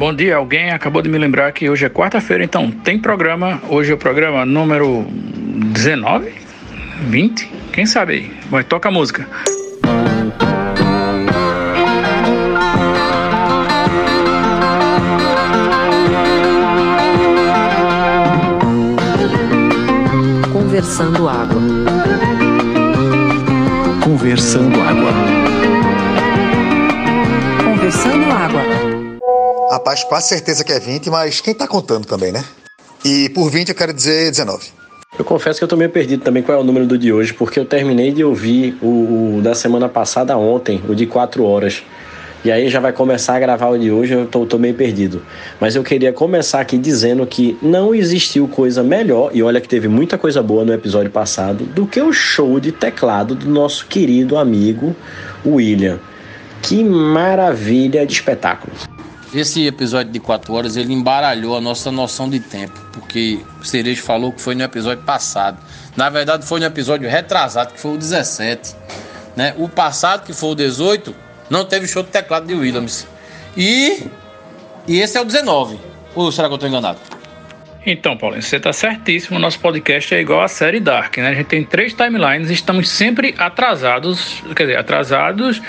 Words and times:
Bom 0.00 0.14
dia, 0.14 0.36
alguém 0.36 0.70
acabou 0.70 1.02
de 1.02 1.10
me 1.10 1.18
lembrar 1.18 1.52
que 1.52 1.68
hoje 1.68 1.84
é 1.84 1.90
quarta-feira, 1.90 2.42
então 2.42 2.70
tem 2.70 2.98
programa. 2.98 3.60
Hoje 3.68 3.90
é 3.90 3.94
o 3.94 3.98
programa 3.98 4.46
número 4.46 5.04
19? 5.10 6.32
20? 7.02 7.46
Quem 7.70 7.84
sabe 7.84 8.14
aí? 8.14 8.32
Vai, 8.50 8.64
toca 8.64 8.88
a 8.88 8.90
música. 8.90 9.28
Conversando 20.50 21.28
Água. 21.28 21.60
Conversando 24.02 24.80
Água. 24.80 25.12
Conversando 27.62 28.32
Água. 28.32 28.89
Rapaz, 29.70 30.02
quase 30.02 30.26
certeza 30.26 30.64
que 30.64 30.72
é 30.72 30.80
20, 30.80 31.08
mas 31.10 31.40
quem 31.40 31.54
tá 31.54 31.64
contando 31.64 32.04
também, 32.04 32.32
né? 32.32 32.44
E 33.04 33.28
por 33.28 33.48
20 33.48 33.68
eu 33.68 33.74
quero 33.74 33.94
dizer 33.94 34.28
19. 34.28 34.66
Eu 35.16 35.24
confesso 35.24 35.60
que 35.60 35.64
eu 35.64 35.68
tô 35.68 35.76
meio 35.76 35.90
perdido 35.90 36.24
também 36.24 36.42
qual 36.42 36.58
é 36.58 36.60
o 36.60 36.64
número 36.64 36.88
do 36.88 36.98
de 36.98 37.12
hoje, 37.12 37.32
porque 37.32 37.60
eu 37.60 37.64
terminei 37.64 38.10
de 38.10 38.24
ouvir 38.24 38.76
o, 38.82 39.36
o 39.36 39.40
da 39.40 39.54
semana 39.54 39.88
passada 39.88 40.36
ontem, 40.36 40.82
o 40.88 40.94
de 40.94 41.06
4 41.06 41.44
horas. 41.44 41.84
E 42.44 42.50
aí 42.50 42.68
já 42.68 42.80
vai 42.80 42.92
começar 42.92 43.36
a 43.36 43.38
gravar 43.38 43.68
o 43.68 43.78
de 43.78 43.92
hoje, 43.92 44.14
eu 44.14 44.26
tô, 44.26 44.44
tô, 44.44 44.58
meio 44.58 44.74
perdido. 44.74 45.22
Mas 45.60 45.76
eu 45.76 45.84
queria 45.84 46.12
começar 46.12 46.60
aqui 46.60 46.76
dizendo 46.76 47.24
que 47.24 47.56
não 47.62 47.94
existiu 47.94 48.48
coisa 48.48 48.82
melhor, 48.82 49.30
e 49.32 49.40
olha 49.40 49.60
que 49.60 49.68
teve 49.68 49.86
muita 49.86 50.18
coisa 50.18 50.42
boa 50.42 50.64
no 50.64 50.72
episódio 50.72 51.12
passado, 51.12 51.64
do 51.64 51.86
que 51.86 52.00
o 52.00 52.12
show 52.12 52.58
de 52.58 52.72
teclado 52.72 53.36
do 53.36 53.48
nosso 53.48 53.86
querido 53.86 54.36
amigo 54.36 54.96
William. 55.46 56.00
Que 56.60 56.82
maravilha 56.82 58.04
de 58.04 58.14
espetáculo. 58.14 58.72
Esse 59.32 59.64
episódio 59.64 60.12
de 60.12 60.18
4 60.18 60.52
horas 60.52 60.76
ele 60.76 60.92
embaralhou 60.92 61.56
a 61.56 61.60
nossa 61.60 61.92
noção 61.92 62.28
de 62.28 62.40
tempo, 62.40 62.78
porque 62.92 63.38
o 63.60 63.64
Cerejo 63.64 64.02
falou 64.02 64.32
que 64.32 64.40
foi 64.40 64.56
no 64.56 64.64
episódio 64.64 65.04
passado. 65.04 65.58
Na 65.96 66.08
verdade, 66.10 66.44
foi 66.44 66.58
no 66.58 66.66
episódio 66.66 67.08
retrasado, 67.08 67.72
que 67.72 67.80
foi 67.80 67.94
o 67.94 67.96
17. 67.96 68.74
Né? 69.36 69.54
O 69.56 69.68
passado, 69.68 70.24
que 70.24 70.32
foi 70.32 70.50
o 70.50 70.54
18, 70.56 71.14
não 71.48 71.64
teve 71.64 71.86
show 71.86 72.02
de 72.02 72.08
teclado 72.08 72.46
de 72.46 72.54
Williams. 72.54 73.06
E, 73.56 74.04
e 74.88 74.98
esse 74.98 75.16
é 75.16 75.20
o 75.20 75.24
19. 75.24 75.78
Ou 76.16 76.32
será 76.32 76.48
que 76.48 76.52
eu 76.52 76.56
estou 76.56 76.68
enganado? 76.68 76.98
Então, 77.86 78.16
Paulinho, 78.16 78.42
você 78.42 78.56
está 78.56 78.72
certíssimo. 78.72 79.38
Nosso 79.38 79.60
podcast 79.60 80.12
é 80.12 80.20
igual 80.20 80.42
a 80.42 80.48
série 80.48 80.80
Dark, 80.80 81.16
né? 81.18 81.28
A 81.28 81.34
gente 81.34 81.46
tem 81.46 81.64
três 81.64 81.94
timelines 81.94 82.50
e 82.50 82.52
estamos 82.52 82.90
sempre 82.90 83.34
atrasados, 83.38 84.42
quer 84.56 84.64
dizer, 84.64 84.76
atrasados 84.76 85.62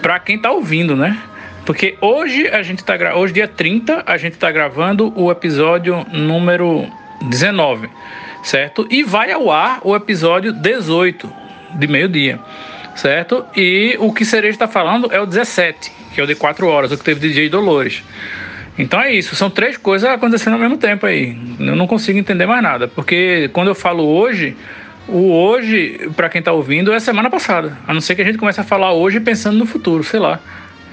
para 0.00 0.18
quem 0.18 0.36
está 0.36 0.50
ouvindo, 0.50 0.96
né? 0.96 1.22
Porque 1.64 1.96
hoje 2.00 2.48
a 2.48 2.62
gente 2.62 2.84
tá 2.84 2.94
hoje 3.16 3.32
dia 3.32 3.48
30, 3.48 4.02
a 4.06 4.16
gente 4.16 4.34
está 4.34 4.50
gravando 4.50 5.12
o 5.16 5.30
episódio 5.30 6.04
número 6.12 6.86
19, 7.22 7.88
certo? 8.42 8.86
E 8.90 9.02
vai 9.02 9.32
ao 9.32 9.50
ar 9.50 9.80
o 9.82 9.96
episódio 9.96 10.52
18 10.52 11.32
de 11.78 11.86
meio-dia 11.86 12.38
certo? 12.94 13.44
E 13.56 13.96
o 13.98 14.12
que 14.12 14.24
Cereja 14.24 14.54
está 14.54 14.68
falando 14.68 15.12
é 15.12 15.20
o 15.20 15.26
17, 15.26 15.92
que 16.14 16.20
é 16.20 16.24
o 16.24 16.26
de 16.26 16.34
4 16.34 16.66
horas, 16.66 16.92
o 16.92 16.98
que 16.98 17.04
teve 17.04 17.20
DJ 17.20 17.48
Dolores. 17.48 18.02
Então 18.78 19.00
é 19.00 19.12
isso, 19.12 19.36
são 19.36 19.48
três 19.50 19.76
coisas 19.76 20.08
acontecendo 20.08 20.54
ao 20.54 20.58
mesmo 20.58 20.76
tempo 20.76 21.06
aí. 21.06 21.36
Eu 21.60 21.76
não 21.76 21.86
consigo 21.86 22.18
entender 22.18 22.46
mais 22.46 22.62
nada, 22.62 22.88
porque 22.88 23.48
quando 23.52 23.68
eu 23.68 23.74
falo 23.74 24.04
hoje, 24.04 24.56
o 25.06 25.32
hoje, 25.32 26.10
para 26.16 26.28
quem 26.28 26.40
está 26.40 26.52
ouvindo, 26.52 26.92
é 26.92 26.98
semana 26.98 27.30
passada. 27.30 27.76
A 27.86 27.94
não 27.94 28.00
ser 28.00 28.14
que 28.14 28.22
a 28.22 28.24
gente 28.24 28.38
comece 28.38 28.60
a 28.60 28.64
falar 28.64 28.92
hoje 28.92 29.20
pensando 29.20 29.58
no 29.58 29.66
futuro, 29.66 30.02
sei 30.02 30.18
lá. 30.18 30.40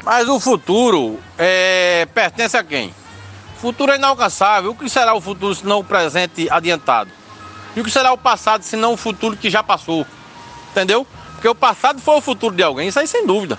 Mas 0.03 0.27
o 0.27 0.39
futuro 0.39 1.19
é... 1.37 2.07
pertence 2.13 2.57
a 2.57 2.63
quem? 2.63 2.93
Futuro 3.57 3.91
é 3.91 3.95
inalcançável. 3.95 4.71
O 4.71 4.75
que 4.75 4.89
será 4.89 5.13
o 5.13 5.21
futuro 5.21 5.53
se 5.53 5.65
não 5.65 5.79
o 5.79 5.83
presente 5.83 6.49
adiantado? 6.49 7.11
E 7.75 7.81
o 7.81 7.83
que 7.83 7.91
será 7.91 8.11
o 8.11 8.17
passado 8.17 8.63
se 8.63 8.75
não 8.75 8.93
o 8.93 8.97
futuro 8.97 9.37
que 9.37 9.49
já 9.49 9.63
passou? 9.63 10.05
Entendeu? 10.71 11.05
Porque 11.33 11.47
o 11.47 11.55
passado 11.55 12.01
foi 12.01 12.17
o 12.17 12.21
futuro 12.21 12.55
de 12.55 12.63
alguém, 12.63 12.87
isso 12.87 12.99
aí 12.99 13.07
sem 13.07 13.25
dúvida. 13.25 13.57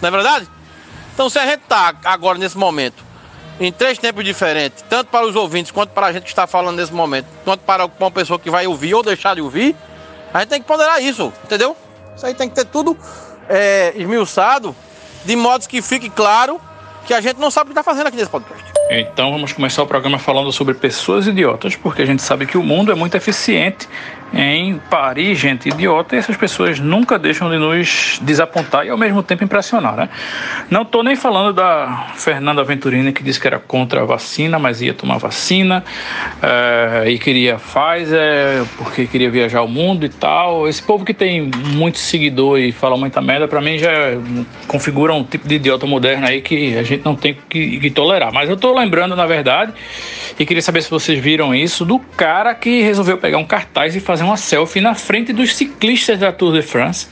Não 0.00 0.08
é 0.08 0.10
verdade? 0.10 0.48
Então 1.14 1.28
se 1.28 1.38
a 1.38 1.46
gente 1.46 1.62
está 1.62 1.94
agora 2.04 2.38
nesse 2.38 2.56
momento 2.56 3.04
em 3.60 3.70
três 3.70 3.98
tempos 3.98 4.24
diferentes, 4.24 4.82
tanto 4.88 5.08
para 5.08 5.26
os 5.26 5.36
ouvintes 5.36 5.70
quanto 5.70 5.90
para 5.90 6.06
a 6.08 6.12
gente 6.12 6.24
que 6.24 6.30
está 6.30 6.46
falando 6.46 6.76
nesse 6.76 6.92
momento, 6.92 7.26
quanto 7.44 7.60
para 7.60 7.86
uma 7.86 8.10
pessoa 8.10 8.38
que 8.38 8.50
vai 8.50 8.66
ouvir 8.66 8.94
ou 8.94 9.02
deixar 9.02 9.34
de 9.34 9.40
ouvir, 9.40 9.76
a 10.32 10.40
gente 10.40 10.48
tem 10.48 10.60
que 10.60 10.66
ponderar 10.66 11.00
isso, 11.02 11.32
entendeu? 11.44 11.76
Isso 12.16 12.26
aí 12.26 12.34
tem 12.34 12.48
que 12.48 12.54
ter 12.54 12.64
tudo 12.64 12.96
é, 13.48 13.92
esmiuçado, 13.94 14.74
de 15.24 15.36
modo 15.36 15.66
que 15.68 15.80
fique 15.82 16.10
claro 16.10 16.60
que 17.06 17.14
a 17.14 17.20
gente 17.20 17.38
não 17.38 17.50
sabe 17.50 17.70
o 17.70 17.74
que 17.74 17.78
está 17.78 17.82
fazendo 17.82 18.06
aqui 18.06 18.16
nesse 18.16 18.30
podcast. 18.30 18.72
Então 18.90 19.30
vamos 19.30 19.52
começar 19.52 19.82
o 19.82 19.86
programa 19.86 20.18
falando 20.18 20.52
sobre 20.52 20.74
pessoas 20.74 21.26
idiotas, 21.26 21.74
porque 21.74 22.02
a 22.02 22.06
gente 22.06 22.22
sabe 22.22 22.46
que 22.46 22.58
o 22.58 22.62
mundo 22.62 22.92
é 22.92 22.94
muito 22.94 23.16
eficiente 23.16 23.88
em 24.34 24.78
parir 24.90 25.34
gente 25.34 25.68
idiota 25.68 26.16
e 26.16 26.18
essas 26.18 26.36
pessoas 26.36 26.80
nunca 26.80 27.18
deixam 27.18 27.50
de 27.50 27.58
nos 27.58 28.18
desapontar 28.22 28.86
e 28.86 28.88
ao 28.88 28.96
mesmo 28.96 29.22
tempo 29.22 29.44
impressionar, 29.44 29.94
né? 29.94 30.08
Não 30.70 30.82
estou 30.82 31.02
nem 31.02 31.14
falando 31.14 31.52
da 31.52 32.12
Fernanda 32.16 32.64
Venturini 32.64 33.12
que 33.12 33.22
disse 33.22 33.38
que 33.38 33.46
era 33.46 33.58
contra 33.58 34.02
a 34.02 34.04
vacina, 34.04 34.58
mas 34.58 34.80
ia 34.80 34.94
tomar 34.94 35.18
vacina 35.18 35.84
é, 36.42 37.10
e 37.10 37.18
queria 37.18 37.56
Pfizer 37.56 38.64
porque 38.78 39.06
queria 39.06 39.30
viajar 39.30 39.58
ao 39.58 39.68
mundo 39.68 40.06
e 40.06 40.08
tal. 40.08 40.66
Esse 40.66 40.82
povo 40.82 41.04
que 41.04 41.12
tem 41.12 41.50
muito 41.74 41.98
seguidor 41.98 42.58
e 42.58 42.72
fala 42.72 42.96
muita 42.96 43.20
merda, 43.20 43.46
para 43.46 43.60
mim 43.60 43.78
já 43.78 43.90
configura 44.66 45.12
um 45.12 45.24
tipo 45.24 45.46
de 45.46 45.56
idiota 45.56 45.86
moderno 45.86 46.26
aí 46.26 46.40
que 46.40 46.76
a 46.78 46.82
gente 46.82 46.91
não 46.98 47.14
tem 47.14 47.36
que, 47.48 47.78
que 47.78 47.90
tolerar. 47.90 48.32
Mas 48.32 48.48
eu 48.48 48.54
estou 48.54 48.74
lembrando, 48.74 49.14
na 49.16 49.26
verdade, 49.26 49.72
e 50.38 50.46
queria 50.46 50.62
saber 50.62 50.82
se 50.82 50.90
vocês 50.90 51.18
viram 51.18 51.54
isso, 51.54 51.84
do 51.84 51.98
cara 51.98 52.54
que 52.54 52.82
resolveu 52.82 53.18
pegar 53.18 53.38
um 53.38 53.44
cartaz 53.44 53.94
e 53.94 54.00
fazer 54.00 54.24
uma 54.24 54.36
selfie 54.36 54.80
na 54.80 54.94
frente 54.94 55.32
dos 55.32 55.54
ciclistas 55.54 56.18
da 56.18 56.32
Tour 56.32 56.52
de 56.52 56.62
France, 56.62 57.08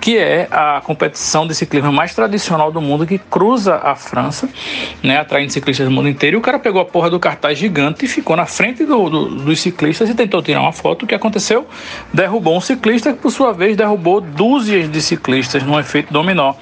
que 0.00 0.16
é 0.16 0.48
a 0.50 0.80
competição 0.82 1.46
de 1.46 1.54
ciclismo 1.54 1.92
mais 1.92 2.14
tradicional 2.14 2.72
do 2.72 2.80
mundo 2.80 3.06
que 3.06 3.18
cruza 3.18 3.76
a 3.76 3.94
França, 3.94 4.48
né, 5.02 5.18
atraindo 5.18 5.52
ciclistas 5.52 5.86
do 5.86 5.92
mundo 5.92 6.08
inteiro. 6.08 6.36
E 6.36 6.38
o 6.38 6.40
cara 6.40 6.58
pegou 6.58 6.80
a 6.80 6.84
porra 6.84 7.10
do 7.10 7.20
cartaz 7.20 7.58
gigante 7.58 8.04
e 8.04 8.08
ficou 8.08 8.36
na 8.36 8.46
frente 8.46 8.84
do, 8.84 9.10
do, 9.10 9.28
dos 9.36 9.60
ciclistas 9.60 10.08
e 10.08 10.14
tentou 10.14 10.42
tirar 10.42 10.62
uma 10.62 10.72
foto. 10.72 11.04
O 11.04 11.06
que 11.06 11.14
aconteceu? 11.14 11.66
Derrubou 12.12 12.56
um 12.56 12.60
ciclista 12.60 13.12
que, 13.12 13.18
por 13.18 13.30
sua 13.30 13.52
vez, 13.52 13.76
derrubou 13.76 14.20
dúzias 14.20 14.90
de 14.90 15.02
ciclistas 15.02 15.62
num 15.62 15.78
efeito 15.78 16.12
dominó. 16.12 16.54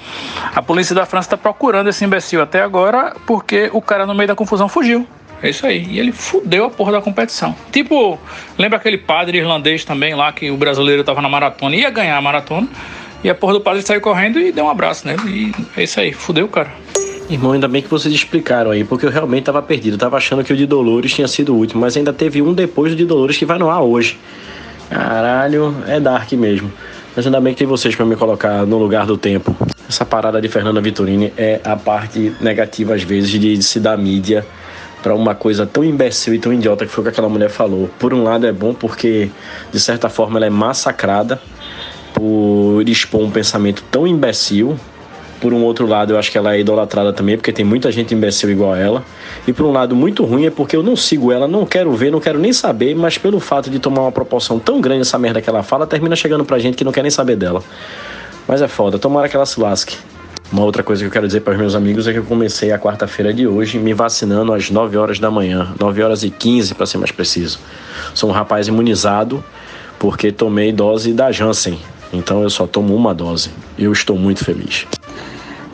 A 0.54 0.60
polícia 0.60 0.94
da 0.94 1.06
França 1.06 1.28
está 1.28 1.36
procurando 1.36 1.88
esse 1.88 2.04
imbecil 2.04 2.42
até 2.42 2.60
agora 2.60 3.14
porque 3.26 3.70
o 3.72 3.80
cara, 3.80 4.04
no 4.04 4.14
meio 4.14 4.28
da 4.28 4.34
confusão, 4.34 4.68
fugiu. 4.68 5.06
É 5.42 5.50
isso 5.50 5.66
aí. 5.66 5.84
E 5.88 6.00
ele 6.00 6.10
fudeu 6.10 6.64
a 6.64 6.70
porra 6.70 6.92
da 6.92 7.00
competição. 7.00 7.54
Tipo, 7.70 8.18
lembra 8.58 8.76
aquele 8.76 8.98
padre 8.98 9.38
irlandês 9.38 9.84
também 9.84 10.14
lá 10.14 10.32
que 10.32 10.50
o 10.50 10.56
brasileiro 10.56 11.04
tava 11.04 11.22
na 11.22 11.28
maratona, 11.28 11.76
ia 11.76 11.90
ganhar 11.90 12.16
a 12.16 12.20
maratona, 12.20 12.66
e 13.22 13.30
a 13.30 13.34
porra 13.34 13.54
do 13.54 13.60
padre 13.60 13.82
saiu 13.82 14.00
correndo 14.00 14.38
e 14.38 14.52
deu 14.52 14.64
um 14.64 14.70
abraço 14.70 15.06
nele. 15.06 15.22
E 15.26 15.80
é 15.80 15.84
isso 15.84 15.98
aí, 16.00 16.12
fudeu 16.12 16.46
o 16.46 16.48
cara. 16.48 16.70
Irmão, 17.28 17.52
ainda 17.52 17.68
bem 17.68 17.82
que 17.82 17.88
vocês 17.88 18.14
explicaram 18.14 18.70
aí, 18.70 18.84
porque 18.84 19.04
eu 19.04 19.10
realmente 19.10 19.44
tava 19.44 19.60
perdido. 19.60 19.98
Tava 19.98 20.16
achando 20.16 20.42
que 20.42 20.52
o 20.52 20.56
de 20.56 20.64
Dolores 20.64 21.12
tinha 21.12 21.28
sido 21.28 21.54
o 21.54 21.58
último, 21.58 21.80
mas 21.80 21.96
ainda 21.96 22.12
teve 22.12 22.40
um 22.40 22.54
depois 22.54 22.92
do 22.92 22.96
de 22.96 23.04
Dolores 23.04 23.36
que 23.36 23.44
vai 23.44 23.58
no 23.58 23.68
ar 23.68 23.82
hoje. 23.82 24.18
Caralho, 24.88 25.74
é 25.86 26.00
Dark 26.00 26.32
mesmo. 26.32 26.72
Mas 27.14 27.26
ainda 27.26 27.40
bem 27.40 27.52
que 27.52 27.58
tem 27.58 27.66
vocês 27.66 27.94
para 27.94 28.06
me 28.06 28.16
colocar 28.16 28.64
no 28.64 28.78
lugar 28.78 29.04
do 29.04 29.18
tempo. 29.18 29.54
Essa 29.86 30.06
parada 30.06 30.40
de 30.40 30.48
Fernanda 30.48 30.80
Vitorini 30.80 31.32
é 31.36 31.60
a 31.64 31.76
parte 31.76 32.32
negativa, 32.40 32.94
às 32.94 33.02
vezes, 33.02 33.30
de 33.30 33.62
se 33.62 33.78
dar 33.78 33.98
mídia 33.98 34.46
para 35.02 35.14
uma 35.14 35.34
coisa 35.34 35.66
tão 35.66 35.84
imbecil 35.84 36.34
e 36.34 36.38
tão 36.38 36.52
idiota 36.52 36.86
que 36.86 36.92
foi 36.92 37.02
o 37.02 37.04
que 37.04 37.10
aquela 37.10 37.28
mulher 37.28 37.50
falou. 37.50 37.90
Por 37.98 38.14
um 38.14 38.22
lado 38.22 38.46
é 38.46 38.52
bom 38.52 38.72
porque 38.72 39.30
de 39.70 39.80
certa 39.80 40.08
forma 40.08 40.38
ela 40.38 40.46
é 40.46 40.50
massacrada 40.50 41.40
por 42.18 42.82
expor 42.88 43.22
um 43.22 43.30
pensamento 43.30 43.84
tão 43.92 44.06
imbecil. 44.06 44.76
Por 45.40 45.54
um 45.54 45.62
outro 45.62 45.86
lado, 45.86 46.14
eu 46.14 46.18
acho 46.18 46.32
que 46.32 46.36
ela 46.36 46.56
é 46.56 46.60
idolatrada 46.60 47.12
também, 47.12 47.36
porque 47.36 47.52
tem 47.52 47.64
muita 47.64 47.92
gente 47.92 48.12
imbecil 48.12 48.50
igual 48.50 48.72
a 48.72 48.78
ela. 48.78 49.04
E 49.46 49.52
por 49.52 49.64
um 49.64 49.70
lado, 49.70 49.94
muito 49.94 50.24
ruim 50.24 50.46
é 50.46 50.50
porque 50.50 50.74
eu 50.74 50.82
não 50.82 50.96
sigo 50.96 51.30
ela, 51.30 51.46
não 51.46 51.64
quero 51.64 51.92
ver, 51.92 52.10
não 52.10 52.18
quero 52.18 52.40
nem 52.40 52.52
saber, 52.52 52.96
mas 52.96 53.16
pelo 53.16 53.38
fato 53.38 53.70
de 53.70 53.78
tomar 53.78 54.02
uma 54.02 54.10
proporção 54.10 54.58
tão 54.58 54.80
grande 54.80 55.02
essa 55.02 55.16
merda 55.16 55.40
que 55.40 55.48
ela 55.48 55.62
fala, 55.62 55.86
termina 55.86 56.16
chegando 56.16 56.44
pra 56.44 56.58
gente 56.58 56.76
que 56.76 56.82
não 56.82 56.90
quer 56.90 57.02
nem 57.02 57.10
saber 57.10 57.36
dela. 57.36 57.62
Mas 58.48 58.60
é 58.60 58.66
foda, 58.66 58.98
tomara 58.98 59.28
que 59.28 59.36
ela 59.36 59.46
se 59.46 59.60
lasque. 59.60 59.96
Uma 60.50 60.64
outra 60.64 60.82
coisa 60.82 61.02
que 61.02 61.06
eu 61.06 61.12
quero 61.12 61.26
dizer 61.26 61.42
para 61.42 61.52
os 61.52 61.58
meus 61.58 61.74
amigos 61.76 62.08
é 62.08 62.12
que 62.12 62.18
eu 62.18 62.24
comecei 62.24 62.72
a 62.72 62.78
quarta-feira 62.78 63.32
de 63.32 63.46
hoje 63.46 63.78
me 63.78 63.94
vacinando 63.94 64.52
às 64.52 64.70
9 64.70 64.96
horas 64.96 65.20
da 65.20 65.30
manhã, 65.30 65.72
9 65.78 66.02
horas 66.02 66.24
e 66.24 66.30
15 66.30 66.74
para 66.74 66.84
ser 66.84 66.98
mais 66.98 67.12
preciso. 67.12 67.60
Sou 68.12 68.28
um 68.28 68.32
rapaz 68.32 68.66
imunizado 68.66 69.44
porque 69.98 70.32
tomei 70.32 70.72
dose 70.72 71.12
da 71.12 71.30
Janssen, 71.30 71.78
então 72.12 72.42
eu 72.42 72.50
só 72.50 72.66
tomo 72.66 72.94
uma 72.94 73.14
dose. 73.14 73.50
Eu 73.78 73.92
estou 73.92 74.16
muito 74.16 74.44
feliz. 74.44 74.86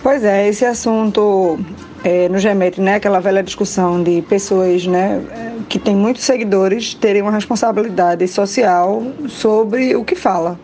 Pois 0.02 0.22
é, 0.22 0.48
esse 0.48 0.64
assunto 0.64 1.58
é, 2.02 2.28
nos 2.28 2.44
remete, 2.44 2.80
né, 2.80 2.96
aquela 2.96 3.20
velha 3.20 3.42
discussão 3.42 4.02
de 4.02 4.22
pessoas, 4.22 4.86
né, 4.86 5.22
que 5.68 5.78
têm 5.78 5.96
muitos 5.96 6.24
seguidores 6.24 6.94
terem 6.94 7.22
uma 7.22 7.32
responsabilidade 7.32 8.28
social 8.28 9.02
sobre 9.28 9.96
o 9.96 10.04
que 10.04 10.14
fala 10.14 10.58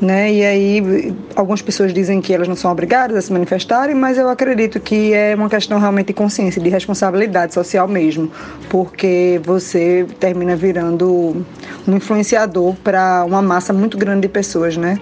né? 0.00 0.32
E 0.32 0.44
aí 0.44 1.14
algumas 1.34 1.62
pessoas 1.62 1.92
dizem 1.92 2.20
que 2.20 2.32
elas 2.32 2.48
não 2.48 2.56
são 2.56 2.70
obrigadas 2.70 3.16
a 3.16 3.22
se 3.22 3.32
manifestarem, 3.32 3.94
mas 3.94 4.18
eu 4.18 4.28
acredito 4.28 4.80
que 4.80 5.12
é 5.12 5.34
uma 5.34 5.48
questão 5.48 5.78
realmente 5.78 6.08
de 6.08 6.12
consciência, 6.12 6.60
de 6.60 6.68
responsabilidade 6.68 7.54
social 7.54 7.86
mesmo, 7.86 8.30
porque 8.68 9.40
você 9.44 10.06
termina 10.18 10.56
virando 10.56 11.44
um 11.86 11.96
influenciador 11.96 12.74
para 12.82 13.24
uma 13.24 13.42
massa 13.42 13.72
muito 13.72 13.96
grande 13.96 14.22
de 14.22 14.28
pessoas, 14.28 14.76
né? 14.76 14.98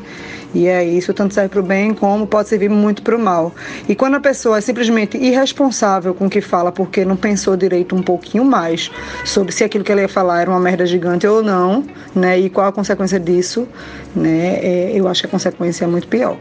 E 0.54 0.66
é 0.66 0.84
isso, 0.84 1.14
tanto 1.14 1.34
serve 1.34 1.48
para 1.48 1.60
o 1.60 1.62
bem 1.62 1.94
como 1.94 2.26
pode 2.26 2.48
servir 2.48 2.68
muito 2.68 3.02
para 3.02 3.16
o 3.16 3.18
mal. 3.18 3.54
E 3.88 3.94
quando 3.94 4.16
a 4.16 4.20
pessoa 4.20 4.58
é 4.58 4.60
simplesmente 4.60 5.16
irresponsável 5.16 6.14
com 6.14 6.26
o 6.26 6.30
que 6.30 6.40
fala 6.40 6.70
porque 6.70 7.04
não 7.04 7.16
pensou 7.16 7.56
direito 7.56 7.96
um 7.96 8.02
pouquinho 8.02 8.44
mais 8.44 8.90
sobre 9.24 9.52
se 9.52 9.64
aquilo 9.64 9.82
que 9.82 9.90
ela 9.90 10.02
ia 10.02 10.08
falar 10.08 10.42
era 10.42 10.50
uma 10.50 10.60
merda 10.60 10.84
gigante 10.84 11.26
ou 11.26 11.42
não, 11.42 11.84
né? 12.14 12.38
E 12.38 12.50
qual 12.50 12.66
a 12.66 12.72
consequência 12.72 13.18
disso, 13.18 13.66
né? 14.14 14.58
É, 14.62 14.92
eu 14.94 15.08
acho 15.08 15.22
que 15.22 15.26
a 15.26 15.30
consequência 15.30 15.84
é 15.84 15.88
muito 15.88 16.06
pior. 16.08 16.36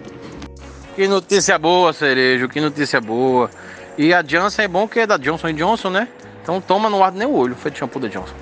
Que 0.95 1.07
notícia 1.07 1.57
boa, 1.57 1.93
Cerejo, 1.93 2.49
que 2.49 2.59
notícia 2.59 2.99
boa. 2.99 3.49
E 3.97 4.13
a 4.13 4.21
Johnson 4.21 4.61
é 4.63 4.67
bom 4.67 4.87
que 4.87 4.99
é 4.99 5.07
da 5.07 5.17
Johnson 5.17 5.53
Johnson, 5.53 5.89
né? 5.89 6.07
Então 6.43 6.59
toma, 6.59 6.89
não 6.89 7.03
arde 7.03 7.17
nem 7.17 7.27
o 7.27 7.33
olho, 7.33 7.55
foi 7.55 7.69
de 7.71 7.77
shampoo 7.77 7.99
da 7.99 8.07
Johnson. 8.07 8.33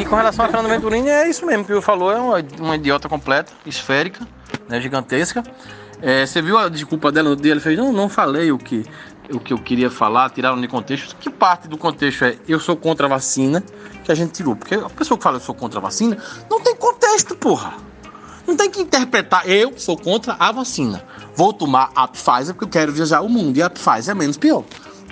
E 0.00 0.04
com 0.04 0.16
relação 0.16 0.44
a 0.44 0.48
Fernando 0.48 0.68
Venturini, 0.68 1.08
é 1.08 1.28
isso 1.28 1.46
mesmo 1.46 1.64
que 1.64 1.72
o 1.72 1.80
falou, 1.80 2.10
é 2.10 2.16
uma, 2.16 2.44
uma 2.58 2.74
idiota 2.74 3.08
completa, 3.08 3.52
esférica, 3.64 4.26
né, 4.68 4.80
gigantesca. 4.80 5.42
É, 6.00 6.26
você 6.26 6.42
viu 6.42 6.58
a 6.58 6.68
desculpa 6.68 7.10
dela 7.10 7.30
no 7.30 7.36
dia? 7.36 7.52
Ele 7.52 7.60
fez, 7.60 7.78
não, 7.78 7.92
não 7.92 8.08
falei 8.08 8.52
o 8.52 8.58
que, 8.58 8.84
o 9.32 9.40
que 9.40 9.52
eu 9.52 9.58
queria 9.58 9.90
falar, 9.90 10.30
tiraram 10.30 10.60
de 10.60 10.68
contexto. 10.68 11.16
Que 11.16 11.30
parte 11.30 11.68
do 11.68 11.78
contexto 11.78 12.24
é 12.24 12.36
eu 12.46 12.60
sou 12.60 12.76
contra 12.76 13.06
a 13.06 13.08
vacina 13.08 13.62
que 14.04 14.12
a 14.12 14.14
gente 14.14 14.32
tirou? 14.32 14.54
Porque 14.54 14.74
a 14.74 14.90
pessoa 14.90 15.16
que 15.16 15.24
fala 15.24 15.36
eu 15.36 15.40
sou 15.40 15.54
contra 15.54 15.78
a 15.78 15.82
vacina, 15.82 16.16
não 16.50 16.60
tem 16.60 16.74
contexto, 16.76 17.34
porra. 17.34 17.74
Não 18.46 18.56
tem 18.56 18.70
que 18.70 18.80
interpretar, 18.80 19.48
eu 19.48 19.76
sou 19.76 19.96
contra 19.96 20.36
a 20.38 20.52
vacina. 20.52 21.02
Vou 21.34 21.52
tomar 21.52 21.90
a 21.96 22.06
Pfizer 22.06 22.54
porque 22.54 22.64
eu 22.64 22.68
quero 22.68 22.92
viajar 22.92 23.20
o 23.22 23.28
mundo 23.28 23.56
e 23.56 23.62
a 23.62 23.68
Pfizer 23.68 24.12
é 24.12 24.14
menos 24.14 24.36
pior. 24.36 24.64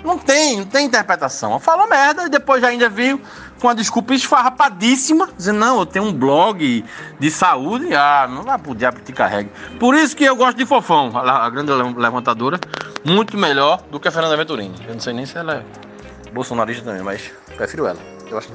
Não 0.05 0.19
tem, 0.19 0.57
não 0.57 0.65
tem 0.65 0.85
interpretação. 0.85 1.59
Falou 1.59 1.89
merda 1.89 2.25
e 2.25 2.29
depois 2.29 2.63
ainda 2.63 2.87
veio 2.87 3.19
com 3.59 3.67
a 3.67 3.73
desculpa 3.73 4.13
esfarrapadíssima, 4.13 5.29
dizendo, 5.35 5.59
não, 5.59 5.79
eu 5.79 5.85
tenho 5.85 6.05
um 6.05 6.13
blog 6.13 6.85
de 7.19 7.31
saúde, 7.31 7.95
ah, 7.95 8.27
não 8.29 8.43
vai 8.43 8.57
pro 8.59 8.75
diabo 8.75 8.97
que 8.97 9.05
te 9.05 9.13
carregue. 9.13 9.49
Por 9.79 9.95
isso 9.95 10.15
que 10.15 10.23
eu 10.23 10.35
gosto 10.35 10.57
de 10.57 10.65
Fofão, 10.65 11.11
a, 11.17 11.49
grande 11.49 11.71
levantadora, 11.71 12.59
muito 13.03 13.35
melhor 13.35 13.81
do 13.89 13.99
que 13.99 14.07
a 14.07 14.11
Fernanda 14.11 14.37
Venturini. 14.37 14.75
Eu 14.87 14.93
não 14.93 14.99
sei 14.99 15.13
nem 15.13 15.25
se 15.25 15.37
ela 15.37 15.55
é 15.55 16.31
bolsonarista 16.31 16.83
também, 16.83 17.01
mas 17.01 17.31
prefiro 17.55 17.87
ela. 17.87 17.99
Eu 18.29 18.37
acho. 18.37 18.49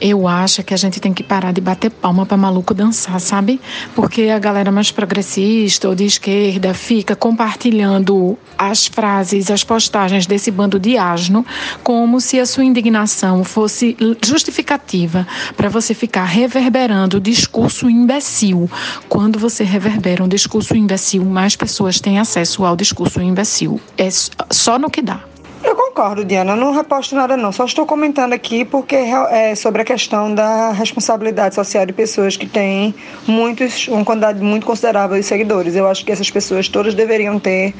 Eu 0.00 0.26
acho 0.26 0.62
que 0.62 0.72
a 0.72 0.76
gente 0.76 0.98
tem 0.98 1.12
que 1.12 1.22
parar 1.22 1.52
de 1.52 1.60
bater 1.60 1.90
palma 1.90 2.24
para 2.24 2.36
maluco 2.36 2.72
dançar, 2.72 3.20
sabe? 3.20 3.60
Porque 3.94 4.22
a 4.22 4.38
galera 4.38 4.72
mais 4.72 4.90
progressista 4.90 5.88
ou 5.88 5.94
de 5.94 6.04
esquerda 6.04 6.72
fica 6.72 7.14
compartilhando 7.14 8.38
as 8.56 8.86
frases, 8.86 9.50
as 9.50 9.62
postagens 9.62 10.26
desse 10.26 10.50
bando 10.50 10.78
de 10.78 10.96
asno, 10.96 11.44
como 11.82 12.20
se 12.20 12.40
a 12.40 12.46
sua 12.46 12.64
indignação 12.64 13.44
fosse 13.44 13.96
justificativa 14.24 15.26
para 15.56 15.68
você 15.68 15.92
ficar 15.92 16.24
reverberando 16.24 17.18
o 17.18 17.20
discurso 17.20 17.88
imbecil. 17.88 18.70
Quando 19.08 19.38
você 19.38 19.64
reverbera 19.64 20.24
um 20.24 20.28
discurso 20.28 20.74
imbecil, 20.76 21.24
mais 21.24 21.56
pessoas 21.56 22.00
têm 22.00 22.18
acesso 22.18 22.64
ao 22.64 22.74
discurso 22.74 23.20
imbecil. 23.20 23.80
É 23.98 24.08
só 24.50 24.78
no 24.78 24.90
que 24.90 25.02
dá. 25.02 25.29
Eu 25.62 25.76
concordo, 25.76 26.24
Diana. 26.24 26.56
Não 26.56 26.72
reposto 26.72 27.14
nada, 27.14 27.36
não. 27.36 27.52
Só 27.52 27.64
estou 27.64 27.84
comentando 27.84 28.32
aqui 28.32 28.64
porque 28.64 28.96
é 28.96 29.54
sobre 29.54 29.82
a 29.82 29.84
questão 29.84 30.34
da 30.34 30.72
responsabilidade 30.72 31.54
social 31.54 31.84
de 31.84 31.92
pessoas 31.92 32.36
que 32.36 32.46
têm 32.46 32.94
muitos, 33.26 33.86
uma 33.88 34.04
quantidade 34.04 34.42
muito 34.42 34.64
considerável 34.66 35.16
de 35.18 35.22
seguidores. 35.22 35.76
Eu 35.76 35.86
acho 35.86 36.04
que 36.04 36.10
essas 36.10 36.30
pessoas 36.30 36.68
todas 36.68 36.94
deveriam 36.94 37.38
ter 37.38 37.74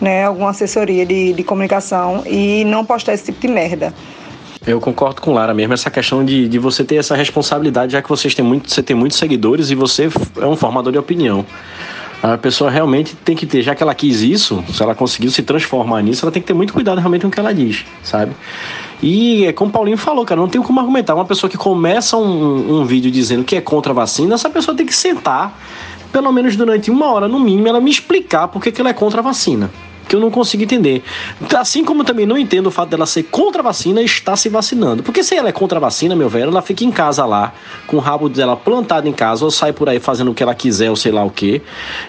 né, 0.00 0.24
alguma 0.24 0.50
assessoria 0.50 1.04
de, 1.04 1.32
de 1.32 1.42
comunicação 1.42 2.22
e 2.24 2.64
não 2.64 2.84
postar 2.84 3.14
esse 3.14 3.24
tipo 3.24 3.40
de 3.40 3.48
merda. 3.48 3.92
Eu 4.66 4.80
concordo 4.80 5.20
com 5.20 5.34
Lara 5.34 5.52
mesmo, 5.52 5.74
essa 5.74 5.90
questão 5.90 6.24
de, 6.24 6.48
de 6.48 6.58
você 6.58 6.82
ter 6.82 6.96
essa 6.96 7.14
responsabilidade, 7.14 7.92
já 7.92 8.00
que 8.00 8.08
vocês 8.08 8.34
têm 8.34 8.44
muito, 8.44 8.70
você 8.70 8.82
tem 8.82 8.96
muitos 8.96 9.18
seguidores 9.18 9.70
e 9.70 9.74
você 9.74 10.08
é 10.40 10.46
um 10.46 10.56
formador 10.56 10.90
de 10.90 10.98
opinião. 10.98 11.44
A 12.24 12.38
pessoa 12.38 12.70
realmente 12.70 13.14
tem 13.14 13.36
que 13.36 13.44
ter, 13.44 13.60
já 13.60 13.74
que 13.74 13.82
ela 13.82 13.94
quis 13.94 14.22
isso, 14.22 14.64
se 14.72 14.82
ela 14.82 14.94
conseguiu 14.94 15.30
se 15.30 15.42
transformar 15.42 16.00
nisso, 16.00 16.24
ela 16.24 16.32
tem 16.32 16.40
que 16.40 16.48
ter 16.48 16.54
muito 16.54 16.72
cuidado 16.72 16.96
realmente 16.96 17.20
com 17.20 17.28
o 17.28 17.30
que 17.30 17.38
ela 17.38 17.52
diz, 17.52 17.84
sabe? 18.02 18.32
E 19.02 19.44
é 19.44 19.52
como 19.52 19.68
o 19.68 19.72
Paulinho 19.72 19.98
falou, 19.98 20.24
cara, 20.24 20.40
não 20.40 20.48
tem 20.48 20.62
como 20.62 20.80
argumentar. 20.80 21.14
Uma 21.14 21.26
pessoa 21.26 21.50
que 21.50 21.58
começa 21.58 22.16
um, 22.16 22.80
um 22.80 22.86
vídeo 22.86 23.10
dizendo 23.10 23.44
que 23.44 23.54
é 23.56 23.60
contra 23.60 23.92
a 23.92 23.94
vacina, 23.94 24.36
essa 24.36 24.48
pessoa 24.48 24.74
tem 24.74 24.86
que 24.86 24.94
sentar, 24.94 25.54
pelo 26.10 26.32
menos 26.32 26.56
durante 26.56 26.90
uma 26.90 27.12
hora 27.12 27.28
no 27.28 27.38
mínimo, 27.38 27.68
ela 27.68 27.78
me 27.78 27.90
explicar 27.90 28.48
por 28.48 28.62
que, 28.62 28.72
que 28.72 28.80
ela 28.80 28.88
é 28.88 28.94
contra 28.94 29.20
a 29.20 29.22
vacina 29.22 29.70
que 30.08 30.14
eu 30.14 30.20
não 30.20 30.30
consigo 30.30 30.62
entender. 30.62 31.02
Assim 31.56 31.84
como 31.84 32.04
também 32.04 32.26
não 32.26 32.36
entendo 32.36 32.66
o 32.66 32.70
fato 32.70 32.90
dela 32.90 33.06
ser 33.06 33.24
contra 33.24 33.60
a 33.60 33.64
vacina 33.64 34.00
e 34.00 34.04
estar 34.04 34.36
se 34.36 34.48
vacinando. 34.48 35.02
Porque 35.02 35.22
se 35.22 35.34
ela 35.34 35.48
é 35.48 35.52
contra 35.52 35.78
a 35.78 35.80
vacina, 35.80 36.14
meu 36.14 36.28
velho, 36.28 36.50
ela 36.50 36.62
fica 36.62 36.84
em 36.84 36.90
casa 36.90 37.24
lá, 37.24 37.52
com 37.86 37.96
o 37.96 38.00
rabo 38.00 38.28
dela 38.28 38.56
plantado 38.56 39.08
em 39.08 39.12
casa, 39.12 39.44
ou 39.44 39.50
sai 39.50 39.72
por 39.72 39.88
aí 39.88 40.00
fazendo 40.00 40.30
o 40.30 40.34
que 40.34 40.42
ela 40.42 40.54
quiser, 40.54 40.90
ou 40.90 40.96
sei 40.96 41.12
lá 41.12 41.24
o 41.24 41.30
que. 41.30 41.62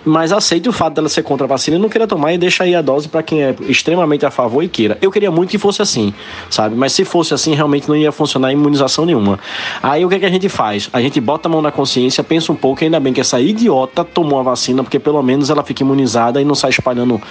Mas 0.03 0.31
aceite 0.31 0.67
o 0.69 0.73
fato 0.73 0.95
dela 0.95 1.09
ser 1.09 1.23
contra 1.23 1.45
a 1.45 1.47
vacina 1.47 1.77
e 1.77 1.79
não 1.79 1.89
queira 1.89 2.07
tomar 2.07 2.33
e 2.33 2.37
deixa 2.37 2.63
aí 2.63 2.75
a 2.75 2.81
dose 2.81 3.07
para 3.07 3.23
quem 3.23 3.43
é 3.43 3.55
extremamente 3.67 4.25
a 4.25 4.31
favor 4.31 4.63
e 4.63 4.67
queira. 4.67 4.97
Eu 5.01 5.11
queria 5.11 5.31
muito 5.31 5.49
que 5.49 5.57
fosse 5.57 5.81
assim, 5.81 6.13
sabe? 6.49 6.75
Mas 6.75 6.93
se 6.93 7.05
fosse 7.05 7.33
assim, 7.33 7.53
realmente 7.53 7.87
não 7.87 7.95
ia 7.95 8.11
funcionar 8.11 8.51
imunização 8.51 9.05
nenhuma. 9.05 9.39
Aí 9.81 10.05
o 10.05 10.09
que, 10.09 10.15
é 10.15 10.19
que 10.19 10.25
a 10.25 10.29
gente 10.29 10.49
faz? 10.49 10.89
A 10.91 11.01
gente 11.01 11.19
bota 11.19 11.47
a 11.47 11.51
mão 11.51 11.61
na 11.61 11.71
consciência, 11.71 12.23
pensa 12.23 12.51
um 12.51 12.55
pouco, 12.55 12.83
ainda 12.83 12.99
bem 12.99 13.13
que 13.13 13.21
essa 13.21 13.39
idiota 13.39 14.03
tomou 14.03 14.39
a 14.39 14.43
vacina, 14.43 14.83
porque 14.83 14.99
pelo 14.99 15.21
menos 15.21 15.49
ela 15.49 15.63
fica 15.63 15.83
imunizada 15.83 16.41
e 16.41 16.45
não 16.45 16.55
sai 16.55 16.69
espalhando 16.69 17.21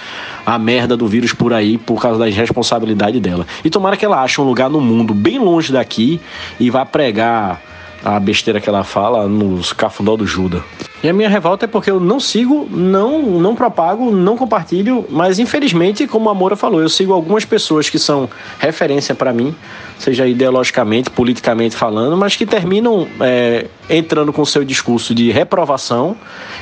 a 0.45 0.54
merda 0.59 0.95
do 0.95 1.07
vírus 1.07 1.33
por 1.33 1.53
aí 1.53 1.77
por 1.77 2.01
causa 2.01 2.19
da 2.19 2.27
irresponsabilidade 2.27 3.19
dela. 3.19 3.45
E 3.63 3.69
tomara 3.69 3.97
que 3.97 4.05
ela 4.05 4.21
ache 4.21 4.39
um 4.39 4.43
lugar 4.43 4.69
no 4.69 4.81
mundo 4.81 5.13
bem 5.13 5.39
longe 5.39 5.71
daqui 5.71 6.19
e 6.59 6.69
vá 6.69 6.85
pregar 6.85 7.61
a 8.05 8.19
besteira 8.19 8.61
que 8.61 8.69
ela 8.69 8.83
fala 8.83 9.27
nos 9.27 9.73
cafundó 9.73 10.15
do 10.15 10.27
Judas. 10.27 10.61
E 11.03 11.09
a 11.09 11.13
minha 11.13 11.27
revolta 11.27 11.65
é 11.65 11.67
porque 11.67 11.89
eu 11.89 11.99
não 11.99 12.19
sigo, 12.19 12.67
não, 12.69 13.19
não 13.23 13.55
propago, 13.55 14.11
não 14.11 14.37
compartilho, 14.37 15.05
mas 15.09 15.39
infelizmente, 15.39 16.05
como 16.05 16.29
a 16.29 16.33
Moura 16.33 16.55
falou, 16.55 16.81
eu 16.81 16.89
sigo 16.89 17.13
algumas 17.13 17.45
pessoas 17.45 17.89
que 17.89 17.97
são 17.97 18.29
referência 18.59 19.15
para 19.15 19.33
mim, 19.33 19.55
seja 19.97 20.27
ideologicamente, 20.27 21.09
politicamente 21.09 21.75
falando, 21.75 22.15
mas 22.15 22.35
que 22.35 22.45
terminam 22.45 23.07
é, 23.19 23.65
entrando 23.89 24.31
com 24.31 24.45
seu 24.45 24.63
discurso 24.63 25.15
de 25.15 25.31
reprovação, 25.31 26.15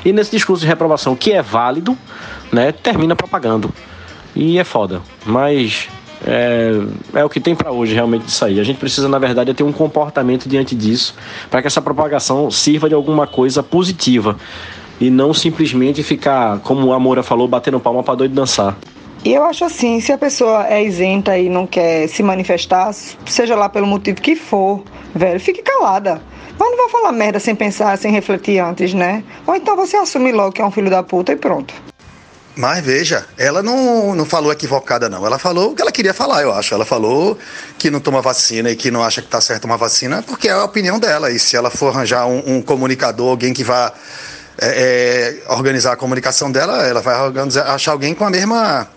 e 0.05 0.13
nesse 0.13 0.31
discurso 0.31 0.61
de 0.61 0.67
reprovação, 0.67 1.13
que 1.13 1.33
é 1.33 1.41
válido, 1.41 1.97
né, 2.53 2.71
termina 2.71 3.15
propagando. 3.15 3.73
E 4.35 4.57
é 4.59 4.63
foda. 4.63 5.01
Mas 5.25 5.89
é, 6.25 6.71
é 7.15 7.25
o 7.25 7.29
que 7.29 7.39
tem 7.39 7.55
para 7.55 7.71
hoje 7.71 7.93
realmente 7.93 8.25
disso 8.25 8.45
aí. 8.45 8.59
A 8.59 8.63
gente 8.63 8.77
precisa, 8.77 9.09
na 9.09 9.19
verdade, 9.19 9.53
ter 9.53 9.63
um 9.63 9.71
comportamento 9.71 10.47
diante 10.47 10.75
disso 10.75 11.15
para 11.49 11.61
que 11.61 11.67
essa 11.67 11.81
propagação 11.81 12.49
sirva 12.49 12.87
de 12.87 12.95
alguma 12.95 13.27
coisa 13.27 13.61
positiva 13.61 14.37
e 15.01 15.09
não 15.09 15.33
simplesmente 15.33 16.03
ficar, 16.03 16.59
como 16.59 16.93
a 16.93 16.99
Moura 16.99 17.23
falou, 17.23 17.47
batendo 17.47 17.79
palma 17.79 18.03
para 18.03 18.15
doido 18.15 18.33
dançar. 18.33 18.77
E 19.25 19.33
eu 19.33 19.43
acho 19.43 19.63
assim, 19.63 20.01
se 20.01 20.11
a 20.11 20.17
pessoa 20.17 20.67
é 20.67 20.83
isenta 20.83 21.37
e 21.37 21.49
não 21.49 21.65
quer 21.65 22.07
se 22.07 22.21
manifestar, 22.21 22.91
seja 23.25 23.55
lá 23.55 23.69
pelo 23.69 23.87
motivo 23.87 24.21
que 24.21 24.35
for, 24.35 24.83
velho, 25.15 25.39
fique 25.39 25.61
calada. 25.61 26.21
Mas 26.59 26.69
não 26.69 26.77
vai 26.77 26.89
falar 26.89 27.11
merda 27.13 27.39
sem 27.39 27.55
pensar, 27.55 27.97
sem 27.97 28.11
refletir 28.11 28.59
antes, 28.59 28.93
né? 28.93 29.23
Ou 29.47 29.55
então 29.55 29.75
você 29.75 29.97
assume 29.97 30.31
logo 30.31 30.51
que 30.51 30.61
é 30.61 30.65
um 30.65 30.71
filho 30.71 30.89
da 30.89 31.01
puta 31.01 31.31
e 31.31 31.35
pronto. 31.35 31.73
Mas 32.55 32.85
veja, 32.85 33.25
ela 33.35 33.63
não, 33.63 34.13
não 34.13 34.25
falou 34.25 34.51
equivocada, 34.51 35.09
não. 35.09 35.25
Ela 35.25 35.39
falou 35.39 35.71
o 35.71 35.75
que 35.75 35.81
ela 35.81 35.91
queria 35.91 36.13
falar, 36.13 36.43
eu 36.43 36.53
acho. 36.53 36.73
Ela 36.73 36.85
falou 36.85 37.37
que 37.79 37.89
não 37.89 37.99
toma 37.99 38.21
vacina 38.21 38.69
e 38.69 38.75
que 38.75 38.91
não 38.91 39.03
acha 39.03 39.21
que 39.21 39.27
está 39.27 39.41
certo 39.41 39.65
uma 39.65 39.77
vacina, 39.77 40.21
porque 40.21 40.47
é 40.47 40.51
a 40.51 40.63
opinião 40.63 40.99
dela. 40.99 41.31
E 41.31 41.39
se 41.39 41.55
ela 41.55 41.71
for 41.71 41.87
arranjar 41.87 42.27
um, 42.27 42.57
um 42.57 42.61
comunicador, 42.61 43.31
alguém 43.31 43.53
que 43.53 43.63
vá 43.63 43.91
é, 44.61 45.41
é, 45.47 45.51
organizar 45.51 45.93
a 45.93 45.95
comunicação 45.95 46.51
dela, 46.51 46.85
ela 46.85 47.01
vai 47.01 47.15
achar 47.67 47.91
alguém 47.91 48.13
com 48.13 48.23
a 48.23 48.29
mesma 48.29 48.87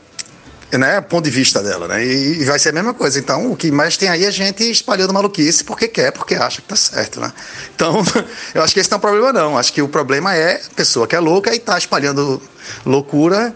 né, 0.78 1.00
ponto 1.00 1.24
de 1.24 1.30
vista 1.30 1.62
dela, 1.62 1.88
né? 1.88 2.04
E, 2.04 2.40
e, 2.40 2.44
vai 2.44 2.58
ser 2.58 2.70
a 2.70 2.72
mesma 2.72 2.94
coisa. 2.94 3.18
Então, 3.18 3.50
o 3.50 3.56
que 3.56 3.70
mais 3.70 3.96
tem 3.96 4.08
aí 4.08 4.24
é 4.24 4.30
gente 4.30 4.68
espalhando 4.70 5.12
maluquice 5.12 5.64
porque 5.64 5.88
quer, 5.88 6.12
porque 6.12 6.34
acha 6.34 6.60
que 6.60 6.68
tá 6.68 6.76
certo, 6.76 7.20
né? 7.20 7.32
Então, 7.74 8.02
eu 8.54 8.62
acho 8.62 8.74
que 8.74 8.80
esse 8.80 8.90
não 8.90 8.96
é 8.96 8.98
o 8.98 9.00
problema, 9.00 9.32
não. 9.32 9.58
Acho 9.58 9.72
que 9.72 9.82
o 9.82 9.88
problema 9.88 10.34
é 10.34 10.56
a 10.56 10.74
pessoa 10.74 11.06
que 11.06 11.14
é 11.14 11.20
louca 11.20 11.54
e 11.54 11.58
tá 11.58 11.76
espalhando 11.78 12.40
loucura 12.84 13.54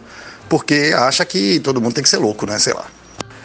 porque 0.51 0.93
acha 0.97 1.25
que 1.25 1.61
todo 1.61 1.81
mundo 1.81 1.95
tem 1.95 2.03
que 2.03 2.11
ser 2.11 2.19
louco, 2.19 2.45
né? 2.45 2.59
Sei 2.59 2.75
lá. 2.75 2.85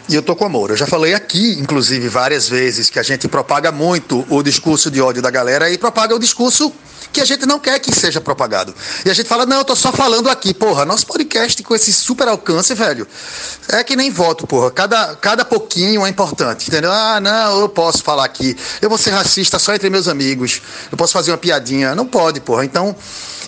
E 0.08 0.14
eu 0.14 0.22
tô 0.22 0.34
com 0.34 0.44
amor. 0.44 0.70
Eu 0.70 0.76
já 0.76 0.86
falei 0.86 1.14
aqui, 1.14 1.52
inclusive, 1.52 2.08
várias 2.08 2.48
vezes 2.48 2.90
que 2.90 2.98
a 2.98 3.02
gente 3.02 3.28
propaga 3.28 3.70
muito 3.70 4.26
o 4.28 4.42
discurso 4.42 4.90
de 4.90 5.00
ódio 5.00 5.22
da 5.22 5.30
galera 5.30 5.70
e 5.70 5.78
propaga 5.78 6.14
o 6.14 6.18
discurso 6.18 6.72
que 7.16 7.20
a 7.22 7.24
gente 7.24 7.46
não 7.46 7.58
quer 7.58 7.78
que 7.78 7.94
seja 7.94 8.20
propagado. 8.20 8.74
E 9.02 9.10
a 9.10 9.14
gente 9.14 9.26
fala, 9.26 9.46
não, 9.46 9.56
eu 9.58 9.64
tô 9.64 9.74
só 9.74 9.90
falando 9.90 10.28
aqui. 10.28 10.52
Porra, 10.52 10.84
nosso 10.84 11.06
podcast 11.06 11.62
com 11.62 11.74
esse 11.74 11.90
super 11.90 12.28
alcance, 12.28 12.74
velho, 12.74 13.08
é 13.70 13.82
que 13.82 13.96
nem 13.96 14.10
voto, 14.10 14.46
porra. 14.46 14.70
Cada, 14.70 15.16
cada 15.16 15.42
pouquinho 15.42 16.04
é 16.04 16.10
importante, 16.10 16.68
entendeu? 16.68 16.92
Ah, 16.92 17.18
não, 17.18 17.60
eu 17.60 17.70
posso 17.70 18.02
falar 18.02 18.26
aqui. 18.26 18.54
Eu 18.82 18.90
vou 18.90 18.98
ser 18.98 19.12
racista 19.12 19.58
só 19.58 19.74
entre 19.74 19.88
meus 19.88 20.08
amigos. 20.08 20.60
Eu 20.92 20.98
posso 20.98 21.14
fazer 21.14 21.30
uma 21.30 21.38
piadinha. 21.38 21.94
Não 21.94 22.06
pode, 22.06 22.38
porra. 22.38 22.66
Então, 22.66 22.94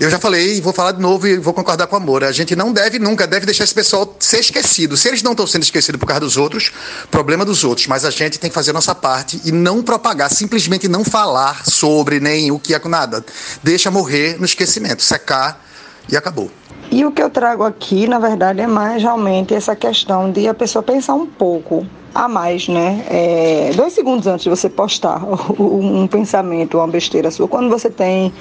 eu 0.01 0.09
já 0.09 0.19
falei, 0.19 0.61
vou 0.61 0.73
falar 0.73 0.93
de 0.93 1.01
novo 1.01 1.27
e 1.27 1.37
vou 1.39 1.53
concordar 1.53 1.87
com 1.89 1.97
a 1.97 2.01
Moura. 2.01 2.29
A 2.29 2.33
gente 2.33 2.55
não 2.55 2.73
deve 2.73 2.99
nunca, 2.99 3.27
deve 3.27 3.45
deixar 3.45 3.65
esse 3.65 3.75
pessoal 3.75 4.17
ser 4.21 4.39
esquecido. 4.39 4.97
Se 4.97 5.09
eles 5.09 5.23
não 5.23 5.33
estão 5.33 5.47
sendo 5.47 5.65
esquecidos 5.65 5.99
por 5.99 6.07
causa 6.07 6.21
dos 6.21 6.37
outros, 6.37 6.71
problema 7.11 7.45
dos 7.45 7.65
outros. 7.65 7.87
Mas 7.89 8.05
a 8.05 8.11
gente 8.11 8.39
tem 8.39 8.49
que 8.49 8.55
fazer 8.55 8.71
a 8.71 8.75
nossa 8.75 8.95
parte 8.95 9.41
e 9.45 9.51
não 9.51 9.83
propagar, 9.83 10.31
simplesmente 10.31 10.87
não 10.87 11.05
falar 11.05 11.65
sobre 11.67 12.21
nem 12.21 12.53
o 12.53 12.59
que 12.59 12.75
é 12.75 12.79
nada. 12.89 13.25
Deixa 13.63 13.91
morrer 13.91 14.39
no 14.39 14.45
esquecimento, 14.45 15.03
secar 15.03 15.65
e 16.09 16.17
acabou. 16.17 16.51
E 16.91 17.05
o 17.05 17.13
que 17.13 17.23
eu 17.23 17.29
trago 17.29 17.65
aqui, 17.65 18.07
na 18.07 18.19
verdade, 18.19 18.61
é 18.61 18.67
mais 18.67 19.03
realmente 19.03 19.53
essa 19.53 19.77
questão 19.77 20.31
de 20.31 20.49
a 20.49 20.55
pessoa 20.55 20.83
pensar 20.83 21.15
um 21.15 21.27
pouco 21.27 21.87
a 22.15 22.27
mais, 22.27 22.67
né? 22.69 23.05
É, 23.11 23.73
dois 23.75 23.93
segundos 23.93 24.27
antes 24.27 24.45
de 24.45 24.49
você 24.49 24.69
postar 24.69 25.23
um 25.59 26.07
pensamento, 26.07 26.79
uma 26.79 26.89
besteira 26.89 27.31
sua, 27.31 27.47
quando 27.47 27.69
você 27.69 27.91
tem 27.91 28.33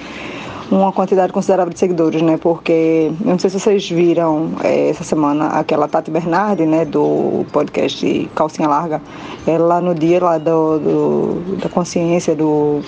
uma 0.70 0.92
quantidade 0.92 1.32
considerável 1.32 1.72
de 1.72 1.80
seguidores, 1.80 2.22
né? 2.22 2.38
Porque 2.38 3.12
eu 3.22 3.32
não 3.32 3.40
sei 3.40 3.50
se 3.50 3.60
vocês 3.60 3.90
viram 3.90 4.52
é, 4.64 4.90
essa 4.90 5.04
semana 5.04 5.48
aquela 5.48 5.88
Tati 5.88 6.12
Bernardi, 6.12 6.66
né, 6.66 6.86
do 6.86 7.46
podcast 7.52 8.30
Calcinha 8.36 8.68
Larga, 8.68 9.02
ela 9.46 9.80
no 9.80 9.96
dia 9.96 10.24
lá 10.24 10.38
do, 10.38 10.80
do 10.80 11.58
da 11.58 11.70
consciência 11.70 12.36
do 12.36 12.82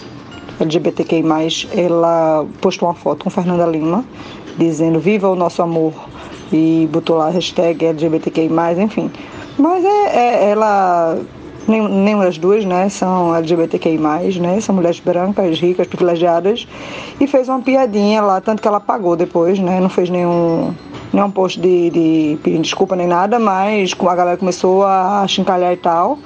LGBTQI+, 0.59 1.23
ela 1.73 2.45
postou 2.59 2.89
uma 2.89 2.95
foto 2.95 3.23
com 3.23 3.29
Fernanda 3.29 3.65
Lima 3.65 4.03
dizendo 4.57 4.99
viva 4.99 5.29
o 5.29 5.35
nosso 5.35 5.61
amor 5.61 5.93
e 6.51 6.89
botou 6.91 7.17
lá 7.17 7.27
a 7.27 7.29
hashtag 7.29 7.85
LGBTQI+, 7.85 8.49
enfim. 8.81 9.09
Mas 9.57 9.85
é, 9.85 10.15
é 10.15 10.49
ela 10.49 11.17
nenhuma 11.69 12.25
das 12.25 12.37
duas, 12.37 12.65
né, 12.65 12.89
são 12.89 13.35
LGBTQI+, 13.35 13.97
né, 14.39 14.59
são 14.59 14.75
mulheres 14.75 14.99
brancas, 14.99 15.59
ricas, 15.59 15.87
privilegiadas, 15.87 16.67
e 17.19 17.27
fez 17.27 17.47
uma 17.47 17.61
piadinha 17.61 18.21
lá, 18.21 18.41
tanto 18.41 18.61
que 18.61 18.67
ela 18.67 18.79
pagou 18.79 19.15
depois, 19.15 19.59
né, 19.59 19.79
não 19.79 19.89
fez 19.89 20.09
nenhum, 20.09 20.73
nenhum 21.13 21.29
post 21.29 21.59
de, 21.59 21.89
de 21.89 22.57
desculpa 22.59 22.95
nem 22.95 23.07
nada, 23.07 23.39
mas 23.39 23.95
a 23.99 24.15
galera 24.15 24.37
começou 24.37 24.83
a 24.85 25.25
chincalhar 25.27 25.71
e 25.73 25.77
tal, 25.77 26.17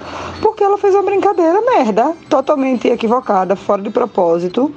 porque 0.41 0.63
ela 0.63 0.77
fez 0.77 0.93
uma 0.93 1.03
brincadeira 1.03 1.62
merda, 1.62 2.13
totalmente 2.29 2.88
equivocada, 2.88 3.55
fora 3.55 3.81
de 3.81 3.89
propósito, 3.89 4.71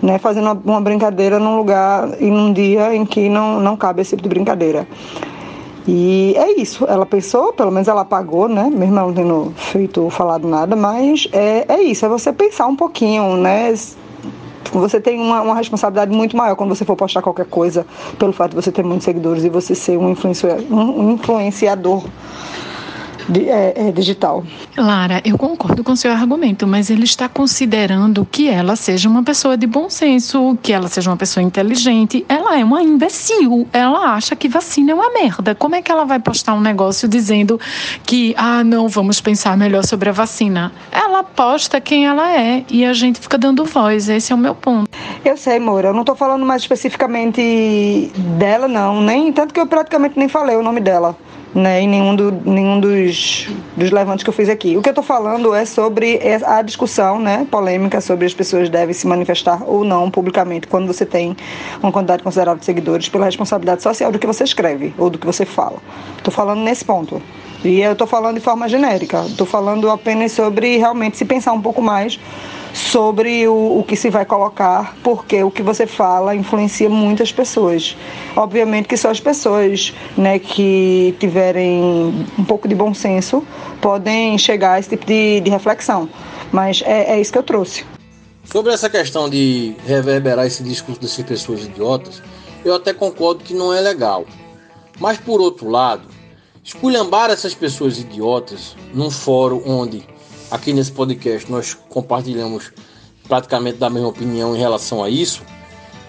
né, 0.00 0.18
fazendo 0.18 0.44
uma, 0.44 0.62
uma 0.64 0.80
brincadeira 0.80 1.38
num 1.38 1.56
lugar 1.56 2.20
e 2.20 2.30
num 2.30 2.52
dia 2.52 2.94
em 2.94 3.04
que 3.04 3.28
não, 3.28 3.58
não 3.58 3.76
cabe 3.76 4.02
esse 4.02 4.10
tipo 4.10 4.22
de 4.22 4.28
brincadeira. 4.28 4.86
E 5.86 6.34
é 6.36 6.60
isso, 6.60 6.86
ela 6.86 7.04
pensou, 7.04 7.52
pelo 7.52 7.70
menos 7.70 7.88
ela 7.88 8.04
pagou, 8.04 8.48
né? 8.48 8.70
Mesmo 8.70 8.94
não 8.94 9.12
tendo 9.12 9.52
feito 9.56 10.08
falado 10.08 10.48
nada, 10.48 10.74
mas 10.74 11.28
é, 11.30 11.66
é 11.68 11.82
isso, 11.82 12.06
é 12.06 12.08
você 12.08 12.32
pensar 12.32 12.66
um 12.66 12.76
pouquinho, 12.76 13.36
né? 13.36 13.74
Você 14.72 14.98
tem 14.98 15.20
uma, 15.20 15.42
uma 15.42 15.54
responsabilidade 15.54 16.10
muito 16.10 16.36
maior 16.36 16.56
quando 16.56 16.74
você 16.74 16.84
for 16.84 16.96
postar 16.96 17.20
qualquer 17.20 17.46
coisa, 17.46 17.86
pelo 18.18 18.32
fato 18.32 18.50
de 18.50 18.56
você 18.56 18.72
ter 18.72 18.82
muitos 18.82 19.04
seguidores 19.04 19.44
e 19.44 19.50
você 19.50 19.74
ser 19.74 19.98
um, 19.98 20.14
um 20.70 21.12
influenciador 21.12 22.02
é, 23.32 23.88
é, 23.88 23.92
digital. 23.92 24.44
Lara, 24.76 25.22
eu 25.24 25.38
concordo 25.38 25.82
com 25.82 25.96
seu 25.96 26.12
argumento, 26.12 26.66
mas 26.66 26.90
ele 26.90 27.04
está 27.04 27.28
considerando 27.28 28.26
que 28.30 28.48
ela 28.48 28.76
seja 28.76 29.08
uma 29.08 29.22
pessoa 29.22 29.56
de 29.56 29.66
bom 29.66 29.88
senso, 29.88 30.58
que 30.62 30.72
ela 30.72 30.88
seja 30.88 31.10
uma 31.10 31.16
pessoa 31.16 31.42
inteligente. 31.42 32.24
Ela 32.28 32.58
é 32.58 32.64
uma 32.64 32.82
imbecil. 32.82 33.66
Ela 33.72 34.14
acha 34.14 34.36
que 34.36 34.48
vacina 34.48 34.92
é 34.92 34.94
uma 34.94 35.10
merda. 35.12 35.54
Como 35.54 35.74
é 35.74 35.82
que 35.82 35.90
ela 35.90 36.04
vai 36.04 36.18
postar 36.18 36.54
um 36.54 36.60
negócio 36.60 37.08
dizendo 37.08 37.58
que, 38.04 38.34
ah, 38.36 38.62
não, 38.62 38.88
vamos 38.88 39.20
pensar 39.20 39.56
melhor 39.56 39.84
sobre 39.84 40.08
a 40.10 40.12
vacina? 40.12 40.72
Ela 40.92 41.22
posta 41.22 41.80
quem 41.80 42.06
ela 42.06 42.32
é 42.36 42.64
e 42.68 42.84
a 42.84 42.92
gente 42.92 43.20
fica 43.20 43.38
dando 43.38 43.64
voz. 43.64 44.08
Esse 44.08 44.32
é 44.32 44.34
o 44.34 44.38
meu 44.38 44.54
ponto. 44.54 44.88
Eu 45.24 45.36
sei, 45.36 45.58
Moura. 45.58 45.88
Eu 45.88 45.94
não 45.94 46.00
estou 46.00 46.14
falando 46.14 46.44
mais 46.44 46.62
especificamente 46.62 48.12
dela, 48.38 48.68
não. 48.68 49.00
Nem 49.00 49.32
tanto 49.32 49.54
que 49.54 49.60
eu 49.60 49.66
praticamente 49.66 50.18
nem 50.18 50.28
falei 50.28 50.56
o 50.56 50.62
nome 50.62 50.80
dela 50.80 51.16
né, 51.54 51.80
em 51.80 51.88
nenhum, 51.88 52.16
do, 52.16 52.32
nenhum 52.32 52.80
dos, 52.80 53.48
dos 53.76 53.90
levantes 53.90 54.24
que 54.24 54.30
eu 54.30 54.34
fiz 54.34 54.48
aqui. 54.48 54.76
O 54.76 54.82
que 54.82 54.88
eu 54.88 54.92
estou 54.92 55.04
falando 55.04 55.54
é 55.54 55.64
sobre 55.64 56.20
a 56.44 56.62
discussão 56.62 57.18
né, 57.18 57.46
polêmica 57.50 58.00
sobre 58.00 58.26
as 58.26 58.34
pessoas 58.34 58.68
devem 58.68 58.94
se 58.94 59.06
manifestar 59.06 59.62
ou 59.64 59.84
não 59.84 60.10
publicamente 60.10 60.66
quando 60.66 60.86
você 60.86 61.06
tem 61.06 61.36
uma 61.82 61.92
quantidade 61.92 62.22
considerável 62.22 62.58
de 62.58 62.64
seguidores 62.64 63.08
pela 63.08 63.26
responsabilidade 63.26 63.82
social 63.82 64.10
do 64.10 64.18
que 64.18 64.26
você 64.26 64.44
escreve 64.44 64.92
ou 64.98 65.08
do 65.08 65.18
que 65.18 65.26
você 65.26 65.44
fala. 65.44 65.76
Estou 66.16 66.32
falando 66.32 66.60
nesse 66.60 66.84
ponto. 66.84 67.22
E 67.64 67.80
eu 67.80 67.92
estou 67.92 68.06
falando 68.06 68.34
de 68.36 68.42
forma 68.42 68.68
genérica. 68.68 69.24
Estou 69.26 69.46
falando 69.46 69.90
apenas 69.90 70.32
sobre 70.32 70.76
realmente 70.76 71.16
se 71.16 71.24
pensar 71.24 71.52
um 71.52 71.62
pouco 71.62 71.80
mais 71.80 72.18
sobre 72.74 73.46
o, 73.46 73.78
o 73.78 73.84
que 73.84 73.94
se 73.94 74.10
vai 74.10 74.24
colocar, 74.24 74.96
porque 75.02 75.44
o 75.44 75.50
que 75.50 75.62
você 75.62 75.86
fala 75.86 76.34
influencia 76.34 76.90
muitas 76.90 77.32
pessoas. 77.32 77.96
Obviamente 78.34 78.88
que 78.88 78.96
só 78.96 79.10
as 79.10 79.20
pessoas 79.20 79.94
né, 80.16 80.40
que 80.40 81.14
tiverem 81.20 82.26
um 82.36 82.44
pouco 82.44 82.66
de 82.66 82.74
bom 82.74 82.92
senso 82.92 83.44
podem 83.80 84.36
chegar 84.36 84.72
a 84.72 84.78
esse 84.80 84.90
tipo 84.90 85.06
de, 85.06 85.40
de 85.40 85.50
reflexão. 85.50 86.08
Mas 86.50 86.82
é, 86.84 87.14
é 87.14 87.20
isso 87.20 87.32
que 87.32 87.38
eu 87.38 87.42
trouxe. 87.44 87.84
Sobre 88.44 88.72
essa 88.74 88.90
questão 88.90 89.30
de 89.30 89.74
reverberar 89.86 90.46
esse 90.46 90.62
discurso 90.62 91.00
dessas 91.00 91.24
pessoas 91.24 91.64
idiotas, 91.64 92.22
eu 92.64 92.74
até 92.74 92.92
concordo 92.92 93.44
que 93.44 93.54
não 93.54 93.72
é 93.72 93.80
legal. 93.80 94.26
Mas 94.98 95.16
por 95.16 95.40
outro 95.40 95.68
lado, 95.68 96.02
esculhambar 96.64 97.30
essas 97.30 97.54
pessoas 97.54 97.98
idiotas 97.98 98.74
num 98.94 99.10
fórum 99.10 99.62
onde 99.66 100.02
aqui 100.50 100.72
nesse 100.72 100.90
podcast 100.90 101.50
nós 101.52 101.74
compartilhamos 101.74 102.72
praticamente 103.28 103.76
da 103.76 103.90
mesma 103.90 104.08
opinião 104.08 104.56
em 104.56 104.58
relação 104.58 105.04
a 105.04 105.10
isso, 105.10 105.42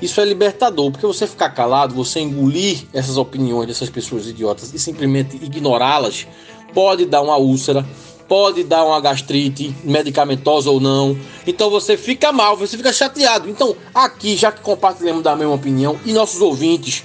isso 0.01 0.19
é 0.19 0.25
libertador, 0.25 0.91
porque 0.91 1.05
você 1.05 1.27
ficar 1.27 1.49
calado, 1.49 1.93
você 1.93 2.19
engolir 2.21 2.83
essas 2.93 3.17
opiniões 3.17 3.67
dessas 3.67 3.89
pessoas 3.89 4.27
idiotas 4.27 4.73
e 4.73 4.79
simplesmente 4.79 5.35
ignorá-las, 5.37 6.27
pode 6.73 7.05
dar 7.05 7.21
uma 7.21 7.37
úlcera, 7.37 7.85
pode 8.27 8.63
dar 8.63 8.83
uma 8.83 8.99
gastrite 8.99 9.73
medicamentosa 9.83 10.69
ou 10.69 10.79
não. 10.79 11.17
Então 11.47 11.69
você 11.69 11.95
fica 11.95 12.31
mal, 12.31 12.57
você 12.57 12.75
fica 12.75 12.91
chateado. 12.91 13.49
Então, 13.49 13.75
aqui, 13.93 14.35
já 14.35 14.51
que 14.51 14.61
compartilhamos 14.61 15.23
da 15.23 15.35
mesma 15.35 15.53
opinião 15.53 15.97
e 16.05 16.11
nossos 16.11 16.41
ouvintes, 16.41 17.03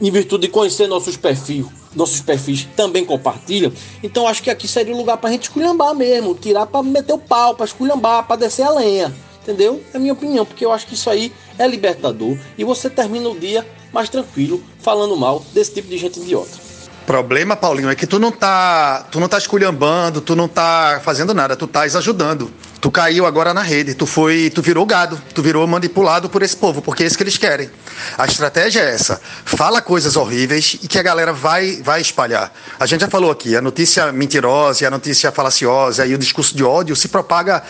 em 0.00 0.10
virtude 0.10 0.46
de 0.46 0.52
conhecer 0.52 0.86
nossos 0.86 1.16
perfis, 1.16 1.66
nossos 1.94 2.20
perfis 2.20 2.66
também 2.76 3.04
compartilham. 3.04 3.72
Então 4.02 4.26
acho 4.26 4.42
que 4.42 4.50
aqui 4.50 4.66
seria 4.66 4.94
o 4.94 4.98
lugar 4.98 5.16
pra 5.16 5.30
gente 5.30 5.44
esculhambar 5.44 5.94
mesmo, 5.94 6.34
tirar 6.34 6.66
pra 6.66 6.82
meter 6.82 7.12
o 7.12 7.18
pau, 7.18 7.54
pra 7.54 7.64
esculhambar, 7.64 8.26
pra 8.26 8.36
descer 8.36 8.62
a 8.62 8.70
lenha. 8.70 9.14
Entendeu? 9.42 9.82
É 9.92 9.98
a 9.98 10.00
minha 10.00 10.14
opinião, 10.14 10.46
porque 10.46 10.64
eu 10.64 10.72
acho 10.72 10.86
que 10.86 10.94
isso 10.94 11.10
aí 11.10 11.30
é 11.58 11.66
libertador 11.66 12.36
e 12.56 12.64
você 12.64 12.88
termina 12.88 13.28
o 13.28 13.38
dia 13.38 13.66
mais 13.92 14.08
tranquilo 14.08 14.62
falando 14.80 15.16
mal 15.16 15.44
desse 15.52 15.74
tipo 15.74 15.88
de 15.88 15.98
gente 15.98 16.18
idiota. 16.18 16.64
Problema, 17.06 17.54
Paulinho, 17.54 17.90
é 17.90 17.94
que 17.94 18.06
tu 18.06 18.18
não 18.18 18.32
tá, 18.32 19.06
tu 19.12 19.20
não 19.20 19.28
tá 19.28 19.36
esculhambando, 19.36 20.22
tu 20.22 20.34
não 20.34 20.48
tá 20.48 21.00
fazendo 21.04 21.34
nada, 21.34 21.54
tu 21.54 21.66
estás 21.66 21.94
ajudando. 21.94 22.50
Tu 22.84 22.90
caiu 22.90 23.24
agora 23.24 23.54
na 23.54 23.62
rede, 23.62 23.94
tu 23.94 24.04
foi, 24.04 24.52
tu 24.54 24.60
virou 24.60 24.84
gado, 24.84 25.18
tu 25.34 25.40
virou 25.40 25.66
manipulado 25.66 26.28
por 26.28 26.42
esse 26.42 26.54
povo, 26.54 26.82
porque 26.82 27.02
é 27.02 27.06
isso 27.06 27.16
que 27.16 27.22
eles 27.22 27.38
querem. 27.38 27.70
A 28.18 28.26
estratégia 28.26 28.80
é 28.80 28.90
essa: 28.90 29.18
fala 29.42 29.80
coisas 29.80 30.16
horríveis 30.16 30.76
e 30.82 30.86
que 30.86 30.98
a 30.98 31.02
galera 31.02 31.32
vai, 31.32 31.80
vai 31.82 32.02
espalhar. 32.02 32.52
A 32.78 32.84
gente 32.84 33.00
já 33.00 33.08
falou 33.08 33.30
aqui, 33.30 33.56
a 33.56 33.62
notícia 33.62 34.12
mentirosa, 34.12 34.86
a 34.86 34.90
notícia 34.90 35.32
falaciosa 35.32 36.04
e 36.04 36.14
o 36.14 36.18
discurso 36.18 36.54
de 36.54 36.62
ódio 36.62 36.94
se 36.94 37.08
propaga 37.08 37.62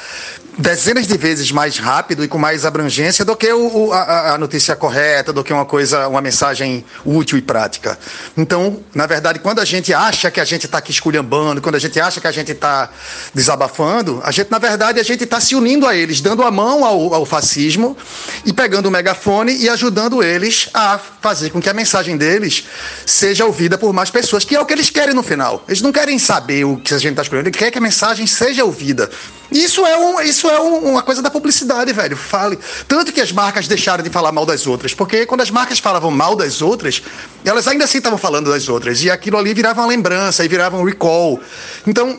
dezenas 0.59 1.07
de 1.07 1.17
vezes 1.17 1.51
mais 1.51 1.79
rápido 1.79 2.25
e 2.25 2.29
com 2.29 2.39
mais 2.39 2.65
abrangência 2.65 3.25
do 3.25 3.37
que 3.37 3.53
o, 3.53 3.93
a, 3.93 4.35
a, 4.35 4.39
notícia 4.39 4.77
correta, 4.77 5.33
do 5.33 5.43
que 5.43 5.53
uma 5.53 5.65
coisa, 5.65 6.07
uma 6.09 6.21
mensagem 6.21 6.85
útil 7.05 7.39
e 7.39 7.43
prática. 7.43 7.99
Então, 8.37 8.81
na 8.95 9.07
verdade, 9.07 9.39
quando 9.41 9.61
a 9.61 9.65
gente 9.65 9.93
acha 9.93 10.31
que 10.31 10.41
a 10.41 10.45
gente 10.45 10.67
está 10.67 10.79
aqui 10.79 10.91
esculhambando, 10.91 11.61
quando 11.61 11.75
a 11.75 11.79
gente 11.79 11.99
acha 12.01 12.21
que 12.21 12.27
a 12.27 12.33
gente 12.33 12.53
está 12.53 12.89
desabafando, 13.33 14.21
a 14.25 14.31
gente, 14.31 14.51
na 14.51 14.59
verdade, 14.59 15.01
a 15.01 15.03
gente 15.03 15.25
está 15.25 15.41
se 15.41 15.55
unindo 15.55 15.87
a 15.87 15.97
eles, 15.97 16.21
dando 16.21 16.43
a 16.43 16.51
mão 16.51 16.85
ao, 16.85 17.15
ao 17.15 17.27
fascismo 17.27 17.97
e 18.45 18.53
pegando 18.53 18.87
o 18.87 18.91
megafone 18.91 19.57
e 19.57 19.69
ajudando 19.69 20.23
eles 20.23 20.69
a 20.73 20.99
fazer 20.99 21.51
com 21.51 21.61
que 21.61 21.69
a 21.69 21.75
mensagem 21.75 22.17
deles 22.17 22.65
seja 23.05 23.45
ouvida 23.45 23.77
por 23.77 23.93
mais 23.93 24.11
pessoas, 24.11 24.45
que 24.45 24.55
é 24.55 24.61
o 24.61 24.67
que 24.67 24.73
eles 24.73 24.91
querem 24.91 25.15
no 25.15 25.23
final. 25.23 25.65
Eles 25.67 25.81
não 25.81 25.93
querem 25.93 26.19
saber 26.19 26.65
o 26.65 26.77
que 26.77 26.95
a 26.95 26.99
gente 26.99 27.13
está 27.13 27.23
escolhendo, 27.23 27.49
eles 27.49 27.59
querem 27.59 27.73
que 27.73 27.79
a 27.79 27.81
mensagem 27.81 28.27
seja 28.27 28.65
ouvida. 28.65 29.11
Isso 29.51 29.87
é, 29.87 29.97
um, 29.97 30.21
isso 30.21 30.44
é 30.51 30.61
um, 30.61 30.91
uma 30.91 31.03
coisa 31.03 31.23
da 31.23 31.31
publicidade, 31.31 31.93
velho. 31.93 32.17
Fale. 32.17 32.59
Tanto 32.87 33.13
que 33.13 33.21
as 33.21 33.33
marcas 33.33 33.69
deixaram 33.69 34.03
de 34.03 34.11
falar 34.11 34.33
mal 34.33 34.47
das 34.47 34.67
outras. 34.67 34.95
Porque 34.95 35.27
quando 35.27 35.41
as 35.41 35.51
marcas 35.51 35.79
falavam 35.79 36.11
mal 36.11 36.37
das 36.37 36.63
outras, 36.63 37.03
elas 37.45 37.69
ainda 37.69 37.85
assim 37.85 37.99
estavam 37.99 38.19
falando 38.19 38.51
das 38.51 38.69
outras. 38.69 39.03
E 39.03 39.11
aquilo 39.11 39.37
ali 39.37 39.55
virava 39.55 39.81
uma 39.81 39.89
lembrança 39.89 40.45
e 40.45 40.49
virava 40.49 40.77
um 40.77 40.85
recall. 40.85 41.41
Então, 41.87 42.19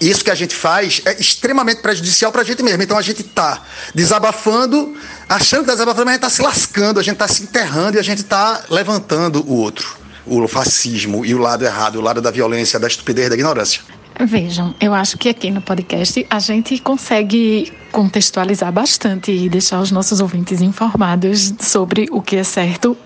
isso 0.00 0.24
que 0.24 0.30
a 0.30 0.34
gente 0.34 0.54
faz 0.54 1.00
é 1.04 1.18
extremamente 1.20 1.80
prejudicial 1.80 2.32
para 2.32 2.42
a 2.42 2.44
gente 2.44 2.62
mesmo. 2.62 2.82
Então 2.82 2.98
a 2.98 3.02
gente 3.02 3.22
está 3.22 3.62
desabafando, 3.94 4.96
achando 5.28 5.64
que 5.64 5.70
está 5.70 5.74
desabafando, 5.74 6.06
mas 6.06 6.14
a 6.14 6.16
gente 6.16 6.24
está 6.24 6.30
se 6.30 6.42
lascando, 6.42 7.00
a 7.00 7.02
gente 7.02 7.14
está 7.14 7.28
se 7.28 7.42
enterrando 7.42 7.96
e 7.96 8.00
a 8.00 8.02
gente 8.02 8.22
está 8.22 8.64
levantando 8.70 9.44
o 9.46 9.56
outro. 9.56 9.96
O 10.26 10.46
fascismo 10.48 11.24
e 11.24 11.34
o 11.34 11.38
lado 11.38 11.64
errado, 11.64 11.96
o 11.96 12.00
lado 12.00 12.20
da 12.20 12.30
violência, 12.30 12.78
da 12.78 12.88
estupidez, 12.88 13.28
da 13.28 13.34
ignorância. 13.34 13.82
Vejam, 14.20 14.74
eu 14.80 14.94
acho 14.94 15.18
que 15.18 15.28
aqui 15.28 15.50
no 15.50 15.60
podcast 15.60 16.24
a 16.30 16.38
gente 16.38 16.78
consegue 16.78 17.72
contextualizar 17.90 18.72
bastante 18.72 19.32
e 19.32 19.48
deixar 19.48 19.80
os 19.80 19.90
nossos 19.90 20.20
ouvintes 20.20 20.60
informados 20.60 21.52
sobre 21.60 22.06
o 22.10 22.22
que 22.22 22.36
é 22.36 22.44
certo, 22.44 22.96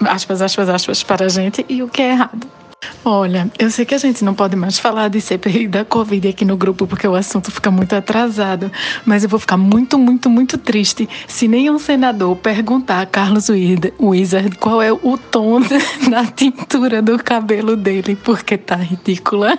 aspas, 0.00 0.42
aspas, 0.42 0.68
aspas, 0.68 1.02
para 1.02 1.26
a 1.26 1.28
gente 1.28 1.64
e 1.68 1.82
o 1.82 1.88
que 1.88 2.02
é 2.02 2.10
errado. 2.10 2.46
Olha, 3.04 3.50
eu 3.58 3.70
sei 3.70 3.84
que 3.84 3.94
a 3.94 3.98
gente 3.98 4.24
não 4.24 4.34
pode 4.34 4.56
mais 4.56 4.78
falar 4.78 5.08
de 5.08 5.20
CPI 5.20 5.68
da 5.68 5.84
Covid 5.84 6.28
aqui 6.28 6.44
no 6.44 6.56
grupo 6.56 6.86
porque 6.86 7.06
o 7.06 7.14
assunto 7.14 7.50
fica 7.50 7.70
muito 7.70 7.94
atrasado, 7.94 8.70
mas 9.04 9.22
eu 9.22 9.28
vou 9.28 9.38
ficar 9.38 9.56
muito, 9.56 9.98
muito, 9.98 10.28
muito 10.28 10.58
triste 10.58 11.08
se 11.26 11.48
nenhum 11.48 11.78
senador 11.78 12.36
perguntar 12.36 13.00
a 13.00 13.06
Carlos 13.06 13.48
Wizard 13.98 14.56
qual 14.58 14.82
é 14.82 14.92
o 14.92 15.16
tom 15.16 15.60
da 16.10 16.24
tintura 16.26 17.00
do 17.00 17.22
cabelo 17.22 17.76
dele, 17.76 18.16
porque 18.16 18.58
tá 18.58 18.76
ridícula. 18.76 19.58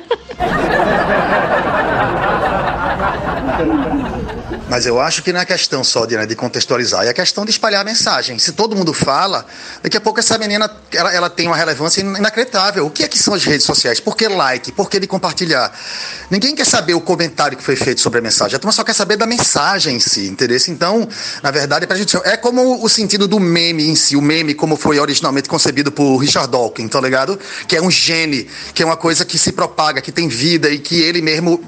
Mas 4.72 4.86
eu 4.86 5.02
acho 5.02 5.22
que 5.22 5.34
não 5.34 5.42
é 5.42 5.44
questão 5.44 5.84
só 5.84 6.06
de, 6.06 6.16
né, 6.16 6.26
de 6.26 6.34
contextualizar, 6.34 7.06
é 7.06 7.12
questão 7.12 7.44
de 7.44 7.52
espalhar 7.52 7.82
a 7.82 7.84
mensagem. 7.84 8.40
Se 8.40 8.54
todo 8.54 8.74
mundo 8.74 8.94
fala, 8.94 9.46
daqui 9.84 9.98
a 9.98 10.00
pouco 10.00 10.22
essa 10.22 10.38
menina 10.38 10.72
ela, 10.94 11.14
ela 11.14 11.30
tem 11.30 11.46
uma 11.46 11.58
relevância 11.58 12.00
inacreditável. 12.00 12.86
O 12.86 12.90
que 12.90 13.04
é 13.04 13.08
que 13.10 13.20
são 13.20 13.34
as 13.34 13.44
redes 13.44 13.66
sociais? 13.66 14.00
Por 14.00 14.16
que 14.16 14.30
like? 14.30 14.72
Por 14.72 14.90
que 14.90 14.98
de 14.98 15.08
compartilhar? 15.08 15.78
Ninguém 16.30 16.56
quer 16.56 16.66
saber 16.66 16.94
o 16.94 17.02
comentário 17.02 17.58
que 17.58 17.64
foi 17.66 17.76
feito 17.76 18.00
sobre 18.00 18.20
a 18.20 18.22
mensagem. 18.22 18.56
A 18.56 18.60
turma 18.60 18.72
só 18.72 18.82
quer 18.86 18.94
saber 18.94 19.18
da 19.18 19.26
mensagem 19.26 19.98
em 19.98 20.00
si, 20.00 20.28
entendeu? 20.28 20.58
Então, 20.70 21.06
na 21.44 21.52
verdade, 21.52 21.86
é, 21.90 21.96
gente, 21.98 22.16
é 22.24 22.38
como 22.38 22.82
o 22.82 22.88
sentido 22.88 23.28
do 23.28 23.42
meme 23.42 23.90
em 23.90 23.96
si. 23.98 24.16
O 24.16 24.22
meme, 24.22 24.54
como 24.54 24.78
foi 24.78 25.02
originalmente 25.02 25.50
concebido 25.50 25.92
por 25.92 26.16
Richard 26.16 26.50
Dawkins, 26.50 26.90
tá 26.90 27.02
ligado? 27.02 27.38
Que 27.68 27.76
é 27.76 27.82
um 27.82 27.92
gene, 27.92 28.48
que 28.74 28.82
é 28.82 28.86
uma 28.86 28.96
coisa 28.96 29.26
que 29.26 29.38
se 29.38 29.52
propaga, 29.52 30.00
que 30.00 30.14
tem 30.14 30.30
vida 30.30 30.70
e 30.70 30.80
que 30.80 31.02
ele 31.02 31.22
mesmo 31.22 31.62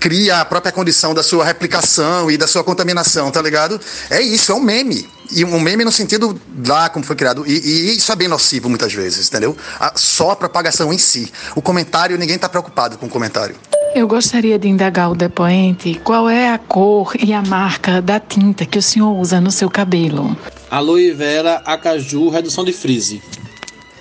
cria 0.00 0.40
a 0.40 0.44
própria 0.46 0.72
condição 0.72 1.12
da 1.12 1.22
sua 1.22 1.44
replicação 1.44 2.30
e 2.30 2.38
da 2.40 2.46
sua 2.46 2.64
contaminação, 2.64 3.30
tá 3.30 3.40
ligado? 3.40 3.80
É 4.10 4.20
isso, 4.20 4.50
é 4.50 4.54
um 4.54 4.60
meme. 4.60 5.06
E 5.30 5.44
um 5.44 5.60
meme 5.60 5.84
no 5.84 5.92
sentido 5.92 6.38
lá 6.66 6.88
como 6.88 7.04
foi 7.04 7.14
criado. 7.14 7.44
E, 7.46 7.52
e 7.52 7.96
isso 7.96 8.10
é 8.10 8.16
bem 8.16 8.26
nocivo 8.26 8.68
muitas 8.68 8.92
vezes, 8.92 9.28
entendeu? 9.28 9.56
A, 9.78 9.92
só 9.94 10.32
a 10.32 10.36
propagação 10.36 10.92
em 10.92 10.98
si. 10.98 11.30
O 11.54 11.62
comentário, 11.62 12.18
ninguém 12.18 12.36
está 12.36 12.48
preocupado 12.48 12.98
com 12.98 13.06
o 13.06 13.08
comentário. 13.08 13.54
Eu 13.94 14.06
gostaria 14.06 14.58
de 14.58 14.68
indagar 14.68 15.10
o 15.10 15.14
depoente 15.14 16.00
qual 16.02 16.28
é 16.28 16.52
a 16.52 16.58
cor 16.58 17.12
e 17.20 17.32
a 17.32 17.42
marca 17.42 18.00
da 18.00 18.18
tinta 18.18 18.64
que 18.64 18.78
o 18.78 18.82
senhor 18.82 19.12
usa 19.12 19.40
no 19.40 19.50
seu 19.50 19.68
cabelo. 19.68 20.36
Aloe 20.70 21.12
vera, 21.12 21.62
acaju, 21.66 22.28
redução 22.28 22.64
de 22.64 22.72
frizz. 22.72 23.20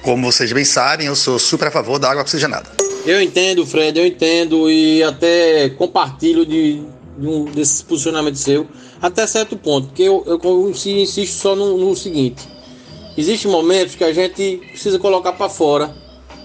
Como 0.02 0.32
vocês 0.32 0.52
bem 0.54 0.64
sabem, 0.64 1.08
eu 1.08 1.16
sou 1.16 1.38
super 1.38 1.68
a 1.68 1.72
favor 1.72 2.00
da 2.00 2.10
água 2.10 2.22
oxigenada. 2.22 2.70
Eu 3.06 3.22
entendo, 3.22 3.66
Fred, 3.66 3.98
eu 3.98 4.06
entendo 4.06 4.70
e 4.70 5.02
até 5.04 5.70
compartilho 5.70 6.46
de, 6.46 6.84
um 7.28 7.46
desses 7.46 7.82
posicionamentos 7.82 8.42
seu 8.42 8.68
até 9.02 9.26
certo 9.28 9.58
ponto, 9.58 9.88
porque 9.88 10.04
eu, 10.04 10.24
eu 10.26 10.70
insisto 10.70 11.34
só 11.34 11.56
no, 11.56 11.78
no 11.78 11.96
seguinte: 11.96 12.48
existem 13.18 13.52
momentos 13.52 13.96
que 13.96 14.04
a 14.04 14.14
gente 14.14 14.62
precisa 14.72 15.00
colocar 15.00 15.34
para 15.34 15.50
fora 15.50 15.96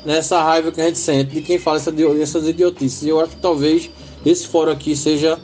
nessa 0.04 0.42
raiva 0.42 0.70
que 0.70 0.80
a 0.80 0.86
gente 0.86 0.98
sente 0.98 1.34
de 1.34 1.42
quem 1.42 1.58
fala 1.58 1.78
essa, 1.78 1.92
essas 2.20 2.48
idiotices. 2.48 3.06
Eu 3.06 3.20
acho 3.20 3.36
que 3.36 3.42
talvez 3.42 3.90
esse 4.24 4.46
fórum 4.46 4.72
aqui 4.72 4.94
seja 4.94 5.38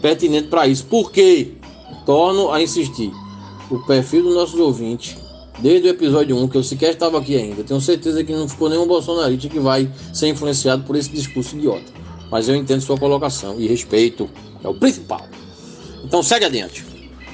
pertinente 0.00 0.48
para 0.48 0.66
isso. 0.66 0.84
Por 0.86 1.10
quê? 1.10 1.54
Torno 2.04 2.52
a 2.52 2.62
insistir: 2.62 3.12
o 3.70 3.78
perfil 3.86 4.24
dos 4.24 4.34
nossos 4.34 4.58
ouvintes 4.58 5.16
desde 5.58 5.88
o 5.88 5.90
episódio 5.90 6.36
1, 6.36 6.48
que 6.48 6.56
eu 6.56 6.62
sequer 6.62 6.90
estava 6.90 7.18
aqui 7.18 7.36
ainda. 7.36 7.64
Tenho 7.64 7.80
certeza 7.80 8.22
que 8.22 8.32
não 8.32 8.48
ficou 8.48 8.68
nenhum 8.68 8.86
bolsonarista 8.86 9.48
que 9.48 9.58
vai 9.58 9.90
ser 10.12 10.28
influenciado 10.28 10.84
por 10.84 10.96
esse 10.96 11.10
discurso 11.10 11.56
idiota. 11.56 11.92
Mas 12.30 12.48
eu 12.48 12.56
entendo 12.56 12.80
sua 12.80 12.98
colocação 12.98 13.58
e 13.58 13.66
respeito 13.66 14.28
é 14.66 14.70
o 14.70 14.74
principal. 14.74 15.26
Então 16.04 16.22
segue 16.22 16.44
adiante. 16.44 16.84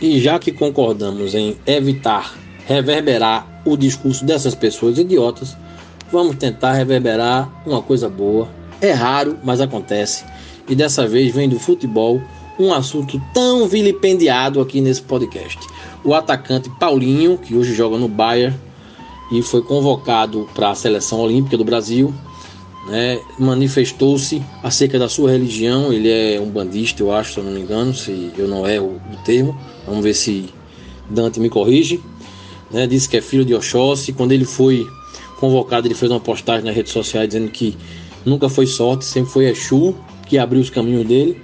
E 0.00 0.20
já 0.20 0.38
que 0.38 0.52
concordamos 0.52 1.34
em 1.34 1.56
evitar 1.66 2.34
reverberar 2.66 3.62
o 3.64 3.76
discurso 3.76 4.24
dessas 4.24 4.54
pessoas 4.54 4.98
idiotas, 4.98 5.56
vamos 6.12 6.36
tentar 6.36 6.74
reverberar 6.74 7.50
uma 7.66 7.82
coisa 7.82 8.08
boa. 8.08 8.48
É 8.80 8.92
raro, 8.92 9.38
mas 9.42 9.60
acontece. 9.60 10.24
E 10.68 10.74
dessa 10.74 11.06
vez 11.06 11.34
vem 11.34 11.48
do 11.48 11.58
futebol, 11.58 12.22
um 12.58 12.72
assunto 12.72 13.20
tão 13.34 13.66
vilipendiado 13.66 14.60
aqui 14.60 14.80
nesse 14.80 15.02
podcast 15.02 15.58
o 16.04 16.14
atacante 16.14 16.68
Paulinho, 16.70 17.38
que 17.38 17.54
hoje 17.54 17.74
joga 17.74 17.96
no 17.96 18.08
Bayern 18.08 18.56
e 19.30 19.42
foi 19.42 19.62
convocado 19.62 20.48
para 20.54 20.70
a 20.70 20.74
seleção 20.74 21.20
olímpica 21.20 21.56
do 21.56 21.64
Brasil, 21.64 22.12
né, 22.86 23.20
manifestou-se 23.38 24.42
acerca 24.62 24.98
da 24.98 25.08
sua 25.08 25.30
religião. 25.30 25.92
Ele 25.92 26.10
é 26.10 26.40
um 26.40 26.50
bandista, 26.50 27.02
eu 27.02 27.12
acho, 27.12 27.34
se 27.34 27.38
eu 27.38 27.44
não 27.44 27.52
me 27.52 27.60
engano, 27.60 27.94
se 27.94 28.30
eu 28.36 28.48
não 28.48 28.66
erro 28.66 29.00
o 29.12 29.24
termo. 29.24 29.56
Vamos 29.86 30.02
ver 30.02 30.14
se 30.14 30.46
Dante 31.08 31.38
me 31.40 31.48
corrige. 31.48 32.00
Né, 32.70 32.86
disse 32.86 33.08
que 33.08 33.16
é 33.16 33.20
filho 33.20 33.44
de 33.44 33.54
Oxóssi. 33.54 34.12
Quando 34.12 34.32
ele 34.32 34.44
foi 34.44 34.86
convocado, 35.38 35.86
ele 35.86 35.94
fez 35.94 36.10
uma 36.10 36.20
postagem 36.20 36.64
nas 36.64 36.74
redes 36.74 36.92
sociais 36.92 37.28
dizendo 37.28 37.50
que 37.50 37.76
nunca 38.24 38.48
foi 38.48 38.66
sorte, 38.66 39.04
sempre 39.04 39.30
foi 39.30 39.46
Exu 39.46 39.94
que 40.26 40.38
abriu 40.38 40.60
os 40.60 40.70
caminhos 40.70 41.06
dele. 41.06 41.40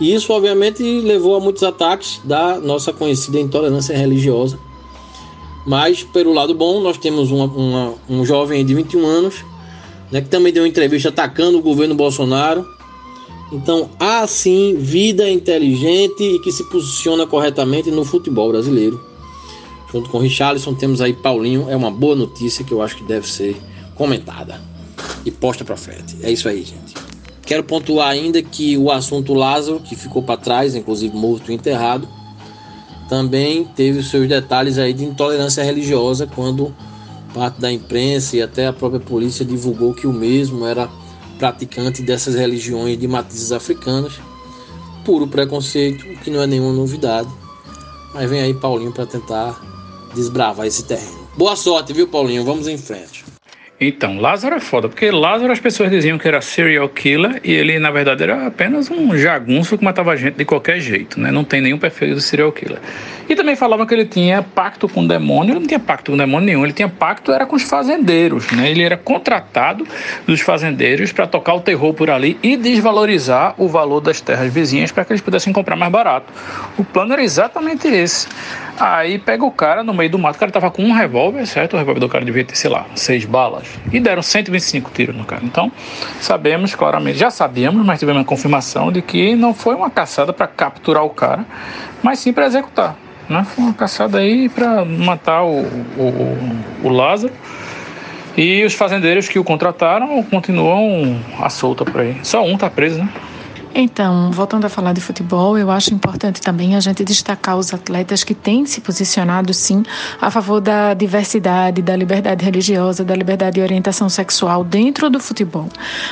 E 0.00 0.14
isso, 0.14 0.32
obviamente, 0.32 0.82
levou 0.82 1.36
a 1.36 1.40
muitos 1.40 1.62
ataques 1.62 2.20
da 2.24 2.58
nossa 2.58 2.90
conhecida 2.90 3.38
intolerância 3.38 3.94
religiosa. 3.94 4.58
Mas, 5.66 6.02
pelo 6.02 6.32
lado 6.32 6.54
bom, 6.54 6.80
nós 6.80 6.96
temos 6.96 7.30
uma, 7.30 7.44
uma, 7.44 7.94
um 8.08 8.24
jovem 8.24 8.64
de 8.64 8.74
21 8.74 9.06
anos 9.06 9.44
né, 10.10 10.20
que 10.20 10.28
também 10.28 10.52
deu 10.52 10.62
uma 10.62 10.68
entrevista 10.68 11.08
atacando 11.08 11.58
o 11.58 11.62
governo 11.62 11.94
Bolsonaro. 11.94 12.66
Então, 13.52 13.90
há 13.98 14.26
sim 14.26 14.76
vida 14.78 15.28
inteligente 15.28 16.22
e 16.22 16.38
que 16.40 16.52
se 16.52 16.68
posiciona 16.70 17.26
corretamente 17.26 17.90
no 17.90 18.04
futebol 18.04 18.50
brasileiro. 18.50 19.00
Junto 19.92 20.08
com 20.08 20.18
o 20.18 20.20
Richarlison, 20.20 20.74
temos 20.74 21.00
aí 21.00 21.12
Paulinho. 21.12 21.68
É 21.68 21.74
uma 21.74 21.90
boa 21.90 22.14
notícia 22.14 22.64
que 22.64 22.72
eu 22.72 22.80
acho 22.80 22.96
que 22.96 23.02
deve 23.02 23.26
ser 23.28 23.56
comentada 23.96 24.60
e 25.24 25.30
posta 25.30 25.64
para 25.64 25.76
frente. 25.76 26.16
É 26.22 26.30
isso 26.30 26.48
aí, 26.48 26.62
gente. 26.62 26.94
Quero 27.44 27.64
pontuar 27.64 28.08
ainda 28.08 28.40
que 28.40 28.78
o 28.78 28.92
assunto 28.92 29.34
Lázaro, 29.34 29.80
que 29.80 29.96
ficou 29.96 30.22
para 30.22 30.36
trás, 30.36 30.76
inclusive 30.76 31.16
morto 31.16 31.50
e 31.50 31.54
enterrado, 31.54 32.08
também 33.08 33.64
teve 33.64 33.98
os 33.98 34.08
seus 34.08 34.28
detalhes 34.28 34.78
aí 34.78 34.92
de 34.92 35.04
intolerância 35.04 35.64
religiosa 35.64 36.28
quando 36.28 36.72
parte 37.34 37.60
da 37.60 37.72
imprensa 37.72 38.36
e 38.36 38.42
até 38.42 38.66
a 38.66 38.72
própria 38.72 39.00
polícia 39.00 39.44
divulgou 39.44 39.94
que 39.94 40.06
o 40.06 40.12
mesmo 40.12 40.66
era 40.66 40.88
praticante 41.38 42.02
dessas 42.02 42.34
religiões 42.34 42.98
de 42.98 43.08
matizes 43.08 43.52
africanas. 43.52 44.20
Puro 45.04 45.26
preconceito, 45.26 46.04
que 46.22 46.30
não 46.30 46.42
é 46.42 46.46
nenhuma 46.46 46.72
novidade. 46.72 47.28
Mas 48.12 48.28
vem 48.28 48.40
aí 48.40 48.54
Paulinho 48.54 48.92
para 48.92 49.06
tentar 49.06 49.60
desbravar 50.14 50.66
esse 50.66 50.84
terreno. 50.84 51.28
Boa 51.36 51.56
sorte, 51.56 51.92
viu, 51.92 52.08
Paulinho? 52.08 52.44
Vamos 52.44 52.66
em 52.66 52.76
frente. 52.76 53.29
Então, 53.82 54.20
Lázaro 54.20 54.56
é 54.56 54.60
foda, 54.60 54.90
porque 54.90 55.10
Lázaro 55.10 55.50
as 55.50 55.58
pessoas 55.58 55.90
diziam 55.90 56.18
que 56.18 56.28
era 56.28 56.42
serial 56.42 56.86
killer 56.86 57.40
e 57.42 57.50
ele, 57.50 57.78
na 57.78 57.90
verdade, 57.90 58.22
era 58.22 58.46
apenas 58.46 58.90
um 58.90 59.16
jagunço 59.16 59.78
que 59.78 59.82
matava 59.82 60.14
gente 60.18 60.34
de 60.34 60.44
qualquer 60.44 60.78
jeito, 60.80 61.18
né? 61.18 61.30
Não 61.30 61.42
tem 61.42 61.62
nenhum 61.62 61.78
perfil 61.78 62.14
de 62.14 62.20
serial 62.20 62.52
killer. 62.52 62.78
E 63.26 63.34
também 63.34 63.56
falavam 63.56 63.86
que 63.86 63.94
ele 63.94 64.04
tinha 64.04 64.42
pacto 64.42 64.86
com 64.86 65.00
o 65.00 65.08
demônio, 65.08 65.52
ele 65.52 65.60
não 65.60 65.66
tinha 65.66 65.80
pacto 65.80 66.10
com 66.10 66.18
demônio 66.18 66.44
nenhum, 66.44 66.62
ele 66.62 66.74
tinha 66.74 66.90
pacto 66.90 67.32
era 67.32 67.46
com 67.46 67.56
os 67.56 67.62
fazendeiros, 67.62 68.50
né? 68.50 68.70
Ele 68.70 68.82
era 68.82 68.98
contratado 68.98 69.88
dos 70.26 70.42
fazendeiros 70.42 71.10
para 71.10 71.26
tocar 71.26 71.54
o 71.54 71.60
terror 71.60 71.94
por 71.94 72.10
ali 72.10 72.36
e 72.42 72.58
desvalorizar 72.58 73.54
o 73.56 73.66
valor 73.66 74.02
das 74.02 74.20
terras 74.20 74.52
vizinhas 74.52 74.92
para 74.92 75.06
que 75.06 75.12
eles 75.12 75.22
pudessem 75.22 75.54
comprar 75.54 75.76
mais 75.76 75.90
barato. 75.90 76.30
O 76.76 76.84
plano 76.84 77.14
era 77.14 77.22
exatamente 77.22 77.88
esse. 77.88 78.28
Aí 78.78 79.18
pega 79.18 79.44
o 79.44 79.50
cara 79.50 79.82
no 79.82 79.94
meio 79.94 80.10
do 80.10 80.18
mato, 80.18 80.36
o 80.36 80.38
cara 80.38 80.52
tava 80.52 80.70
com 80.70 80.82
um 80.82 80.92
revólver, 80.92 81.46
certo? 81.46 81.74
O 81.74 81.78
revólver 81.78 82.00
do 82.00 82.08
cara 82.08 82.24
devia 82.24 82.44
ter, 82.44 82.56
sei 82.56 82.68
lá, 82.68 82.84
seis 82.94 83.24
balas. 83.24 83.69
E 83.92 84.00
deram 84.00 84.22
125 84.22 84.90
tiros 84.92 85.16
no 85.16 85.24
cara. 85.24 85.42
Então, 85.44 85.70
sabemos 86.20 86.74
claramente, 86.74 87.18
já 87.18 87.30
sabíamos, 87.30 87.84
mas 87.84 87.98
tivemos 87.98 88.22
a 88.22 88.24
confirmação 88.24 88.92
de 88.92 89.02
que 89.02 89.34
não 89.34 89.54
foi 89.54 89.74
uma 89.74 89.90
caçada 89.90 90.32
para 90.32 90.46
capturar 90.46 91.04
o 91.04 91.10
cara, 91.10 91.44
mas 92.02 92.18
sim 92.18 92.32
para 92.32 92.46
executar. 92.46 92.96
Né? 93.28 93.44
Foi 93.44 93.64
uma 93.64 93.74
caçada 93.74 94.18
aí 94.18 94.48
para 94.48 94.84
matar 94.84 95.44
o, 95.44 95.60
o, 95.60 96.56
o 96.82 96.88
Lázaro. 96.88 97.32
E 98.36 98.64
os 98.64 98.74
fazendeiros 98.74 99.28
que 99.28 99.38
o 99.38 99.44
contrataram 99.44 100.22
continuam 100.24 101.20
à 101.40 101.50
solta 101.50 101.84
por 101.84 102.00
aí. 102.00 102.16
Só 102.22 102.44
um 102.44 102.56
tá 102.56 102.70
preso, 102.70 103.00
né? 103.00 103.08
Então, 103.74 104.32
voltando 104.32 104.64
a 104.64 104.68
falar 104.68 104.92
de 104.92 105.00
futebol, 105.00 105.56
eu 105.56 105.70
acho 105.70 105.94
importante 105.94 106.40
também 106.40 106.74
a 106.74 106.80
gente 106.80 107.04
destacar 107.04 107.56
os 107.56 107.72
atletas 107.72 108.24
que 108.24 108.34
têm 108.34 108.66
se 108.66 108.80
posicionado, 108.80 109.54
sim, 109.54 109.84
a 110.20 110.30
favor 110.30 110.60
da 110.60 110.92
diversidade, 110.92 111.80
da 111.80 111.94
liberdade 111.94 112.44
religiosa, 112.44 113.04
da 113.04 113.14
liberdade 113.14 113.54
de 113.54 113.60
orientação 113.60 114.08
sexual 114.08 114.64
dentro 114.64 115.08
do 115.08 115.20
futebol. 115.20 115.68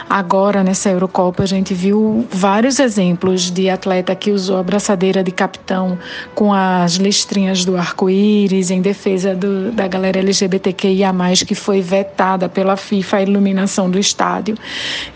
Agora, 0.08 0.62
nessa 0.62 0.88
Eurocopa, 0.88 1.42
a 1.42 1.46
gente 1.46 1.74
viu 1.74 2.26
vários 2.30 2.78
exemplos 2.78 3.50
de 3.50 3.68
atleta 3.68 4.14
que 4.14 4.30
usou 4.30 4.58
a 4.58 4.62
braçadeira 4.62 5.24
de 5.24 5.32
capitão 5.32 5.98
com 6.36 6.52
as 6.52 6.94
listrinhas 6.94 7.64
do 7.64 7.76
arco-íris 7.76 8.70
em 8.70 8.80
defesa 8.80 9.34
do, 9.34 9.72
da 9.72 9.88
galera 9.88 10.20
LGBTQIA, 10.20 11.12
que 11.46 11.54
foi 11.54 11.80
vetada 11.80 12.48
pela 12.48 12.76
FIFA 12.76 13.16
a 13.16 13.22
iluminação 13.22 13.90
do 13.90 13.98
estádio. 13.98 14.56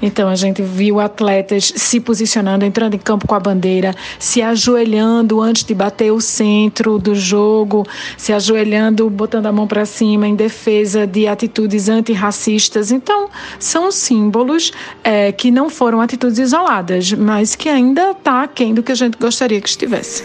Então, 0.00 0.28
a 0.28 0.35
gente 0.35 0.61
viu 0.61 0.98
atletas 0.98 1.72
se 1.76 2.00
posicionando 2.00 2.32
entrando 2.64 2.95
em 2.95 2.99
campo 2.99 3.27
com 3.27 3.35
a 3.35 3.40
bandeira, 3.40 3.95
se 4.18 4.40
ajoelhando 4.40 5.40
antes 5.40 5.64
de 5.64 5.75
bater 5.75 6.12
o 6.12 6.21
centro 6.21 6.99
do 6.99 7.14
jogo, 7.14 7.87
se 8.16 8.33
ajoelhando, 8.33 9.09
botando 9.11 9.47
a 9.47 9.53
mão 9.53 9.66
para 9.66 9.85
cima 9.85 10.27
em 10.27 10.35
defesa 10.35 11.07
de 11.07 11.27
atitudes 11.27 11.88
antirracistas. 11.88 12.90
Então, 12.90 13.29
são 13.59 13.90
símbolos 13.90 14.73
é, 15.03 15.33
que 15.33 15.51
não 15.51 15.68
foram 15.68 16.01
atitudes 16.01 16.38
isoladas, 16.38 17.12
mas 17.12 17.55
que 17.55 17.68
ainda 17.68 18.12
está 18.12 18.42
aquém 18.42 18.73
do 18.73 18.83
que 18.83 18.92
a 18.92 18.97
gente 18.97 19.18
gostaria 19.18 19.61
que 19.61 19.68
estivesse. 19.68 20.25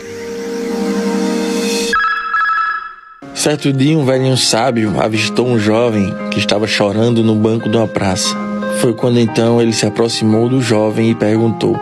Certo 3.34 3.72
dia, 3.72 3.98
um 3.98 4.04
velhinho 4.04 4.36
sábio 4.36 5.00
avistou 5.00 5.48
um 5.48 5.60
jovem 5.60 6.12
que 6.32 6.39
estava 6.39 6.65
chorando 6.65 7.24
no 7.24 7.36
banco 7.36 7.70
de 7.70 7.78
uma 7.78 7.88
praça. 7.88 8.36
Foi 8.82 8.93
quando 8.93 9.20
então 9.20 9.62
ele 9.62 9.74
se 9.74 9.86
aproximou 9.86 10.50
do 10.50 10.60
jovem 10.60 11.12
e 11.12 11.15
perguntou: 11.15 11.80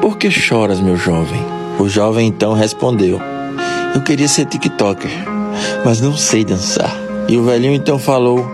por 0.00 0.16
que 0.16 0.30
choras, 0.30 0.80
meu 0.80 0.96
jovem? 0.96 1.40
O 1.78 1.88
jovem 1.88 2.26
então 2.26 2.52
respondeu: 2.52 3.20
Eu 3.94 4.02
queria 4.02 4.28
ser 4.28 4.46
TikToker, 4.46 5.10
mas 5.84 6.00
não 6.00 6.16
sei 6.16 6.44
dançar. 6.44 6.94
E 7.28 7.36
o 7.36 7.44
velhinho 7.44 7.74
então 7.74 7.98
falou: 7.98 8.46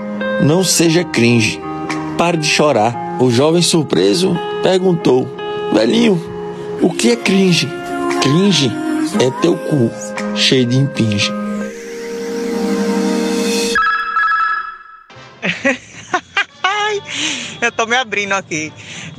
Não 0.42 0.64
seja 0.64 1.04
cringe, 1.04 1.60
pare 2.18 2.36
de 2.36 2.46
chorar. 2.46 2.94
O 3.20 3.30
jovem 3.30 3.62
surpreso 3.62 4.36
perguntou: 4.62 5.28
Velhinho, 5.72 6.20
o 6.82 6.90
que 6.90 7.12
é 7.12 7.16
cringe? 7.16 7.68
Cringe 8.20 8.70
é 9.20 9.30
teu 9.40 9.56
cu 9.56 9.90
cheio 10.34 10.66
de 10.66 10.76
impinge. 10.76 11.32
Eu 17.60 17.72
tô 17.72 17.86
me 17.86 17.96
abrindo 17.96 18.32
aqui 18.32 18.72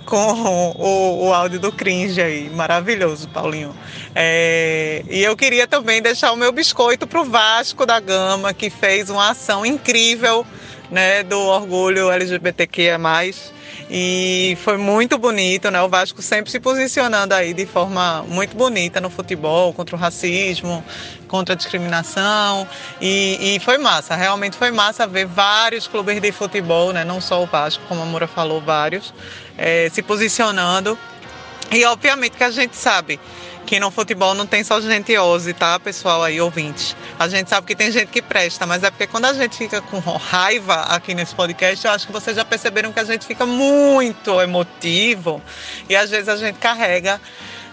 com 0.06 0.74
o, 0.78 1.28
o 1.28 1.34
áudio 1.34 1.60
do 1.60 1.72
cringe 1.72 2.22
aí. 2.22 2.50
Maravilhoso, 2.50 3.28
Paulinho. 3.30 3.76
É, 4.14 5.04
e 5.10 5.24
eu 5.24 5.36
queria 5.36 5.68
também 5.68 6.02
deixar 6.02 6.32
o 6.32 6.38
meu 6.38 6.52
biscoito 6.52 7.06
pro 7.06 7.26
Vasco 7.26 7.86
da 7.86 8.00
Gama, 8.00 8.54
que 8.54 8.70
fez 8.70 9.10
uma 9.10 9.32
ação 9.32 9.66
incrível 9.66 10.46
né, 10.90 11.24
do 11.24 11.40
orgulho 11.40 12.12
LGBTQIA+. 12.12 13.00
E 13.90 14.58
foi 14.64 14.78
muito 14.78 15.18
bonito, 15.18 15.70
né? 15.70 15.80
O 15.82 15.88
Vasco 15.88 16.22
sempre 16.22 16.50
se 16.50 16.60
posicionando 16.60 17.36
aí 17.36 17.54
de 17.54 17.66
forma 17.68 18.24
muito 18.28 18.56
bonita 18.56 19.00
no 19.00 19.12
futebol, 19.12 19.74
contra 19.74 19.96
o 19.96 20.00
racismo, 20.00 20.84
contra 21.28 21.54
a 21.54 21.58
discriminação. 21.58 22.68
E, 23.00 23.56
e 23.56 23.60
foi 23.60 23.78
massa, 23.78 24.16
realmente 24.16 24.58
foi 24.58 24.72
massa 24.72 25.06
ver 25.06 25.26
vários 25.26 25.88
clubes 25.88 26.20
de 26.20 26.32
futebol, 26.32 26.92
né? 26.94 27.04
Não 27.04 27.22
só 27.22 27.44
o 27.44 27.46
Vasco, 27.46 27.84
como 27.88 28.02
a 28.02 28.06
Moura 28.06 28.28
falou, 28.28 28.60
vários, 28.60 29.14
é, 29.58 29.88
se 29.92 30.02
posicionando. 30.02 30.98
E 31.72 31.86
obviamente 31.86 32.38
que 32.38 32.44
a 32.44 32.52
gente 32.52 32.76
sabe 32.76 33.20
que 33.66 33.80
no 33.80 33.90
futebol 33.90 34.34
não 34.34 34.46
tem 34.46 34.64
só 34.64 34.80
gente 34.80 35.18
ose, 35.18 35.54
tá, 35.54 35.80
pessoal 35.80 36.24
aí, 36.24 36.40
ouvintes? 36.40 36.96
A 37.18 37.28
gente 37.28 37.50
sabe 37.50 37.66
que 37.68 37.76
tem 37.76 37.92
gente 37.92 38.10
que 38.10 38.22
presta, 38.22 38.66
mas 38.66 38.84
é 38.84 38.92
porque 38.92 39.08
quando 39.08 39.26
a 39.26 39.34
gente 39.34 39.58
fica 39.58 39.82
com 39.82 40.00
raiva 40.00 40.76
aqui 40.84 41.14
nesse 41.14 41.34
podcast, 41.34 41.86
eu 41.86 41.92
acho 41.92 42.06
que 42.06 42.14
vocês 42.14 42.36
já 42.36 42.46
perceberam 42.46 42.94
que 42.94 43.00
a 43.00 43.04
gente 43.04 43.26
fica 43.26 43.46
muito 43.46 44.40
emotivo 44.40 45.42
e 45.90 45.96
às 45.96 46.10
vezes 46.10 46.30
a 46.30 46.38
gente 46.38 46.60
carrega 46.60 47.20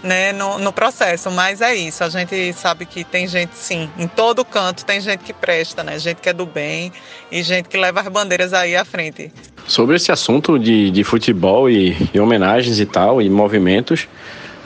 né, 0.02 0.32
no, 0.32 0.58
no, 0.58 0.72
processo, 0.72 1.30
mas 1.30 1.60
é 1.60 1.74
isso, 1.76 2.02
a 2.02 2.08
gente 2.08 2.52
sabe 2.54 2.84
que 2.84 3.04
tem 3.04 3.28
gente 3.28 3.54
sim, 3.54 3.88
em 3.96 4.08
todo 4.08 4.44
canto 4.44 4.84
tem 4.84 5.00
gente 5.00 5.22
que 5.22 5.32
presta, 5.32 5.84
né, 5.84 5.96
gente 5.98 6.20
que 6.20 6.28
é 6.28 6.32
do 6.32 6.44
bem 6.44 6.92
e 7.30 7.40
gente 7.42 7.68
que 7.68 7.76
leva 7.76 8.00
as 8.00 8.08
bandeiras 8.08 8.52
aí 8.52 8.74
à 8.74 8.84
frente. 8.84 9.32
Sobre 9.64 9.94
esse 9.94 10.10
assunto 10.10 10.58
de, 10.58 10.90
de 10.90 11.04
futebol 11.04 11.70
e, 11.70 11.96
e 12.12 12.18
homenagens 12.18 12.80
e 12.80 12.86
tal, 12.86 13.22
e 13.22 13.30
movimentos, 13.30 14.08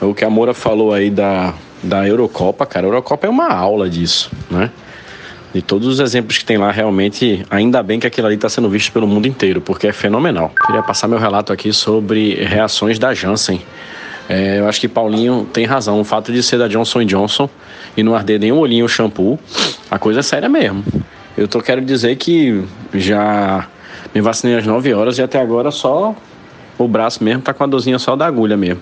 o 0.01 0.13
que 0.13 0.23
a 0.23 0.29
Moura 0.29 0.53
falou 0.53 0.93
aí 0.93 1.09
da, 1.09 1.53
da 1.81 2.07
Eurocopa, 2.07 2.65
cara, 2.65 2.85
a 2.85 2.89
Eurocopa 2.89 3.27
é 3.27 3.29
uma 3.29 3.47
aula 3.47 3.89
disso, 3.89 4.31
né? 4.49 4.69
De 5.53 5.61
todos 5.61 5.87
os 5.87 5.99
exemplos 5.99 6.37
que 6.37 6.45
tem 6.45 6.57
lá, 6.57 6.71
realmente, 6.71 7.43
ainda 7.49 7.81
bem 7.81 7.99
que 7.99 8.05
aquilo 8.05 8.27
ali 8.27 8.35
está 8.35 8.49
sendo 8.49 8.69
visto 8.69 8.91
pelo 8.91 9.07
mundo 9.07 9.27
inteiro, 9.27 9.61
porque 9.61 9.87
é 9.87 9.93
fenomenal. 9.93 10.51
Queria 10.65 10.83
passar 10.83 11.07
meu 11.07 11.17
relato 11.17 11.51
aqui 11.51 11.73
sobre 11.73 12.35
reações 12.43 12.99
da 12.99 13.13
Janssen. 13.13 13.61
É, 14.29 14.59
eu 14.59 14.67
acho 14.67 14.79
que 14.79 14.87
Paulinho 14.87 15.47
tem 15.51 15.65
razão. 15.65 15.99
O 15.99 16.03
fato 16.03 16.31
de 16.33 16.43
ser 16.43 16.59
da 16.59 16.67
Johnson 16.67 17.05
Johnson 17.05 17.49
e 17.95 18.03
não 18.03 18.13
arder 18.13 18.39
nem 18.39 18.51
olhinho 18.51 18.85
o 18.85 18.89
shampoo, 18.89 19.39
a 19.89 19.97
coisa 19.97 20.19
é 20.19 20.23
séria 20.23 20.49
mesmo. 20.49 20.83
Eu 21.35 21.47
tô 21.47 21.61
quero 21.61 21.81
dizer 21.81 22.15
que 22.17 22.63
já 22.93 23.67
me 24.13 24.19
vacinei 24.21 24.57
às 24.57 24.65
9 24.65 24.93
horas 24.93 25.17
e 25.17 25.21
até 25.21 25.39
agora 25.39 25.71
só 25.71 26.13
o 26.77 26.87
braço 26.87 27.23
mesmo 27.23 27.41
tá 27.41 27.53
com 27.53 27.63
a 27.63 27.67
dorzinha 27.67 27.97
só 27.97 28.15
da 28.15 28.27
agulha 28.27 28.57
mesmo 28.57 28.81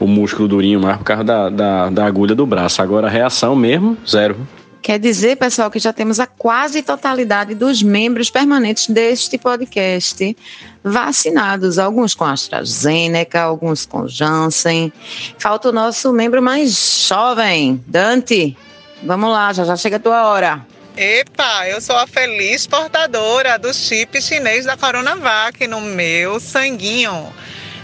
o 0.00 0.06
músculo 0.06 0.48
durinho 0.48 0.80
mais 0.80 0.96
por 0.96 1.04
causa 1.04 1.22
da, 1.22 1.48
da, 1.50 1.90
da 1.90 2.04
agulha 2.06 2.34
do 2.34 2.46
braço. 2.46 2.80
Agora 2.80 3.06
a 3.06 3.10
reação 3.10 3.54
mesmo, 3.54 3.96
zero. 4.08 4.36
Quer 4.82 4.98
dizer, 4.98 5.36
pessoal, 5.36 5.70
que 5.70 5.78
já 5.78 5.92
temos 5.92 6.18
a 6.18 6.26
quase 6.26 6.82
totalidade 6.82 7.54
dos 7.54 7.82
membros 7.82 8.30
permanentes 8.30 8.86
deste 8.86 9.36
podcast 9.36 10.34
vacinados, 10.82 11.78
alguns 11.78 12.14
com 12.14 12.24
AstraZeneca, 12.24 13.42
alguns 13.42 13.84
com 13.84 14.08
Janssen. 14.08 14.90
Falta 15.38 15.68
o 15.68 15.72
nosso 15.72 16.10
membro 16.14 16.40
mais 16.40 17.06
jovem, 17.06 17.84
Dante. 17.86 18.56
Vamos 19.02 19.30
lá, 19.30 19.52
já 19.52 19.64
já 19.64 19.76
chega 19.76 19.96
a 19.96 20.00
tua 20.00 20.26
hora. 20.26 20.66
Epa, 20.96 21.68
eu 21.68 21.80
sou 21.80 21.96
a 21.96 22.06
feliz 22.06 22.66
portadora 22.66 23.58
do 23.58 23.72
chip 23.72 24.20
chinês 24.20 24.64
da 24.64 24.76
Coronavac 24.76 25.66
no 25.66 25.80
meu 25.80 26.40
sanguinho. 26.40 27.32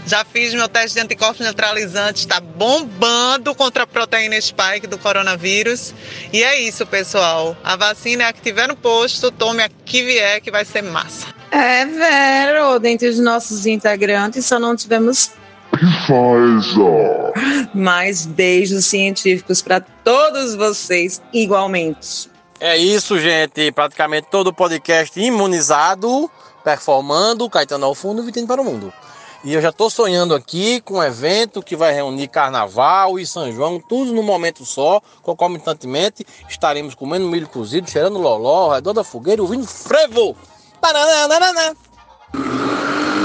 Já 0.07 0.23
fiz 0.23 0.53
meu 0.53 0.69
teste 0.69 0.93
de 0.93 1.01
anticorpos 1.01 1.41
neutralizantes, 1.41 2.21
está 2.21 2.39
bombando 2.39 3.53
contra 3.53 3.83
a 3.83 3.87
proteína 3.87 4.39
spike 4.39 4.87
do 4.87 4.97
coronavírus. 4.97 5.93
E 6.31 6.41
é 6.43 6.61
isso, 6.61 6.85
pessoal. 6.85 7.57
A 7.61 7.75
vacina 7.75 8.23
é 8.23 8.27
a 8.27 8.33
que 8.33 8.41
tiver 8.41 8.69
no 8.69 8.75
posto, 8.77 9.29
tome 9.29 9.61
a 9.61 9.67
que 9.67 10.03
vier, 10.03 10.39
que 10.39 10.49
vai 10.49 10.63
ser 10.63 10.81
massa. 10.81 11.27
É, 11.51 11.85
Vero, 11.85 12.79
dentre 12.79 13.09
os 13.09 13.19
nossos 13.19 13.65
integrantes 13.65 14.45
só 14.45 14.57
não 14.57 14.77
tivemos 14.77 15.31
Pfizer. 15.71 17.33
Mais 17.75 18.25
beijos 18.25 18.85
científicos 18.85 19.61
para 19.61 19.81
todos 19.81 20.55
vocês 20.55 21.21
igualmente. 21.33 22.31
É 22.61 22.77
isso, 22.77 23.19
gente. 23.19 23.73
Praticamente 23.73 24.27
todo 24.31 24.47
o 24.47 24.53
podcast 24.53 25.19
imunizado, 25.19 26.31
performando, 26.63 27.49
Caetano 27.49 27.85
ao 27.85 27.93
fundo, 27.93 28.23
vitendo 28.23 28.47
para 28.47 28.61
o 28.61 28.63
mundo. 28.63 28.93
E 29.47 29.53
eu 29.53 29.61
já 29.61 29.69
estou 29.69 29.89
sonhando 29.89 30.35
aqui 30.35 30.81
com 30.81 30.95
um 30.95 31.03
evento 31.03 31.63
que 31.63 31.73
vai 31.73 31.93
reunir 31.93 32.27
Carnaval 32.27 33.17
e 33.17 33.25
São 33.25 33.49
João, 33.49 33.79
tudo 33.79 34.11
num 34.11 34.21
momento 34.21 34.65
só. 34.65 35.01
Concomitantemente, 35.21 36.25
estaremos 36.49 36.93
comendo 36.93 37.29
milho 37.29 37.47
cozido, 37.47 37.89
cheirando 37.89 38.19
loló, 38.19 38.73
redor 38.73 38.91
da 38.91 39.05
fogueira, 39.05 39.41
ouvindo 39.41 39.65
frevo. 39.65 40.35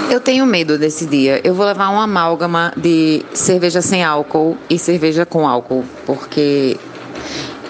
Eu 0.09 0.21
tenho 0.21 0.47
medo 0.47 0.79
desse 0.79 1.07
dia. 1.07 1.41
Eu 1.43 1.57
vou 1.57 1.67
levar 1.67 1.89
uma 1.89 2.05
amálgama 2.05 2.73
de 2.77 3.27
cerveja 3.35 3.83
sem 3.83 4.05
álcool 4.05 4.57
e 4.71 4.79
cerveja 4.79 5.27
com 5.27 5.49
álcool, 5.49 5.85
porque 6.07 6.79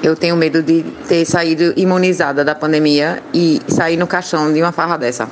eu 0.02 0.16
tenho 0.16 0.36
medo 0.36 0.62
de 0.62 0.82
ter 1.08 1.24
saído 1.24 1.72
imunizada 1.76 2.44
da 2.44 2.54
pandemia 2.54 3.22
e 3.32 3.60
sair 3.68 3.96
no 3.96 4.06
caixão 4.06 4.52
de 4.52 4.60
uma 4.60 4.72
farra 4.72 4.96
dessa. 4.96 5.30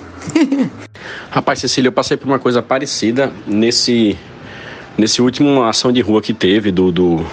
Rapaz, 1.31 1.59
Cecília, 1.59 1.89
eu 1.89 1.93
passei 1.93 2.17
por 2.17 2.27
uma 2.29 2.39
coisa 2.39 2.63
parecida 2.63 3.33
nesse, 3.47 4.17
nesse 4.97 5.21
último 5.21 5.65
ação 5.65 5.91
de 5.91 6.01
rua 6.01 6.23
que 6.23 6.33
teve 6.33 6.71
do, 6.71 6.93
do, 6.93 7.27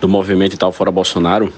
do 0.00 0.08
movimento 0.08 0.54
e 0.54 0.56
tal, 0.56 0.72
fora 0.72 0.90
Bolsonaro. 0.90 1.52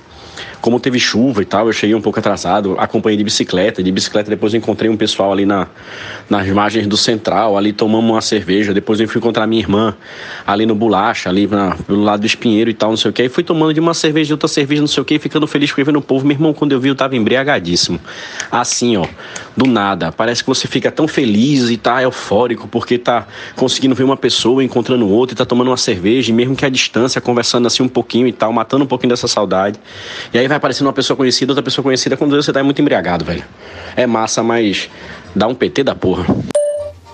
Como 0.60 0.80
teve 0.80 0.98
chuva 0.98 1.42
e 1.42 1.44
tal, 1.44 1.66
eu 1.66 1.72
cheguei 1.72 1.94
um 1.94 2.00
pouco 2.00 2.18
atrasado, 2.18 2.76
acompanhei 2.78 3.16
de 3.16 3.24
bicicleta. 3.24 3.82
De 3.82 3.92
bicicleta 3.92 4.30
depois 4.30 4.54
encontrei 4.54 4.90
um 4.90 4.96
pessoal 4.96 5.32
ali 5.32 5.46
na, 5.46 5.68
nas 6.28 6.46
margens 6.48 6.86
do 6.86 6.96
Central, 6.96 7.56
ali 7.56 7.72
tomamos 7.72 8.10
uma 8.10 8.20
cerveja. 8.20 8.74
Depois 8.74 9.00
eu 9.00 9.08
fui 9.08 9.18
encontrar 9.18 9.46
minha 9.46 9.62
irmã 9.62 9.96
ali 10.46 10.66
no 10.66 10.74
Bolacha, 10.74 11.28
ali 11.28 11.46
na, 11.46 11.76
pelo 11.76 12.02
lado 12.02 12.20
do 12.20 12.26
Espinheiro 12.26 12.70
e 12.70 12.74
tal, 12.74 12.90
não 12.90 12.96
sei 12.96 13.10
o 13.10 13.14
que. 13.14 13.22
E 13.22 13.28
fui 13.28 13.44
tomando 13.44 13.72
de 13.74 13.80
uma 13.80 13.94
cerveja, 13.94 14.28
de 14.28 14.32
outra 14.32 14.48
cerveja, 14.48 14.80
não 14.80 14.88
sei 14.88 15.02
o 15.02 15.04
que, 15.04 15.18
ficando 15.18 15.46
feliz 15.46 15.70
porque 15.70 15.84
vendo 15.84 15.98
o 15.98 16.02
povo. 16.02 16.26
Meu 16.26 16.36
irmão, 16.36 16.52
quando 16.52 16.72
eu 16.72 16.80
vi, 16.80 16.88
eu 16.88 16.94
tava 16.94 17.16
embriagadíssimo. 17.16 18.00
Assim, 18.50 18.96
ó, 18.96 19.06
do 19.56 19.66
nada. 19.66 20.12
Parece 20.12 20.42
que 20.42 20.48
você 20.48 20.66
fica 20.66 20.90
tão 20.90 21.06
feliz 21.06 21.70
e 21.70 21.76
tá 21.76 22.02
eufórico 22.02 22.68
porque 22.68 22.98
tá 22.98 23.26
conseguindo 23.54 23.94
ver 23.94 24.04
uma 24.04 24.16
pessoa 24.16 24.62
encontrando 24.62 25.08
outra 25.08 25.34
e 25.34 25.36
tá 25.36 25.44
tomando 25.44 25.68
uma 25.68 25.76
cerveja, 25.76 26.30
e 26.30 26.34
mesmo 26.34 26.56
que 26.56 26.64
a 26.64 26.68
distância, 26.68 27.20
conversando 27.20 27.66
assim 27.66 27.82
um 27.82 27.88
pouquinho 27.88 28.26
e 28.26 28.32
tal, 28.32 28.52
matando 28.52 28.84
um 28.84 28.86
pouquinho 28.86 29.10
dessa 29.10 29.28
saudade. 29.28 29.78
E 30.32 30.38
aí 30.38 30.45
vai 30.48 30.56
aparecendo 30.56 30.86
uma 30.86 30.92
pessoa 30.92 31.16
conhecida, 31.16 31.52
outra 31.52 31.62
pessoa 31.62 31.82
conhecida, 31.82 32.16
quando 32.16 32.34
você 32.34 32.52
tá 32.52 32.62
muito 32.62 32.80
embriagado, 32.80 33.24
velho. 33.24 33.44
É 33.96 34.06
massa, 34.06 34.42
mas 34.42 34.90
dá 35.34 35.46
um 35.46 35.54
PT 35.54 35.84
da 35.84 35.94
porra. 35.94 36.24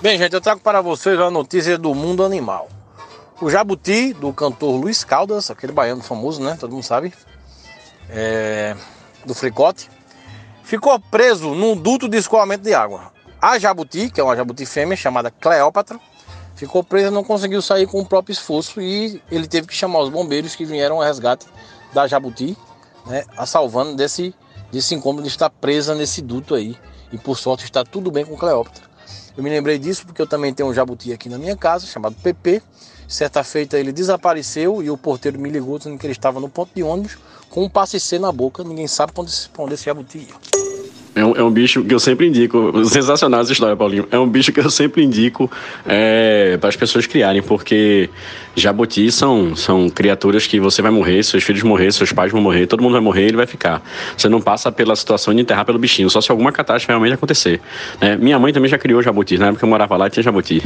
Bem, 0.01 0.17
gente, 0.17 0.33
eu 0.33 0.41
trago 0.41 0.59
para 0.59 0.81
vocês 0.81 1.19
a 1.19 1.31
notícia 1.31 1.77
do 1.77 1.95
mundo 1.95 2.23
animal. 2.23 2.69
O 3.41 3.49
jabuti, 3.49 4.13
do 4.13 4.31
cantor 4.33 4.75
Luiz 4.75 5.03
Caldas, 5.03 5.49
aquele 5.49 5.73
baiano 5.73 6.03
famoso, 6.03 6.41
né? 6.41 6.57
Todo 6.59 6.71
mundo 6.71 6.83
sabe. 6.83 7.13
É... 8.09 8.75
Do 9.25 9.33
fricote. 9.33 9.89
Ficou 10.63 10.99
preso 10.99 11.53
num 11.53 11.75
duto 11.75 12.07
de 12.07 12.17
escoamento 12.17 12.63
de 12.63 12.73
água. 12.73 13.11
A 13.41 13.59
jabuti, 13.59 14.09
que 14.09 14.21
é 14.21 14.23
uma 14.23 14.35
jabuti 14.35 14.65
fêmea 14.65 14.95
chamada 14.95 15.29
Cleópatra, 15.29 15.99
ficou 16.55 16.83
presa 16.83 17.07
e 17.07 17.11
não 17.11 17.23
conseguiu 17.23 17.61
sair 17.61 17.87
com 17.87 17.99
o 17.99 18.05
próprio 18.05 18.31
esforço 18.31 18.79
e 18.79 19.21
ele 19.29 19.47
teve 19.47 19.67
que 19.67 19.75
chamar 19.75 19.99
os 19.99 20.09
bombeiros 20.09 20.55
que 20.55 20.65
vieram 20.65 20.97
ao 20.97 21.01
resgate 21.03 21.45
da 21.93 22.07
jabuti, 22.07 22.57
né, 23.05 23.23
a 23.37 23.45
salvando 23.45 23.95
desse, 23.95 24.33
desse 24.71 24.95
incômodo 24.95 25.23
de 25.23 25.29
estar 25.29 25.49
presa 25.49 25.95
nesse 25.95 26.21
duto 26.21 26.55
aí. 26.55 26.77
E 27.11 27.17
por 27.17 27.37
sorte 27.37 27.65
está 27.65 27.83
tudo 27.83 28.11
bem 28.11 28.25
com 28.25 28.35
Cleópatra. 28.35 28.83
Eu 29.35 29.43
me 29.43 29.49
lembrei 29.49 29.77
disso 29.77 30.05
porque 30.05 30.21
eu 30.21 30.27
também 30.27 30.53
tenho 30.53 30.69
um 30.69 30.73
jabuti 30.73 31.11
aqui 31.11 31.29
na 31.29 31.37
minha 31.37 31.55
casa, 31.55 31.85
chamado 31.85 32.15
PP. 32.15 32.61
Certa 33.07 33.43
feita 33.43 33.77
ele 33.77 33.91
desapareceu 33.91 34.81
e 34.81 34.89
o 34.89 34.97
porteiro 34.97 35.39
me 35.39 35.49
ligou 35.49 35.77
dizendo 35.77 35.97
que 35.97 36.05
ele 36.05 36.13
estava 36.13 36.39
no 36.39 36.49
ponto 36.49 36.71
de 36.73 36.81
ônibus 36.81 37.17
com 37.49 37.63
um 37.63 37.69
passe 37.69 37.99
C 37.99 38.17
na 38.17 38.31
boca. 38.31 38.63
Ninguém 38.63 38.87
sabe 38.87 39.11
onde 39.15 39.73
esse 39.73 39.85
jabuti 39.85 40.19
ia. 40.19 40.62
É 41.15 41.23
um, 41.23 41.35
é 41.35 41.43
um, 41.43 41.51
bicho 41.51 41.83
que 41.83 41.93
eu 41.93 41.99
sempre 41.99 42.27
indico. 42.27 42.85
Sensacional 42.85 43.41
essa 43.41 43.51
história, 43.51 43.75
Paulinho. 43.75 44.07
É 44.09 44.17
um 44.17 44.27
bicho 44.27 44.51
que 44.51 44.59
eu 44.59 44.69
sempre 44.69 45.03
indico 45.03 45.49
é, 45.85 46.57
para 46.57 46.69
as 46.69 46.75
pessoas 46.75 47.05
criarem, 47.05 47.41
porque 47.41 48.09
jabutis 48.55 49.13
são, 49.13 49.55
são 49.55 49.89
criaturas 49.89 50.47
que 50.47 50.59
você 50.59 50.81
vai 50.81 50.91
morrer, 50.91 51.23
seus 51.23 51.43
filhos 51.43 51.61
morrer, 51.63 51.91
seus 51.91 52.11
pais 52.11 52.31
vão 52.31 52.41
morrer, 52.41 52.65
todo 52.65 52.81
mundo 52.81 52.93
vai 52.93 53.01
morrer 53.01 53.23
ele 53.23 53.37
vai 53.37 53.45
ficar. 53.45 53.81
Você 54.17 54.27
não 54.27 54.41
passa 54.41 54.71
pela 54.71 54.95
situação 54.95 55.33
de 55.33 55.41
enterrar 55.41 55.65
pelo 55.65 55.77
bichinho, 55.77 56.09
só 56.09 56.19
se 56.19 56.31
alguma 56.31 56.51
catástrofe 56.51 56.87
realmente 56.87 57.13
acontecer. 57.13 57.61
Né? 58.01 58.15
Minha 58.15 58.39
mãe 58.39 58.51
também 58.51 58.69
já 58.69 58.77
criou 58.77 59.01
jabutis, 59.01 59.39
na 59.39 59.47
época 59.47 59.59
que 59.59 59.65
eu 59.65 59.69
morava 59.69 59.95
lá 59.95 60.09
tinha 60.09 60.23
jabuti. 60.23 60.63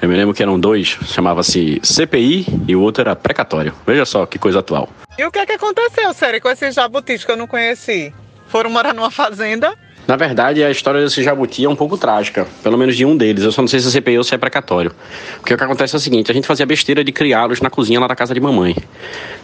Eu 0.00 0.08
me 0.08 0.16
lembro 0.16 0.34
que 0.34 0.42
eram 0.42 0.58
dois, 0.58 0.98
chamava-se 1.06 1.80
CPI 1.82 2.46
e 2.68 2.76
o 2.76 2.80
outro 2.80 3.02
era 3.02 3.16
precatório. 3.16 3.72
Veja 3.86 4.04
só 4.04 4.24
que 4.24 4.38
coisa 4.38 4.60
atual. 4.60 4.88
E 5.18 5.24
o 5.24 5.30
que 5.30 5.38
é 5.38 5.46
que 5.46 5.52
aconteceu, 5.52 6.12
sério, 6.14 6.40
com 6.40 6.48
esses 6.48 6.74
jabutis 6.74 7.24
que 7.24 7.30
eu 7.30 7.36
não 7.36 7.46
conheci? 7.46 8.12
Foram 8.50 8.68
morar 8.68 8.92
numa 8.92 9.12
fazenda. 9.12 9.72
Na 10.08 10.16
verdade, 10.16 10.64
a 10.64 10.70
história 10.72 11.00
desse 11.00 11.22
jabuti 11.22 11.64
é 11.64 11.68
um 11.68 11.76
pouco 11.76 11.96
trágica, 11.96 12.44
pelo 12.64 12.76
menos 12.76 12.96
de 12.96 13.04
um 13.04 13.16
deles. 13.16 13.44
Eu 13.44 13.52
só 13.52 13.62
não 13.62 13.68
sei 13.68 13.78
se 13.78 13.86
é 13.86 13.90
CPI 13.92 14.18
ou 14.18 14.24
se 14.24 14.34
é 14.34 14.38
precatório. 14.38 14.90
Porque 15.36 15.54
o 15.54 15.56
que 15.56 15.62
acontece 15.62 15.94
é 15.94 15.98
o 15.98 16.00
seguinte: 16.00 16.32
a 16.32 16.34
gente 16.34 16.48
fazia 16.48 16.66
besteira 16.66 17.04
de 17.04 17.12
criá-los 17.12 17.60
na 17.60 17.70
cozinha 17.70 18.00
lá 18.00 18.08
da 18.08 18.16
casa 18.16 18.34
de 18.34 18.40
mamãe. 18.40 18.74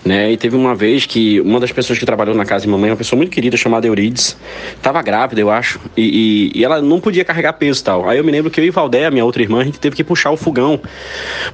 Né? 0.05 0.33
E 0.33 0.37
teve 0.37 0.57
uma 0.57 0.75
vez 0.75 1.07
que 1.07 1.41
uma 1.41 1.61
das 1.61 1.71
pessoas 1.71 2.01
que 2.01 2.05
trabalhou 2.05 2.35
na 2.35 2.45
casa 2.45 2.65
de 2.65 2.69
mamãe, 2.69 2.91
uma 2.91 2.97
pessoa 2.97 3.17
muito 3.17 3.31
querida 3.31 3.57
chamada 3.57 3.87
Eurides, 3.87 4.37
estava 4.75 5.01
grávida, 5.03 5.41
eu 5.41 5.51
acho, 5.51 5.79
e, 5.97 6.51
e, 6.53 6.59
e, 6.59 6.65
ela 6.65 6.83
não 6.83 6.99
podia 6.99 7.25
carregar 7.25 7.53
peso 7.53 7.81
e 7.81 7.85
tal. 7.85 8.09
Aí 8.09 8.19
eu 8.19 8.25
me 8.25 8.33
lembro 8.33 8.51
que 8.51 8.61
eu 8.61 8.65
e 8.65 8.71
Valdé, 8.71 9.09
minha 9.09 9.25
outra 9.25 9.43
irmã, 9.43 9.61
a 9.61 9.65
gente 9.65 9.79
teve 9.79 9.95
que 9.95 10.03
puxar 10.03 10.33
o 10.33 10.37
fogão 10.37 10.81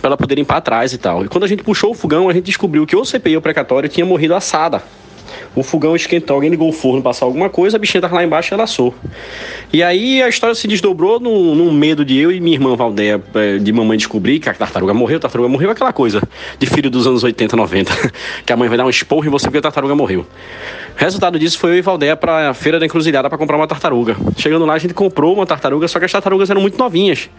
para 0.01 0.09
ela 0.09 0.17
poder 0.17 0.39
ir 0.39 0.45
para 0.47 0.61
trás 0.63 0.95
e 0.95 0.97
tal. 0.97 1.23
E 1.23 1.29
quando 1.29 1.45
a 1.45 1.49
gente 1.49 1.63
puxou 1.63 1.91
o 1.91 1.95
fogão, 1.95 2.31
a 2.31 2.33
gente 2.33 2.45
descobriu 2.45 2.87
que 2.87 2.97
o 2.97 3.05
CPI 3.05 3.37
ou 3.37 3.43
precatório 3.43 3.91
tinha 3.91 4.07
morrido 4.07 4.35
assada 4.35 4.83
o 5.55 5.63
fogão 5.63 5.95
esquentou, 5.95 6.35
alguém 6.35 6.51
ligou 6.51 6.69
o 6.69 6.73
forno, 6.73 7.03
passar 7.03 7.27
alguma 7.27 7.49
coisa, 7.49 7.77
a 7.77 7.81
bichinha 7.81 8.01
tava 8.01 8.17
lá 8.17 8.25
embaixo 8.25 8.53
e 8.53 8.55
ela 8.55 8.65
assou. 8.65 8.95
E 9.73 9.83
aí 9.83 10.23
a 10.23 10.29
história 10.29 10.55
se 10.55 10.67
desdobrou 10.67 11.19
num, 11.21 11.55
num 11.55 11.73
medo 11.73 12.05
de 12.05 12.19
eu 12.19 12.31
e 12.31 12.41
minha 12.41 12.57
irmã 12.57 12.77
Valdeia, 12.77 13.23
é, 13.35 13.59
de 13.59 13.73
mamãe 13.73 13.97
descobrir 13.97 14.39
que 14.39 14.49
a 14.49 14.55
tartaruga 14.55 14.95
morreu, 14.95 15.17
a 15.17 15.21
tartaruga 15.21 15.49
morreu, 15.49 15.71
aquela 15.71 15.93
coisa 15.93 16.23
de 16.59 16.67
filho 16.67 16.91
dos 16.91 17.07
anos 17.07 17.25
80, 17.25 17.57
90, 17.57 18.13
que 18.45 18.53
a 18.53 18.57
mãe 18.57 18.69
vai 18.69 18.79
dar 18.79 18.85
um 18.85 18.91
esporro 18.91 19.27
em 19.27 19.31
você 19.31 19.47
porque 19.47 19.59
a 19.59 19.63
tartaruga 19.63 19.95
morreu. 19.95 20.27
Resultado 20.97 21.39
disso 21.39 21.59
foi 21.59 21.73
eu 21.73 21.77
e 21.79 21.83
Valdeia 21.83 22.17
pra 22.17 22.53
feira 22.55 22.79
da 22.79 22.87
encruzilhada 22.87 23.29
para 23.29 23.39
comprar 23.39 23.57
uma 23.57 23.67
tartaruga. 23.67 24.17
Chegando 24.37 24.67
lá, 24.67 24.75
a 24.75 24.79
gente 24.79 24.95
comprou 24.95 25.35
uma 25.35 25.47
tartaruga, 25.47 25.89
só 25.89 25.99
que 25.99 26.05
as 26.05 26.13
tartarugas 26.13 26.51
eram 26.51 26.61
muito 26.61 26.79
novinhas. 26.79 27.31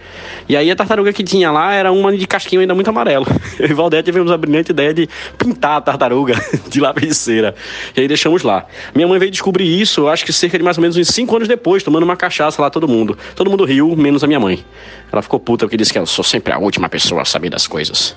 E 0.50 0.58
aí 0.58 0.70
a 0.70 0.76
tartaruga 0.76 1.14
que 1.14 1.24
tinha 1.24 1.52
lá 1.52 1.74
era 1.74 1.92
uma 1.92 2.16
de 2.16 2.26
casquinho 2.26 2.62
ainda 2.62 2.74
muito 2.74 2.90
amarelo. 2.90 3.26
Eu 3.60 3.70
e 3.70 3.74
Valdeia 3.74 4.04
tivemos 4.04 4.32
a 4.32 4.38
brilhante 4.38 4.72
ideia 4.72 4.94
de 4.94 5.08
pintar 5.38 5.78
a 5.78 5.82
tartaruga 5.82 6.36
de 6.68 7.14
cera. 7.14 7.56
E 7.96 8.02
aí 8.02 8.08
deixamos 8.08 8.44
lá. 8.44 8.66
Minha 8.94 9.08
mãe 9.08 9.20
veio 9.20 9.32
descobrir 9.32 9.82
isso, 9.82 10.02
eu 10.02 10.10
acho 10.10 10.26
que 10.26 10.34
cerca 10.34 10.58
de 10.58 10.64
mais 10.64 10.78
ou 10.78 10.82
menos 10.82 10.98
uns 10.98 11.08
5 11.08 11.36
anos 11.36 11.48
depois, 11.48 11.84
tomando 11.84 12.04
uma 12.04 12.16
cachaça 12.16 12.62
lá 12.62 12.70
todo 12.70 12.88
mundo. 12.88 13.18
Todo 13.36 13.50
mundo 13.50 13.66
riu, 13.66 13.96
menos 13.96 14.24
a 14.24 14.28
minha 14.28 14.40
mãe. 14.40 14.64
Ela 15.12 15.22
ficou 15.22 15.40
puta 15.40 15.66
porque 15.66 15.78
disse 15.78 15.94
que 15.94 16.00
eu 16.00 16.06
sou 16.06 16.24
sempre 16.24 16.54
a 16.54 16.58
última 16.58 16.90
pessoa 16.90 17.22
a 17.22 17.26
saber 17.26 17.50
das 17.50 17.68
coisas. 17.68 18.16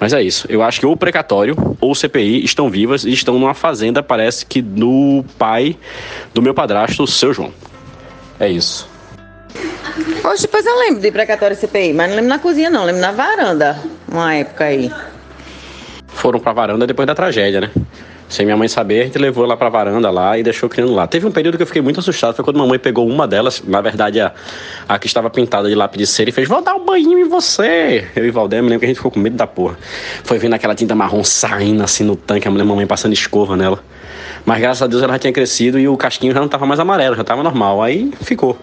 Mas 0.00 0.12
é 0.12 0.22
isso. 0.22 0.46
Eu 0.48 0.62
acho 0.62 0.80
que 0.80 0.86
ou 0.86 0.92
o 0.92 0.96
precatório 0.96 1.54
ou 1.80 1.92
o 1.92 1.94
CPI 1.94 2.44
estão 2.44 2.68
vivas 2.68 3.04
e 3.04 3.12
estão 3.12 3.38
numa 3.38 3.54
fazenda, 3.54 4.02
parece 4.02 4.44
que 4.44 4.60
do 4.60 5.24
pai 5.38 5.76
do 6.34 6.42
meu 6.42 6.52
padrasto, 6.52 7.04
o 7.04 7.06
seu 7.06 7.32
João. 7.32 7.52
É 8.40 8.48
isso. 8.48 8.90
Hoje 10.24 10.42
depois 10.42 10.66
eu 10.66 10.76
lembro 10.78 11.00
de 11.00 11.12
precatório 11.12 11.54
e 11.54 11.56
CPI, 11.56 11.92
mas 11.92 12.08
não 12.08 12.16
lembro 12.16 12.30
na 12.30 12.38
cozinha 12.38 12.70
não, 12.70 12.84
lembro 12.84 13.00
na 13.00 13.12
varanda, 13.12 13.78
uma 14.08 14.34
época 14.34 14.64
aí. 14.64 14.90
Foram 16.08 16.40
pra 16.40 16.52
varanda 16.52 16.86
depois 16.86 17.06
da 17.06 17.14
tragédia, 17.14 17.60
né? 17.60 17.70
Sem 18.32 18.46
minha 18.46 18.56
mãe 18.56 18.66
saber, 18.66 19.02
a 19.02 19.04
gente 19.04 19.18
levou 19.18 19.44
ela 19.44 19.58
pra 19.58 19.68
varanda 19.68 20.10
lá 20.10 20.38
e 20.38 20.42
deixou 20.42 20.66
criando 20.66 20.94
lá. 20.94 21.06
Teve 21.06 21.26
um 21.26 21.30
período 21.30 21.58
que 21.58 21.64
eu 21.64 21.66
fiquei 21.66 21.82
muito 21.82 22.00
assustado, 22.00 22.34
foi 22.34 22.42
quando 22.42 22.58
mamãe 22.58 22.78
pegou 22.78 23.06
uma 23.06 23.28
delas, 23.28 23.62
na 23.62 23.82
verdade 23.82 24.22
a, 24.22 24.32
a 24.88 24.98
que 24.98 25.06
estava 25.06 25.28
pintada 25.28 25.68
de 25.68 25.74
lápis 25.74 25.98
de 25.98 26.06
cera 26.06 26.30
e 26.30 26.32
fez, 26.32 26.48
vou 26.48 26.62
dar 26.62 26.74
um 26.74 26.82
banho 26.82 27.18
em 27.18 27.28
você. 27.28 28.08
Eu 28.16 28.24
e 28.24 28.30
Valdemar, 28.30 28.70
lembro 28.70 28.78
que 28.78 28.86
a 28.86 28.88
gente 28.88 28.96
ficou 28.96 29.10
com 29.10 29.20
medo 29.20 29.36
da 29.36 29.46
porra. 29.46 29.76
Foi 30.24 30.38
vendo 30.38 30.54
aquela 30.54 30.74
tinta 30.74 30.94
marrom 30.94 31.22
saindo 31.22 31.82
assim 31.82 32.04
no 32.04 32.16
tanque, 32.16 32.48
a 32.48 32.50
mulher 32.50 32.64
mamãe 32.64 32.86
passando 32.86 33.12
escova 33.12 33.54
nela. 33.54 33.84
Mas 34.46 34.60
graças 34.62 34.80
a 34.80 34.86
Deus 34.86 35.02
ela 35.02 35.12
já 35.12 35.18
tinha 35.18 35.32
crescido 35.34 35.78
e 35.78 35.86
o 35.86 35.94
casquinho 35.98 36.32
já 36.32 36.38
não 36.38 36.46
estava 36.46 36.64
mais 36.64 36.80
amarelo, 36.80 37.14
já 37.14 37.20
estava 37.20 37.42
normal. 37.42 37.82
Aí 37.82 38.14
ficou. 38.22 38.58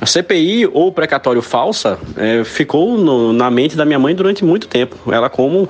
A 0.00 0.06
CPI 0.06 0.68
ou 0.72 0.90
precatório 0.90 1.40
falsa 1.40 2.00
é, 2.16 2.42
ficou 2.42 2.98
no, 2.98 3.32
na 3.32 3.48
mente 3.48 3.76
da 3.76 3.84
minha 3.84 4.00
mãe 4.00 4.12
durante 4.12 4.44
muito 4.44 4.66
tempo. 4.66 4.96
Ela 5.12 5.30
como 5.30 5.68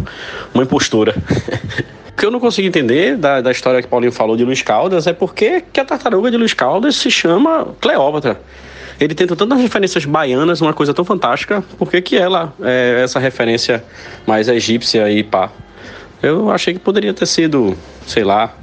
uma 0.54 0.62
impostora. 0.62 1.14
O 2.12 2.16
que 2.16 2.26
eu 2.26 2.30
não 2.30 2.38
consigo 2.38 2.68
entender 2.68 3.16
da, 3.16 3.40
da 3.40 3.50
história 3.50 3.82
que 3.82 3.88
Paulinho 3.88 4.12
falou 4.12 4.36
de 4.36 4.44
Luiz 4.44 4.62
Caldas 4.62 5.06
é 5.06 5.12
porque 5.12 5.62
que 5.72 5.80
a 5.80 5.84
tartaruga 5.84 6.30
de 6.30 6.36
Luiz 6.36 6.54
Caldas 6.54 6.96
se 6.96 7.10
chama 7.10 7.68
Cleópatra. 7.80 8.40
Ele 9.00 9.14
tenta 9.14 9.34
tantas 9.34 9.60
referências 9.60 10.04
baianas, 10.04 10.60
uma 10.60 10.72
coisa 10.72 10.94
tão 10.94 11.04
fantástica, 11.04 11.64
por 11.76 11.90
que, 11.90 12.00
que 12.00 12.16
ela 12.16 12.52
é 12.62 13.00
essa 13.02 13.18
referência 13.18 13.82
mais 14.26 14.46
egípcia 14.46 15.10
e 15.10 15.24
pá? 15.24 15.50
Eu 16.22 16.50
achei 16.50 16.72
que 16.72 16.78
poderia 16.78 17.12
ter 17.12 17.26
sido, 17.26 17.76
sei 18.06 18.22
lá, 18.22 18.54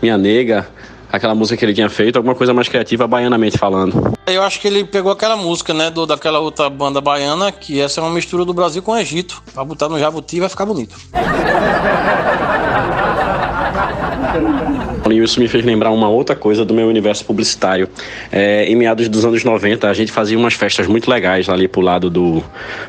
Minha 0.00 0.16
Nega, 0.16 0.68
aquela 1.16 1.34
música 1.34 1.56
que 1.56 1.64
ele 1.64 1.74
tinha 1.74 1.88
feito, 1.88 2.16
alguma 2.16 2.34
coisa 2.34 2.54
mais 2.54 2.68
criativa 2.68 3.06
baianamente 3.06 3.58
falando. 3.58 4.12
Eu 4.26 4.42
acho 4.42 4.60
que 4.60 4.68
ele 4.68 4.84
pegou 4.84 5.12
aquela 5.12 5.36
música, 5.36 5.72
né, 5.72 5.90
do, 5.90 6.06
daquela 6.06 6.38
outra 6.38 6.68
banda 6.68 7.00
baiana, 7.00 7.52
que 7.52 7.80
essa 7.80 8.00
é 8.00 8.04
uma 8.04 8.12
mistura 8.12 8.44
do 8.44 8.52
Brasil 8.52 8.82
com 8.82 8.92
o 8.92 8.96
Egito. 8.96 9.42
Pra 9.52 9.64
botar 9.64 9.88
no 9.88 9.98
Jabuti 9.98 10.40
vai 10.40 10.48
ficar 10.48 10.66
bonito. 10.66 10.96
Isso 15.12 15.40
me 15.40 15.48
fez 15.48 15.64
lembrar 15.64 15.90
uma 15.90 16.08
outra 16.08 16.34
coisa 16.34 16.64
do 16.64 16.74
meu 16.74 16.86
universo 16.86 17.24
publicitário. 17.24 17.88
É, 18.30 18.64
em 18.64 18.74
meados 18.74 19.08
dos 19.08 19.24
anos 19.24 19.44
90, 19.44 19.88
a 19.88 19.94
gente 19.94 20.10
fazia 20.10 20.38
umas 20.38 20.54
festas 20.54 20.86
muito 20.86 21.10
legais 21.10 21.48
ali 21.48 21.68
pro 21.68 21.80
lado 21.80 22.10
do 22.10 22.42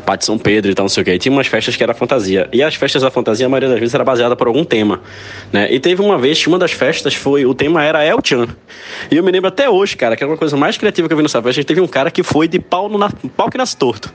Pátio 0.06 0.25
São 0.25 0.38
Pedro 0.38 0.71
e 0.71 0.75
tal, 0.75 0.86
não 0.86 0.89
sei 0.89 1.01
o 1.01 1.06
que. 1.06 1.12
E 1.12 1.19
tinha 1.19 1.32
umas 1.32 1.47
festas 1.47 1.75
que 1.75 1.84
era 1.84 1.93
fantasia. 1.93 2.49
E 2.51 2.63
as 2.63 2.75
festas 2.75 3.01
da 3.01 3.12
fantasia, 3.12 3.45
a 3.45 3.49
maioria 3.49 3.69
das 3.69 3.80
vezes, 3.80 3.93
era 3.93 4.03
baseada 4.03 4.36
por 4.36 4.47
algum 4.47 4.63
tema. 4.63 5.01
Né? 5.51 5.71
E 5.71 5.80
teve 5.80 6.01
uma 6.01 6.17
vez 6.17 6.41
que 6.41 6.47
uma 6.47 6.60
das 6.60 6.71
festas 6.71 7.13
foi. 7.13 7.45
O 7.45 7.53
tema 7.53 7.84
era 7.84 8.03
El 8.03 8.19
Chan. 8.23 8.47
E 9.12 9.17
eu 9.17 9.23
me 9.23 9.32
lembro 9.32 9.47
até 9.47 9.69
hoje, 9.69 9.95
cara, 9.95 10.15
que 10.15 10.23
era 10.23 10.32
uma 10.32 10.38
coisa 10.38 10.56
mais 10.58 10.77
criativa 10.77 11.08
que 11.08 11.13
eu 11.13 11.17
vi 11.17 11.23
nessa 11.23 11.41
festa. 11.41 11.49
A 11.49 11.53
gente 11.53 11.67
teve 11.67 11.82
um 11.82 11.88
cara 11.88 12.10
que 12.12 12.23
foi 12.23 12.47
de 12.47 12.60
pau, 12.60 12.89
no, 12.89 12.99
pau 13.30 13.49
que 13.49 13.58
nasce 13.58 13.75
torto. 13.77 14.13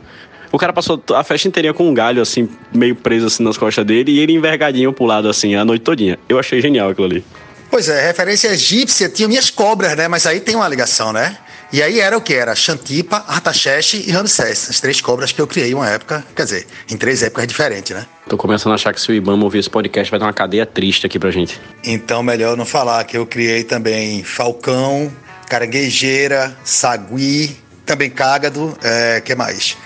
O 0.52 0.58
cara 0.58 0.72
passou 0.72 1.02
a 1.14 1.24
festa 1.24 1.48
inteirinha 1.48 1.72
com 1.72 1.88
um 1.88 1.94
galho, 1.94 2.20
assim, 2.20 2.46
meio 2.74 2.94
preso 2.94 3.26
assim 3.26 3.42
nas 3.42 3.56
costas 3.56 3.86
dele, 3.86 4.12
e 4.12 4.20
ele 4.20 4.34
envergadinho 4.34 4.92
pro 4.92 5.06
lado, 5.06 5.26
assim, 5.26 5.54
a 5.54 5.64
noite 5.64 5.80
todinha. 5.80 6.18
Eu 6.28 6.38
achei 6.38 6.60
genial 6.60 6.90
aquilo 6.90 7.06
ali. 7.06 7.24
Pois 7.72 7.88
é, 7.88 8.06
referência 8.06 8.48
egípcia 8.48 9.08
tinha 9.08 9.26
minhas 9.26 9.48
cobras, 9.48 9.96
né? 9.96 10.06
Mas 10.06 10.26
aí 10.26 10.40
tem 10.40 10.54
uma 10.54 10.68
ligação, 10.68 11.10
né? 11.10 11.38
E 11.72 11.82
aí 11.82 12.00
era 12.00 12.14
o 12.14 12.20
que? 12.20 12.34
Era 12.34 12.54
Xantipa, 12.54 13.24
Artaxerxes 13.26 14.06
e 14.06 14.10
Ramsés, 14.10 14.68
as 14.68 14.78
três 14.78 15.00
cobras 15.00 15.32
que 15.32 15.40
eu 15.40 15.46
criei 15.46 15.72
uma 15.72 15.88
época, 15.88 16.22
quer 16.36 16.44
dizer, 16.44 16.66
em 16.90 16.98
três 16.98 17.22
épocas 17.22 17.46
diferentes, 17.46 17.96
né? 17.96 18.06
Tô 18.28 18.36
começando 18.36 18.72
a 18.72 18.74
achar 18.74 18.92
que 18.92 19.00
se 19.00 19.10
o 19.10 19.14
Ibama 19.14 19.42
ouvir 19.44 19.60
esse 19.60 19.70
podcast 19.70 20.10
vai 20.10 20.20
dar 20.20 20.26
uma 20.26 20.34
cadeia 20.34 20.66
triste 20.66 21.06
aqui 21.06 21.18
pra 21.18 21.30
gente. 21.30 21.58
Então 21.82 22.22
melhor 22.22 22.58
não 22.58 22.66
falar 22.66 23.02
que 23.04 23.16
eu 23.16 23.24
criei 23.24 23.64
também 23.64 24.22
Falcão, 24.22 25.10
Caranguejeira, 25.48 26.54
Sagui, 26.62 27.56
também 27.86 28.10
Cágado, 28.10 28.76
é, 28.82 29.22
que 29.22 29.34
mais? 29.34 29.78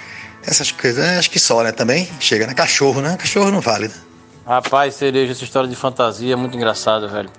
Essas 0.45 0.73
coisas, 0.73 1.05
né? 1.05 1.19
acho 1.19 1.31
que 1.31 1.39
só, 1.39 1.63
né? 1.63 1.71
Também 1.71 2.09
chega, 2.19 2.49
né? 2.49 2.53
Cachorro, 2.53 3.01
né? 3.01 3.17
Cachorro 3.17 3.53
não 3.53 3.61
vale, 3.61 3.87
né? 3.87 3.95
Rapaz, 4.45 4.97
cereja, 4.97 5.31
essa 5.31 5.45
história 5.45 5.69
de 5.69 5.77
fantasia 5.77 6.33
é 6.33 6.37
muito 6.37 6.57
engraçada, 6.57 7.07
velho. 7.07 7.31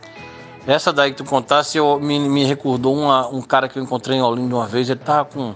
Essa 0.68 0.92
daí 0.92 1.12
que 1.12 1.18
tu 1.18 1.24
contasse, 1.24 1.78
eu, 1.78 1.98
me, 1.98 2.20
me 2.20 2.44
recordou 2.44 2.94
uma, 2.94 3.26
um 3.30 3.42
cara 3.42 3.70
que 3.70 3.80
eu 3.80 3.84
encontrei 3.84 4.18
em 4.18 4.22
Olinda 4.22 4.54
uma 4.54 4.68
vez. 4.68 4.90
Ele 4.90 5.00
tava 5.00 5.24
com 5.24 5.56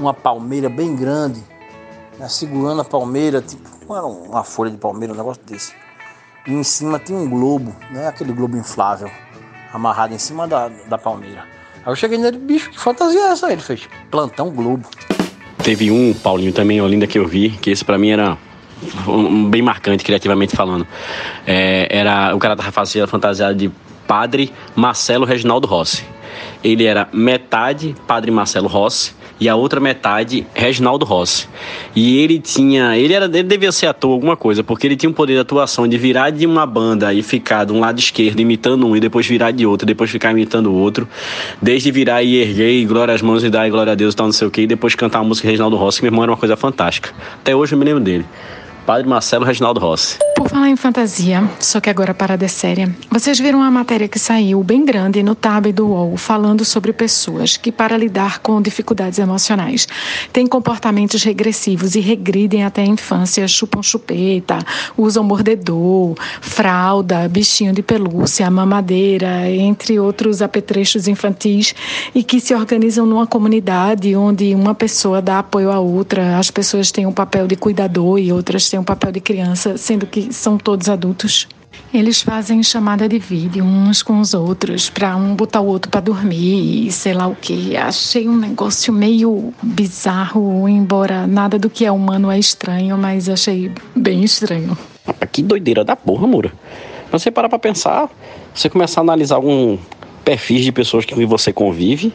uma 0.00 0.12
palmeira 0.12 0.68
bem 0.68 0.96
grande, 0.96 1.40
né, 2.18 2.28
segurando 2.28 2.80
a 2.80 2.84
palmeira, 2.84 3.40
tipo, 3.40 3.94
era 3.94 4.04
uma 4.04 4.42
folha 4.42 4.72
de 4.72 4.76
palmeira, 4.76 5.14
um 5.14 5.16
negócio 5.16 5.40
desse. 5.46 5.72
E 6.44 6.52
em 6.52 6.64
cima 6.64 6.98
tinha 6.98 7.16
um 7.16 7.30
globo, 7.30 7.72
né? 7.92 8.08
Aquele 8.08 8.32
globo 8.32 8.56
inflável, 8.56 9.08
amarrado 9.72 10.12
em 10.12 10.18
cima 10.18 10.48
da, 10.48 10.68
da 10.88 10.98
palmeira. 10.98 11.44
Aí 11.76 11.92
eu 11.92 11.94
cheguei 11.94 12.18
nele, 12.18 12.36
bicho, 12.36 12.68
que 12.70 12.80
fantasia 12.80 13.20
é 13.20 13.28
essa? 13.28 13.52
Ele 13.52 13.62
fez 13.62 13.88
plantão 14.10 14.50
globo. 14.50 14.88
Teve 15.62 15.92
um, 15.92 16.12
Paulinho, 16.12 16.52
também 16.52 16.78
em 16.78 16.80
Olinda 16.80 17.06
que 17.06 17.16
eu 17.16 17.28
vi, 17.28 17.50
que 17.50 17.70
esse 17.70 17.84
pra 17.84 17.96
mim 17.96 18.10
era 18.10 18.36
bem 19.50 19.62
marcante, 19.62 20.02
criativamente 20.02 20.56
falando. 20.56 20.84
É, 21.46 21.86
era 21.88 22.34
O 22.34 22.40
cara 22.40 22.56
tava 22.56 22.72
fazendo 22.72 23.06
fantasiado 23.06 23.54
de 23.54 23.70
Padre 24.06 24.52
Marcelo 24.74 25.24
Reginaldo 25.24 25.66
Rossi. 25.66 26.04
Ele 26.62 26.84
era 26.84 27.08
metade 27.12 27.94
Padre 28.06 28.30
Marcelo 28.30 28.68
Rossi 28.68 29.14
e 29.42 29.48
a 29.48 29.56
outra 29.56 29.80
metade 29.80 30.46
Reginaldo 30.54 31.04
Rossi. 31.04 31.48
E 31.96 32.18
ele 32.18 32.38
tinha, 32.38 32.96
ele 32.96 33.12
era, 33.12 33.24
ele 33.24 33.42
devia 33.42 33.72
ser 33.72 33.86
ator 33.86 34.12
alguma 34.12 34.36
coisa, 34.36 34.62
porque 34.62 34.86
ele 34.86 34.94
tinha 34.94 35.10
um 35.10 35.12
poder 35.12 35.34
de 35.34 35.40
atuação 35.40 35.88
de 35.88 35.98
virar 35.98 36.30
de 36.30 36.46
uma 36.46 36.64
banda 36.64 37.12
e 37.12 37.22
ficar 37.22 37.64
de 37.64 37.72
um 37.72 37.80
lado 37.80 37.98
esquerdo 37.98 38.38
imitando 38.38 38.86
um 38.86 38.96
e 38.96 39.00
depois 39.00 39.26
virar 39.26 39.50
de 39.50 39.66
outro, 39.66 39.84
depois 39.84 40.10
ficar 40.10 40.30
imitando 40.30 40.66
o 40.66 40.74
outro, 40.74 41.08
desde 41.60 41.90
virar 41.90 42.22
e 42.22 42.36
erguer 42.36 42.70
e 42.70 42.84
glória 42.84 43.12
às 43.12 43.20
mãos 43.20 43.42
e 43.42 43.50
dar 43.50 43.66
e 43.66 43.70
glória 43.70 43.92
a 43.92 43.96
Deus 43.96 44.14
e 44.14 44.16
tal, 44.16 44.26
não 44.26 44.32
sei 44.32 44.46
o 44.46 44.50
que, 44.50 44.62
e 44.62 44.66
depois 44.66 44.94
cantar 44.94 45.18
a 45.18 45.24
música 45.24 45.48
Reginaldo 45.48 45.76
Rossi, 45.76 45.98
que 45.98 46.04
meu 46.04 46.10
irmão 46.10 46.22
era 46.22 46.30
uma 46.30 46.38
coisa 46.38 46.56
fantástica. 46.56 47.10
Até 47.40 47.56
hoje 47.56 47.74
eu 47.74 47.78
me 47.78 47.84
lembro 47.84 48.00
dele. 48.00 48.24
Padre 48.86 49.08
Marcelo 49.08 49.44
Reginaldo 49.44 49.80
Rossi. 49.80 50.18
Por 50.36 50.48
falar 50.48 50.70
em 50.70 50.76
fantasia, 50.76 51.48
só 51.60 51.78
que 51.78 51.88
agora 51.88 52.10
a 52.10 52.14
parada 52.14 52.44
é 52.44 52.48
séria. 52.48 52.92
Vocês 53.08 53.38
viram 53.38 53.60
uma 53.60 53.70
matéria 53.70 54.08
que 54.08 54.18
saiu 54.18 54.60
bem 54.64 54.84
grande 54.84 55.22
no 55.22 55.36
Tab 55.36 55.66
do 55.72 55.86
UOL 55.86 56.16
falando 56.16 56.64
sobre 56.64 56.92
pessoas 56.92 57.56
que, 57.56 57.70
para 57.70 57.96
lidar 57.96 58.40
com 58.40 58.60
dificuldades 58.60 59.20
emocionais, 59.20 59.86
têm 60.32 60.44
comportamentos 60.44 61.22
regressivos 61.22 61.94
e 61.94 62.00
regridem 62.00 62.64
até 62.64 62.82
a 62.82 62.86
infância, 62.86 63.46
chupam 63.46 63.84
chupeta, 63.84 64.58
usam 64.98 65.22
mordedor, 65.22 66.16
fralda, 66.40 67.28
bichinho 67.28 67.72
de 67.72 67.82
pelúcia, 67.82 68.50
mamadeira, 68.50 69.48
entre 69.48 70.00
outros 70.00 70.42
apetrechos 70.42 71.06
infantis, 71.06 71.72
e 72.12 72.24
que 72.24 72.40
se 72.40 72.52
organizam 72.52 73.06
numa 73.06 73.28
comunidade 73.28 74.16
onde 74.16 74.56
uma 74.56 74.74
pessoa 74.74 75.22
dá 75.22 75.38
apoio 75.38 75.70
à 75.70 75.78
outra, 75.78 76.36
as 76.36 76.50
pessoas 76.50 76.90
têm 76.90 77.06
um 77.06 77.12
papel 77.12 77.46
de 77.46 77.54
cuidador 77.54 78.18
e 78.18 78.32
outras 78.32 78.71
têm 78.72 78.80
um 78.80 78.84
papel 78.84 79.12
de 79.12 79.20
criança, 79.20 79.76
sendo 79.76 80.06
que 80.06 80.32
são 80.32 80.56
todos 80.56 80.88
adultos. 80.88 81.46
Eles 81.92 82.22
fazem 82.22 82.62
chamada 82.62 83.06
de 83.06 83.18
vídeo 83.18 83.62
uns 83.62 84.02
com 84.02 84.18
os 84.18 84.32
outros 84.32 84.88
para 84.88 85.14
um 85.14 85.36
botar 85.36 85.60
o 85.60 85.66
outro 85.66 85.90
para 85.90 86.00
dormir 86.00 86.86
e 86.86 86.90
sei 86.92 87.12
lá 87.12 87.26
o 87.26 87.36
que. 87.36 87.76
Achei 87.76 88.26
um 88.26 88.36
negócio 88.36 88.90
meio 88.92 89.52
bizarro, 89.62 90.66
embora 90.66 91.26
nada 91.26 91.58
do 91.58 91.68
que 91.68 91.84
é 91.84 91.92
humano 91.92 92.30
é 92.30 92.38
estranho, 92.38 92.96
mas 92.96 93.28
achei 93.28 93.70
bem 93.94 94.24
estranho. 94.24 94.76
Que 95.30 95.42
doideira 95.42 95.84
da 95.84 95.94
porra, 95.94 96.26
Mura. 96.26 96.52
Você 97.10 97.30
parar 97.30 97.50
pra 97.50 97.58
pensar, 97.58 98.08
você 98.54 98.70
começar 98.70 99.00
a 99.00 99.04
analisar 99.04 99.36
algum 99.36 99.76
perfis 100.24 100.64
de 100.64 100.72
pessoas 100.72 101.04
que 101.04 101.26
você 101.26 101.52
convive, 101.52 102.14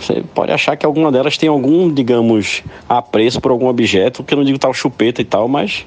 você 0.00 0.24
pode 0.34 0.50
achar 0.50 0.76
que 0.76 0.86
alguma 0.86 1.12
delas 1.12 1.36
tem 1.36 1.48
algum, 1.48 1.92
digamos, 1.92 2.62
apreço 2.88 3.40
por 3.40 3.50
algum 3.50 3.68
objeto, 3.68 4.24
que 4.24 4.32
eu 4.32 4.38
não 4.38 4.44
digo 4.44 4.58
tal 4.58 4.72
chupeta 4.72 5.20
e 5.20 5.24
tal, 5.24 5.46
mas. 5.46 5.84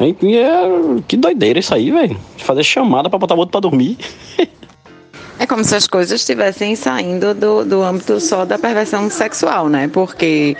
Hein, 0.00 0.16
é, 0.22 1.02
que 1.06 1.16
doideira 1.16 1.58
isso 1.58 1.74
aí, 1.74 1.90
velho. 1.90 2.16
Fazer 2.38 2.64
chamada 2.64 3.08
pra 3.08 3.18
botar 3.18 3.34
o 3.34 3.38
outro 3.38 3.52
pra 3.52 3.60
dormir. 3.60 3.96
É 5.36 5.46
como 5.46 5.64
se 5.64 5.74
as 5.74 5.88
coisas 5.88 6.20
estivessem 6.20 6.76
saindo 6.76 7.34
do, 7.34 7.64
do 7.64 7.82
âmbito 7.82 8.20
só 8.20 8.44
da 8.44 8.56
perversão 8.56 9.10
sexual, 9.10 9.68
né? 9.68 9.90
Porque 9.92 10.56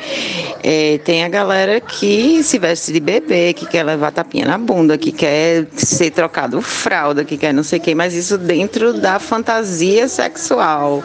é, 0.65 0.99
tem 1.05 1.23
a 1.23 1.29
galera 1.29 1.81
que 1.81 2.43
se 2.43 2.59
veste 2.59 2.93
de 2.93 2.99
bebê, 2.99 3.53
que 3.53 3.67
quer 3.67 3.85
levar 3.85 4.11
tapinha 4.11 4.45
na 4.45 4.59
bunda, 4.59 4.99
que 4.99 5.13
quer 5.13 5.67
ser 5.77 6.11
trocado 6.11 6.61
fralda, 6.61 7.25
que 7.25 7.37
quer 7.37 7.55
não 7.55 7.63
sei 7.63 7.79
o 7.79 7.83
quê, 7.83 7.95
mas 7.95 8.15
isso 8.15 8.37
dentro 8.37 8.93
da 8.93 9.21
fantasia 9.21 10.09
sexual, 10.09 11.05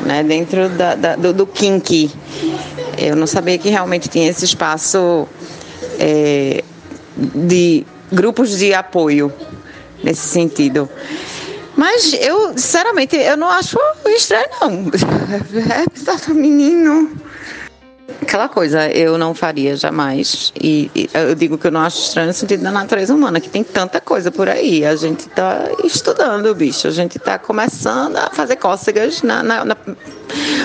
né? 0.00 0.22
Dentro 0.22 0.70
da, 0.70 0.94
da, 0.94 1.16
do, 1.16 1.34
do. 1.34 1.48
Eu 2.96 3.14
não 3.14 3.26
sabia 3.26 3.58
que 3.58 3.68
realmente 3.68 4.08
tinha 4.08 4.30
esse 4.30 4.46
espaço 4.46 5.28
é, 5.98 6.64
de 7.16 7.84
grupos 8.10 8.56
de 8.56 8.72
apoio 8.72 9.30
nesse 10.02 10.28
sentido. 10.28 10.88
Mas 11.76 12.14
eu, 12.14 12.52
sinceramente, 12.52 13.16
eu 13.16 13.36
não 13.36 13.48
acho 13.48 13.78
estranho, 14.06 14.48
não. 14.60 14.90
É, 15.76 16.32
menino. 16.32 17.10
Aquela 18.22 18.48
coisa, 18.48 18.88
eu 18.88 19.18
não 19.18 19.34
faria 19.34 19.76
jamais. 19.76 20.52
E, 20.60 20.90
e, 20.94 21.10
eu 21.12 21.34
digo 21.34 21.58
que 21.58 21.66
eu 21.66 21.70
não 21.70 21.80
acho 21.80 22.00
estranho 22.00 22.28
no 22.28 22.32
sentido 22.32 22.62
da 22.62 22.70
natureza 22.70 23.14
humana, 23.14 23.40
que 23.40 23.48
tem 23.48 23.62
tanta 23.62 24.00
coisa 24.00 24.30
por 24.30 24.48
aí. 24.48 24.84
A 24.84 24.96
gente 24.96 25.28
está 25.28 25.68
estudando, 25.84 26.54
bicho. 26.54 26.88
A 26.88 26.90
gente 26.90 27.18
está 27.18 27.38
começando 27.38 28.16
a 28.16 28.30
fazer 28.30 28.56
cócegas 28.56 29.22
na, 29.22 29.42
na, 29.42 29.64
na, 29.64 29.76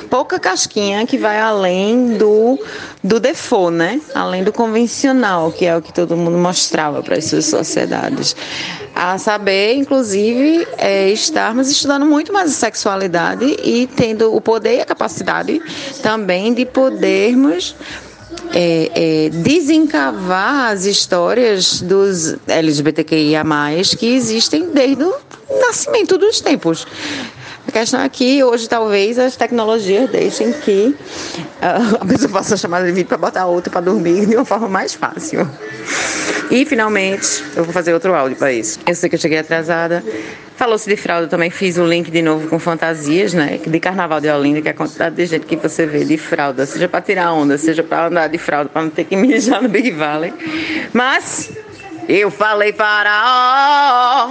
pouca 0.10 0.40
casquinha 0.40 1.06
que 1.06 1.18
vai 1.18 1.40
além 1.40 2.18
do, 2.18 2.60
do 3.04 3.20
default, 3.20 3.76
né? 3.76 4.00
Além 4.14 4.44
do 4.44 4.52
convencional, 4.52 5.52
que 5.52 5.66
é 5.66 5.76
o 5.76 5.82
que 5.82 5.94
todo 5.94 6.16
mundo 6.16 6.38
mostrava 6.38 7.02
para 7.02 7.18
as 7.18 7.26
suas 7.26 7.46
sociedades. 7.46 8.36
A 8.94 9.18
saber, 9.18 9.76
inclusive, 9.76 10.68
é, 10.78 11.10
estarmos 11.10 11.70
estudando 11.70 12.06
muito 12.06 12.32
mais 12.32 12.52
a 12.52 12.54
sexualidade 12.54 13.46
e 13.64 13.88
tendo 13.88 14.36
o 14.36 14.42
poder 14.42 14.78
e 14.78 14.82
a 14.82 14.86
capacidade 14.86 15.62
também 16.04 16.54
de 16.54 16.66
podermos 16.66 17.76
é, 18.54 18.92
é, 18.94 19.30
desencavar 19.30 20.72
as 20.72 20.86
histórias 20.86 21.82
dos 21.82 22.36
LGBTQIA, 22.48 23.44
que 23.98 24.14
existem 24.14 24.72
desde 24.72 25.04
o 25.04 25.16
nascimento 25.62 26.18
dos 26.18 26.42
tempos. 26.42 26.86
A 27.72 27.74
questão 27.74 28.02
é 28.02 28.10
que 28.10 28.44
hoje 28.44 28.68
talvez 28.68 29.18
as 29.18 29.38
tecnologias 29.38 30.10
deixem 30.10 30.52
que 30.52 30.94
uh, 31.62 31.98
a 32.02 32.06
pessoa 32.06 32.30
faça 32.30 32.58
chamada 32.58 32.86
de 32.86 32.92
vídeo 32.92 33.08
para 33.08 33.18
botar 33.18 33.46
outro 33.46 33.72
para 33.72 33.80
dormir 33.80 34.26
de 34.26 34.36
uma 34.36 34.44
forma 34.44 34.68
mais 34.68 34.94
fácil. 34.94 35.50
E 36.52 36.66
finalmente, 36.66 37.42
eu 37.56 37.64
vou 37.64 37.72
fazer 37.72 37.94
outro 37.94 38.14
áudio 38.14 38.36
para 38.36 38.52
isso. 38.52 38.78
Eu 38.86 38.94
sei 38.94 39.08
que 39.08 39.16
eu 39.16 39.20
cheguei 39.20 39.38
atrasada. 39.38 40.04
Falou-se 40.58 40.88
de 40.90 40.98
fralda, 40.98 41.30
também 41.30 41.50
fiz 41.50 41.78
o 41.78 41.86
link 41.86 42.12
de 42.12 42.22
novo 42.22 42.50
com 42.50 42.60
fantasias, 42.60 43.34
né? 43.34 43.58
De 43.66 43.80
Carnaval 43.80 44.20
de 44.20 44.30
Olinda, 44.30 44.62
que 44.62 44.68
é 44.68 44.72
a 44.72 44.74
quantidade 44.74 45.16
de 45.16 45.26
gente 45.26 45.46
que 45.46 45.56
você 45.56 45.86
vê 45.86 46.04
de 46.04 46.18
fralda, 46.18 46.66
seja 46.66 46.90
para 46.90 47.00
tirar 47.00 47.32
onda, 47.32 47.58
seja 47.58 47.82
para 47.82 48.08
andar 48.08 48.28
de 48.28 48.38
fralda, 48.38 48.70
para 48.70 48.82
não 48.82 48.90
ter 48.90 49.06
que 49.06 49.16
mijar 49.18 49.62
no 49.62 49.70
Big 49.70 49.92
Valley. 49.92 50.34
Mas 50.92 51.52
eu 52.10 52.30
falei 52.30 52.74
para 52.74 54.28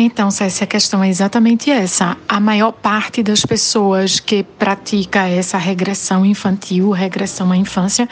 Então, 0.00 0.30
Cécia, 0.30 0.62
a 0.62 0.66
questão 0.68 1.02
é 1.02 1.08
exatamente 1.08 1.72
essa. 1.72 2.16
A 2.28 2.38
maior 2.38 2.70
parte 2.70 3.20
das 3.20 3.44
pessoas 3.44 4.20
que 4.20 4.44
pratica 4.44 5.26
essa 5.26 5.58
regressão 5.58 6.24
infantil, 6.24 6.90
regressão 6.90 7.50
à 7.50 7.56
infância, 7.56 8.08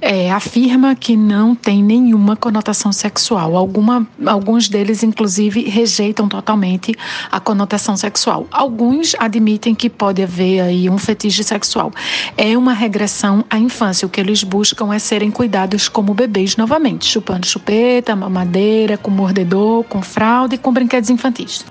é, 0.00 0.30
afirma 0.30 0.94
que 0.94 1.18
não 1.18 1.54
tem 1.54 1.84
nenhuma 1.84 2.34
conotação 2.34 2.92
sexual. 2.92 3.58
Alguma, 3.58 4.08
alguns 4.24 4.70
deles, 4.70 5.02
inclusive, 5.02 5.68
rejeitam 5.68 6.26
totalmente 6.30 6.94
a 7.30 7.38
conotação 7.38 7.94
sexual. 7.94 8.46
Alguns 8.50 9.14
admitem 9.18 9.74
que 9.74 9.90
pode 9.90 10.22
haver 10.22 10.62
aí 10.62 10.88
um 10.88 10.96
fetiche 10.96 11.44
sexual. 11.44 11.92
É 12.38 12.56
uma 12.56 12.72
regressão 12.72 13.44
à 13.50 13.58
infância. 13.58 14.06
O 14.06 14.08
que 14.08 14.18
eles 14.18 14.42
buscam 14.42 14.94
é 14.94 14.98
serem 14.98 15.30
cuidados 15.30 15.90
como 15.90 16.14
bebês 16.14 16.56
novamente, 16.56 17.04
chupando 17.04 17.46
chupeta, 17.46 18.16
mamadeira, 18.16 18.96
com 18.96 19.10
mordedor, 19.10 19.84
com 19.84 20.00
fralda 20.00 20.54
e 20.54 20.58
com 20.58 20.72
brinquedos 20.72 21.10
infantis. 21.18 21.64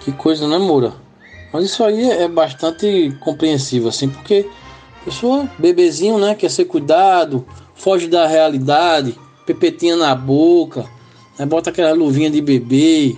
Que 0.00 0.12
coisa, 0.12 0.46
né, 0.46 0.58
Moura? 0.58 0.94
Mas 1.52 1.64
isso 1.64 1.84
aí 1.84 2.10
é 2.10 2.28
bastante 2.28 3.16
compreensível, 3.20 3.88
assim, 3.88 4.08
porque 4.08 4.48
pessoa, 5.04 5.48
bebezinho, 5.58 6.18
né, 6.18 6.34
quer 6.34 6.50
ser 6.50 6.64
cuidado, 6.64 7.46
foge 7.74 8.08
da 8.08 8.26
realidade, 8.26 9.18
pepetinha 9.46 9.96
na 9.96 10.14
boca, 10.14 10.86
né, 11.38 11.44
bota 11.44 11.70
aquela 11.70 11.92
luvinha 11.92 12.30
de 12.30 12.40
bebê, 12.40 13.16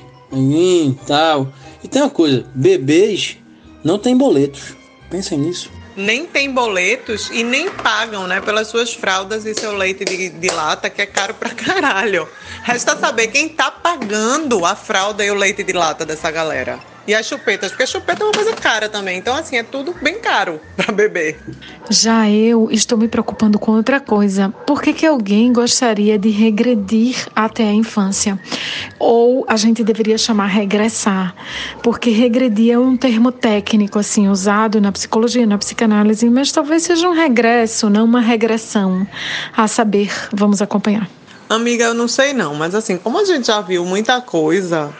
tal. 1.06 1.48
E 1.82 1.88
tem 1.88 2.02
uma 2.02 2.10
coisa, 2.10 2.44
bebês 2.54 3.38
não 3.84 3.98
têm 3.98 4.16
boletos. 4.16 4.74
Pensem 5.10 5.38
nisso. 5.38 5.70
Nem 5.96 6.26
tem 6.26 6.50
boletos 6.50 7.30
e 7.30 7.42
nem 7.44 7.70
pagam, 7.70 8.26
né, 8.26 8.40
pelas 8.40 8.68
suas 8.68 8.92
fraldas 8.92 9.46
e 9.46 9.54
seu 9.54 9.76
leite 9.76 10.04
de, 10.04 10.30
de 10.30 10.48
lata, 10.48 10.90
que 10.90 11.02
é 11.02 11.06
caro 11.06 11.34
pra 11.34 11.50
caralho. 11.50 12.28
Resta 12.62 12.96
saber 12.96 13.28
quem 13.28 13.48
tá 13.48 13.70
pagando 13.70 14.64
a 14.64 14.74
fralda 14.74 15.24
e 15.24 15.30
o 15.30 15.34
leite 15.34 15.62
de 15.62 15.72
lata 15.72 16.04
dessa 16.04 16.30
galera. 16.30 16.93
E 17.06 17.14
as 17.14 17.26
chupetas, 17.26 17.70
porque 17.70 17.82
a 17.82 17.86
chupeta 17.86 18.22
é 18.22 18.26
uma 18.26 18.32
coisa 18.32 18.52
cara 18.54 18.88
também. 18.88 19.18
Então, 19.18 19.34
assim, 19.34 19.56
é 19.56 19.62
tudo 19.62 19.94
bem 20.00 20.18
caro 20.20 20.58
para 20.74 20.92
beber. 20.92 21.38
Já 21.90 22.28
eu 22.30 22.70
estou 22.70 22.96
me 22.96 23.08
preocupando 23.08 23.58
com 23.58 23.72
outra 23.72 24.00
coisa. 24.00 24.48
Por 24.66 24.80
que, 24.80 24.92
que 24.94 25.06
alguém 25.06 25.52
gostaria 25.52 26.18
de 26.18 26.30
regredir 26.30 27.26
até 27.36 27.64
a 27.64 27.72
infância? 27.72 28.38
Ou 28.98 29.44
a 29.46 29.56
gente 29.56 29.84
deveria 29.84 30.16
chamar 30.16 30.46
regressar? 30.46 31.34
Porque 31.82 32.10
regredir 32.10 32.72
é 32.72 32.78
um 32.78 32.96
termo 32.96 33.30
técnico, 33.30 33.98
assim, 33.98 34.28
usado 34.28 34.80
na 34.80 34.90
psicologia, 34.90 35.46
na 35.46 35.58
psicanálise, 35.58 36.28
mas 36.30 36.50
talvez 36.50 36.84
seja 36.84 37.06
um 37.06 37.12
regresso, 37.12 37.90
não 37.90 38.04
uma 38.04 38.20
regressão. 38.20 39.06
A 39.54 39.68
saber, 39.68 40.10
vamos 40.32 40.62
acompanhar. 40.62 41.08
Amiga, 41.48 41.84
eu 41.84 41.94
não 41.94 42.08
sei 42.08 42.32
não, 42.32 42.54
mas 42.54 42.74
assim, 42.74 42.96
como 42.96 43.20
a 43.20 43.24
gente 43.24 43.46
já 43.46 43.60
viu 43.60 43.84
muita 43.84 44.20
coisa 44.22 44.90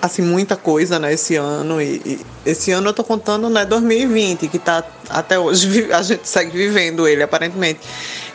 assim, 0.00 0.22
muita 0.22 0.56
coisa, 0.56 0.98
né, 0.98 1.12
esse 1.12 1.36
ano. 1.36 1.80
E, 1.80 2.00
e, 2.04 2.26
esse 2.44 2.70
ano 2.70 2.88
eu 2.88 2.92
tô 2.92 3.02
contando, 3.02 3.48
né, 3.50 3.64
2020, 3.64 4.48
que 4.48 4.58
tá 4.58 4.84
até 5.08 5.38
hoje, 5.38 5.88
a 5.92 6.02
gente 6.02 6.28
segue 6.28 6.56
vivendo 6.56 7.06
ele, 7.06 7.22
aparentemente. 7.22 7.80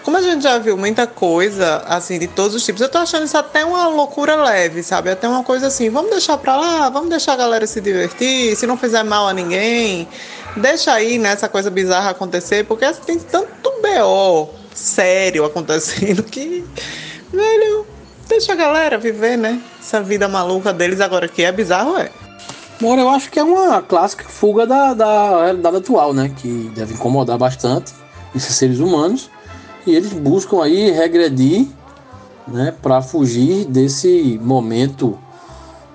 Como 0.04 0.18
a 0.18 0.22
gente 0.22 0.42
já 0.42 0.58
viu 0.58 0.76
muita 0.76 1.06
coisa, 1.06 1.78
assim, 1.86 2.18
de 2.18 2.28
todos 2.28 2.56
os 2.56 2.66
tipos, 2.66 2.82
eu 2.82 2.90
tô 2.90 2.98
achando 2.98 3.24
isso 3.24 3.38
até 3.38 3.64
uma 3.64 3.88
loucura 3.88 4.36
leve, 4.36 4.82
sabe? 4.82 5.12
Até 5.12 5.28
uma 5.28 5.44
coisa 5.44 5.68
assim, 5.68 5.92
vamos 5.92 6.10
deixar 6.10 6.40
pra 6.40 6.56
lá, 6.56 6.90
vamos 6.90 7.10
deixar 7.10 7.34
a 7.34 7.36
galera 7.38 7.68
se 7.68 7.80
divertir, 7.80 8.56
se 8.56 8.66
não 8.66 8.76
fizer 8.76 9.04
mal 9.04 9.28
a 9.28 9.34
ninguém, 9.34 10.08
deixa 10.58 10.92
aí, 10.92 11.20
né, 11.20 11.34
essa 11.34 11.48
coisa 11.48 11.70
bizarra 11.70 12.10
acontecer, 12.10 12.66
porque 12.66 12.84
assim, 12.84 13.02
tem 13.06 13.20
tanto 13.20 13.72
BO 13.82 14.50
sério 14.74 15.46
acontecendo 15.46 16.24
que, 16.24 16.66
velho, 17.32 17.86
deixa 18.32 18.54
a 18.54 18.56
galera 18.56 18.98
viver, 18.98 19.38
né? 19.38 19.62
Essa 19.78 20.02
vida 20.02 20.26
maluca 20.28 20.72
deles 20.72 21.02
agora 21.02 21.28
que 21.28 21.44
é 21.44 21.52
bizarro, 21.52 21.98
é. 21.98 22.10
Bom, 22.80 22.98
eu 22.98 23.10
acho 23.10 23.30
que 23.30 23.38
é 23.38 23.44
uma 23.44 23.82
clássica 23.82 24.24
fuga 24.24 24.66
da, 24.66 24.94
da 24.94 25.44
realidade 25.44 25.76
atual, 25.76 26.14
né? 26.14 26.34
Que 26.38 26.72
deve 26.74 26.94
incomodar 26.94 27.38
bastante 27.38 27.94
esses 28.34 28.56
seres 28.56 28.80
humanos. 28.80 29.30
E 29.86 29.94
eles 29.94 30.14
buscam 30.14 30.64
aí 30.64 30.92
regredir, 30.92 31.68
né? 32.48 32.74
Para 32.82 33.02
fugir 33.02 33.66
desse 33.66 34.40
momento 34.42 35.20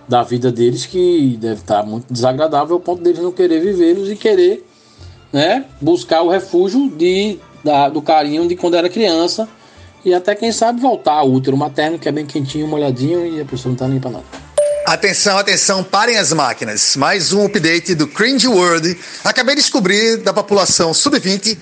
da 0.07 0.23
vida 0.23 0.53
deles 0.53 0.85
que 0.85 1.39
deve 1.41 1.63
estar 1.63 1.85
muito 1.85 2.13
desagradável 2.13 2.77
ao 2.77 2.81
ponto 2.81 3.03
deles 3.03 3.21
não 3.21 3.33
querer 3.33 3.61
vivê-los 3.61 4.11
e 4.11 4.15
querer, 4.15 4.65
né? 5.33 5.65
Buscar 5.81 6.21
o 6.21 6.29
refúgio 6.29 6.91
de, 6.91 7.39
da, 7.65 7.89
do 7.89 8.03
carinho 8.03 8.47
de 8.47 8.55
quando 8.55 8.75
era 8.75 8.91
criança 8.91 9.49
e 10.07 10.15
até, 10.15 10.37
quem 10.37 10.53
sabe, 10.53 10.81
voltar 10.81 11.15
ao 11.15 11.33
útero 11.33 11.57
materno, 11.57 11.99
que 11.99 12.09
é 12.09 12.13
bem 12.13 12.25
quentinho, 12.25 12.69
molhadinho 12.69 13.27
e 13.27 13.41
a 13.41 13.45
pessoa 13.45 13.71
não 13.71 13.77
tá 13.77 13.89
nem 13.89 13.99
pra 13.99 14.09
nada. 14.13 14.25
Atenção, 14.87 15.37
atenção, 15.37 15.83
parem 15.83 16.17
as 16.17 16.33
máquinas. 16.33 16.95
Mais 16.95 17.33
um 17.33 17.45
update 17.45 17.93
do 17.93 18.07
Cringe 18.07 18.47
World. 18.47 18.97
Acabei 19.25 19.57
de 19.57 19.63
descobrir 19.63 20.19
da 20.19 20.33
população 20.33 20.95
sub-20 20.95 21.59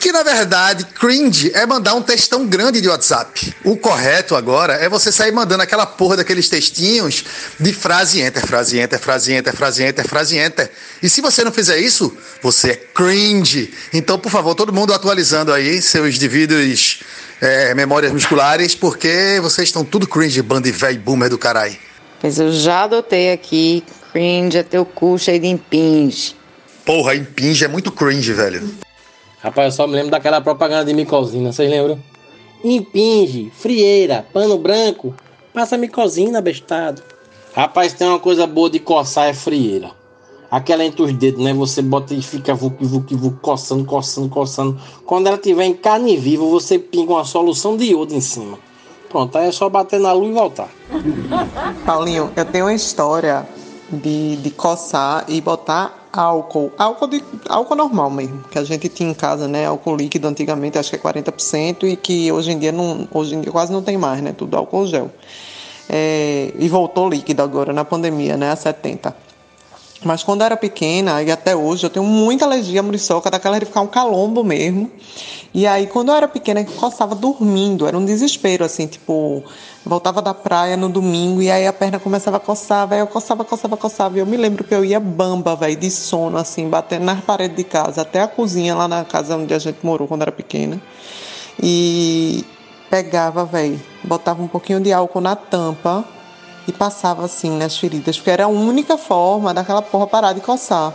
que 0.00 0.12
na 0.12 0.22
verdade 0.22 0.84
cringe 0.84 1.50
é 1.54 1.64
mandar 1.64 1.94
um 1.94 2.02
textão 2.02 2.46
grande 2.46 2.80
de 2.80 2.88
WhatsApp. 2.88 3.54
O 3.64 3.76
correto 3.76 4.34
agora 4.34 4.74
é 4.74 4.88
você 4.88 5.10
sair 5.10 5.32
mandando 5.32 5.62
aquela 5.62 5.86
porra 5.86 6.16
daqueles 6.16 6.48
textinhos 6.48 7.24
de 7.58 7.72
frase 7.72 8.20
enter, 8.20 8.44
frase 8.46 8.78
enter, 8.78 8.98
frase 8.98 9.32
enter, 9.32 9.54
frase 9.54 9.82
enter, 9.82 10.06
frase 10.06 10.38
enter. 10.38 10.70
E 11.02 11.08
se 11.08 11.20
você 11.20 11.44
não 11.44 11.52
fizer 11.52 11.78
isso, 11.78 12.16
você 12.42 12.72
é 12.72 12.76
cringe. 12.76 13.72
Então, 13.92 14.18
por 14.18 14.30
favor, 14.30 14.54
todo 14.54 14.72
mundo 14.72 14.92
atualizando 14.92 15.52
aí 15.52 15.80
seus 15.80 16.18
devidos 16.18 17.00
é, 17.40 17.74
memórias 17.74 18.12
musculares, 18.12 18.74
porque 18.74 19.38
vocês 19.40 19.68
estão 19.68 19.84
tudo 19.84 20.06
cringe, 20.06 20.40
bando 20.42 20.62
de 20.62 20.72
velho 20.72 20.98
boomer 21.00 21.28
do 21.28 21.38
caralho. 21.38 21.76
Mas 22.22 22.38
eu 22.38 22.52
já 22.52 22.84
adotei 22.84 23.32
aqui, 23.32 23.84
cringe 24.12 24.58
é 24.58 24.62
teu 24.62 24.84
cu 24.84 25.18
cheio 25.18 25.40
de 25.40 25.46
impinge. 25.46 26.34
Porra, 26.84 27.14
impinge 27.14 27.64
é 27.64 27.68
muito 27.68 27.92
cringe, 27.92 28.32
velho. 28.32 28.68
Rapaz, 29.42 29.66
eu 29.66 29.76
só 29.76 29.86
me 29.86 29.94
lembro 29.94 30.10
daquela 30.10 30.40
propaganda 30.40 30.84
de 30.84 30.94
micosina, 30.94 31.52
vocês 31.52 31.70
lembram? 31.70 32.02
Impinge, 32.64 33.52
frieira, 33.56 34.26
pano 34.32 34.58
branco, 34.58 35.14
passa 35.52 35.76
micosina, 35.76 36.40
bestado. 36.40 37.02
Rapaz, 37.54 37.92
tem 37.92 38.06
uma 38.06 38.18
coisa 38.18 38.46
boa 38.46 38.68
de 38.68 38.78
coçar 38.78 39.28
é 39.28 39.34
frieira. 39.34 39.90
Aquela 40.50 40.84
entre 40.84 41.02
os 41.02 41.12
dedos, 41.12 41.42
né? 41.42 41.52
Você 41.54 41.82
bota 41.82 42.14
e 42.14 42.22
fica 42.22 42.54
vuc, 42.54 42.76
vuc, 42.84 43.14
vuc, 43.14 43.40
coçando, 43.40 43.84
coçando, 43.84 44.28
coçando. 44.28 44.80
Quando 45.04 45.26
ela 45.26 45.38
tiver 45.38 45.64
em 45.64 45.74
carne 45.74 46.16
viva, 46.16 46.44
você 46.44 46.78
pinga 46.78 47.12
uma 47.12 47.24
solução 47.24 47.76
de 47.76 47.86
iodo 47.86 48.14
em 48.14 48.20
cima. 48.20 48.58
Pronto, 49.08 49.36
aí 49.38 49.48
é 49.48 49.52
só 49.52 49.68
bater 49.68 49.98
na 50.00 50.12
luz 50.12 50.30
e 50.30 50.32
voltar. 50.32 50.68
Paulinho, 51.84 52.30
eu 52.36 52.44
tenho 52.44 52.66
uma 52.66 52.74
história 52.74 53.46
de, 53.90 54.36
de 54.36 54.50
coçar 54.50 55.24
e 55.28 55.40
botar 55.40 56.08
álcool. 56.12 56.72
Álcool, 56.78 57.06
de, 57.08 57.22
álcool 57.48 57.76
normal 57.76 58.10
mesmo, 58.10 58.42
que 58.50 58.58
a 58.58 58.64
gente 58.64 58.88
tinha 58.88 59.10
em 59.10 59.14
casa, 59.14 59.46
né? 59.46 59.66
Álcool 59.66 59.96
líquido 59.96 60.26
antigamente, 60.28 60.78
acho 60.78 60.90
que 60.90 60.96
é 60.96 60.98
40%, 60.98 61.84
e 61.84 61.96
que 61.96 62.30
hoje 62.32 62.52
em 62.52 62.58
dia 62.58 62.72
não, 62.72 63.08
hoje 63.12 63.34
em 63.34 63.40
dia 63.40 63.52
quase 63.52 63.72
não 63.72 63.82
tem 63.82 63.96
mais, 63.96 64.20
né? 64.22 64.32
Tudo 64.32 64.56
álcool 64.56 64.86
gel. 64.86 65.10
É, 65.88 66.52
e 66.58 66.68
voltou 66.68 67.08
líquido 67.08 67.42
agora 67.42 67.72
na 67.72 67.84
pandemia, 67.84 68.36
né? 68.36 68.50
A 68.50 68.56
70%. 68.56 69.25
Mas 70.04 70.22
quando 70.22 70.42
eu 70.42 70.46
era 70.46 70.56
pequena, 70.56 71.22
e 71.22 71.30
até 71.30 71.56
hoje, 71.56 71.86
eu 71.86 71.90
tenho 71.90 72.04
muita 72.04 72.44
alergia 72.44 72.80
à 72.80 72.82
muriçoca, 72.82 73.30
daquela 73.30 73.58
de 73.58 73.66
ficar 73.66 73.80
um 73.80 73.86
calombo 73.86 74.44
mesmo. 74.44 74.90
E 75.54 75.66
aí, 75.66 75.86
quando 75.86 76.10
eu 76.10 76.14
era 76.14 76.28
pequena, 76.28 76.60
eu 76.60 76.66
coçava 76.66 77.14
dormindo, 77.14 77.86
era 77.86 77.96
um 77.96 78.04
desespero, 78.04 78.62
assim, 78.64 78.86
tipo, 78.86 79.42
voltava 79.84 80.20
da 80.20 80.34
praia 80.34 80.76
no 80.76 80.88
domingo 80.88 81.40
e 81.40 81.50
aí 81.50 81.66
a 81.66 81.72
perna 81.72 81.98
começava 81.98 82.36
a 82.36 82.40
coçar, 82.40 82.86
velho, 82.86 83.00
eu 83.00 83.06
coçava, 83.06 83.42
coçava, 83.42 83.76
coçava. 83.76 84.16
E 84.16 84.20
eu 84.20 84.26
me 84.26 84.36
lembro 84.36 84.64
que 84.64 84.74
eu 84.74 84.84
ia 84.84 85.00
bamba, 85.00 85.56
velho, 85.56 85.76
de 85.76 85.90
sono, 85.90 86.36
assim, 86.36 86.68
batendo 86.68 87.04
nas 87.04 87.20
paredes 87.20 87.56
de 87.56 87.64
casa, 87.64 88.02
até 88.02 88.20
a 88.20 88.28
cozinha 88.28 88.74
lá 88.74 88.86
na 88.86 89.04
casa 89.04 89.36
onde 89.36 89.54
a 89.54 89.58
gente 89.58 89.78
morou 89.82 90.06
quando 90.06 90.22
era 90.22 90.32
pequena. 90.32 90.80
E 91.62 92.44
pegava, 92.90 93.44
velho, 93.46 93.80
botava 94.04 94.42
um 94.42 94.48
pouquinho 94.48 94.80
de 94.80 94.92
álcool 94.92 95.22
na 95.22 95.34
tampa 95.34 96.04
e 96.66 96.72
passava 96.72 97.24
assim 97.24 97.50
nas 97.56 97.76
feridas, 97.76 98.16
porque 98.16 98.30
era 98.30 98.44
a 98.44 98.48
única 98.48 98.96
forma 98.96 99.54
daquela 99.54 99.82
porra 99.82 100.06
parar 100.06 100.32
de 100.32 100.40
coçar. 100.40 100.92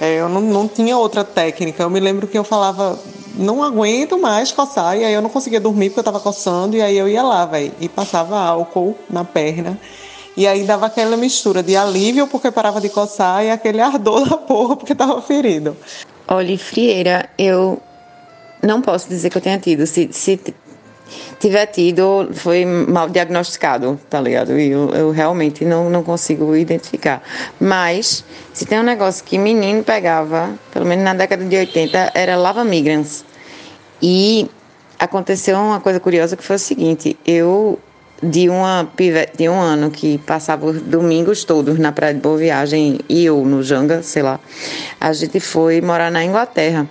É, 0.00 0.20
eu 0.20 0.28
não, 0.28 0.40
não 0.40 0.66
tinha 0.66 0.96
outra 0.96 1.22
técnica. 1.22 1.82
Eu 1.82 1.90
me 1.90 2.00
lembro 2.00 2.26
que 2.26 2.36
eu 2.36 2.42
falava, 2.42 2.98
não 3.36 3.62
aguento 3.62 4.18
mais 4.18 4.50
coçar, 4.50 4.96
e 4.96 5.04
aí 5.04 5.12
eu 5.12 5.22
não 5.22 5.30
conseguia 5.30 5.60
dormir 5.60 5.90
porque 5.90 6.00
eu 6.00 6.04
tava 6.04 6.20
coçando, 6.20 6.76
e 6.76 6.82
aí 6.82 6.96
eu 6.96 7.08
ia 7.08 7.22
lá, 7.22 7.46
velho, 7.46 7.72
e 7.80 7.88
passava 7.88 8.38
álcool 8.38 8.96
na 9.08 9.24
perna. 9.24 9.78
E 10.36 10.46
aí 10.46 10.64
dava 10.64 10.86
aquela 10.86 11.16
mistura 11.16 11.62
de 11.62 11.76
alívio 11.76 12.26
porque 12.26 12.50
parava 12.50 12.80
de 12.80 12.88
coçar 12.88 13.44
e 13.44 13.50
aquele 13.50 13.80
ardor 13.80 14.26
da 14.28 14.36
porra 14.36 14.76
porque 14.76 14.94
tava 14.94 15.20
ferido. 15.20 15.76
Olha, 16.26 16.58
frieira, 16.58 17.28
eu 17.36 17.78
não 18.62 18.80
posso 18.80 19.08
dizer 19.08 19.28
que 19.28 19.36
eu 19.36 19.42
tenha 19.42 19.58
tido. 19.58 19.86
Se, 19.86 20.08
se 20.10 20.40
tiver 21.38 21.66
tido, 21.66 22.28
foi 22.32 22.64
mal 22.64 23.08
diagnosticado, 23.08 23.98
tá 24.08 24.20
ligado? 24.20 24.58
E 24.58 24.70
eu, 24.70 24.90
eu, 24.90 25.10
realmente 25.10 25.64
não, 25.64 25.90
não 25.90 26.02
consigo 26.02 26.54
identificar. 26.56 27.22
Mas, 27.60 28.24
se 28.52 28.64
tem 28.64 28.78
um 28.78 28.84
negócio 28.84 29.24
que 29.24 29.38
menino 29.38 29.82
pegava, 29.82 30.50
pelo 30.72 30.86
menos 30.86 31.04
na 31.04 31.14
década 31.14 31.44
de 31.44 31.56
80, 31.56 32.12
era 32.14 32.36
lava 32.36 32.64
migrans. 32.64 33.24
E 34.00 34.48
aconteceu 34.98 35.56
uma 35.56 35.80
coisa 35.80 35.98
curiosa 35.98 36.36
que 36.36 36.44
foi 36.44 36.56
o 36.56 36.58
seguinte: 36.58 37.16
eu 37.26 37.78
de 38.22 38.48
uma 38.48 38.88
pivete 38.96 39.36
de 39.38 39.48
um 39.48 39.60
ano 39.60 39.90
que 39.90 40.16
passava 40.18 40.66
os 40.66 40.80
domingos 40.80 41.42
todos 41.42 41.78
na 41.78 41.90
Praia 41.90 42.14
de 42.14 42.20
Boa 42.20 42.38
Viagem 42.38 43.00
e 43.08 43.24
eu 43.24 43.44
no 43.44 43.62
Janga, 43.62 44.02
sei 44.02 44.22
lá, 44.22 44.38
a 45.00 45.12
gente 45.12 45.40
foi 45.40 45.80
morar 45.80 46.10
na 46.10 46.24
Inglaterra. 46.24 46.88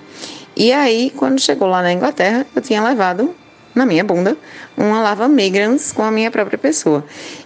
E 0.55 0.73
aí, 0.73 1.09
quando 1.15 1.39
chegou 1.39 1.69
lá 1.69 1.81
na 1.81 1.93
Inglaterra, 1.93 2.45
eu 2.53 2.61
tinha 2.61 2.83
levado 2.83 3.33
na 3.73 3.85
minha 3.85 4.03
bunda 4.03 4.37
uma 4.77 5.01
lava 5.01 5.27
migrans 5.27 5.91
com 5.91 6.03
a 6.03 6.11
minha 6.11 6.31
própria 6.31 6.57
pessoa. 6.57 7.05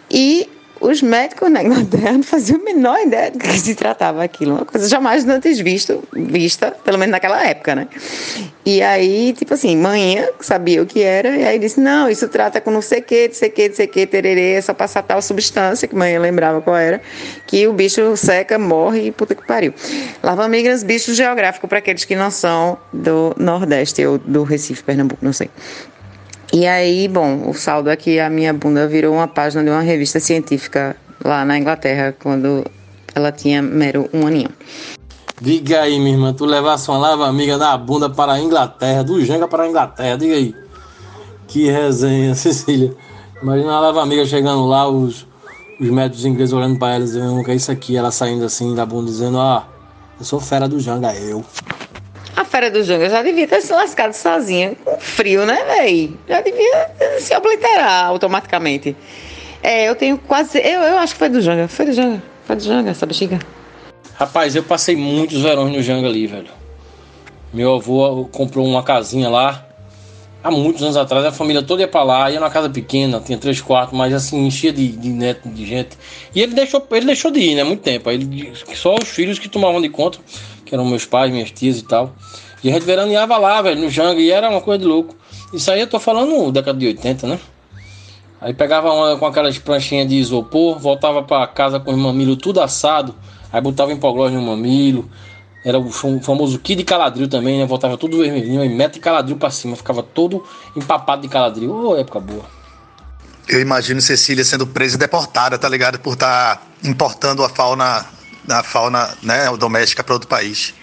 E 0.09 0.49
os 0.79 1.01
médicos 1.01 1.49
na 1.51 1.63
Inglaterra 1.63 2.13
não 2.13 2.23
faziam 2.23 2.59
a 2.59 2.63
menor 2.63 2.99
ideia 2.99 3.31
do 3.31 3.39
que 3.39 3.59
se 3.59 3.75
tratava 3.75 4.23
aquilo. 4.23 4.55
Uma 4.55 4.65
coisa 4.65 4.87
jamais 4.87 5.27
antes 5.27 5.59
visto, 5.59 6.03
vista, 6.13 6.71
pelo 6.83 6.97
menos 6.97 7.11
naquela 7.11 7.45
época, 7.45 7.75
né? 7.75 7.87
E 8.65 8.81
aí, 8.81 9.33
tipo 9.33 9.53
assim, 9.53 9.77
manhã 9.77 10.27
sabia 10.39 10.81
o 10.81 10.85
que 10.85 11.01
era, 11.01 11.29
e 11.35 11.45
aí 11.45 11.59
disse: 11.59 11.79
não, 11.79 12.09
isso 12.09 12.27
trata 12.27 12.59
com 12.59 12.71
não 12.71 12.81
sei 12.81 12.99
o 12.99 13.03
que, 13.03 13.27
não 13.27 13.35
sei 13.35 13.49
o 13.49 13.51
que, 13.51 13.67
não 13.69 13.75
sei 13.75 13.85
o 13.85 13.89
que, 13.89 14.07
tererê, 14.07 14.53
é 14.53 14.61
só 14.61 14.73
passar 14.73 15.03
tal 15.03 15.21
substância, 15.21 15.87
que 15.87 15.95
manhã 15.95 16.19
lembrava 16.19 16.61
qual 16.61 16.75
era, 16.75 17.01
que 17.47 17.67
o 17.67 17.73
bicho 17.73 18.15
seca, 18.17 18.57
morre 18.57 19.07
e 19.07 19.11
puta 19.11 19.35
que 19.35 19.45
pariu. 19.45 19.73
Lava 20.23 20.47
migras, 20.47 20.83
bicho 20.83 21.13
geográfico 21.13 21.67
para 21.67 21.77
aqueles 21.77 22.05
que 22.05 22.15
não 22.15 22.31
são 22.31 22.77
do 22.91 23.35
Nordeste 23.37 24.05
ou 24.05 24.17
do 24.17 24.43
Recife, 24.43 24.83
Pernambuco, 24.83 25.23
não 25.23 25.33
sei. 25.33 25.49
E 26.55 26.65
aí, 26.65 27.09
bom, 27.09 27.49
o 27.49 27.53
saldo 27.53 27.89
é 27.89 27.97
que 27.97 28.17
a 28.17 28.29
minha 28.29 28.53
bunda 28.53 28.87
virou 28.87 29.15
uma 29.15 29.27
página 29.27 29.61
de 29.61 29.69
uma 29.69 29.81
revista 29.81 30.21
científica 30.21 30.95
lá 31.21 31.43
na 31.43 31.57
Inglaterra, 31.59 32.15
quando 32.17 32.63
ela 33.13 33.29
tinha 33.29 33.61
mero 33.61 34.09
um 34.13 34.25
aninho. 34.25 34.47
Diga 35.41 35.81
aí, 35.81 35.99
minha 35.99 36.13
irmã, 36.13 36.33
tu 36.33 36.45
levasse 36.45 36.87
uma 36.87 36.97
lava 36.97 37.27
amiga 37.27 37.57
da 37.57 37.75
bunda 37.77 38.09
para 38.09 38.31
a 38.31 38.39
Inglaterra, 38.39 39.03
do 39.03 39.19
Janga 39.25 39.49
para 39.49 39.63
a 39.63 39.67
Inglaterra, 39.67 40.17
diga 40.17 40.33
aí. 40.33 40.55
Que 41.45 41.69
resenha, 41.69 42.33
Cecília. 42.35 42.95
Imagina 43.41 43.73
a 43.73 43.79
lava 43.81 44.01
amiga 44.01 44.25
chegando 44.25 44.65
lá, 44.65 44.87
os, 44.87 45.27
os 45.77 45.89
médicos 45.89 46.23
ingleses 46.23 46.53
olhando 46.53 46.79
para 46.79 46.95
ela 46.95 47.03
dizendo, 47.03 47.37
o 47.37 47.43
que 47.43 47.51
é 47.51 47.55
isso 47.55 47.69
aqui? 47.69 47.97
Ela 47.97 48.11
saindo 48.11 48.45
assim 48.45 48.73
da 48.73 48.85
bunda, 48.85 49.11
dizendo, 49.11 49.41
ah, 49.41 49.67
eu 50.17 50.23
sou 50.23 50.39
fera 50.39 50.69
do 50.69 50.79
Janga, 50.79 51.13
eu. 51.15 51.43
Fera 52.55 52.71
do 52.71 52.81
Janga 52.83 53.09
já 53.09 53.21
devia 53.21 53.45
ter 53.45 53.61
se 53.61 53.73
lascado 53.73 54.13
sozinha, 54.13 54.77
com 54.85 54.97
frio, 54.97 55.45
né, 55.45 55.61
véi? 55.75 56.17
Já 56.25 56.39
devia 56.39 56.89
se 57.19 57.35
obliterar 57.35 58.05
automaticamente. 58.05 58.95
É, 59.61 59.89
eu 59.89 59.93
tenho 59.93 60.17
quase. 60.17 60.59
Eu, 60.59 60.81
eu 60.83 60.97
acho 60.99 61.11
que 61.11 61.19
foi 61.19 61.27
do 61.27 61.41
Janga, 61.41 61.67
foi 61.67 61.85
do 61.87 61.91
Janga, 61.91 62.23
foi 62.45 62.55
do 62.55 62.63
Janga, 62.63 62.91
essa 62.91 63.05
bexiga. 63.05 63.39
Rapaz, 64.13 64.55
eu 64.55 64.63
passei 64.63 64.95
muitos 64.95 65.41
verões 65.41 65.75
no 65.75 65.83
Janga 65.83 66.07
ali, 66.07 66.27
velho. 66.27 66.47
Meu 67.53 67.75
avô 67.75 68.23
comprou 68.31 68.65
uma 68.65 68.83
casinha 68.83 69.27
lá. 69.27 69.65
Há 70.41 70.49
muitos 70.49 70.81
anos 70.81 70.95
atrás, 70.95 71.25
a 71.25 71.33
família 71.33 71.61
toda 71.61 71.81
ia 71.81 71.89
pra 71.89 72.03
lá, 72.03 72.31
ia 72.31 72.39
numa 72.39 72.49
casa 72.49 72.69
pequena, 72.69 73.19
tinha 73.19 73.37
três 73.37 73.59
quartos, 73.59 73.97
mas 73.97 74.13
assim, 74.13 74.45
enchia 74.45 74.71
de, 74.71 74.87
de 74.87 75.09
neto, 75.09 75.49
de 75.49 75.65
gente. 75.65 75.97
E 76.33 76.41
ele 76.41 76.53
deixou, 76.53 76.87
ele 76.91 77.05
deixou 77.05 77.31
de 77.31 77.39
ir, 77.41 77.55
né? 77.55 77.65
Muito 77.65 77.81
tempo. 77.81 78.09
Aí 78.09 78.15
ele, 78.15 78.53
só 78.75 78.95
os 78.95 79.09
filhos 79.09 79.37
que 79.37 79.49
tomavam 79.49 79.81
de 79.81 79.89
conta, 79.89 80.19
que 80.63 80.73
eram 80.73 80.85
meus 80.85 81.03
pais, 81.03 81.29
minhas 81.29 81.51
tias 81.51 81.79
e 81.79 81.83
tal. 81.83 82.15
E 82.65 82.69
a 82.71 82.73
gente 82.73 82.83
veraneava 82.83 83.37
lá, 83.37 83.61
velho, 83.61 83.79
no 83.79 83.91
Janga, 83.91 84.19
e 84.19 84.31
era 84.31 84.49
uma 84.49 84.59
coisa 84.59 84.79
de 84.79 84.85
louco. 84.85 85.15
Isso 85.53 85.69
aí 85.69 85.81
eu 85.81 85.85
tô 85.85 85.99
falando 85.99 86.51
década 86.51 86.79
de 86.79 86.87
80, 86.87 87.27
né? 87.27 87.39
Aí 88.41 88.55
pegava 88.55 88.91
uma 88.91 89.15
com 89.19 89.27
aquelas 89.27 89.55
pranchinhas 89.59 90.09
de 90.09 90.15
isopor, 90.15 90.79
voltava 90.79 91.21
para 91.21 91.45
casa 91.45 91.79
com 91.79 91.91
os 91.91 91.97
mamilos 91.97 92.37
tudo 92.41 92.59
assado, 92.59 93.13
aí 93.53 93.61
botava 93.61 93.93
hipoglós 93.93 94.33
no 94.33 94.41
mamilo. 94.41 95.07
Era 95.63 95.77
o 95.77 95.91
famoso 95.91 96.57
Kid 96.57 96.79
de 96.79 96.83
caladril 96.83 97.27
também, 97.27 97.59
né? 97.59 97.67
Voltava 97.67 97.99
tudo 97.99 98.17
vermelhinho 98.17 98.65
e 98.65 98.69
mete 98.69 98.99
caladril 98.99 99.37
pra 99.37 99.51
cima, 99.51 99.75
ficava 99.75 100.01
todo 100.01 100.43
empapado 100.75 101.21
de 101.21 101.27
caladril. 101.27 101.71
Ô, 101.71 101.89
oh, 101.89 101.97
época 101.97 102.19
boa. 102.19 102.45
Eu 103.47 103.61
imagino 103.61 104.01
Cecília 104.01 104.43
sendo 104.43 104.65
presa 104.65 104.95
e 104.95 104.97
deportada, 104.97 105.55
tá 105.59 105.69
ligado? 105.69 105.99
Por 105.99 106.13
estar 106.13 106.55
tá 106.55 106.61
importando 106.83 107.43
a 107.43 107.49
fauna, 107.49 108.03
a 108.49 108.63
fauna 108.63 109.15
né, 109.21 109.55
doméstica 109.55 110.03
para 110.03 110.15
outro 110.15 110.27
país. 110.27 110.73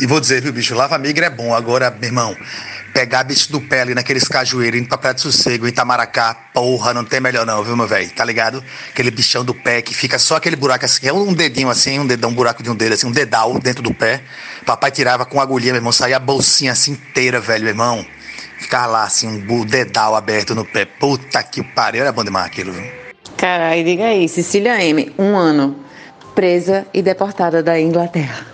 E 0.00 0.06
vou 0.06 0.18
dizer, 0.18 0.40
viu, 0.40 0.50
bicho, 0.50 0.74
lava 0.74 0.96
migra 0.96 1.26
é 1.26 1.30
bom. 1.30 1.54
Agora, 1.54 1.90
meu 1.90 2.08
irmão, 2.08 2.34
pegar 2.94 3.22
bicho 3.22 3.52
do 3.52 3.60
pé 3.60 3.82
ali 3.82 3.94
naqueles 3.94 4.26
cajueiros, 4.26 4.80
indo 4.80 4.88
pra 4.88 4.96
Praia 4.96 5.14
de 5.14 5.20
Sossego, 5.20 5.68
Itamaracá, 5.68 6.32
porra, 6.54 6.94
não 6.94 7.04
tem 7.04 7.20
melhor 7.20 7.44
não, 7.44 7.62
viu, 7.62 7.76
meu 7.76 7.86
velho? 7.86 8.10
Tá 8.12 8.24
ligado? 8.24 8.64
Aquele 8.88 9.10
bichão 9.10 9.44
do 9.44 9.54
pé 9.54 9.82
que 9.82 9.94
fica 9.94 10.18
só 10.18 10.36
aquele 10.36 10.56
buraco 10.56 10.86
assim, 10.86 11.06
é 11.06 11.12
um 11.12 11.34
dedinho 11.34 11.68
assim, 11.68 11.98
um 11.98 12.06
dedão, 12.06 12.30
um 12.30 12.34
buraco 12.34 12.62
de 12.62 12.70
um 12.70 12.74
dedo 12.74 12.94
assim, 12.94 13.06
um 13.06 13.12
dedal 13.12 13.58
dentro 13.58 13.82
do 13.82 13.92
pé. 13.92 14.22
Papai 14.64 14.90
tirava 14.90 15.26
com 15.26 15.38
agulhinha, 15.38 15.74
meu 15.74 15.80
irmão, 15.80 15.92
saía 15.92 16.16
a 16.16 16.18
bolsinha 16.18 16.72
assim 16.72 16.92
inteira, 16.92 17.38
velho, 17.38 17.64
meu 17.64 17.72
irmão. 17.72 18.06
Ficava 18.58 18.86
lá 18.86 19.04
assim, 19.04 19.28
um 19.28 19.66
dedal 19.66 20.16
aberto 20.16 20.54
no 20.54 20.64
pé. 20.64 20.86
Puta 20.86 21.42
que 21.42 21.62
pariu, 21.62 22.00
era 22.00 22.10
bom 22.10 22.24
demais 22.24 22.46
aquilo, 22.46 22.72
viu? 22.72 22.90
Caralho, 23.36 23.84
diga 23.84 24.06
aí, 24.06 24.26
Cecília 24.30 24.82
M, 24.82 25.14
um 25.18 25.36
ano, 25.36 25.84
presa 26.34 26.86
e 26.94 27.02
deportada 27.02 27.62
da 27.62 27.78
Inglaterra 27.78 28.49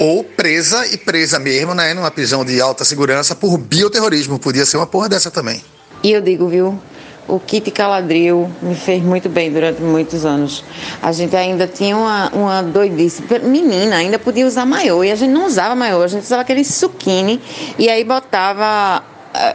ou 0.00 0.24
presa 0.24 0.86
e 0.86 0.96
presa 0.96 1.38
mesmo, 1.38 1.74
né, 1.74 1.92
numa 1.92 2.10
prisão 2.10 2.42
de 2.42 2.58
alta 2.58 2.86
segurança 2.86 3.34
por 3.34 3.58
bioterrorismo. 3.58 4.38
Podia 4.38 4.64
ser 4.64 4.78
uma 4.78 4.86
porra 4.86 5.10
dessa 5.10 5.30
também. 5.30 5.62
E 6.02 6.10
eu 6.10 6.22
digo, 6.22 6.48
viu, 6.48 6.80
o 7.28 7.38
kit 7.38 7.70
caladril 7.70 8.50
me 8.62 8.74
fez 8.74 9.02
muito 9.02 9.28
bem 9.28 9.52
durante 9.52 9.82
muitos 9.82 10.24
anos. 10.24 10.64
A 11.02 11.12
gente 11.12 11.36
ainda 11.36 11.66
tinha 11.66 11.94
uma, 11.94 12.30
uma 12.30 12.62
doidice. 12.62 13.22
Menina, 13.42 13.96
ainda 13.96 14.18
podia 14.18 14.46
usar 14.46 14.64
maiô. 14.64 15.04
E 15.04 15.12
a 15.12 15.14
gente 15.14 15.30
não 15.30 15.44
usava 15.44 15.76
maiô, 15.76 16.02
a 16.02 16.08
gente 16.08 16.24
usava 16.24 16.40
aquele 16.40 16.64
suquine. 16.64 17.38
E 17.78 17.86
aí 17.90 18.02
botava 18.02 19.04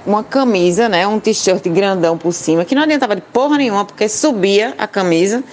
uma 0.05 0.23
camisa, 0.23 0.87
né, 0.87 1.05
um 1.05 1.19
t-shirt 1.19 1.67
grandão 1.69 2.17
por 2.17 2.33
cima, 2.33 2.63
que 2.63 2.73
não 2.73 2.83
adiantava 2.83 3.15
de 3.15 3.21
porra 3.21 3.57
nenhuma, 3.57 3.83
porque 3.83 4.07
subia 4.07 4.73
a 4.77 4.87
camisa 4.87 5.43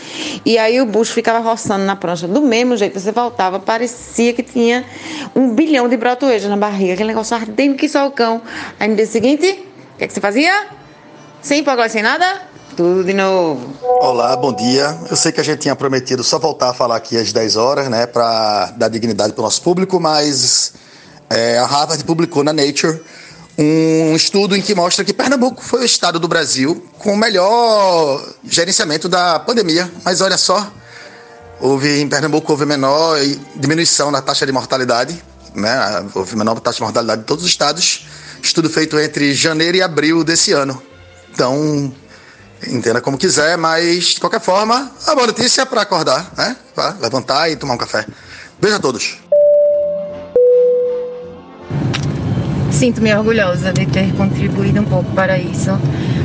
e 0.44 0.58
aí 0.58 0.80
o 0.80 0.86
bucho 0.86 1.12
ficava 1.12 1.38
roçando 1.38 1.84
na 1.84 1.96
prancha. 1.96 2.28
Do 2.28 2.40
mesmo 2.40 2.76
jeito, 2.76 2.98
você 2.98 3.10
voltava, 3.10 3.58
parecia 3.58 4.32
que 4.32 4.42
tinha 4.42 4.84
um 5.34 5.54
bilhão 5.54 5.88
de 5.88 5.96
brotoejas 5.96 6.48
na 6.48 6.56
barriga, 6.56 6.94
aquele 6.94 7.08
negócio 7.08 7.36
ardendo 7.36 7.76
que 7.76 7.88
só 7.88 8.06
o 8.06 8.10
cão. 8.10 8.40
Aí 8.78 8.88
no 8.88 8.94
dia 8.94 9.06
seguinte, 9.06 9.46
o 9.94 9.98
que, 9.98 10.04
é 10.04 10.06
que 10.06 10.12
você 10.12 10.20
fazia? 10.20 10.68
Sem 11.40 11.60
hipoglós, 11.60 11.90
sem 11.90 12.02
nada? 12.02 12.42
Tudo 12.76 13.04
de 13.04 13.12
novo. 13.12 13.74
Olá, 14.00 14.34
bom 14.36 14.52
dia. 14.52 14.96
Eu 15.10 15.16
sei 15.16 15.30
que 15.30 15.40
a 15.40 15.44
gente 15.44 15.58
tinha 15.58 15.76
prometido 15.76 16.24
só 16.24 16.38
voltar 16.38 16.70
a 16.70 16.74
falar 16.74 16.96
aqui 16.96 17.18
às 17.18 17.32
10 17.32 17.56
horas, 17.56 17.88
né, 17.88 18.06
para 18.06 18.72
dar 18.76 18.88
dignidade 18.88 19.32
para 19.32 19.42
o 19.42 19.44
nosso 19.44 19.60
público, 19.60 20.00
mas 20.00 20.72
é, 21.28 21.58
a 21.58 21.66
Harvard 21.66 22.02
publicou 22.04 22.42
na 22.42 22.52
Nature 22.52 23.00
um 23.58 24.16
estudo 24.16 24.56
em 24.56 24.62
que 24.62 24.74
mostra 24.74 25.04
que 25.04 25.12
Pernambuco 25.12 25.62
foi 25.62 25.82
o 25.82 25.84
estado 25.84 26.18
do 26.18 26.26
Brasil 26.26 26.86
com 26.98 27.12
o 27.12 27.16
melhor 27.16 28.34
gerenciamento 28.44 29.08
da 29.08 29.38
pandemia. 29.38 29.90
Mas 30.04 30.20
olha 30.20 30.38
só, 30.38 30.72
houve 31.60 32.00
em 32.00 32.08
Pernambuco 32.08 32.50
houve 32.50 32.64
menor 32.64 33.18
diminuição 33.56 34.10
na 34.10 34.22
taxa 34.22 34.46
de 34.46 34.52
mortalidade, 34.52 35.22
né? 35.54 36.04
Houve 36.14 36.36
menor 36.36 36.58
taxa 36.60 36.76
de 36.76 36.82
mortalidade 36.82 37.22
em 37.22 37.24
todos 37.24 37.44
os 37.44 37.50
estados. 37.50 38.06
Estudo 38.42 38.68
feito 38.68 38.98
entre 38.98 39.34
janeiro 39.34 39.76
e 39.76 39.82
abril 39.82 40.24
desse 40.24 40.52
ano. 40.52 40.82
Então, 41.32 41.94
entenda 42.66 43.00
como 43.00 43.16
quiser, 43.16 43.56
mas 43.56 44.06
de 44.06 44.20
qualquer 44.20 44.40
forma, 44.40 44.90
a 45.06 45.14
boa 45.14 45.28
notícia 45.28 45.62
é 45.62 45.64
para 45.64 45.82
acordar, 45.82 46.32
né? 46.36 46.56
Pra 46.74 46.96
levantar 47.00 47.50
e 47.50 47.56
tomar 47.56 47.74
um 47.74 47.78
café. 47.78 48.06
Beijo 48.58 48.76
a 48.76 48.80
todos. 48.80 49.21
Sinto-me 52.82 53.14
orgulhosa 53.14 53.72
de 53.72 53.86
ter 53.86 54.12
contribuído 54.16 54.80
um 54.80 54.84
pouco 54.84 55.08
para 55.12 55.38
isso, 55.38 55.70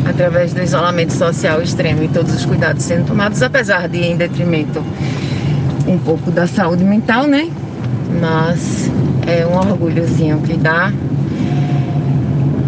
através 0.09 0.55
do 0.55 0.63
isolamento 0.63 1.13
social 1.13 1.61
extremo 1.61 2.01
e 2.01 2.07
todos 2.07 2.33
os 2.33 2.45
cuidados 2.45 2.83
sendo 2.83 3.05
tomados, 3.05 3.43
apesar 3.43 3.87
de 3.87 3.99
em 3.99 4.17
detrimento 4.17 4.83
um 5.87 5.99
pouco 5.99 6.31
da 6.31 6.47
saúde 6.47 6.83
mental, 6.83 7.27
né? 7.27 7.47
Mas 8.19 8.89
é 9.27 9.45
um 9.45 9.55
orgulhozinho 9.55 10.41
que 10.41 10.57
dá 10.57 10.91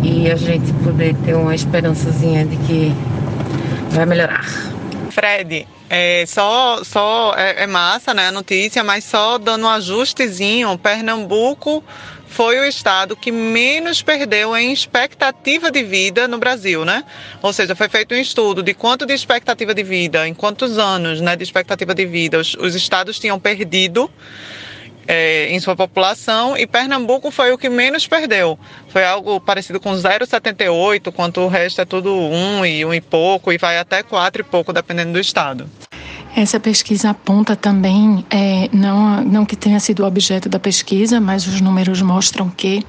e 0.03 0.29
a 0.29 0.35
gente 0.35 0.71
poder 0.83 1.15
ter 1.25 1.33
uma 1.33 1.55
esperançazinha 1.55 2.45
de 2.45 2.57
que 2.57 2.93
vai 3.89 4.05
melhorar. 4.05 4.45
Fred, 5.09 5.65
é, 5.89 6.25
só, 6.27 6.83
só 6.83 7.33
é, 7.35 7.63
é 7.63 7.65
massa, 7.65 8.13
né, 8.13 8.27
a 8.27 8.31
notícia, 8.31 8.83
mas 8.83 9.03
só 9.03 9.39
dando 9.39 9.65
um 9.65 9.69
ajustezinho, 9.69 10.77
Pernambuco 10.77 11.83
foi 12.29 12.59
o 12.59 12.63
estado 12.63 13.15
que 13.15 13.31
menos 13.31 14.01
perdeu 14.01 14.55
em 14.55 14.71
expectativa 14.71 15.71
de 15.71 15.83
vida 15.83 16.27
no 16.27 16.37
Brasil, 16.37 16.85
né? 16.85 17.03
Ou 17.41 17.51
seja, 17.51 17.75
foi 17.75 17.89
feito 17.89 18.13
um 18.13 18.17
estudo 18.17 18.61
de 18.61 18.73
quanto 18.73 19.05
de 19.05 19.13
expectativa 19.13 19.73
de 19.73 19.83
vida, 19.83 20.27
em 20.27 20.33
quantos 20.33 20.77
anos, 20.77 21.19
né, 21.19 21.35
de 21.35 21.43
expectativa 21.43 21.93
de 21.93 22.05
vida 22.05 22.39
os, 22.39 22.53
os 22.55 22.75
estados 22.75 23.19
tinham 23.19 23.39
perdido 23.39 24.09
é, 25.07 25.49
em 25.49 25.59
sua 25.59 25.75
população 25.75 26.55
e 26.55 26.67
Pernambuco 26.67 27.31
foi 27.31 27.51
o 27.51 27.57
que 27.57 27.67
menos 27.67 28.05
perdeu. 28.05 28.59
Foi 28.89 29.03
algo 29.03 29.41
parecido 29.41 29.79
com 29.79 29.91
0,78, 29.91 31.11
quanto 31.11 31.41
o 31.41 31.47
resto 31.47 31.81
é 31.81 31.85
tudo 31.85 32.15
um 32.15 32.63
e 32.63 32.85
um 32.85 32.93
e 32.93 33.01
pouco 33.01 33.51
e 33.51 33.57
vai 33.57 33.79
até 33.79 34.03
quatro 34.03 34.41
e 34.43 34.45
pouco, 34.45 34.71
dependendo 34.71 35.13
do 35.13 35.19
estado. 35.19 35.67
Essa 36.35 36.59
pesquisa 36.59 37.09
aponta 37.09 37.55
também, 37.55 38.23
é, 38.29 38.69
não, 38.71 39.23
não 39.23 39.45
que 39.45 39.55
tenha 39.55 39.79
sido 39.79 40.05
objeto 40.05 40.47
da 40.47 40.59
pesquisa, 40.59 41.19
mas 41.19 41.47
os 41.47 41.59
números 41.59 42.01
mostram 42.01 42.49
que 42.49 42.85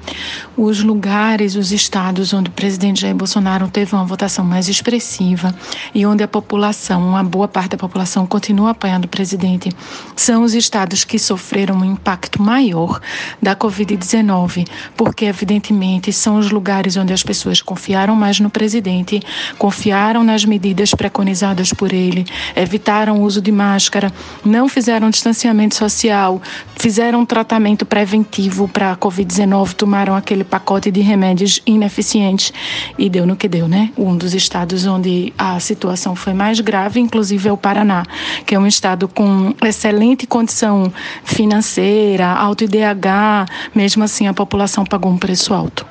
os 0.55 0.83
lugares, 0.83 1.55
os 1.55 1.71
estados 1.71 2.33
onde 2.33 2.49
o 2.49 2.53
presidente 2.53 3.01
Jair 3.01 3.15
Bolsonaro 3.15 3.67
teve 3.67 3.95
uma 3.95 4.05
votação 4.05 4.45
mais 4.45 4.69
expressiva 4.69 5.53
e 5.93 6.05
onde 6.05 6.23
a 6.23 6.27
população, 6.27 7.03
uma 7.03 7.23
boa 7.23 7.47
parte 7.47 7.71
da 7.71 7.77
população, 7.77 8.27
continua 8.27 8.71
apoiando 8.71 9.07
o 9.07 9.09
presidente, 9.09 9.69
são 10.15 10.43
os 10.43 10.53
estados 10.53 11.03
que 11.03 11.17
sofreram 11.17 11.77
um 11.77 11.85
impacto 11.85 12.41
maior 12.41 13.01
da 13.41 13.55
Covid-19, 13.55 14.67
porque, 14.95 15.25
evidentemente, 15.25 16.13
são 16.13 16.37
os 16.37 16.51
lugares 16.51 16.95
onde 16.95 17.11
as 17.11 17.23
pessoas 17.23 17.59
confiaram 17.61 18.15
mais 18.15 18.39
no 18.39 18.51
presidente, 18.51 19.19
confiaram 19.57 20.23
nas 20.23 20.45
medidas 20.45 20.91
preconizadas 20.91 21.73
por 21.73 21.91
ele, 21.91 22.25
evitaram 22.55 23.23
o 23.23 23.30
uso 23.31 23.41
de 23.41 23.51
máscara, 23.51 24.11
não 24.43 24.67
fizeram 24.67 25.09
distanciamento 25.09 25.75
social, 25.75 26.41
fizeram 26.75 27.25
tratamento 27.25 27.85
preventivo 27.85 28.67
para 28.67 28.91
a 28.91 28.97
Covid-19, 28.97 29.73
tomaram 29.73 30.15
aquele 30.15 30.43
pacote 30.43 30.91
de 30.91 30.99
remédios 30.99 31.61
ineficientes 31.65 32.51
e 32.97 33.09
deu 33.09 33.25
no 33.25 33.37
que 33.37 33.47
deu, 33.47 33.69
né? 33.69 33.89
Um 33.97 34.17
dos 34.17 34.33
estados 34.33 34.85
onde 34.85 35.33
a 35.37 35.59
situação 35.59 36.13
foi 36.13 36.33
mais 36.33 36.59
grave, 36.59 36.99
inclusive, 36.99 37.47
é 37.47 37.51
o 37.51 37.57
Paraná, 37.57 38.03
que 38.45 38.53
é 38.53 38.59
um 38.59 38.67
estado 38.67 39.07
com 39.07 39.55
excelente 39.63 40.27
condição 40.27 40.91
financeira, 41.23 42.27
alto 42.27 42.65
IDH, 42.65 43.49
mesmo 43.73 44.03
assim 44.03 44.27
a 44.27 44.33
população 44.33 44.83
pagou 44.83 45.09
um 45.09 45.17
preço 45.17 45.53
alto. 45.53 45.85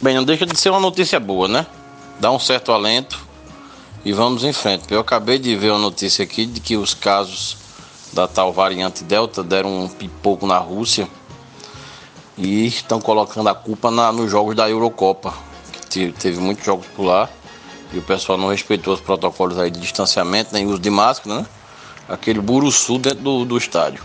Bem, 0.00 0.16
não 0.16 0.24
deixa 0.24 0.44
de 0.44 0.58
ser 0.58 0.70
uma 0.70 0.80
notícia 0.80 1.20
boa, 1.20 1.46
né? 1.46 1.64
Dá 2.18 2.32
um 2.32 2.38
certo 2.38 2.72
alento 2.72 3.31
e 4.04 4.12
vamos 4.12 4.44
em 4.44 4.52
frente. 4.52 4.84
Eu 4.90 5.00
acabei 5.00 5.38
de 5.38 5.54
ver 5.56 5.70
uma 5.70 5.78
notícia 5.78 6.24
aqui 6.24 6.44
de 6.46 6.60
que 6.60 6.76
os 6.76 6.94
casos 6.94 7.56
da 8.12 8.26
tal 8.26 8.52
variante 8.52 9.04
Delta 9.04 9.42
deram 9.42 9.84
um 9.84 9.88
pipoco 9.88 10.46
na 10.46 10.58
Rússia 10.58 11.08
e 12.36 12.66
estão 12.66 13.00
colocando 13.00 13.48
a 13.48 13.54
culpa 13.54 13.90
na, 13.90 14.12
nos 14.12 14.30
jogos 14.30 14.54
da 14.54 14.68
Eurocopa. 14.68 15.32
Que 15.90 16.10
teve 16.12 16.40
muitos 16.40 16.64
jogos 16.64 16.86
por 16.96 17.04
lá 17.04 17.28
e 17.92 17.98
o 17.98 18.02
pessoal 18.02 18.38
não 18.38 18.48
respeitou 18.48 18.94
os 18.94 19.00
protocolos 19.00 19.58
aí 19.58 19.70
de 19.70 19.78
distanciamento, 19.78 20.52
nem 20.52 20.66
uso 20.66 20.78
de 20.78 20.90
máscara, 20.90 21.40
né? 21.40 21.46
Aquele 22.08 22.40
buruçu 22.40 22.98
dentro 22.98 23.20
do, 23.20 23.44
do 23.44 23.56
estádio. 23.56 24.02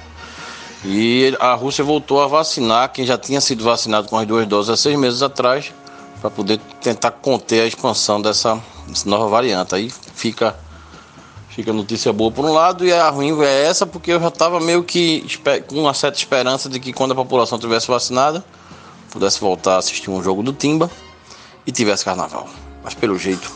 E 0.85 1.35
a 1.39 1.53
Rússia 1.55 1.83
voltou 1.83 2.21
a 2.21 2.27
vacinar 2.27 2.91
quem 2.91 3.05
já 3.05 3.17
tinha 3.17 3.41
sido 3.41 3.63
vacinado 3.63 4.07
com 4.07 4.17
as 4.17 4.27
duas 4.27 4.45
doses 4.45 4.69
há 4.69 4.77
seis 4.77 4.97
meses 4.97 5.21
atrás, 5.21 5.73
para 6.19 6.29
poder 6.29 6.59
tentar 6.81 7.11
conter 7.11 7.61
a 7.61 7.65
expansão 7.65 8.21
dessa, 8.21 8.61
dessa 8.87 9.09
nova 9.09 9.27
variante. 9.27 9.75
Aí 9.75 9.91
fica 10.13 10.55
Fica 11.57 11.73
notícia 11.73 12.13
boa 12.13 12.31
por 12.31 12.45
um 12.45 12.53
lado 12.53 12.85
e 12.85 12.93
a 12.93 13.09
ruim 13.09 13.35
é 13.41 13.63
essa, 13.65 13.83
porque 13.83 14.11
eu 14.11 14.19
já 14.19 14.27
estava 14.27 14.59
meio 14.59 14.83
que 14.83 15.25
com 15.65 15.81
uma 15.81 15.91
certa 15.91 16.15
esperança 16.15 16.69
de 16.69 16.79
que 16.79 16.93
quando 16.93 17.13
a 17.13 17.15
população 17.15 17.57
tivesse 17.57 17.87
vacinada, 17.87 18.45
pudesse 19.09 19.39
voltar 19.39 19.73
a 19.73 19.77
assistir 19.79 20.11
um 20.11 20.21
jogo 20.21 20.43
do 20.43 20.53
Timba 20.53 20.87
e 21.65 21.71
tivesse 21.71 22.05
carnaval. 22.05 22.47
Mas 22.83 22.93
pelo 22.93 23.17
jeito, 23.17 23.51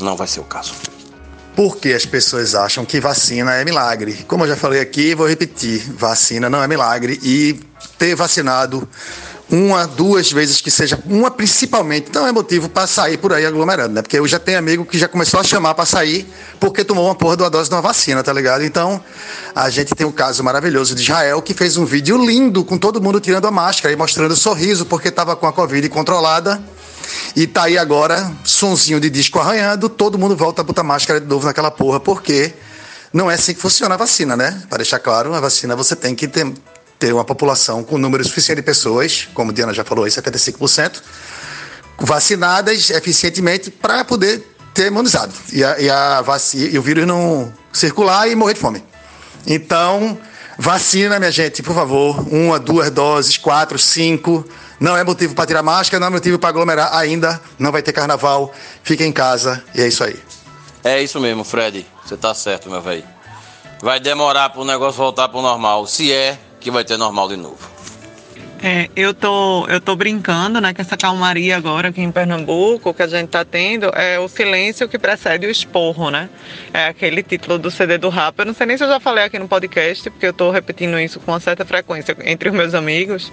não 0.00 0.16
vai 0.16 0.26
ser 0.26 0.40
o 0.40 0.44
caso. 0.44 0.72
Porque 1.54 1.90
as 1.90 2.06
pessoas 2.06 2.54
acham 2.54 2.86
que 2.86 2.98
vacina 2.98 3.52
é 3.52 3.66
milagre. 3.66 4.24
Como 4.26 4.44
eu 4.44 4.48
já 4.48 4.56
falei 4.56 4.80
aqui, 4.80 5.14
vou 5.14 5.28
repetir: 5.28 5.92
vacina 5.92 6.48
não 6.48 6.62
é 6.62 6.66
milagre 6.66 7.20
e 7.22 7.60
ter 7.98 8.14
vacinado 8.14 8.88
uma, 9.52 9.86
duas 9.86 10.32
vezes 10.32 10.62
que 10.62 10.70
seja, 10.70 10.98
uma 11.04 11.30
principalmente, 11.30 12.10
não 12.10 12.26
é 12.26 12.32
motivo 12.32 12.70
para 12.70 12.86
sair 12.86 13.18
por 13.18 13.34
aí 13.34 13.44
aglomerando, 13.44 13.92
né? 13.92 14.00
Porque 14.00 14.18
eu 14.18 14.26
já 14.26 14.38
tenho 14.38 14.58
amigo 14.58 14.86
que 14.86 14.96
já 14.96 15.06
começou 15.06 15.38
a 15.38 15.44
chamar 15.44 15.74
para 15.74 15.84
sair 15.84 16.26
porque 16.58 16.82
tomou 16.82 17.04
uma 17.04 17.14
porra 17.14 17.36
de 17.36 17.42
uma 17.42 17.50
dose 17.50 17.68
de 17.68 17.74
uma 17.74 17.82
vacina, 17.82 18.22
tá 18.22 18.32
ligado? 18.32 18.64
Então, 18.64 18.98
a 19.54 19.68
gente 19.68 19.94
tem 19.94 20.06
um 20.06 20.10
caso 20.10 20.42
maravilhoso 20.42 20.94
de 20.94 21.02
Israel 21.02 21.42
que 21.42 21.52
fez 21.52 21.76
um 21.76 21.84
vídeo 21.84 22.16
lindo 22.16 22.64
com 22.64 22.78
todo 22.78 22.98
mundo 22.98 23.20
tirando 23.20 23.46
a 23.46 23.50
máscara 23.50 23.92
e 23.92 23.96
mostrando 23.96 24.34
sorriso 24.34 24.86
porque 24.86 25.08
estava 25.08 25.36
com 25.36 25.46
a 25.46 25.52
Covid 25.52 25.86
controlada. 25.90 26.58
E 27.36 27.46
tá 27.46 27.64
aí 27.64 27.76
agora, 27.76 28.32
sonzinho 28.44 28.98
de 28.98 29.10
disco 29.10 29.38
arranhando, 29.38 29.90
todo 29.90 30.18
mundo 30.18 30.34
volta 30.34 30.62
a 30.62 30.64
botar 30.64 30.82
máscara 30.82 31.20
de 31.20 31.26
novo 31.26 31.44
naquela 31.44 31.70
porra, 31.70 32.00
porque 32.00 32.54
não 33.12 33.30
é 33.30 33.34
assim 33.34 33.52
que 33.52 33.60
funciona 33.60 33.96
a 33.96 33.98
vacina, 33.98 34.34
né? 34.34 34.62
Para 34.70 34.78
deixar 34.78 34.98
claro, 34.98 35.34
a 35.34 35.40
vacina 35.40 35.76
você 35.76 35.94
tem 35.94 36.14
que 36.14 36.26
ter, 36.26 36.50
ter 37.02 37.12
uma 37.12 37.24
população 37.24 37.82
com 37.82 37.98
número 37.98 38.22
suficiente 38.22 38.58
de 38.58 38.62
pessoas, 38.62 39.28
como 39.34 39.52
Diana 39.52 39.74
já 39.74 39.82
falou, 39.82 40.04
aí 40.04 40.10
75%, 40.12 41.02
vacinadas 41.98 42.90
eficientemente 42.90 43.72
para 43.72 44.04
poder 44.04 44.54
ter 44.72 44.86
imunizado 44.86 45.34
e, 45.52 45.64
a, 45.64 45.80
e, 45.80 45.90
a 45.90 46.22
e 46.54 46.78
o 46.78 46.82
vírus 46.82 47.04
não 47.04 47.52
circular 47.72 48.28
e 48.28 48.36
morrer 48.36 48.54
de 48.54 48.60
fome. 48.60 48.84
Então, 49.44 50.16
vacina, 50.56 51.18
minha 51.18 51.32
gente, 51.32 51.60
por 51.60 51.74
favor, 51.74 52.24
uma, 52.32 52.60
duas 52.60 52.88
doses, 52.88 53.36
quatro, 53.36 53.80
cinco. 53.80 54.46
Não 54.78 54.96
é 54.96 55.02
motivo 55.02 55.34
para 55.34 55.46
tirar 55.46 55.62
máscara, 55.64 55.98
não 55.98 56.06
é 56.06 56.10
motivo 56.10 56.38
para 56.38 56.50
aglomerar 56.50 56.94
ainda. 56.94 57.40
Não 57.58 57.72
vai 57.72 57.82
ter 57.82 57.92
carnaval. 57.92 58.54
Fica 58.84 59.04
em 59.04 59.12
casa 59.12 59.60
e 59.74 59.82
é 59.82 59.88
isso 59.88 60.04
aí. 60.04 60.16
É 60.84 61.02
isso 61.02 61.18
mesmo, 61.18 61.42
Fred. 61.42 61.84
Você 62.04 62.16
tá 62.16 62.32
certo, 62.32 62.70
meu 62.70 62.80
velho. 62.80 63.04
Vai 63.82 63.98
demorar 63.98 64.50
para 64.50 64.60
o 64.60 64.64
negócio 64.64 64.98
voltar 64.98 65.28
para 65.28 65.38
o 65.38 65.42
normal. 65.42 65.84
Se 65.88 66.12
é, 66.12 66.38
que 66.62 66.70
vai 66.70 66.84
ter 66.84 66.96
normal 66.96 67.28
de 67.28 67.36
novo. 67.36 67.71
É, 68.64 68.88
eu 68.94 69.12
tô, 69.12 69.66
eu 69.66 69.80
tô 69.80 69.96
brincando, 69.96 70.60
né, 70.60 70.72
com 70.72 70.80
essa 70.80 70.96
calmaria 70.96 71.56
agora 71.56 71.88
aqui 71.88 72.00
em 72.00 72.12
Pernambuco 72.12 72.94
que 72.94 73.02
a 73.02 73.08
gente 73.08 73.28
tá 73.28 73.44
tendo, 73.44 73.86
é 73.86 74.20
o 74.20 74.28
silêncio 74.28 74.88
que 74.88 74.96
precede 75.00 75.48
o 75.48 75.50
esporro, 75.50 76.10
né? 76.10 76.28
É 76.72 76.86
aquele 76.86 77.24
título 77.24 77.58
do 77.58 77.72
CD 77.72 77.98
do 77.98 78.08
rap. 78.08 78.38
Eu 78.38 78.44
não 78.44 78.54
sei 78.54 78.66
nem 78.66 78.76
se 78.76 78.84
eu 78.84 78.88
já 78.88 79.00
falei 79.00 79.24
aqui 79.24 79.36
no 79.36 79.48
podcast, 79.48 80.08
porque 80.08 80.26
eu 80.26 80.32
tô 80.32 80.52
repetindo 80.52 80.96
isso 81.00 81.18
com 81.18 81.32
uma 81.32 81.40
certa 81.40 81.64
frequência 81.64 82.16
entre 82.24 82.50
os 82.50 82.54
meus 82.54 82.72
amigos. 82.72 83.32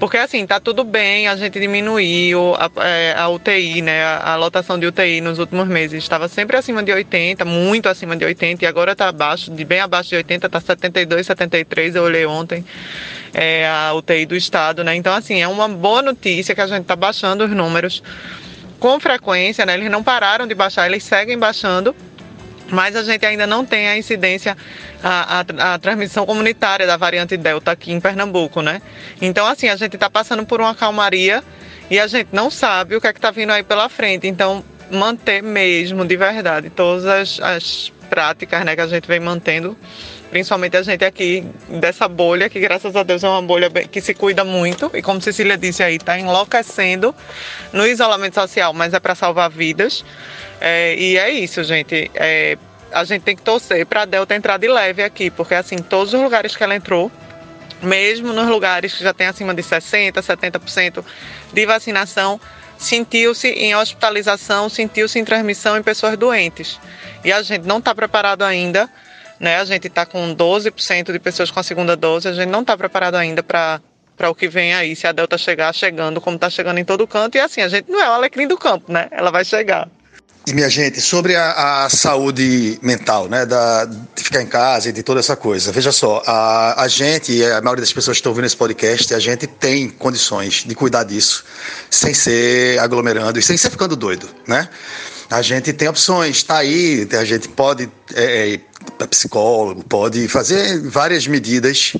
Porque 0.00 0.16
assim, 0.16 0.46
tá 0.46 0.58
tudo 0.58 0.84
bem, 0.84 1.28
a 1.28 1.36
gente 1.36 1.60
diminuiu 1.60 2.54
a, 2.54 2.70
é, 2.82 3.14
a 3.14 3.28
UTI, 3.28 3.82
né? 3.82 4.02
A, 4.02 4.32
a, 4.32 4.36
lotação 4.36 4.78
de 4.78 4.86
UTI 4.86 5.20
nos 5.20 5.38
últimos 5.38 5.68
meses 5.68 6.02
estava 6.02 6.28
sempre 6.28 6.56
acima 6.56 6.82
de 6.82 6.90
80, 6.90 7.44
muito 7.44 7.90
acima 7.90 8.16
de 8.16 8.24
80, 8.24 8.64
e 8.64 8.66
agora 8.66 8.96
tá 8.96 9.08
abaixo, 9.08 9.50
de 9.50 9.64
bem 9.66 9.80
abaixo 9.80 10.08
de 10.08 10.16
80, 10.16 10.48
tá 10.48 10.60
72, 10.60 11.26
73, 11.26 11.94
eu 11.94 12.04
olhei 12.04 12.24
ontem 12.24 12.64
é, 13.34 13.66
a 13.66 13.94
UTI 13.94 14.26
do 14.26 14.36
estado, 14.36 14.61
né? 14.84 14.94
Então, 14.94 15.14
assim, 15.14 15.40
é 15.40 15.48
uma 15.48 15.68
boa 15.68 16.02
notícia 16.02 16.54
que 16.54 16.60
a 16.60 16.66
gente 16.66 16.82
está 16.82 16.94
baixando 16.94 17.44
os 17.44 17.50
números 17.50 18.02
com 18.78 18.98
frequência, 19.00 19.64
né? 19.66 19.74
Eles 19.74 19.90
não 19.90 20.02
pararam 20.02 20.46
de 20.46 20.54
baixar, 20.54 20.86
eles 20.86 21.04
seguem 21.04 21.38
baixando, 21.38 21.94
mas 22.70 22.96
a 22.96 23.02
gente 23.02 23.24
ainda 23.24 23.46
não 23.46 23.64
tem 23.64 23.88
a 23.88 23.96
incidência, 23.96 24.56
a, 25.02 25.40
a, 25.40 25.74
a, 25.74 25.78
transmissão 25.78 26.24
comunitária 26.24 26.86
da 26.86 26.96
variante 26.96 27.36
Delta 27.36 27.72
aqui 27.72 27.92
em 27.92 28.00
Pernambuco, 28.00 28.62
né? 28.62 28.80
Então, 29.20 29.46
assim, 29.46 29.68
a 29.68 29.76
gente 29.76 29.94
está 29.94 30.08
passando 30.08 30.44
por 30.44 30.60
uma 30.60 30.74
calmaria 30.74 31.42
e 31.90 31.98
a 31.98 32.06
gente 32.06 32.28
não 32.32 32.50
sabe 32.50 32.96
o 32.96 33.00
que 33.00 33.06
é 33.06 33.12
que 33.12 33.18
está 33.18 33.30
vindo 33.30 33.50
aí 33.50 33.62
pela 33.62 33.88
frente. 33.88 34.26
Então, 34.26 34.64
manter 34.90 35.42
mesmo, 35.42 36.04
de 36.04 36.16
verdade, 36.16 36.70
todas 36.70 37.06
as, 37.06 37.40
as 37.40 37.92
práticas 38.08 38.64
né, 38.64 38.74
que 38.74 38.82
a 38.82 38.86
gente 38.86 39.06
vem 39.06 39.20
mantendo 39.20 39.76
principalmente 40.32 40.78
a 40.78 40.82
gente 40.82 41.04
aqui 41.04 41.46
dessa 41.68 42.08
bolha, 42.08 42.48
que 42.48 42.58
graças 42.58 42.96
a 42.96 43.02
Deus 43.02 43.22
é 43.22 43.28
uma 43.28 43.42
bolha 43.42 43.68
que 43.70 44.00
se 44.00 44.14
cuida 44.14 44.42
muito, 44.42 44.90
e 44.94 45.02
como 45.02 45.20
Cecília 45.20 45.58
disse 45.58 45.82
aí, 45.82 45.96
está 45.96 46.18
enlouquecendo 46.18 47.14
no 47.70 47.86
isolamento 47.86 48.36
social, 48.36 48.72
mas 48.72 48.94
é 48.94 48.98
para 48.98 49.14
salvar 49.14 49.50
vidas. 49.50 50.02
É, 50.58 50.94
e 50.96 51.18
é 51.18 51.30
isso, 51.30 51.62
gente. 51.62 52.10
É, 52.14 52.56
a 52.90 53.04
gente 53.04 53.20
tem 53.20 53.36
que 53.36 53.42
torcer 53.42 53.84
para 53.84 54.02
a 54.02 54.04
Delta 54.06 54.34
entrar 54.34 54.56
de 54.56 54.68
leve 54.68 55.02
aqui, 55.02 55.30
porque 55.30 55.54
assim, 55.54 55.76
todos 55.76 56.14
os 56.14 56.20
lugares 56.22 56.56
que 56.56 56.64
ela 56.64 56.74
entrou, 56.74 57.12
mesmo 57.82 58.32
nos 58.32 58.48
lugares 58.48 58.94
que 58.94 59.04
já 59.04 59.12
tem 59.12 59.26
acima 59.26 59.52
de 59.52 59.62
60%, 59.62 60.14
70% 60.14 61.04
de 61.52 61.66
vacinação, 61.66 62.40
sentiu-se 62.78 63.48
em 63.48 63.76
hospitalização, 63.76 64.70
sentiu-se 64.70 65.18
em 65.18 65.26
transmissão 65.26 65.76
em 65.76 65.82
pessoas 65.82 66.16
doentes. 66.16 66.80
E 67.22 67.30
a 67.30 67.42
gente 67.42 67.66
não 67.66 67.80
está 67.80 67.94
preparado 67.94 68.42
ainda 68.44 68.88
né? 69.42 69.56
A 69.58 69.64
gente 69.64 69.88
está 69.88 70.06
com 70.06 70.34
12% 70.34 71.10
de 71.10 71.18
pessoas 71.18 71.50
com 71.50 71.58
a 71.58 71.64
segunda 71.64 71.96
dose, 71.96 72.28
a 72.28 72.32
gente 72.32 72.48
não 72.48 72.60
está 72.60 72.76
preparado 72.76 73.16
ainda 73.16 73.42
para 73.42 73.80
para 74.14 74.30
o 74.30 74.34
que 74.34 74.46
vem 74.46 74.74
aí, 74.74 74.94
se 74.94 75.06
a 75.06 75.10
Delta 75.10 75.36
chegar 75.36 75.74
chegando, 75.74 76.20
como 76.20 76.36
está 76.36 76.48
chegando 76.48 76.78
em 76.78 76.84
todo 76.84 77.06
canto. 77.08 77.36
E 77.36 77.40
assim, 77.40 77.60
a 77.62 77.68
gente 77.68 77.90
não 77.90 78.00
é 78.00 78.08
o 78.08 78.12
alecrim 78.12 78.46
do 78.46 78.56
campo, 78.56 78.92
né? 78.92 79.08
Ela 79.10 79.32
vai 79.32 79.44
chegar. 79.44 79.88
E 80.46 80.52
minha 80.52 80.68
gente, 80.68 81.00
sobre 81.00 81.34
a, 81.34 81.84
a, 81.84 81.88
saúde 81.88 82.78
mental, 82.82 83.28
né, 83.28 83.46
da, 83.46 83.84
de 83.84 84.22
ficar 84.22 84.42
em 84.42 84.46
casa 84.46 84.90
e 84.90 84.92
de 84.92 85.02
toda 85.02 85.18
essa 85.18 85.34
coisa. 85.34 85.72
Veja 85.72 85.90
só, 85.90 86.22
a, 86.26 86.82
a 86.82 86.88
gente, 86.88 87.44
a 87.44 87.60
maioria 87.62 87.82
das 87.82 87.92
pessoas 87.92 88.16
que 88.16 88.20
estão 88.20 88.30
ouvindo 88.30 88.44
esse 88.44 88.56
podcast, 88.56 89.14
a 89.14 89.18
gente 89.18 89.46
tem 89.46 89.88
condições 89.88 90.64
de 90.66 90.74
cuidar 90.74 91.04
disso 91.04 91.44
sem 91.88 92.12
ser 92.12 92.78
aglomerando 92.80 93.38
e 93.38 93.42
sem 93.42 93.56
ser 93.56 93.70
ficando 93.70 93.96
doido, 93.96 94.28
né? 94.46 94.68
A 95.30 95.40
gente 95.40 95.72
tem 95.72 95.88
opções, 95.88 96.36
está 96.36 96.58
aí, 96.58 97.08
a 97.18 97.24
gente 97.24 97.48
pode 97.48 97.88
é, 98.14 98.60
é, 99.02 99.06
psicólogo, 99.06 99.82
pode 99.84 100.28
fazer 100.28 100.80
várias 100.88 101.26
medidas. 101.26 101.94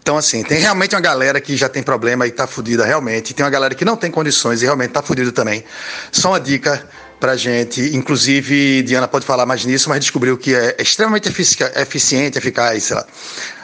Então, 0.00 0.16
assim, 0.16 0.42
tem 0.42 0.58
realmente 0.58 0.94
uma 0.94 1.00
galera 1.00 1.40
que 1.40 1.56
já 1.56 1.68
tem 1.68 1.82
problema 1.82 2.26
e 2.26 2.30
está 2.30 2.46
fodida 2.46 2.84
realmente. 2.84 3.32
Tem 3.32 3.44
uma 3.44 3.50
galera 3.50 3.74
que 3.74 3.84
não 3.84 3.96
tem 3.96 4.10
condições 4.10 4.60
e 4.60 4.64
realmente 4.64 4.88
está 4.88 5.02
fodida 5.02 5.30
também. 5.30 5.64
Só 6.10 6.30
uma 6.30 6.40
dica 6.40 6.84
pra 7.20 7.36
gente, 7.36 7.80
inclusive, 7.94 8.82
Diana 8.82 9.06
pode 9.06 9.24
falar 9.24 9.46
mais 9.46 9.64
nisso, 9.64 9.88
mas 9.88 10.00
descobriu 10.00 10.36
que 10.36 10.54
é 10.54 10.76
extremamente 10.80 11.28
eficiente, 11.28 12.36
eficaz, 12.36 12.82
sei 12.82 12.96
lá. 12.96 13.06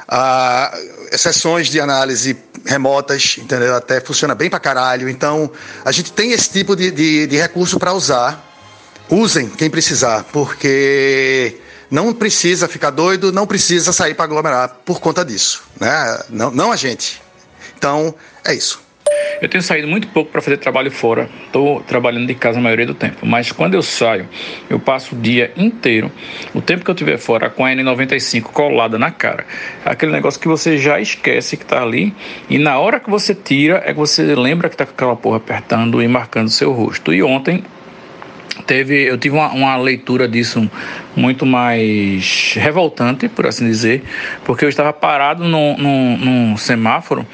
Ah, 0.07 0.79
sessões 1.13 1.67
de 1.67 1.81
análise 1.81 2.39
remotas, 2.65 3.37
entendeu? 3.39 3.75
Até 3.75 4.01
funciona 4.01 4.35
bem 4.35 4.49
pra 4.49 4.61
caralho. 4.61 5.09
Então, 5.09 5.51
a 5.85 5.91
gente 5.91 6.13
tem 6.13 6.31
esse 6.31 6.51
tipo 6.51 6.77
de, 6.77 6.93
de, 6.93 7.27
de 7.27 7.37
recurso 7.37 7.79
para 7.79 7.93
usar 7.93 8.49
Usem 9.11 9.49
quem 9.49 9.71
precisar, 9.71 10.25
porque 10.25 11.57
não 11.91 12.13
precisa 12.13 12.69
ficar 12.69 12.91
doido, 12.91 13.33
não 13.33 13.47
precisa 13.47 13.93
sair 13.93 14.15
para 14.15 14.25
aglomerar 14.25 14.77
por 14.85 15.01
conta 15.01 15.25
disso, 15.25 15.63
né? 15.81 16.23
Não, 16.29 16.51
não 16.51 16.73
a 16.73 16.77
gente. 16.77 17.23
Então, 17.77 18.15
é 18.45 18.55
isso. 18.55 18.89
Eu 19.41 19.49
tenho 19.49 19.63
saído 19.63 19.87
muito 19.87 20.09
pouco 20.09 20.31
para 20.31 20.41
fazer 20.41 20.57
trabalho 20.57 20.91
fora. 20.91 21.29
Estou 21.47 21.81
trabalhando 21.83 22.27
de 22.27 22.35
casa 22.35 22.59
a 22.59 22.63
maioria 22.63 22.87
do 22.87 22.95
tempo. 22.95 23.25
Mas 23.25 23.53
quando 23.53 23.75
eu 23.75 23.83
saio, 23.83 24.29
eu 24.69 24.79
passo 24.79 25.15
o 25.15 25.19
dia 25.19 25.53
inteiro, 25.57 26.11
o 26.53 26.61
tempo 26.61 26.85
que 26.85 26.91
eu 26.91 26.95
estiver 26.95 27.19
fora, 27.19 27.49
com 27.49 27.65
a 27.65 27.71
N95 27.71 28.43
colada 28.43 28.99
na 28.99 29.11
cara. 29.11 29.47
Aquele 29.85 30.13
negócio 30.13 30.41
que 30.41 30.49
você 30.49 30.77
já 30.77 31.01
esquece 31.01 31.57
que 31.57 31.63
está 31.63 31.83
ali. 31.83 32.15
E 32.51 32.59
na 32.59 32.79
hora 32.79 32.99
que 32.99 33.09
você 33.09 33.35
tira, 33.35 33.83
é 33.85 33.93
que 33.93 33.99
você 33.99 34.35
lembra 34.35 34.69
que 34.69 34.75
está 34.75 34.85
com 34.85 34.93
aquela 34.93 35.17
porra 35.17 35.37
apertando 35.37 36.03
e 36.03 36.09
marcando 36.09 36.51
seu 36.51 36.73
rosto. 36.73 37.15
E 37.15 37.23
ontem 37.23 37.65
teve, 38.67 39.05
eu 39.05 39.19
tive 39.19 39.37
uma, 39.37 39.49
uma, 39.49 39.77
leitura 39.77 40.29
disso 40.29 40.71
muito 41.17 41.45
mais 41.47 42.55
revoltante, 42.57 43.29
por 43.29 43.47
assim 43.47 43.67
dizer, 43.67 44.03
porque 44.45 44.65
eu 44.65 44.69
estava 44.69 44.93
parado 44.93 45.45
num, 45.45 45.77
num, 45.77 46.17
num 46.17 46.57
semáforo 46.57 47.27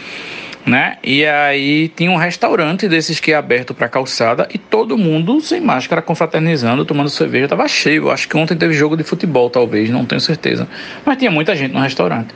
né? 0.66 0.97
E 1.05 1.25
aí 1.27 1.89
tinha 1.89 2.11
um 2.11 2.16
restaurante 2.16 2.89
desses 2.89 3.20
que 3.20 3.33
é 3.33 3.35
aberto 3.35 3.75
para 3.75 3.89
calçada 3.89 4.49
e 4.53 4.59
todo 4.59 4.97
mundo 4.97 5.41
sem 5.41 5.61
máscara, 5.61 6.01
confraternizando, 6.01 6.85
tomando 6.85 7.11
cerveja, 7.11 7.49
tava 7.49 7.68
cheio. 7.68 8.11
Acho 8.11 8.29
que 8.29 8.37
ontem 8.37 8.57
teve 8.57 8.72
jogo 8.72 8.97
de 8.97 9.05
futebol, 9.05 9.51
talvez, 9.51 9.91
não 9.91 10.05
tenho 10.05 10.20
certeza. 10.20 10.66
Mas 11.05 11.18
tinha 11.18 11.31
muita 11.31 11.55
gente 11.55 11.72
no 11.72 11.81
restaurante 11.81 12.35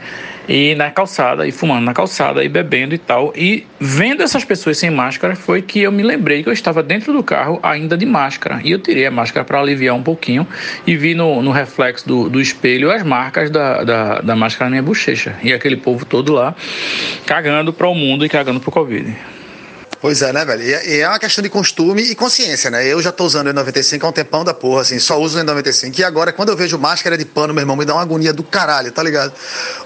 e 0.49 0.75
na 0.75 0.91
calçada, 0.91 1.47
e 1.47 1.53
fumando 1.53 1.85
na 1.85 1.93
calçada, 1.93 2.43
e 2.43 2.49
bebendo 2.49 2.95
e 2.95 2.99
tal. 2.99 3.33
E 3.37 3.67
vendo 3.79 4.23
essas 4.23 4.45
pessoas 4.45 4.79
sem 4.79 4.91
máscara, 4.91 5.37
foi 5.37 5.61
que 5.61 5.81
eu 5.81 5.93
me 5.93 6.03
lembrei 6.03 6.43
que 6.43 6.49
eu 6.49 6.53
estava 6.53 6.83
dentro 6.83 7.13
do 7.13 7.23
carro 7.23 7.61
ainda 7.63 7.97
de 7.97 8.07
máscara. 8.07 8.61
E 8.65 8.71
eu 8.71 8.79
tirei 8.79 9.07
a 9.07 9.11
máscara 9.11 9.45
para 9.45 9.61
aliviar 9.61 9.95
um 9.95 10.03
pouquinho 10.03 10.47
e 10.87 10.97
vi 10.97 11.15
no, 11.15 11.43
no 11.43 11.51
reflexo 11.51 12.09
do, 12.09 12.31
do 12.31 12.41
espelho 12.41 12.91
as 12.91 13.03
marcas 13.03 13.51
da, 13.51 13.85
da, 13.85 14.21
da 14.21 14.35
máscara 14.35 14.67
na 14.67 14.71
minha 14.71 14.83
bochecha. 14.83 15.37
E 15.43 15.53
aquele 15.53 15.77
povo 15.77 16.07
todo 16.07 16.33
lá 16.33 16.55
cagando 17.27 17.73
para 17.73 17.87
o 17.87 17.95
mundo 17.95 18.25
e 18.25 18.29
cagando 18.29 18.61
para 18.61 18.71
o 18.71 18.73
Covid. 18.73 19.15
Pois 20.01 20.23
é, 20.23 20.33
né, 20.33 20.45
velho? 20.45 20.63
E 20.63 21.01
é 21.01 21.09
uma 21.09 21.19
questão 21.19 21.43
de 21.43 21.49
costume 21.49 22.03
e 22.03 22.15
consciência, 22.15 22.71
né? 22.71 22.87
Eu 22.87 23.03
já 23.03 23.11
tô 23.11 23.25
usando 23.25 23.49
o 23.49 23.51
N95 23.53 24.05
há 24.05 24.09
um 24.09 24.13
tempão 24.13 24.45
da 24.45 24.55
porra, 24.55 24.83
assim, 24.83 25.01
só 25.01 25.21
uso 25.21 25.39
o 25.39 25.43
N95. 25.43 25.99
E 25.99 26.05
agora, 26.05 26.33
quando 26.33 26.51
eu 26.51 26.57
vejo 26.57 26.79
máscara 26.79 27.19
de 27.19 27.25
pano, 27.25 27.53
meu 27.53 27.63
irmão, 27.63 27.75
me 27.75 27.85
dá 27.85 27.95
uma 27.95 28.03
agonia 28.03 28.33
do 28.33 28.45
caralho, 28.45 28.93
tá 28.93 29.03
ligado? 29.03 29.33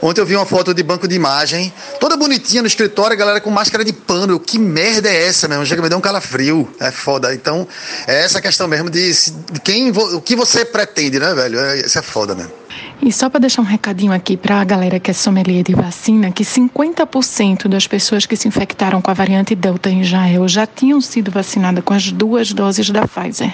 Ontem 0.02 0.20
eu 0.20 0.26
vi 0.26 0.36
uma 0.36 0.44
foto 0.44 0.74
de 0.74 0.82
banco 0.82 1.08
de 1.08 1.14
imagem, 1.14 1.72
toda 1.98 2.14
bonitinha 2.14 2.60
no 2.60 2.68
escritório, 2.68 3.14
a 3.14 3.16
galera 3.16 3.40
com 3.40 3.50
máscara 3.50 3.82
de 3.82 3.92
pano. 3.92 4.34
Eu, 4.34 4.40
que 4.40 4.58
merda 4.58 5.08
é 5.08 5.28
essa, 5.28 5.48
meu? 5.48 5.64
Chega 5.64 5.80
me 5.80 5.88
deu 5.88 5.96
um 5.96 6.02
calafrio. 6.02 6.70
É 6.78 6.90
foda. 6.90 7.32
Então, 7.32 7.66
é 8.06 8.22
essa 8.22 8.40
questão 8.40 8.68
mesmo 8.68 8.90
de, 8.90 9.10
de 9.50 9.60
quem, 9.60 9.90
o 9.90 10.20
que 10.20 10.36
você 10.36 10.62
pretende, 10.62 11.18
né, 11.18 11.34
velho? 11.34 11.58
É, 11.58 11.80
isso 11.80 11.98
é 11.98 12.02
foda 12.02 12.34
mesmo. 12.34 12.61
E 13.05 13.11
só 13.11 13.29
para 13.29 13.41
deixar 13.41 13.62
um 13.62 13.64
recadinho 13.64 14.12
aqui 14.12 14.37
para 14.37 14.61
a 14.61 14.64
galera 14.64 15.01
que 15.01 15.11
é 15.11 15.14
sommelier 15.14 15.64
de 15.64 15.75
vacina, 15.75 16.31
que 16.31 16.45
50% 16.45 17.66
das 17.66 17.87
pessoas 17.87 18.27
que 18.27 18.37
se 18.37 18.47
infectaram 18.47 19.03
com 19.03 19.11
a 19.11 19.14
variante 19.14 19.57
Delta 19.57 19.91
em 19.91 20.03
Israel 20.03 20.47
já 20.47 20.66
tinham 20.66 21.01
sido 21.01 21.31
vacinadas 21.31 21.83
com 21.83 21.93
as 21.95 22.12
duas 22.12 22.53
doses 22.53 22.91
da 22.91 23.07
Pfizer. 23.07 23.53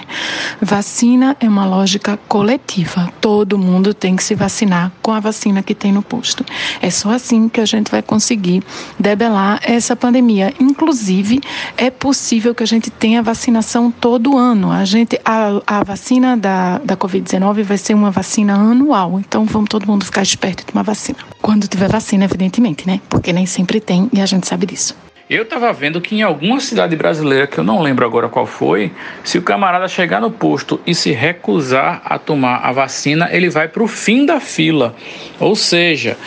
Vacina 0.61 1.35
é 1.39 1.49
uma 1.49 1.65
lógica 1.65 2.19
coletiva. 2.27 3.11
Todo 3.19 3.57
mundo 3.57 3.91
tem 3.91 4.15
que 4.15 4.23
se 4.23 4.35
vacinar 4.35 4.91
com 5.01 5.11
a 5.11 5.19
vacina 5.19 5.63
que 5.63 5.73
tem 5.73 5.91
no 5.91 6.03
posto. 6.03 6.45
É 6.79 6.91
só 6.91 7.09
assim 7.09 7.49
que 7.49 7.59
a 7.59 7.65
gente 7.65 7.89
vai 7.89 8.03
conseguir 8.03 8.63
debelar 8.99 9.59
essa 9.63 9.95
pandemia. 9.95 10.53
Inclusive, 10.59 11.41
é 11.75 11.89
possível 11.89 12.53
que 12.53 12.61
a 12.61 12.67
gente 12.67 12.91
tenha 12.91 13.23
vacinação 13.23 13.89
todo 13.89 14.37
ano. 14.37 14.71
A 14.71 14.85
gente 14.85 15.19
a, 15.25 15.79
a 15.79 15.83
vacina 15.83 16.37
da, 16.37 16.77
da 16.79 16.95
Covid-19 16.95 17.63
vai 17.63 17.77
ser 17.77 17.95
uma 17.95 18.11
vacina 18.11 18.53
anual. 18.53 19.08
Então 19.17 19.45
vamos 19.45 19.69
todo 19.69 19.87
mundo 19.87 20.03
ficar 20.03 20.21
esperto 20.21 20.63
e 20.63 20.65
tomar 20.65 20.83
vacina. 20.83 21.19
Quando 21.41 21.67
tiver 21.67 21.89
vacina, 21.89 22.25
evidentemente, 22.25 22.85
né? 22.85 22.99
Porque 23.09 23.31
nem 23.31 23.45
sempre 23.45 23.79
tem 23.79 24.09
e 24.11 24.19
a 24.19 24.25
gente 24.25 24.45
sabe 24.45 24.65
disso. 24.65 24.93
Eu 25.29 25.43
estava 25.43 25.71
vendo 25.71 26.01
que 26.01 26.15
em 26.15 26.23
alguma 26.23 26.59
cidade 26.59 26.95
brasileira, 26.95 27.45
que 27.45 27.59
eu 27.59 27.63
não 27.63 27.83
lembro 27.83 28.03
agora 28.03 28.27
qual 28.27 28.47
foi, 28.47 28.91
se 29.23 29.37
o 29.37 29.43
camarada 29.43 29.87
chegar 29.87 30.19
no 30.19 30.31
posto 30.31 30.81
e 30.87 30.95
se 30.95 31.11
recusar 31.11 32.01
a 32.03 32.17
tomar 32.17 32.57
a 32.63 32.71
vacina, 32.71 33.29
ele 33.31 33.47
vai 33.47 33.67
para 33.67 33.83
o 33.83 33.87
fim 33.87 34.25
da 34.25 34.39
fila. 34.39 34.95
Ou 35.39 35.55
seja, 35.55 36.17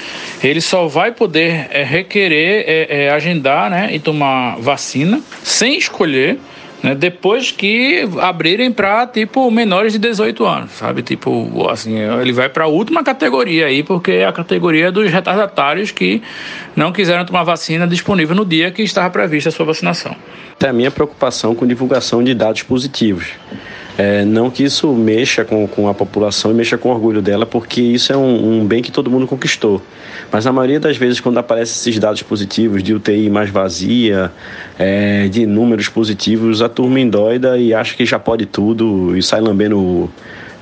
ele 0.41 0.61
só 0.61 0.87
vai 0.87 1.11
poder 1.11 1.67
é, 1.71 1.83
requerer, 1.83 2.65
é, 2.65 3.07
é, 3.07 3.11
agendar 3.11 3.69
né, 3.69 3.93
e 3.93 3.99
tomar 3.99 4.57
vacina 4.61 5.21
sem 5.43 5.77
escolher 5.77 6.39
né, 6.83 6.95
depois 6.95 7.51
que 7.51 8.09
abrirem 8.21 8.73
para 8.73 9.07
tipo 9.07 9.51
menores 9.51 9.93
de 9.93 9.99
18 9.99 10.45
anos, 10.45 10.73
sabe? 10.73 11.03
Tipo, 11.03 11.69
assim, 11.69 11.97
ele 11.99 12.33
vai 12.33 12.49
para 12.49 12.65
a 12.65 12.67
última 12.67 13.05
categoria 13.05 13.67
aí, 13.67 13.83
porque 13.83 14.11
é 14.13 14.27
a 14.27 14.33
categoria 14.33 14.91
dos 14.91 15.11
retardatários 15.11 15.91
que 15.91 16.23
não 16.75 16.93
quiseram 16.93 17.25
tomar 17.25 17.45
vacina 17.45 17.87
disponível 17.87 18.35
no 18.35 18.45
dia 18.45 18.71
que 18.71 18.83
estava 18.83 19.09
prevista 19.11 19.49
a 19.49 19.53
sua 19.53 19.67
vacinação. 19.67 20.17
É 20.61 20.69
a 20.69 20.73
minha 20.73 20.91
preocupação 20.91 21.55
com 21.55 21.67
divulgação 21.67 22.23
de 22.23 22.35
dados 22.35 22.63
positivos. 22.63 23.33
É, 23.99 24.25
não 24.25 24.51
que 24.51 24.65
isso 24.65 24.93
mexa 24.93 25.45
com, 25.45 25.67
com 25.67 25.89
a 25.89 25.95
população 25.95 26.51
e 26.51 26.55
mexa 26.55 26.79
com 26.79 26.89
o 26.89 26.93
orgulho 26.93 27.21
dela, 27.21 27.45
porque 27.45 27.81
isso 27.81 28.13
é 28.13 28.17
um, 28.17 28.61
um, 28.61 28.67
bem 28.67 28.83
que 28.83 28.91
todo 28.91 29.11
mundo 29.11 29.27
conquistou. 29.27 29.83
Mas 30.31 30.45
na 30.45 30.53
maioria 30.53 30.81
das 30.81 30.97
vezes, 30.97 31.21
quando 31.21 31.39
aparecem 31.39 31.75
esses 31.75 32.01
dados 32.01 32.23
positivos 32.23 32.83
de 32.83 32.95
UTI 32.95 33.29
mais 33.29 33.51
vazia, 33.51 34.33
é, 34.79 35.29
de 35.29 35.47
números 35.47 35.89
positivos, 35.89 36.63
a 36.63 36.69
turma 36.69 37.01
endoida 37.01 37.59
e 37.59 37.75
acha 37.75 37.95
que 37.95 38.07
já 38.07 38.19
pode 38.19 38.47
tudo 38.47 39.17
e 39.17 39.23
sai 39.23 39.41
lambendo 39.41 40.11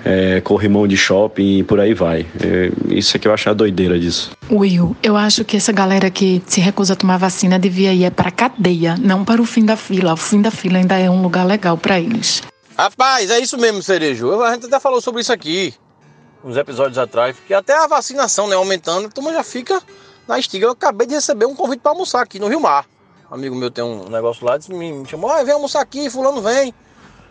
é, 0.04 0.40
corrimão 0.40 0.86
de 0.86 0.96
shopping 0.96 1.58
e 1.58 1.62
por 1.62 1.78
aí 1.80 1.94
vai. 1.94 2.26
É, 2.42 2.70
isso 2.88 3.16
é 3.16 3.20
que 3.20 3.28
eu 3.28 3.32
acho 3.32 3.48
a 3.48 3.52
doideira 3.52 3.98
disso. 3.98 4.32
Will, 4.50 4.96
eu 5.02 5.16
acho 5.16 5.44
que 5.44 5.56
essa 5.56 5.72
galera 5.72 6.10
que 6.10 6.42
se 6.46 6.60
recusa 6.60 6.94
a 6.94 6.96
tomar 6.96 7.18
vacina 7.18 7.58
devia 7.58 7.92
ir 7.92 8.10
para 8.10 8.30
cadeia, 8.30 8.96
não 8.98 9.24
para 9.24 9.40
o 9.40 9.44
fim 9.44 9.64
da 9.64 9.76
fila. 9.76 10.14
O 10.14 10.16
fim 10.16 10.40
da 10.40 10.50
fila 10.50 10.78
ainda 10.78 10.98
é 10.98 11.08
um 11.08 11.22
lugar 11.22 11.46
legal 11.46 11.76
para 11.76 12.00
eles. 12.00 12.42
Rapaz, 12.80 13.30
é 13.30 13.38
isso 13.38 13.58
mesmo, 13.58 13.82
Cerejo. 13.82 14.40
A 14.42 14.54
gente 14.54 14.64
até 14.64 14.80
falou 14.80 15.02
sobre 15.02 15.20
isso 15.20 15.30
aqui 15.30 15.74
uns 16.42 16.56
episódios 16.56 16.96
atrás, 16.96 17.36
que 17.46 17.52
até 17.52 17.74
a 17.74 17.86
vacinação, 17.86 18.48
né, 18.48 18.56
aumentando, 18.56 19.06
a 19.06 19.10
turma 19.10 19.34
já 19.34 19.44
fica 19.44 19.78
na 20.26 20.38
estiga. 20.38 20.64
Eu 20.64 20.70
acabei 20.70 21.06
de 21.06 21.12
receber 21.12 21.44
um 21.44 21.54
convite 21.54 21.80
para 21.80 21.92
almoçar 21.92 22.22
aqui 22.22 22.38
no 22.38 22.48
Rio 22.48 22.58
Mar. 22.58 22.86
Um 23.30 23.34
amigo 23.34 23.54
meu 23.54 23.70
tem 23.70 23.84
um 23.84 24.08
negócio 24.08 24.46
lá, 24.46 24.56
disse, 24.56 24.72
me 24.72 25.06
chamou, 25.06 25.30
ah, 25.30 25.42
vem 25.42 25.52
almoçar 25.52 25.82
aqui, 25.82 26.08
fulano 26.08 26.40
vem. 26.40 26.72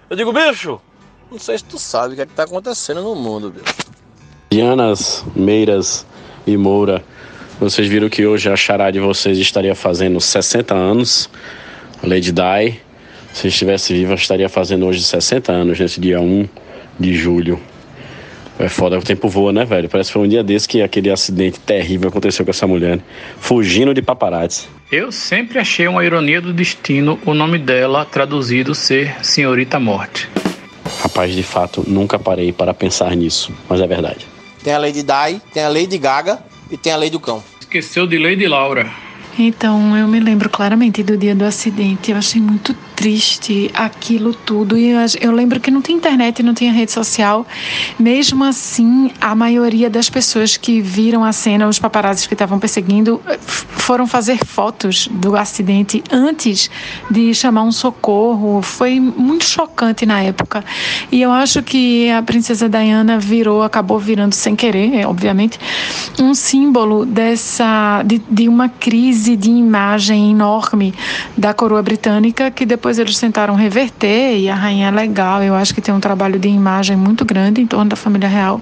Eu 0.07 0.15
digo, 0.15 0.31
bicho, 0.31 0.79
não 1.31 1.39
sei 1.39 1.57
se 1.57 1.63
tu 1.63 1.79
sabe 1.79 2.13
o 2.13 2.15
que 2.15 2.21
é 2.21 2.27
que 2.27 2.33
tá 2.33 2.43
acontecendo 2.43 3.01
no 3.01 3.15
mundo, 3.15 3.49
bicho. 3.49 3.75
Dianas, 4.51 5.25
Meiras 5.35 6.05
e 6.45 6.55
Moura, 6.55 7.03
vocês 7.59 7.87
viram 7.87 8.07
que 8.07 8.23
hoje 8.23 8.51
a 8.51 8.55
chará 8.55 8.91
de 8.91 8.99
vocês 8.99 9.39
estaria 9.39 9.73
fazendo 9.73 10.21
60 10.21 10.75
anos, 10.75 11.27
Lady 12.03 12.31
Di. 12.31 12.88
Se 13.33 13.47
estivesse 13.47 13.93
viva, 13.93 14.13
estaria 14.13 14.49
fazendo 14.49 14.85
hoje 14.85 15.01
60 15.03 15.51
anos, 15.51 15.79
nesse 15.79 15.99
dia 15.99 16.19
1 16.19 16.47
de 16.99 17.13
julho. 17.15 17.59
É 18.59 18.67
foda, 18.67 18.99
o 18.99 19.01
tempo 19.01 19.29
voa, 19.29 19.53
né, 19.53 19.63
velho? 19.63 19.87
Parece 19.87 20.09
que 20.09 20.13
foi 20.13 20.23
um 20.23 20.27
dia 20.27 20.43
desse 20.43 20.67
que 20.67 20.81
aquele 20.81 21.09
acidente 21.09 21.57
terrível 21.61 22.09
aconteceu 22.09 22.43
com 22.43 22.51
essa 22.51 22.67
mulher, 22.67 22.97
né? 22.97 23.03
fugindo 23.39 23.93
de 23.93 24.01
paparazzi. 24.01 24.67
Eu 24.91 25.13
sempre 25.13 25.59
achei 25.59 25.87
uma 25.87 26.03
ironia 26.03 26.41
do 26.41 26.51
destino 26.51 27.17
o 27.25 27.33
nome 27.33 27.57
dela 27.57 28.03
traduzido 28.03 28.75
ser 28.75 29.15
Senhorita 29.23 29.79
Morte. 29.79 30.27
Rapaz, 31.01 31.33
de 31.33 31.43
fato, 31.43 31.85
nunca 31.87 32.19
parei 32.19 32.51
para 32.51 32.73
pensar 32.73 33.15
nisso, 33.15 33.53
mas 33.69 33.79
é 33.79 33.87
verdade. 33.87 34.27
Tem 34.61 34.73
a 34.73 34.77
Lady 34.77 35.03
Di, 35.03 35.41
tem 35.53 35.63
a 35.63 35.69
Lady 35.69 35.97
Gaga 35.97 36.39
e 36.69 36.77
tem 36.77 36.91
a 36.91 36.97
Lei 36.97 37.09
do 37.09 37.19
Cão. 37.19 37.41
Esqueceu 37.61 38.05
de 38.05 38.17
Lady 38.17 38.45
Laura. 38.45 38.91
Então, 39.41 39.95
eu 39.95 40.05
me 40.05 40.19
lembro 40.19 40.49
claramente 40.49 41.01
do 41.01 41.15
dia 41.15 41.33
do 41.33 41.45
acidente. 41.45 42.11
Eu 42.11 42.17
achei 42.17 42.41
muito 42.41 42.75
triste 42.93 43.71
aquilo 43.73 44.33
tudo. 44.33 44.77
E 44.77 44.91
eu, 45.21 45.31
lembro 45.31 45.61
que 45.61 45.71
não 45.71 45.81
tinha 45.81 45.97
internet, 45.97 46.43
não 46.43 46.53
tinha 46.53 46.73
rede 46.73 46.91
social. 46.91 47.47
Mesmo 47.97 48.43
assim, 48.43 49.09
a 49.21 49.33
maioria 49.33 49.89
das 49.89 50.09
pessoas 50.09 50.57
que 50.57 50.81
viram 50.81 51.23
a 51.23 51.31
cena, 51.31 51.69
os 51.69 51.79
paparazzis 51.79 52.27
que 52.27 52.33
estavam 52.33 52.59
perseguindo, 52.59 53.21
foram 53.47 54.05
fazer 54.05 54.37
fotos 54.45 55.07
do 55.09 55.37
acidente 55.37 56.03
antes 56.11 56.69
de 57.09 57.33
chamar 57.33 57.63
um 57.63 57.71
socorro. 57.71 58.61
Foi 58.61 58.99
muito 58.99 59.45
chocante 59.45 60.05
na 60.05 60.21
época. 60.21 60.65
E 61.09 61.21
eu 61.21 61.31
acho 61.31 61.63
que 61.63 62.11
a 62.11 62.21
princesa 62.21 62.67
Diana 62.67 63.17
virou, 63.17 63.63
acabou 63.63 63.97
virando 63.97 64.35
sem 64.35 64.57
querer, 64.57 65.05
obviamente, 65.07 65.57
um 66.19 66.33
símbolo 66.33 67.05
dessa 67.05 68.03
de, 68.05 68.21
de 68.29 68.49
uma 68.49 68.67
crise 68.67 69.28
de 69.35 69.49
imagem 69.49 70.31
enorme 70.31 70.93
da 71.37 71.53
coroa 71.53 71.81
britânica 71.81 72.51
que 72.51 72.65
depois 72.65 72.99
eles 72.99 73.19
tentaram 73.19 73.55
reverter 73.55 74.37
e 74.37 74.49
a 74.49 74.55
rainha 74.55 74.87
é 74.87 74.91
legal. 74.91 75.41
Eu 75.43 75.55
acho 75.55 75.73
que 75.73 75.81
tem 75.81 75.93
um 75.93 75.99
trabalho 75.99 76.39
de 76.39 76.47
imagem 76.47 76.95
muito 76.95 77.23
grande 77.25 77.61
em 77.61 77.67
torno 77.67 77.89
da 77.89 77.95
família 77.95 78.27
real, 78.27 78.61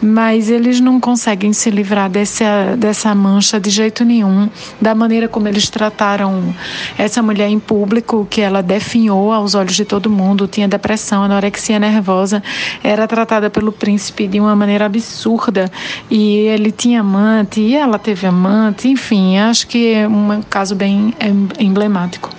mas 0.00 0.50
eles 0.50 0.80
não 0.80 1.00
conseguem 1.00 1.52
se 1.52 1.70
livrar 1.70 2.08
dessa, 2.08 2.76
dessa 2.76 3.14
mancha 3.14 3.60
de 3.60 3.70
jeito 3.70 4.04
nenhum, 4.04 4.48
da 4.80 4.94
maneira 4.94 5.28
como 5.28 5.48
eles 5.48 5.68
trataram 5.68 6.54
essa 6.96 7.22
mulher 7.22 7.48
em 7.48 7.58
público, 7.58 8.26
que 8.30 8.40
ela 8.40 8.62
definhou 8.62 9.32
aos 9.32 9.54
olhos 9.54 9.74
de 9.74 9.84
todo 9.84 10.10
mundo, 10.10 10.46
tinha 10.46 10.68
depressão, 10.68 11.22
anorexia 11.22 11.78
nervosa, 11.78 12.42
era 12.82 13.06
tratada 13.06 13.50
pelo 13.50 13.72
príncipe 13.72 14.26
de 14.26 14.40
uma 14.40 14.54
maneira 14.54 14.86
absurda 14.86 15.70
e 16.10 16.36
ele 16.38 16.70
tinha 16.70 17.00
amante 17.00 17.60
e 17.60 17.74
ela 17.74 17.98
teve 17.98 18.26
amante, 18.26 18.88
enfim, 18.88 19.38
acho 19.38 19.66
que 19.66 19.87
é 19.94 20.08
um 20.08 20.42
caso 20.42 20.74
bem 20.74 21.14
emblemático. 21.58 22.30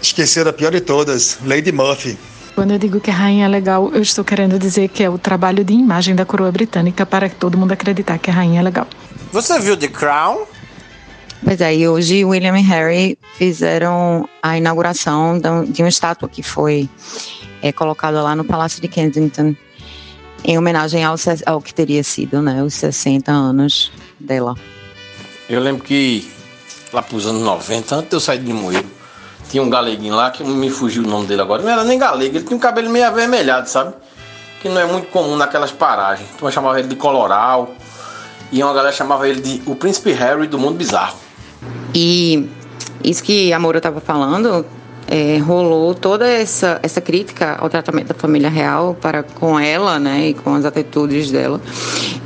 Esquecer 0.00 0.46
a 0.48 0.52
pior 0.52 0.72
de 0.72 0.80
todas, 0.80 1.38
Lady 1.44 1.70
Murphy. 1.70 2.18
Quando 2.54 2.72
eu 2.72 2.78
digo 2.78 3.00
que 3.00 3.10
a 3.10 3.14
rainha 3.14 3.46
é 3.46 3.48
legal, 3.48 3.90
eu 3.94 4.02
estou 4.02 4.24
querendo 4.24 4.58
dizer 4.58 4.88
que 4.88 5.02
é 5.02 5.08
o 5.08 5.16
trabalho 5.16 5.64
de 5.64 5.72
imagem 5.72 6.14
da 6.14 6.26
coroa 6.26 6.52
britânica 6.52 7.06
para 7.06 7.28
todo 7.30 7.56
mundo 7.56 7.72
acreditar 7.72 8.18
que 8.18 8.30
a 8.30 8.34
rainha 8.34 8.60
é 8.60 8.62
legal. 8.62 8.86
Você 9.32 9.58
viu 9.58 9.76
The 9.76 9.88
Crown? 9.88 10.44
Pois 11.42 11.60
é, 11.60 11.74
e 11.74 11.88
hoje 11.88 12.24
William 12.24 12.58
e 12.58 12.62
Harry 12.62 13.18
fizeram 13.36 14.28
a 14.42 14.56
inauguração 14.56 15.40
de 15.68 15.82
uma 15.82 15.88
estátua 15.88 16.28
que 16.28 16.42
foi 16.42 16.88
é, 17.62 17.72
colocada 17.72 18.22
lá 18.22 18.36
no 18.36 18.44
Palácio 18.44 18.82
de 18.82 18.88
Kensington, 18.88 19.56
em 20.44 20.58
homenagem 20.58 21.02
ao, 21.02 21.16
ao 21.46 21.60
que 21.60 21.72
teria 21.72 22.04
sido 22.04 22.42
né, 22.42 22.62
os 22.62 22.74
60 22.74 23.32
anos 23.32 23.90
dela. 24.20 24.54
Eu 25.48 25.60
lembro 25.60 25.82
que 25.82 26.30
lá 26.92 27.02
pros 27.02 27.26
anos 27.26 27.42
90, 27.42 27.94
antes 27.94 28.10
de 28.10 28.16
eu 28.16 28.20
sair 28.20 28.38
de 28.38 28.52
Moeiro. 28.52 28.88
Tinha 29.48 29.62
um 29.62 29.68
galeguinho 29.68 30.14
lá, 30.14 30.30
que 30.30 30.42
me 30.44 30.70
fugiu 30.70 31.02
o 31.02 31.06
nome 31.06 31.26
dele 31.26 31.42
agora. 31.42 31.62
Não 31.62 31.70
era 31.70 31.84
nem 31.84 31.98
galego, 31.98 32.36
ele 32.36 32.44
tinha 32.44 32.56
um 32.56 32.60
cabelo 32.60 32.88
meio 32.90 33.06
avermelhado, 33.06 33.68
sabe? 33.68 33.94
Que 34.60 34.68
não 34.68 34.80
é 34.80 34.86
muito 34.86 35.08
comum 35.08 35.36
naquelas 35.36 35.70
paragens. 35.72 36.28
Então 36.34 36.50
chamava 36.50 36.78
ele 36.78 36.88
de 36.88 36.96
Coloral. 36.96 37.74
E 38.50 38.62
uma 38.62 38.72
galera 38.72 38.94
chamava 38.94 39.28
ele 39.28 39.40
de 39.40 39.62
o 39.66 39.74
Príncipe 39.74 40.12
Harry 40.12 40.46
do 40.46 40.58
Mundo 40.58 40.76
Bizarro. 40.76 41.16
E 41.94 42.48
isso 43.02 43.22
que 43.22 43.52
a 43.52 43.58
Moura 43.58 43.78
estava 43.78 44.00
falando, 44.00 44.64
é, 45.12 45.36
rolou 45.36 45.94
toda 45.94 46.26
essa, 46.26 46.80
essa 46.82 46.98
crítica 46.98 47.56
ao 47.60 47.68
tratamento 47.68 48.08
da 48.08 48.14
família 48.14 48.48
real 48.48 48.96
para 48.98 49.22
com 49.22 49.60
ela, 49.60 49.98
né, 49.98 50.28
e 50.28 50.34
com 50.34 50.54
as 50.54 50.64
atitudes 50.64 51.30
dela 51.30 51.60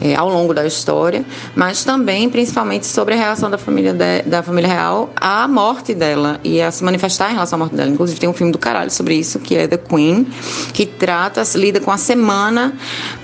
é, 0.01 0.15
ao 0.15 0.29
longo 0.29 0.55
da 0.55 0.65
história, 0.65 1.25
mas 1.57 1.83
também, 1.85 2.31
principalmente, 2.31 2.87
sobre 2.87 3.15
a 3.15 3.17
reação 3.17 3.51
da 3.51 3.59
família 3.59 3.93
de, 3.93 4.23
da 4.23 4.41
família 4.41 4.73
real 4.73 5.11
à 5.17 5.49
morte 5.49 5.95
dela 5.95 6.39
e 6.45 6.63
a 6.63 6.71
se 6.71 6.85
manifestar 6.85 7.31
em 7.31 7.35
relação 7.35 7.57
à 7.57 7.59
morte 7.59 7.75
dela. 7.75 7.91
Inclusive 7.91 8.21
tem 8.21 8.29
um 8.29 8.33
filme 8.33 8.53
do 8.53 8.59
caralho 8.59 8.91
sobre 8.93 9.17
isso 9.17 9.41
que 9.41 9.57
é 9.57 9.67
The 9.67 9.79
Queen, 9.79 10.25
que 10.73 10.87
trata, 10.87 11.43
lida 11.57 11.81
com 11.81 11.91
a 11.91 11.99
semana 11.99 12.73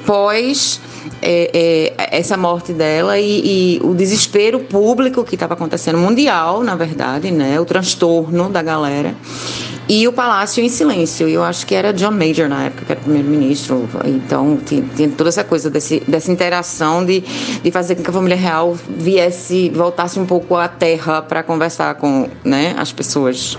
pós 0.05 0.81
é, 1.21 1.93
é, 1.99 2.19
essa 2.19 2.37
morte 2.37 2.73
dela 2.73 3.17
e, 3.17 3.77
e, 3.79 3.81
o 3.85 3.95
desespero 3.95 4.59
público 4.59 5.23
que 5.23 5.35
estava 5.35 5.55
acontecendo 5.55 5.99
mundial, 5.99 6.65
na 6.65 6.75
verdade, 6.75 7.31
né, 7.31 7.61
o 7.61 7.65
transtorno 7.65 8.49
da 8.49 8.61
galera 8.61 9.15
e 9.89 10.07
o 10.07 10.13
palácio 10.13 10.63
em 10.63 10.69
silêncio. 10.69 11.29
Eu 11.29 11.43
acho 11.43 11.67
que 11.67 11.75
era 11.75 11.93
John 11.93 12.13
Major 12.13 12.49
na 12.49 12.65
época, 12.65 12.85
que 12.85 12.93
era 12.93 13.01
primeiro-ministro. 13.01 13.89
Então, 14.05 14.59
tinha, 14.65 14.85
toda 15.17 15.29
essa 15.29 15.45
coisa 15.45 15.69
desse, 15.71 16.01
dessa 16.07 16.31
interação 16.31 17.05
de, 17.05 17.21
de 17.63 17.71
fazer 17.71 17.97
com 17.97 18.03
que 18.03 18.11
a 18.11 18.13
família 18.13 18.37
real 18.37 18.77
viesse, 18.89 19.71
voltasse 19.71 20.19
um 20.19 20.27
pouco 20.27 20.57
à 20.57 20.69
terra 20.69 21.23
para 21.23 21.43
conversar 21.43 21.95
com 21.97 22.29
né, 22.45 22.75
as 22.79 22.93
pessoas, 22.93 23.57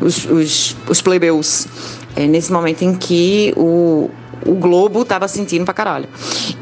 os, 0.00 0.24
os, 0.26 0.76
os 0.88 1.00
plebeus. 1.00 1.66
É, 2.14 2.26
nesse 2.26 2.52
momento 2.52 2.82
em 2.82 2.94
que 2.94 3.54
o, 3.56 4.10
o 4.46 4.54
Globo 4.54 5.02
estava 5.02 5.28
sentindo 5.28 5.64
pra 5.64 5.74
caralho. 5.74 6.08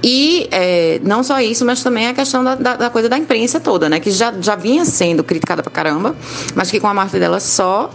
E 0.03 0.49
é, 0.51 1.01
não 1.03 1.23
só 1.23 1.41
isso, 1.41 1.65
mas 1.65 1.83
também 1.83 2.09
a 2.09 2.15
questão 2.15 2.43
da, 2.43 2.55
da, 2.55 2.77
da, 2.77 2.91
coisa 2.91 3.09
da 3.09 3.19
imprensa 3.19 3.61
toda, 3.61 3.89
né? 3.89 4.01
Que 4.01 4.11
já, 4.11 4.33
já 4.41 4.57
vinha 4.57 4.85
sendo 4.85 5.23
criticada 5.23 5.63
pra 5.63 5.71
caramba, 5.71 6.15
mas 6.55 6.71
que 6.71 6.81
com 6.81 6.89
a 6.89 6.95
morte 6.95 7.19
dela 7.19 7.41
só 7.41 7.91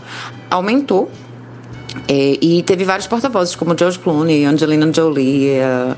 aumentou 0.49 1.09
é, 2.07 2.37
e 2.41 2.61
teve 2.63 2.83
vários 2.83 3.07
porta-vozes, 3.07 3.55
como 3.55 3.75
George 3.77 3.97
Clooney, 3.97 4.45
Angelina 4.45 4.91
Jolie, 4.93 5.59
a 5.59 5.95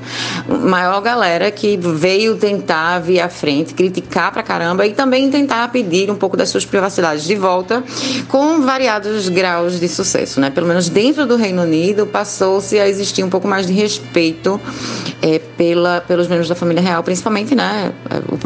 maior 0.54 1.00
galera 1.00 1.50
que 1.50 1.76
veio 1.76 2.36
tentar 2.36 3.00
vir 3.00 3.20
à 3.20 3.28
frente, 3.28 3.74
criticar 3.74 4.32
pra 4.32 4.42
caramba 4.42 4.86
e 4.86 4.92
também 4.94 5.30
tentar 5.30 5.68
pedir 5.70 6.10
um 6.10 6.14
pouco 6.14 6.36
das 6.36 6.48
suas 6.48 6.64
privacidades 6.64 7.24
de 7.24 7.34
volta, 7.34 7.82
com 8.28 8.62
variados 8.62 9.28
graus 9.28 9.78
de 9.78 9.88
sucesso, 9.88 10.40
né? 10.40 10.50
Pelo 10.50 10.66
menos 10.66 10.88
dentro 10.88 11.26
do 11.26 11.36
Reino 11.36 11.62
Unido 11.62 12.06
passou-se 12.06 12.78
a 12.78 12.88
existir 12.88 13.22
um 13.22 13.30
pouco 13.30 13.46
mais 13.46 13.66
de 13.66 13.72
respeito 13.72 14.60
é, 15.20 15.38
pela, 15.38 16.00
pelos 16.00 16.26
membros 16.28 16.48
da 16.48 16.54
família 16.54 16.82
real, 16.82 17.02
principalmente, 17.02 17.54
né? 17.54 17.92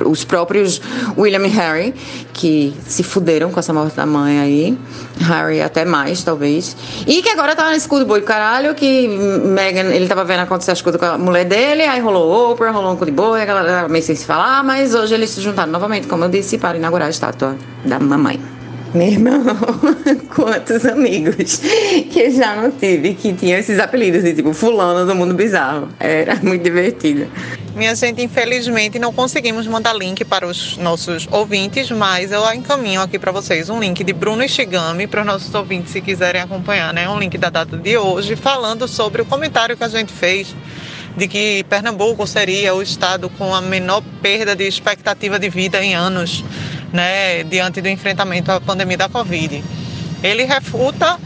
Os 0.04 0.24
próprios 0.24 0.80
William 1.16 1.46
e 1.46 1.50
Harry, 1.50 1.94
que 2.32 2.74
se 2.86 3.02
fuderam 3.02 3.50
com 3.50 3.60
essa 3.60 3.72
morte 3.72 3.94
da 3.96 4.06
mãe 4.06 4.40
aí, 4.40 4.78
Harry 5.20 5.60
até 5.60 5.84
mais, 5.84 6.22
talvez, 6.22 6.76
e 7.06 7.22
que 7.22 7.28
agora 7.28 7.41
agora 7.42 7.56
tava 7.56 7.70
nesse 7.70 7.88
cu 7.88 8.04
boi 8.04 8.20
do 8.20 8.26
caralho, 8.26 8.72
que 8.72 9.08
Megan, 9.08 9.92
ele 9.92 10.06
tava 10.06 10.24
vendo 10.24 10.40
acontecer 10.40 10.70
as 10.70 10.80
coisas 10.80 11.00
com 11.00 11.06
a 11.06 11.18
mulher 11.18 11.44
dele, 11.44 11.82
aí 11.82 12.00
rolou 12.00 12.52
Oprah, 12.52 12.70
rolou 12.70 12.92
um 12.92 12.96
cu 12.96 13.04
de 13.04 13.10
boi, 13.10 13.42
a 13.42 13.44
galera 13.44 13.88
meio 13.88 14.04
sem 14.04 14.14
se 14.14 14.24
falar, 14.24 14.62
mas 14.62 14.94
hoje 14.94 15.12
eles 15.12 15.30
se 15.30 15.40
juntaram 15.40 15.72
novamente, 15.72 16.06
como 16.06 16.24
eu 16.24 16.28
disse, 16.28 16.56
para 16.56 16.76
inaugurar 16.76 17.08
a 17.08 17.10
estátua 17.10 17.56
da 17.84 17.98
mamãe. 17.98 18.61
Meu 18.94 19.08
irmão, 19.08 19.42
quantos 20.34 20.84
amigos 20.84 21.62
que 22.10 22.20
eu 22.20 22.30
já 22.30 22.56
não 22.56 22.70
tive 22.70 23.14
que 23.14 23.32
tinham 23.32 23.58
esses 23.58 23.78
apelidos 23.78 24.22
de 24.22 24.34
tipo 24.34 24.52
fulano 24.52 25.06
do 25.06 25.14
mundo 25.14 25.32
bizarro. 25.32 25.88
Era 25.98 26.36
muito 26.44 26.62
divertido. 26.62 27.26
Minha 27.74 27.94
gente, 27.94 28.22
infelizmente 28.22 28.98
não 28.98 29.10
conseguimos 29.10 29.66
mandar 29.66 29.94
link 29.94 30.26
para 30.26 30.46
os 30.46 30.76
nossos 30.76 31.26
ouvintes, 31.30 31.90
mas 31.90 32.32
eu 32.32 32.42
encaminho 32.52 33.00
aqui 33.00 33.18
para 33.18 33.32
vocês 33.32 33.70
um 33.70 33.80
link 33.80 34.04
de 34.04 34.12
Bruno 34.12 34.44
Ishigami 34.44 35.06
para 35.06 35.20
os 35.22 35.26
nossos 35.26 35.54
ouvintes 35.54 35.90
se 35.90 36.02
quiserem 36.02 36.42
acompanhar, 36.42 36.92
né? 36.92 37.08
Um 37.08 37.18
link 37.18 37.38
da 37.38 37.48
data 37.48 37.78
de 37.78 37.96
hoje 37.96 38.36
falando 38.36 38.86
sobre 38.86 39.22
o 39.22 39.24
comentário 39.24 39.74
que 39.74 39.84
a 39.84 39.88
gente 39.88 40.12
fez 40.12 40.54
de 41.16 41.28
que 41.28 41.64
Pernambuco 41.64 42.26
seria 42.26 42.74
o 42.74 42.82
estado 42.82 43.28
com 43.30 43.54
a 43.54 43.60
menor 43.60 44.02
perda 44.20 44.56
de 44.56 44.64
expectativa 44.64 45.38
de 45.38 45.48
vida 45.48 45.82
em 45.82 45.94
anos, 45.94 46.44
né, 46.92 47.42
diante 47.44 47.80
do 47.80 47.88
enfrentamento 47.88 48.52
à 48.52 48.60
pandemia 48.60 48.96
da 48.96 49.08
Covid. 49.08 49.62
Ele 50.22 50.44
refuta 50.44 51.18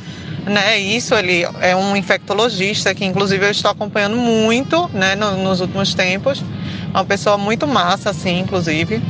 né, 0.46 0.78
isso, 0.78 1.14
ele 1.14 1.44
é 1.60 1.74
um 1.74 1.96
infectologista 1.96 2.94
que 2.94 3.04
inclusive 3.04 3.44
eu 3.44 3.50
estou 3.50 3.70
acompanhando 3.70 4.16
muito, 4.16 4.88
né, 4.94 5.14
nos 5.16 5.60
últimos 5.60 5.92
tempos, 5.94 6.42
uma 6.90 7.04
pessoa 7.04 7.36
muito 7.36 7.66
massa, 7.66 8.10
assim, 8.10 8.38
inclusive, 8.38 9.02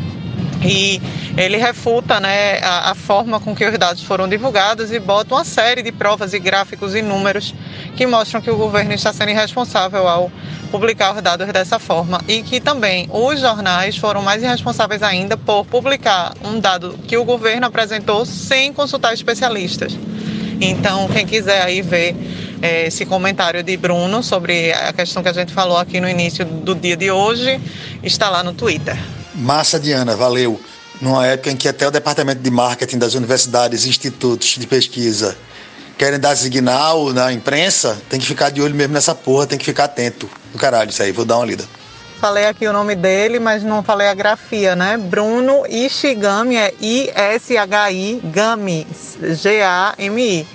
e 0.62 1.00
ele 1.36 1.56
refuta 1.56 2.18
né, 2.18 2.58
a, 2.60 2.90
a, 2.92 2.94
forma 2.94 3.38
com 3.38 3.54
que 3.54 3.64
os 3.64 3.78
dados 3.78 4.02
foram 4.02 4.28
divulgados 4.28 4.90
e 4.90 4.98
bota 4.98 5.34
uma 5.34 5.44
série 5.44 5.82
de 5.82 5.92
provas 5.92 6.32
e 6.32 6.38
gráficos 6.38 6.94
e 6.94 7.02
números 7.02 7.54
que 7.94 8.06
mostram 8.06 8.40
que 8.40 8.50
o 8.50 8.56
governo 8.56 8.92
está 8.92 9.12
sendo 9.12 9.30
irresponsável 9.30 10.08
ao 10.08 10.30
publicar 10.70 11.14
os 11.14 11.22
dados 11.22 11.46
dessa 11.52 11.78
forma 11.78 12.20
e 12.26 12.42
que 12.42 12.60
também 12.60 13.08
os 13.12 13.40
jornais 13.40 13.96
foram 13.96 14.22
mais 14.22 14.42
irresponsáveis 14.42 15.02
ainda 15.02 15.36
por 15.36 15.64
publicar 15.66 16.34
um 16.44 16.58
dado 16.58 16.98
que 17.06 17.16
o 17.16 17.24
governo 17.24 17.66
apresentou 17.66 18.24
sem 18.24 18.72
consultar 18.72 19.12
especialistas. 19.12 19.96
Então, 20.60 21.06
quem 21.08 21.26
quiser 21.26 21.62
aí 21.62 21.82
ver 21.82 22.16
é, 22.62 22.86
esse 22.86 23.04
comentário 23.04 23.62
de 23.62 23.76
Bruno 23.76 24.22
sobre 24.22 24.72
a 24.72 24.92
questão 24.92 25.22
que 25.22 25.28
a 25.28 25.32
gente 25.32 25.52
falou 25.52 25.76
aqui 25.76 26.00
no 26.00 26.08
início 26.08 26.44
do 26.44 26.74
dia 26.74 26.96
de 26.96 27.10
hoje, 27.10 27.60
está 28.02 28.30
lá 28.30 28.42
no 28.42 28.54
Twitter. 28.54 28.96
Massa, 29.36 29.78
Diana, 29.78 30.16
valeu. 30.16 30.58
Numa 31.00 31.26
época 31.26 31.50
em 31.50 31.56
que 31.56 31.68
até 31.68 31.86
o 31.86 31.90
departamento 31.90 32.40
de 32.40 32.50
marketing 32.50 32.96
das 32.96 33.14
universidades 33.14 33.84
e 33.84 33.88
institutos 33.90 34.48
de 34.48 34.66
pesquisa 34.66 35.36
querem 35.98 36.18
dar 36.18 36.34
signal 36.36 37.12
na 37.12 37.32
imprensa, 37.32 37.98
tem 38.08 38.18
que 38.18 38.26
ficar 38.26 38.50
de 38.50 38.62
olho 38.62 38.74
mesmo 38.74 38.94
nessa 38.94 39.14
porra, 39.14 39.46
tem 39.46 39.58
que 39.58 39.64
ficar 39.64 39.84
atento. 39.84 40.28
Do 40.52 40.58
caralho, 40.58 40.90
isso 40.90 41.02
aí, 41.02 41.12
vou 41.12 41.24
dar 41.24 41.36
uma 41.36 41.46
lida. 41.46 41.64
Falei 42.18 42.46
aqui 42.46 42.66
o 42.66 42.72
nome 42.72 42.94
dele, 42.94 43.38
mas 43.38 43.62
não 43.62 43.82
falei 43.82 44.08
a 44.08 44.14
grafia, 44.14 44.74
né? 44.74 44.96
Bruno 44.96 45.66
Ishigami 45.68 46.56
é 46.56 46.72
I-S-H-I 46.80 48.20
Gami, 48.24 48.86
G-A-M-I. 49.20 50.48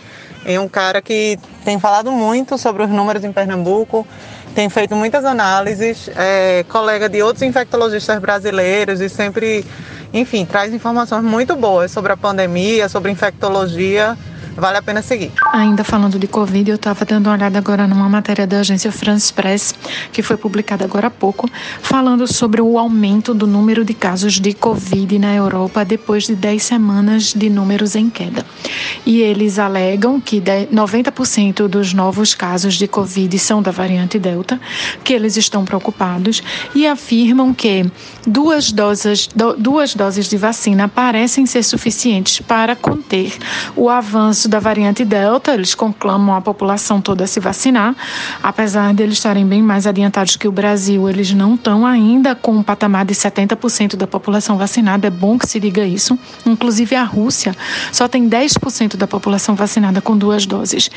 É 0.43 0.59
um 0.59 0.67
cara 0.67 1.03
que 1.03 1.37
tem 1.63 1.79
falado 1.79 2.11
muito 2.11 2.57
sobre 2.57 2.81
os 2.81 2.89
números 2.89 3.23
em 3.23 3.31
Pernambuco, 3.31 4.07
tem 4.51 4.69
feito 4.69 4.95
muitas 4.95 5.25
análises, 5.25 6.09
é 6.15 6.63
colega 6.69 7.07
de 7.07 7.21
outros 7.21 7.41
infectologistas 7.41 8.19
brasileiros 8.19 8.99
e 9.01 9.09
sempre, 9.09 9.65
enfim, 10.13 10.45
traz 10.45 10.73
informações 10.73 11.23
muito 11.23 11.55
boas 11.55 11.91
sobre 11.91 12.11
a 12.11 12.17
pandemia, 12.17 12.89
sobre 12.89 13.11
infectologia 13.11 14.17
Vale 14.61 14.77
a 14.77 14.81
pena 14.83 15.01
seguir. 15.01 15.31
Ainda 15.53 15.83
falando 15.83 16.19
de 16.19 16.27
Covid, 16.27 16.69
eu 16.69 16.75
estava 16.75 17.03
dando 17.03 17.25
uma 17.25 17.33
olhada 17.33 17.57
agora 17.57 17.87
numa 17.87 18.07
matéria 18.07 18.45
da 18.45 18.59
agência 18.59 18.91
France 18.91 19.33
Press, 19.33 19.73
que 20.13 20.21
foi 20.21 20.37
publicada 20.37 20.85
agora 20.85 21.07
há 21.07 21.09
pouco, 21.09 21.49
falando 21.81 22.31
sobre 22.31 22.61
o 22.61 22.77
aumento 22.77 23.33
do 23.33 23.47
número 23.47 23.83
de 23.83 23.95
casos 23.95 24.39
de 24.39 24.53
Covid 24.53 25.17
na 25.17 25.33
Europa 25.33 25.83
depois 25.83 26.27
de 26.27 26.35
10 26.35 26.61
semanas 26.61 27.33
de 27.33 27.49
números 27.49 27.95
em 27.95 28.07
queda. 28.07 28.45
E 29.03 29.19
eles 29.21 29.57
alegam 29.57 30.21
que 30.21 30.39
90% 30.39 31.67
dos 31.67 31.91
novos 31.91 32.35
casos 32.35 32.75
de 32.75 32.87
Covid 32.87 33.39
são 33.39 33.63
da 33.63 33.71
variante 33.71 34.19
Delta, 34.19 34.61
que 35.03 35.11
eles 35.11 35.37
estão 35.37 35.65
preocupados 35.65 36.43
e 36.75 36.85
afirmam 36.85 37.51
que 37.51 37.83
duas 38.27 38.71
doses, 38.71 39.27
duas 39.57 39.95
doses 39.95 40.29
de 40.29 40.37
vacina 40.37 40.87
parecem 40.87 41.47
ser 41.47 41.63
suficientes 41.63 42.39
para 42.41 42.75
conter 42.75 43.35
o 43.75 43.89
avanço 43.89 44.50
da 44.51 44.59
variante 44.59 45.05
Delta, 45.05 45.53
eles 45.53 45.73
conclamam 45.73 46.35
a 46.35 46.41
população 46.41 46.99
toda 46.99 47.23
a 47.23 47.27
se 47.27 47.39
vacinar, 47.39 47.95
apesar 48.43 48.93
de 48.93 49.01
eles 49.01 49.13
estarem 49.13 49.45
bem 49.47 49.61
mais 49.61 49.87
adiantados 49.87 50.35
que 50.35 50.45
o 50.45 50.51
Brasil, 50.51 51.09
eles 51.09 51.33
não 51.33 51.55
estão 51.55 51.85
ainda 51.85 52.35
com 52.35 52.51
um 52.51 52.61
patamar 52.61 53.05
de 53.05 53.15
70% 53.15 53.95
da 53.95 54.05
população 54.05 54.57
vacinada, 54.57 55.07
é 55.07 55.09
bom 55.09 55.39
que 55.39 55.47
se 55.47 55.57
diga 55.57 55.85
isso. 55.85 56.19
Inclusive 56.45 56.97
a 56.97 57.03
Rússia 57.03 57.55
só 57.93 58.09
tem 58.09 58.29
10% 58.29 58.97
da 58.97 59.07
população 59.07 59.55
vacinada 59.55 60.01
com 60.01 60.17
duas 60.17 60.45
doses. 60.45 60.91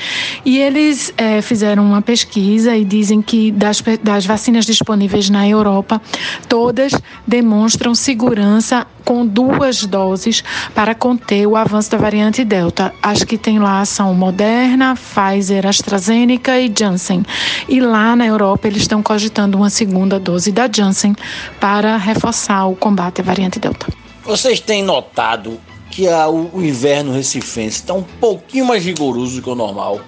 E 0.45 0.59
eles 0.59 1.15
é, 1.17 1.41
fizeram 1.41 1.87
uma 1.87 2.03
pesquisa 2.03 2.77
e 2.77 2.85
dizem 2.85 3.23
que 3.23 3.53
das, 3.53 3.81
das 4.03 4.27
vacinas 4.27 4.67
disponíveis 4.67 5.31
na 5.31 5.49
Europa, 5.49 6.03
todas 6.49 6.93
demonstram 7.25 7.95
segurança 7.95 8.85
com 9.05 9.27
duas 9.27 9.85
doses 9.85 10.43
para 10.75 10.95
conter 10.95 11.47
o 11.47 11.57
avanço 11.57 11.91
da 11.91 11.99
variante 11.99 12.45
Delta. 12.45 12.93
As 13.03 13.23
que 13.23 13.37
tem 13.37 13.59
lá 13.59 13.85
são 13.85 14.15
Moderna, 14.15 14.95
Pfizer, 14.97 15.67
AstraZeneca 15.67 16.59
e 16.59 16.73
Janssen. 16.77 17.25
E 17.69 17.81
lá 17.81 18.17
na 18.17 18.27
Europa 18.27 18.67
eles 18.67 18.83
estão 18.83 19.03
cogitando 19.03 19.57
uma 19.57 19.71
segunda 19.71 20.19
dose 20.19 20.51
da 20.51 20.69
Janssen 20.71 21.15
para 21.61 21.97
reforçar 21.97 22.67
o 22.67 22.77
combate 22.77 23.21
à 23.21 23.25
variante 23.25 23.59
Delta. 23.59 23.87
Vocês 24.25 24.59
têm 24.61 24.83
notado 24.83 25.61
que 25.91 26.09
a, 26.09 26.29
o, 26.29 26.51
o 26.57 26.65
inverno 26.65 27.13
recifense 27.13 27.81
está 27.81 27.95
um 27.95 28.03
pouquinho 28.03 28.65
mais 28.65 28.85
rigoroso 28.85 29.37
do 29.37 29.43
que 29.43 29.51
o 29.51 29.55
normal. 29.55 30.01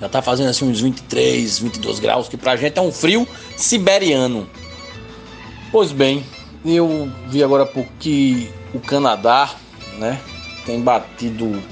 Já 0.00 0.08
tá 0.08 0.20
fazendo 0.20 0.50
assim 0.50 0.68
uns 0.68 0.80
23, 0.80 1.60
22 1.60 1.98
graus, 2.00 2.28
que 2.28 2.36
pra 2.36 2.56
gente 2.56 2.78
é 2.78 2.82
um 2.82 2.92
frio 2.92 3.26
siberiano. 3.56 4.46
Pois 5.72 5.92
bem, 5.92 6.24
eu 6.64 7.10
vi 7.28 7.42
agora 7.42 7.66
pouco 7.66 7.90
que 7.98 8.50
o 8.72 8.80
Canadá, 8.80 9.50
né, 9.98 10.20
tem 10.64 10.80
batido 10.80 11.62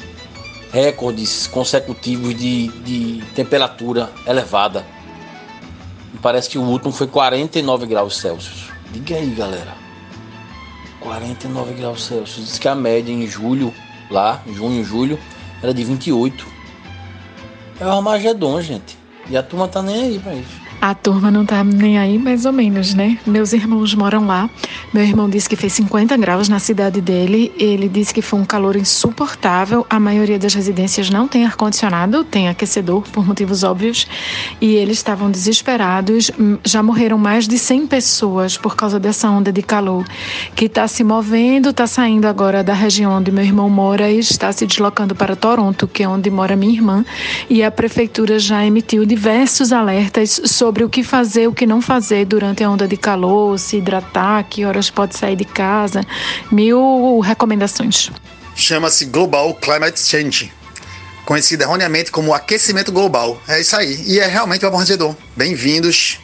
recordes 0.73 1.47
consecutivos 1.47 2.35
de, 2.35 2.69
de 2.69 3.23
temperatura 3.35 4.11
elevada. 4.27 4.85
Parece 6.21 6.49
que 6.49 6.59
o 6.59 6.63
último 6.63 6.93
foi 6.93 7.07
49 7.07 7.87
graus 7.87 8.19
Celsius. 8.19 8.71
Diga 8.91 9.17
aí, 9.17 9.31
galera. 9.31 9.75
49 11.01 11.75
graus 11.75 12.05
Celsius. 12.05 12.47
Diz 12.47 12.59
que 12.59 12.69
a 12.69 12.75
média 12.75 13.13
em 13.13 13.27
julho, 13.27 13.75
lá, 14.11 14.43
junho, 14.55 14.85
julho, 14.85 15.19
era 15.63 15.75
de 15.75 15.85
28. 15.85 16.47
É 17.81 17.87
o 17.87 17.91
Armagedon, 17.91 18.61
gente. 18.61 18.97
E 19.29 19.37
a 19.37 19.43
turma 19.43 19.69
tá 19.69 19.83
nem 19.83 20.05
aí 20.05 20.19
pra 20.19 20.35
isso. 20.35 20.62
A 20.85 20.95
turma 20.95 21.31
não 21.31 21.47
tá 21.47 21.63
nem 21.63 21.97
aí, 21.97 22.19
mais 22.19 22.45
ou 22.45 22.53
menos, 22.53 22.93
né? 22.93 23.17
Meus 23.25 23.53
irmãos 23.53 23.95
moram 23.95 24.27
lá. 24.27 24.51
Meu 24.93 25.05
irmão 25.05 25.31
disse 25.31 25.49
que 25.49 25.55
fez 25.55 25.75
50 25.75 26.17
graus 26.17 26.49
na 26.49 26.59
cidade 26.59 27.01
dele. 27.01 27.53
Ele 27.57 27.89
disse 27.89 28.13
que 28.13 28.21
foi 28.21 28.41
um 28.41 28.45
calor 28.45 28.75
insuportável. 28.75 29.87
A 29.89 30.01
maioria 30.01 30.41
das 30.41 30.55
residências 30.55 31.09
não 31.09 31.29
tem 31.29 31.47
ar-condicionado, 31.47 32.25
tem 32.25 32.49
aquecedor, 32.49 33.05
por 33.13 33.25
motivos 33.25 33.63
óbvios. 33.63 34.09
E 34.61 34.75
eles 34.75 34.97
estavam 34.97 35.31
desesperados. 35.31 36.33
Já 36.65 36.83
morreram 36.83 37.17
mais 37.17 37.47
de 37.47 37.61
100 37.61 37.87
pessoas 37.87 38.57
por 38.57 38.75
causa 38.75 38.99
dessa 38.99 39.31
onda 39.31 39.53
de 39.53 39.63
calor 39.63 40.05
que 40.57 40.65
está 40.65 40.89
se 40.89 41.05
movendo, 41.05 41.69
está 41.69 41.87
saindo 41.87 42.27
agora 42.27 42.65
da 42.65 42.75
região 42.75 43.13
onde 43.13 43.31
meu 43.31 43.45
irmão 43.45 43.71
mora 43.71 44.11
e 44.11 44.19
está 44.19 44.51
se 44.51 44.67
deslocando 44.67 45.15
para 45.15 45.37
Toronto, 45.37 45.87
que 45.87 46.03
é 46.03 46.09
onde 46.09 46.29
mora 46.29 46.57
minha 46.57 46.73
irmã. 46.73 47.05
E 47.49 47.63
a 47.63 47.71
prefeitura 47.71 48.37
já 48.41 48.67
emitiu 48.67 49.07
diversos 49.07 49.73
alertas 49.73 50.41
sobre 50.45 50.72
sobre 50.73 50.85
o 50.85 50.89
que 50.89 51.05
fazer, 51.05 51.47
o 51.47 51.53
que 51.53 51.67
não 51.67 51.83
fazer 51.83 52.25
durante 52.25 52.65
a 52.65 52.71
onda 52.71 52.89
de 52.89 52.97
calor, 52.97 53.59
se 53.59 53.77
hidratar, 53.77 54.43
que 54.45 54.65
horas 54.65 54.89
pode 54.89 55.15
sair 55.15 55.37
de 55.37 55.45
casa, 55.45 56.01
mil 56.51 57.21
recomendações. 57.21 58.11
Chama-se 58.57 59.05
Global 59.05 59.53
Climate 59.57 60.01
Change, 60.01 60.51
conhecido 61.27 61.63
erroneamente 61.63 62.11
como 62.11 62.33
aquecimento 62.33 62.91
global. 62.91 63.39
É 63.47 63.61
isso 63.61 63.77
aí. 63.77 64.03
E 64.07 64.19
é 64.19 64.27
realmente 64.27 64.65
o 64.65 64.69
amortecedor. 64.69 65.15
Bem-vindos. 65.37 66.19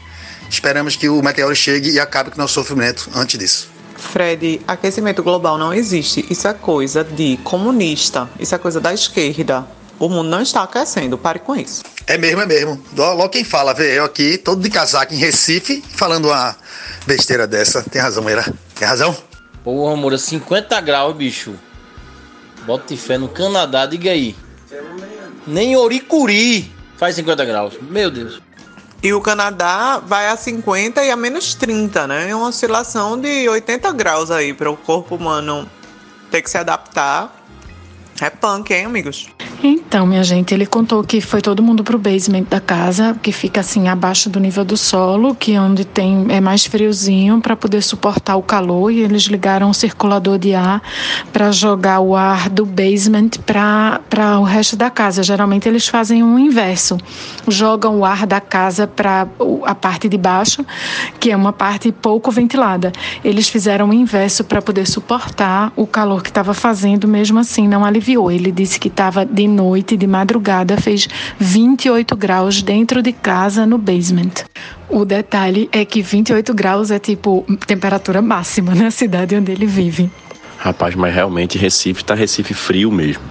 Esperamos 0.49 0.97
que 0.97 1.11
o 1.11 1.23
meteoro 1.23 1.55
chegue 1.55 1.91
e 1.91 2.01
acabe 2.01 2.31
com 2.31 2.37
o 2.37 2.39
nosso 2.39 2.55
sofrimento 2.55 3.11
antes 3.15 3.39
disso. 3.39 3.69
Fred, 3.99 4.63
aquecimento 4.67 5.23
global 5.23 5.59
não 5.59 5.75
existe. 5.75 6.25
Isso 6.31 6.49
é 6.49 6.55
coisa 6.55 7.05
de 7.05 7.37
comunista. 7.45 8.27
Isso 8.41 8.55
é 8.55 8.59
coisa 8.59 8.81
da 8.81 8.95
esquerda. 8.95 9.67
O 9.99 10.09
mundo 10.09 10.29
não 10.29 10.41
está 10.41 10.63
aquecendo, 10.63 11.19
pare 11.19 11.41
com 11.41 11.57
isso. 11.57 11.83
É 12.07 12.17
mesmo, 12.17 12.41
é 12.41 12.47
mesmo. 12.47 12.81
Logo 12.97 13.29
quem 13.29 13.45
fala, 13.45 13.75
vê 13.75 13.99
eu 13.99 14.05
aqui, 14.05 14.39
todo 14.39 14.63
de 14.63 14.71
casaco 14.71 15.13
em 15.13 15.17
Recife, 15.17 15.83
falando 15.95 16.29
uma 16.29 16.57
besteira 17.07 17.47
dessa. 17.47 17.83
Tem 17.83 18.01
razão, 18.01 18.23
Meira. 18.23 18.45
Tem 18.75 18.87
razão? 18.87 19.17
Porra, 19.65 19.93
amor, 19.93 20.17
50 20.17 20.81
graus, 20.81 21.17
bicho. 21.17 21.55
Bota 22.65 22.97
fé 22.97 23.19
no 23.19 23.29
Canadá, 23.29 23.87
diga 23.87 24.11
aí. 24.11 24.37
Nem 25.47 25.77
Oricuri 25.77 26.71
faz 26.97 27.15
50 27.17 27.45
graus. 27.45 27.75
Meu 27.81 28.11
Deus. 28.11 28.41
E 29.03 29.13
o 29.13 29.21
Canadá 29.21 29.99
vai 30.05 30.29
a 30.29 30.37
50 30.37 31.05
e 31.05 31.11
a 31.11 31.17
menos 31.17 31.55
30, 31.55 32.07
né? 32.07 32.31
É 32.31 32.35
uma 32.35 32.49
oscilação 32.49 33.19
de 33.19 33.49
80 33.49 33.93
graus 33.93 34.31
aí 34.31 34.53
para 34.53 34.71
o 34.71 34.77
corpo 34.77 35.15
humano 35.15 35.71
ter 36.31 36.43
que 36.43 36.51
se 36.51 36.59
adaptar. 36.59 37.38
É 38.21 38.31
punk, 38.31 38.73
hein, 38.73 38.87
amigos? 38.87 39.29
Então, 39.63 40.07
minha 40.07 40.23
gente, 40.23 40.55
ele 40.55 40.67
contou 40.67 41.03
que 41.03 41.21
foi 41.21 41.41
todo 41.41 41.63
mundo 41.63 41.83
pro 41.83 41.99
basement 41.99 42.45
da 42.45 42.61
casa, 42.61 43.17
que 43.21 43.33
fica 43.33 43.61
assim 43.61 43.89
abaixo 43.89 44.31
do 44.31 44.39
nível 44.39 44.65
do 44.65 44.77
solo, 44.77 45.35
que 45.35 45.55
é 45.55 45.61
onde 45.61 45.85
tem 45.85 46.27
é 46.29 46.41
mais 46.41 46.65
friozinho 46.65 47.41
para 47.41 47.57
poder 47.57 47.83
suportar 47.83 48.37
o 48.37 48.43
calor 48.43 48.93
e 48.93 49.01
eles 49.01 49.25
ligaram 49.25 49.71
um 49.71 49.73
circulador 49.73 50.39
de 50.39 50.55
ar 50.55 50.81
para 51.33 51.51
jogar 51.51 52.01
o 52.01 52.15
ar 52.15 52.49
do 52.49 52.65
basement 52.65 53.31
para 53.45 54.39
o 54.39 54.45
resto 54.45 54.77
da 54.77 54.91
casa. 54.91 55.25
Geralmente 55.25 55.69
eles 55.69 55.89
fazem 55.89 56.23
o 56.23 56.39
inverso. 56.39 56.97
Jogam 57.49 57.99
o 57.99 58.05
ar 58.05 58.27
da 58.27 58.41
casa 58.41 58.87
para 58.87 59.27
a 59.65 59.75
parte 59.75 60.09
de 60.09 60.19
baixo, 60.19 60.65
que 61.19 61.33
é 61.33 61.37
uma 61.37 61.53
parte 61.53 61.91
pouco 61.91 62.31
ventilada. 62.31 62.93
Eles 63.25 63.49
fizeram 63.49 63.89
o 63.89 63.95
inverso 63.95 64.45
para 64.45 64.63
poder 64.63 64.87
suportar 64.87 65.73
o 65.75 65.87
calor 65.87 66.23
que 66.23 66.31
estava 66.31 66.55
fazendo, 66.55 67.09
mesmo 67.09 67.41
assim 67.41 67.67
não 67.67 67.85
Ele 68.17 68.53
disse 68.53 68.79
que 68.79 68.89
estava 68.89 69.25
de 69.25 69.47
noite, 69.47 69.97
de 69.97 70.07
madrugada, 70.07 70.77
fez 70.77 71.09
28 71.39 72.17
graus 72.17 72.63
dentro 72.63 73.03
de 73.03 73.13
casa 73.13 73.67
no 73.67 73.77
basement. 73.77 74.45
O 74.89 75.05
detalhe 75.05 75.69
é 75.73 75.85
que 75.85 76.01
28 76.01 76.55
graus 76.55 76.91
é 76.91 76.99
tipo 76.99 77.45
temperatura 77.67 78.23
máxima 78.23 78.75
na 78.75 78.91
cidade 78.91 79.37
onde 79.37 79.53
ele 79.53 79.67
vive. 79.67 80.11
Rapaz, 80.57 80.95
mas 80.95 81.15
realmente 81.15 81.59
Recife 81.59 82.05
tá 82.05 82.15
Recife 82.15 82.55
frio 82.55 82.91
mesmo. 82.91 83.23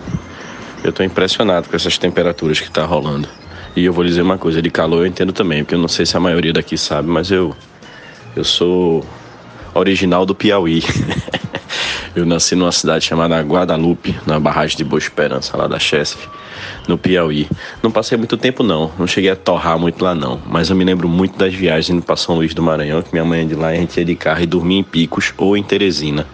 Eu 0.83 0.93
tô 0.93 1.03
impressionado 1.03 1.67
com 1.67 1.75
essas 1.75 1.97
temperaturas 1.97 2.59
que 2.59 2.69
tá 2.69 2.85
rolando. 2.85 3.27
E 3.75 3.83
eu 3.83 3.93
vou 3.93 4.03
dizer 4.03 4.21
uma 4.21 4.37
coisa, 4.37 4.61
de 4.61 4.69
calor 4.69 5.01
eu 5.01 5.07
entendo 5.07 5.33
também, 5.33 5.63
porque 5.63 5.75
eu 5.75 5.79
não 5.79 5.87
sei 5.87 6.05
se 6.05 6.15
a 6.15 6.19
maioria 6.19 6.53
daqui 6.53 6.77
sabe, 6.77 7.07
mas 7.09 7.29
eu 7.31 7.55
eu 8.35 8.43
sou 8.43 9.03
original 9.73 10.25
do 10.25 10.35
Piauí. 10.35 10.83
Eu 12.17 12.25
nasci 12.25 12.55
numa 12.55 12.71
cidade 12.71 13.05
chamada 13.05 13.39
Guadalupe, 13.41 14.19
na 14.25 14.39
barragem 14.39 14.75
de 14.75 14.83
Boa 14.83 14.97
Esperança, 14.97 15.55
lá 15.55 15.67
da 15.67 15.77
Chesf, 15.77 16.27
no 16.87 16.97
Piauí. 16.97 17.47
Não 17.83 17.91
passei 17.91 18.17
muito 18.17 18.35
tempo 18.35 18.63
não, 18.63 18.91
não 18.97 19.05
cheguei 19.05 19.29
a 19.29 19.35
torrar 19.35 19.77
muito 19.77 20.03
lá 20.03 20.15
não, 20.15 20.41
mas 20.47 20.71
eu 20.71 20.75
me 20.75 20.83
lembro 20.83 21.07
muito 21.07 21.37
das 21.37 21.53
viagens 21.53 21.91
indo 21.91 22.01
para 22.01 22.15
São 22.15 22.33
Luís 22.33 22.55
do 22.55 22.63
Maranhão, 22.63 23.03
que 23.03 23.13
minha 23.13 23.23
mãe 23.23 23.47
de 23.47 23.53
lá 23.53 23.71
e 23.71 23.77
a 23.77 23.81
gente 23.81 23.99
ia 23.99 24.03
de 24.03 24.15
carro 24.15 24.41
e 24.41 24.47
dormia 24.47 24.79
em 24.79 24.83
Picos 24.83 25.31
ou 25.37 25.55
em 25.55 25.61
Teresina. 25.61 26.25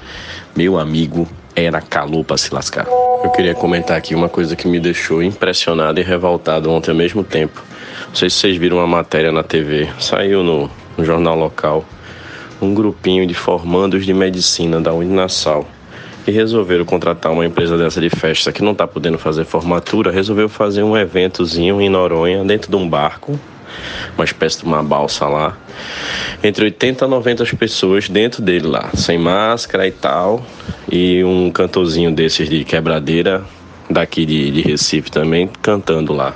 Meu 0.56 0.80
amigo, 0.80 1.28
era 1.54 1.82
calor 1.82 2.24
para 2.24 2.38
se 2.38 2.54
lascar. 2.54 2.88
Eu 3.22 3.30
queria 3.32 3.54
comentar 3.54 3.98
aqui 3.98 4.16
uma 4.16 4.30
coisa 4.30 4.56
que 4.56 4.70
me 4.70 4.80
deixou 4.80 5.22
impressionado 5.22 6.00
e 6.00 6.04
revoltado 6.04 6.72
ontem 6.72 6.92
ao 6.92 6.98
mesmo 6.98 7.26
tempo. 7.26 7.62
Não 8.08 8.16
sei 8.16 8.30
se 8.30 8.38
vocês 8.38 8.56
viram 8.56 8.78
uma 8.78 8.88
matéria 8.88 9.34
na 9.34 9.44
TV, 9.44 9.90
saiu 10.00 10.44
no, 10.44 10.72
no 10.98 11.04
jornal 11.04 11.38
local 11.38 11.84
um 12.64 12.74
grupinho 12.74 13.28
de 13.28 13.34
formandos 13.34 14.05
de 14.05 14.14
medicina 14.14 14.80
da 14.80 14.93
Uninasal 14.93 15.68
e 16.26 16.32
resolveram 16.32 16.86
contratar 16.86 17.32
uma 17.32 17.45
empresa 17.45 17.78
dessa 17.78 17.99
de 17.99 18.09
festa 18.09 18.51
que 18.51 18.64
não 18.64 18.72
está 18.72 18.88
podendo 18.88 19.18
fazer 19.18 19.43
formatura, 19.43 20.11
resolveu 20.11 20.47
fazer 20.47 20.84
um 20.84 20.95
eventozinho 20.95 21.82
em 21.82 21.89
Noronha, 21.89 22.43
dentro 22.45 22.70
de 22.70 22.76
um 22.76 22.88
barco, 22.88 23.38
uma 24.16 24.24
espécie 24.24 24.59
de 24.59 24.66
uma 24.66 24.82
balsa 24.82 25.28
lá, 25.28 25.57
entre 26.43 26.66
80 26.66 27.03
a 27.03 27.07
90 27.07 27.45
pessoas 27.57 28.07
dentro 28.07 28.41
dele 28.41 28.68
lá, 28.68 28.89
sem 28.93 29.18
máscara 29.18 29.88
e 29.88 29.91
tal, 29.91 30.45
e 30.89 31.24
um 31.24 31.51
cantorzinho 31.51 32.11
desses 32.11 32.47
de 32.47 32.64
quebradeira 32.64 33.43
daqui 33.89 34.26
de, 34.26 34.49
de 34.51 34.61
Recife 34.61 35.11
também 35.11 35.49
cantando 35.61 36.14
lá. 36.14 36.34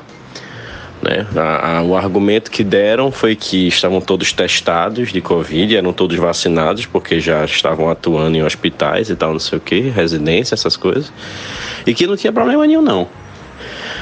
Né? 1.02 1.26
A, 1.36 1.78
a, 1.78 1.84
o 1.84 1.96
argumento 1.96 2.50
que 2.50 2.64
deram 2.64 3.12
foi 3.12 3.36
que 3.36 3.68
estavam 3.68 4.02
todos 4.02 4.34
testados 4.34 5.12
de 5.12 5.22
Covid, 5.22 5.76
eram 5.76 5.94
todos 5.94 6.18
vacinados, 6.18 6.86
porque 6.86 7.20
já 7.20 7.46
estavam 7.46 7.90
atuando 7.90 8.36
em 8.36 8.44
hospitais 8.44 9.10
e 9.10 9.16
tal, 9.16 9.32
não 9.34 9.40
sei 9.40 9.58
o 9.58 9.62
que, 9.62 9.80
residência, 9.82 10.56
essas 10.56 10.76
coisas, 10.76 11.12
e 11.86 11.94
que 11.94 12.08
não 12.08 12.18
tinha 12.18 12.34
problema 12.34 12.66
nenhum, 12.66 12.82
não. 12.82 13.08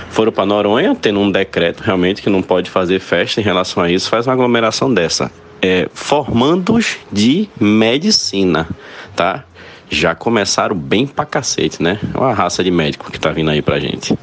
Foram 0.10 0.32
para 0.32 0.46
Noronha, 0.46 0.96
tendo 0.96 1.20
um 1.20 1.30
decreto 1.30 1.82
realmente 1.82 2.22
que 2.22 2.30
não 2.30 2.42
pode 2.42 2.70
fazer 2.70 3.00
festa 3.00 3.42
em 3.42 3.44
relação 3.44 3.84
a 3.84 3.92
isso, 3.92 4.10
faz 4.10 4.26
uma 4.26 4.34
aglomeração 4.34 4.94
dessa. 4.94 5.30
É, 5.62 5.90
formandos 5.94 6.98
de 7.12 7.50
medicina, 7.60 8.68
tá? 9.16 9.44
Já 9.90 10.16
começaram 10.16 10.76
bem 10.76 11.06
pra 11.06 11.26
cacete, 11.26 11.84
né? 11.84 12.00
É 12.14 12.18
uma 12.18 12.34
raça 12.34 12.64
de 12.64 12.72
médico 12.72 13.12
que 13.12 13.20
tá 13.20 13.32
vindo 13.32 13.50
aí 13.50 13.62
pra 13.62 13.80
gente. 13.80 14.18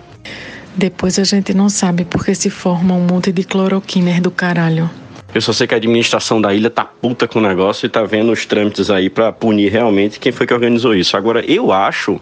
Depois 0.74 1.18
a 1.18 1.24
gente 1.24 1.52
não 1.52 1.68
sabe 1.68 2.04
porque 2.04 2.34
se 2.34 2.48
forma 2.48 2.94
um 2.94 3.06
monte 3.06 3.30
de 3.30 3.44
cloroquiner 3.44 4.20
do 4.20 4.30
caralho. 4.30 4.88
Eu 5.34 5.40
só 5.40 5.50
sei 5.50 5.66
que 5.66 5.72
a 5.72 5.78
administração 5.78 6.40
da 6.40 6.52
ilha 6.52 6.68
tá 6.68 6.84
puta 6.84 7.26
com 7.26 7.38
o 7.38 7.42
negócio 7.42 7.86
e 7.86 7.88
tá 7.88 8.04
vendo 8.04 8.32
os 8.32 8.44
trâmites 8.44 8.90
aí 8.90 9.08
para 9.08 9.32
punir 9.32 9.72
realmente 9.72 10.20
quem 10.20 10.30
foi 10.30 10.46
que 10.46 10.52
organizou 10.52 10.94
isso. 10.94 11.16
Agora, 11.16 11.42
eu 11.50 11.72
acho 11.72 12.20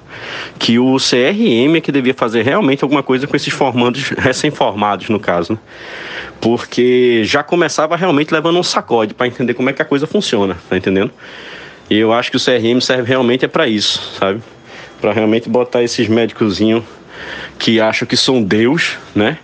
que 0.61 0.79
o 0.79 0.97
CRM 0.97 1.77
é 1.77 1.81
que 1.81 1.91
devia 1.91 2.15
fazer 2.15 2.43
realmente 2.43 2.85
alguma 2.85 3.03
coisa 3.03 3.27
com 3.27 3.35
esses 3.35 3.53
formandos, 3.53 4.11
recém-formados 4.17 5.09
no 5.09 5.19
caso, 5.19 5.55
né? 5.55 5.59
Porque 6.41 7.23
já 7.25 7.43
começava 7.43 7.97
realmente 7.97 8.33
levando 8.33 8.59
um 8.59 8.63
sacode 8.63 9.13
para 9.13 9.27
entender 9.27 9.55
como 9.55 9.69
é 9.69 9.73
que 9.73 9.83
a 9.83 9.85
coisa 9.85 10.07
funciona, 10.07 10.57
tá 10.69 10.77
entendendo? 10.77 11.11
E 11.91 11.99
eu 11.99 12.13
acho 12.13 12.31
que 12.31 12.37
o 12.37 12.41
CRM 12.41 12.81
serve 12.81 13.09
realmente 13.09 13.45
é 13.45 13.49
para 13.49 13.67
isso, 13.67 14.17
sabe? 14.21 14.41
Para 15.01 15.13
realmente 15.13 15.49
botar 15.49 15.83
esses 15.83 16.07
médicozinhos 16.07 16.85
que 17.59 17.81
acham 17.81 18.07
que 18.07 18.17
são 18.17 18.43
Deus, 18.43 18.97
né? 19.15 19.39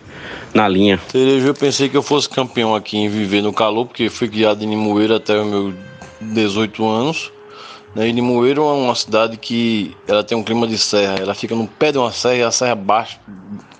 Na 0.55 0.66
linha. 0.66 0.99
Eu 1.14 1.55
pensei 1.55 1.89
que 1.89 1.97
eu 1.97 2.03
fosse 2.03 2.29
campeão 2.29 2.74
aqui 2.74 2.97
em 2.97 3.09
viver 3.09 3.43
no 3.43 3.53
calor, 3.53 3.87
porque 3.87 4.09
fui 4.09 4.29
criado 4.29 4.62
em 4.64 4.70
Limoeiro 4.70 5.14
até 5.14 5.39
os 5.39 5.47
meus 5.47 5.74
18 6.20 6.89
anos. 6.89 7.33
Né? 7.95 8.09
E 8.09 8.12
Limoeiro 8.12 8.62
é 8.62 8.72
uma 8.72 8.95
cidade 8.95 9.37
que 9.37 9.97
ela 10.07 10.22
tem 10.24 10.37
um 10.37 10.43
clima 10.43 10.66
de 10.66 10.79
serra, 10.79 11.16
ela 11.18 11.35
fica 11.35 11.55
no 11.55 11.66
pé 11.66 11.93
de 11.93 11.99
uma 11.99 12.12
serra 12.12 12.35
e 12.35 12.43
a 12.43 12.51
serra 12.51 12.74
baixa 12.74 13.18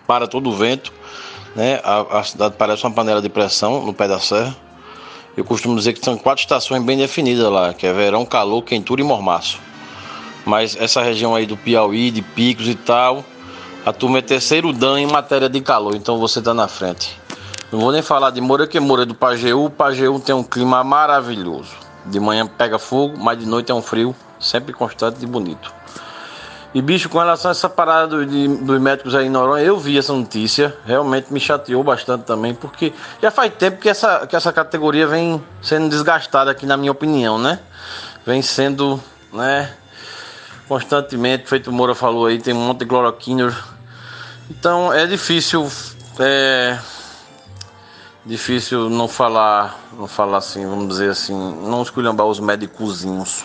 para 0.07 0.27
todo 0.27 0.49
o 0.51 0.53
vento. 0.53 0.93
Né? 1.55 1.81
A, 1.83 2.21
a 2.21 2.23
cidade 2.23 2.55
parece 2.59 2.85
uma 2.85 2.93
panela 2.93 3.23
de 3.23 3.29
pressão 3.29 3.85
no 3.85 3.95
pé 3.95 4.09
da 4.09 4.19
serra. 4.19 4.57
Eu 5.37 5.45
costumo 5.45 5.77
dizer 5.77 5.93
que 5.93 6.03
são 6.03 6.17
quatro 6.17 6.43
estações 6.43 6.83
bem 6.83 6.97
definidas 6.97 7.51
lá, 7.53 7.75
que 7.75 7.87
é 7.87 7.93
verão, 7.93 8.25
calor, 8.25 8.63
quentura 8.63 9.03
e 9.03 9.05
mormaço. 9.05 9.59
Mas 10.47 10.77
essa 10.81 11.03
região 11.03 11.35
aí 11.35 11.45
do 11.45 11.57
Piauí, 11.57 12.11
de 12.11 12.23
Picos 12.23 12.69
e 12.69 12.75
tal, 12.75 13.23
a 13.87 13.93
turma 13.93 14.19
é 14.19 14.23
terceiro 14.23 14.73
dan 14.73 14.99
em 14.99 15.07
matéria 15.07 15.49
de 15.49 15.61
calor, 15.61 15.95
então 15.95 16.19
você 16.19 16.41
está 16.41 16.53
na 16.53 16.67
frente. 16.67 17.17
Não 17.71 17.79
vou 17.79 17.93
nem 17.93 18.03
falar 18.03 18.31
de 18.31 18.41
Moura, 18.41 18.67
que 18.67 18.81
Moura 18.81 19.05
é 19.05 19.07
do 19.07 19.15
Pajeú. 19.15 19.67
O 19.67 19.71
Pajeú 19.71 20.19
tem 20.19 20.35
um 20.35 20.43
clima 20.43 20.83
maravilhoso. 20.83 21.71
De 22.05 22.19
manhã 22.19 22.49
pega 22.49 22.81
fogo, 22.81 23.17
mas 23.17 23.39
de 23.39 23.47
noite 23.47 23.71
é 23.71 23.75
um 23.75 23.81
frio, 23.81 24.13
sempre 24.41 24.73
constante 24.73 25.23
e 25.23 25.27
bonito. 25.27 25.73
E 26.75 26.83
bicho, 26.83 27.09
com 27.09 27.19
relação 27.19 27.49
a 27.49 27.53
essa 27.53 27.69
parada 27.69 28.09
do, 28.09 28.27
de, 28.27 28.49
dos 28.49 28.81
médicos 28.81 29.15
aí 29.15 29.27
em 29.27 29.31
Noronha, 29.31 29.65
eu 29.65 29.79
vi 29.79 29.97
essa 29.97 30.13
notícia, 30.13 30.77
realmente 30.85 31.33
me 31.33 31.39
chateou 31.39 31.85
bastante 31.85 32.25
também, 32.25 32.57
porque 32.57 32.93
já 33.23 33.31
faz 33.31 33.55
tempo 33.55 33.81
que 33.81 33.89
essa, 33.89 34.27
que 34.27 34.35
essa 34.35 34.53
categoria 34.53 35.07
vem 35.07 35.41
sendo 35.63 35.89
desgastada 35.89 36.51
aqui, 36.51 36.67
na 36.67 36.77
minha 36.77 36.91
opinião, 36.91 37.39
né? 37.39 37.61
Vem 38.27 38.43
sendo, 38.43 39.01
né, 39.33 39.73
constantemente, 40.69 41.49
feito 41.49 41.71
o 41.71 41.73
Moura 41.73 41.95
falou 41.95 42.27
aí, 42.27 42.41
tem 42.41 42.53
um 42.53 42.67
monte 42.67 42.81
de 42.81 42.87
cloroquina. 42.87 43.76
Então 44.51 44.93
é 44.93 45.07
difícil, 45.07 45.71
é, 46.19 46.79
difícil 48.25 48.89
não 48.89 49.09
falar, 49.09 49.79
não 49.99 50.07
falar 50.07 50.39
assim, 50.39 50.67
vamos 50.67 50.89
dizer 50.89 51.11
assim, 51.11 51.35
não 51.35 51.83
esculhambar 51.83 52.27
os 52.27 52.41
médicozinhos. 52.41 53.43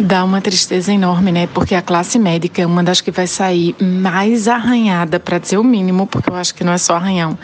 Dá 0.00 0.24
uma 0.24 0.40
tristeza 0.40 0.90
enorme, 0.90 1.30
né? 1.30 1.46
Porque 1.46 1.74
a 1.74 1.82
classe 1.82 2.18
médica 2.18 2.62
é 2.62 2.66
uma 2.66 2.82
das 2.82 3.02
que 3.02 3.10
vai 3.10 3.26
sair 3.26 3.76
mais 3.78 4.48
arranhada, 4.48 5.20
para 5.20 5.38
dizer 5.38 5.58
o 5.58 5.64
mínimo, 5.64 6.06
porque 6.06 6.30
eu 6.30 6.34
acho 6.34 6.54
que 6.54 6.64
não 6.64 6.72
é 6.72 6.78
só 6.78 6.96
arranhão, 6.96 7.38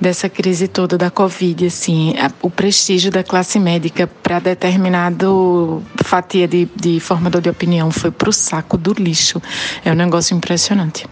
dessa 0.00 0.28
crise 0.28 0.66
toda 0.66 0.96
da 0.96 1.10
Covid. 1.10 1.66
Assim, 1.66 2.14
o 2.40 2.50
prestígio 2.50 3.10
da 3.10 3.22
classe 3.22 3.60
médica 3.60 4.06
para 4.06 4.38
determinado 4.38 5.82
fatia 6.02 6.48
de, 6.48 6.68
de 6.74 6.98
formador 7.00 7.42
de 7.42 7.50
opinião 7.50 7.90
foi 7.90 8.10
para 8.10 8.30
o 8.30 8.32
saco 8.32 8.78
do 8.78 8.94
lixo. 8.94 9.40
É 9.84 9.92
um 9.92 9.94
negócio 9.94 10.34
impressionante. 10.34 11.06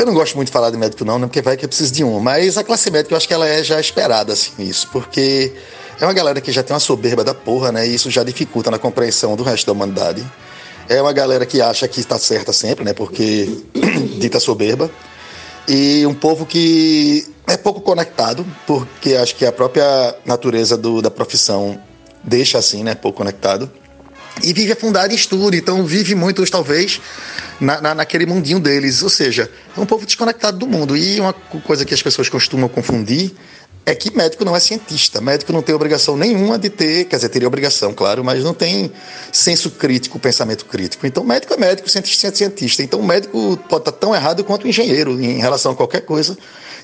Eu 0.00 0.06
não 0.06 0.14
gosto 0.14 0.34
muito 0.34 0.46
de 0.46 0.52
falar 0.52 0.70
de 0.70 0.78
médico, 0.78 1.04
não, 1.04 1.18
né? 1.18 1.26
porque 1.26 1.42
vai 1.42 1.58
que 1.58 1.66
eu 1.66 1.68
preciso 1.68 1.92
de 1.92 2.02
um. 2.02 2.18
Mas 2.20 2.56
a 2.56 2.64
classe 2.64 2.90
médica 2.90 3.12
eu 3.12 3.18
acho 3.18 3.28
que 3.28 3.34
ela 3.34 3.46
é 3.46 3.62
já 3.62 3.78
esperada, 3.78 4.32
assim, 4.32 4.50
isso, 4.58 4.88
porque 4.90 5.52
é 6.00 6.06
uma 6.06 6.14
galera 6.14 6.40
que 6.40 6.50
já 6.50 6.62
tem 6.62 6.72
uma 6.72 6.80
soberba 6.80 7.22
da 7.22 7.34
porra, 7.34 7.70
né? 7.70 7.86
E 7.86 7.96
isso 7.96 8.10
já 8.10 8.24
dificulta 8.24 8.70
na 8.70 8.78
compreensão 8.78 9.36
do 9.36 9.42
resto 9.42 9.66
da 9.66 9.72
humanidade. 9.72 10.24
É 10.88 11.02
uma 11.02 11.12
galera 11.12 11.44
que 11.44 11.60
acha 11.60 11.86
que 11.86 12.00
está 12.00 12.18
certa 12.18 12.50
sempre, 12.50 12.82
né? 12.82 12.94
Porque 12.94 13.58
dita 14.18 14.40
soberba. 14.40 14.90
E 15.68 16.06
um 16.06 16.14
povo 16.14 16.46
que 16.46 17.30
é 17.46 17.58
pouco 17.58 17.82
conectado, 17.82 18.46
porque 18.66 19.16
acho 19.16 19.36
que 19.36 19.44
a 19.44 19.52
própria 19.52 20.16
natureza 20.24 20.78
do, 20.78 21.02
da 21.02 21.10
profissão 21.10 21.78
deixa 22.24 22.56
assim, 22.56 22.82
né? 22.82 22.94
Pouco 22.94 23.18
conectado. 23.18 23.70
E 24.42 24.52
vive 24.52 24.72
afundado 24.72 25.12
em 25.12 25.16
estudo, 25.16 25.54
então 25.56 25.84
vive 25.84 26.14
muitos, 26.14 26.50
talvez, 26.50 27.00
na, 27.60 27.80
na, 27.80 27.94
naquele 27.94 28.26
mundinho 28.26 28.60
deles. 28.60 29.02
Ou 29.02 29.10
seja, 29.10 29.50
é 29.76 29.80
um 29.80 29.86
povo 29.86 30.06
desconectado 30.06 30.58
do 30.58 30.66
mundo. 30.66 30.96
E 30.96 31.20
uma 31.20 31.32
coisa 31.32 31.84
que 31.84 31.94
as 31.94 32.02
pessoas 32.02 32.28
costumam 32.28 32.68
confundir 32.68 33.32
é 33.86 33.94
que 33.94 34.14
médico 34.14 34.44
não 34.44 34.54
é 34.54 34.60
cientista. 34.60 35.20
Médico 35.20 35.52
não 35.52 35.62
tem 35.62 35.74
obrigação 35.74 36.16
nenhuma 36.16 36.58
de 36.58 36.70
ter, 36.70 37.06
quer 37.06 37.16
dizer, 37.16 37.28
teria 37.28 37.48
obrigação, 37.48 37.92
claro, 37.92 38.22
mas 38.22 38.44
não 38.44 38.54
tem 38.54 38.92
senso 39.32 39.70
crítico, 39.70 40.18
pensamento 40.18 40.64
crítico. 40.66 41.06
Então, 41.06 41.24
médico 41.24 41.54
é 41.54 41.56
médico, 41.56 41.88
cientista 41.88 42.28
é 42.28 42.30
cientista. 42.32 42.82
Então, 42.82 43.02
médico 43.02 43.58
pode 43.68 43.82
estar 43.82 43.92
tão 43.92 44.14
errado 44.14 44.44
quanto 44.44 44.68
engenheiro 44.68 45.20
em 45.20 45.38
relação 45.38 45.72
a 45.72 45.74
qualquer 45.74 46.02
coisa. 46.02 46.36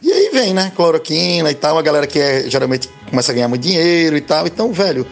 E 0.03 0.13
aí 0.13 0.31
vem, 0.33 0.53
né, 0.53 0.73
cloroquina 0.75 1.51
e 1.51 1.55
tal, 1.55 1.79
a 1.79 1.83
galera 1.83 2.07
que 2.07 2.19
é, 2.19 2.49
geralmente 2.49 2.89
começa 3.09 3.33
a 3.33 3.35
ganhar 3.35 3.49
muito 3.49 3.63
dinheiro 3.63 4.17
e 4.17 4.21
tal. 4.21 4.47
Então, 4.47 4.73
velho, 4.73 5.07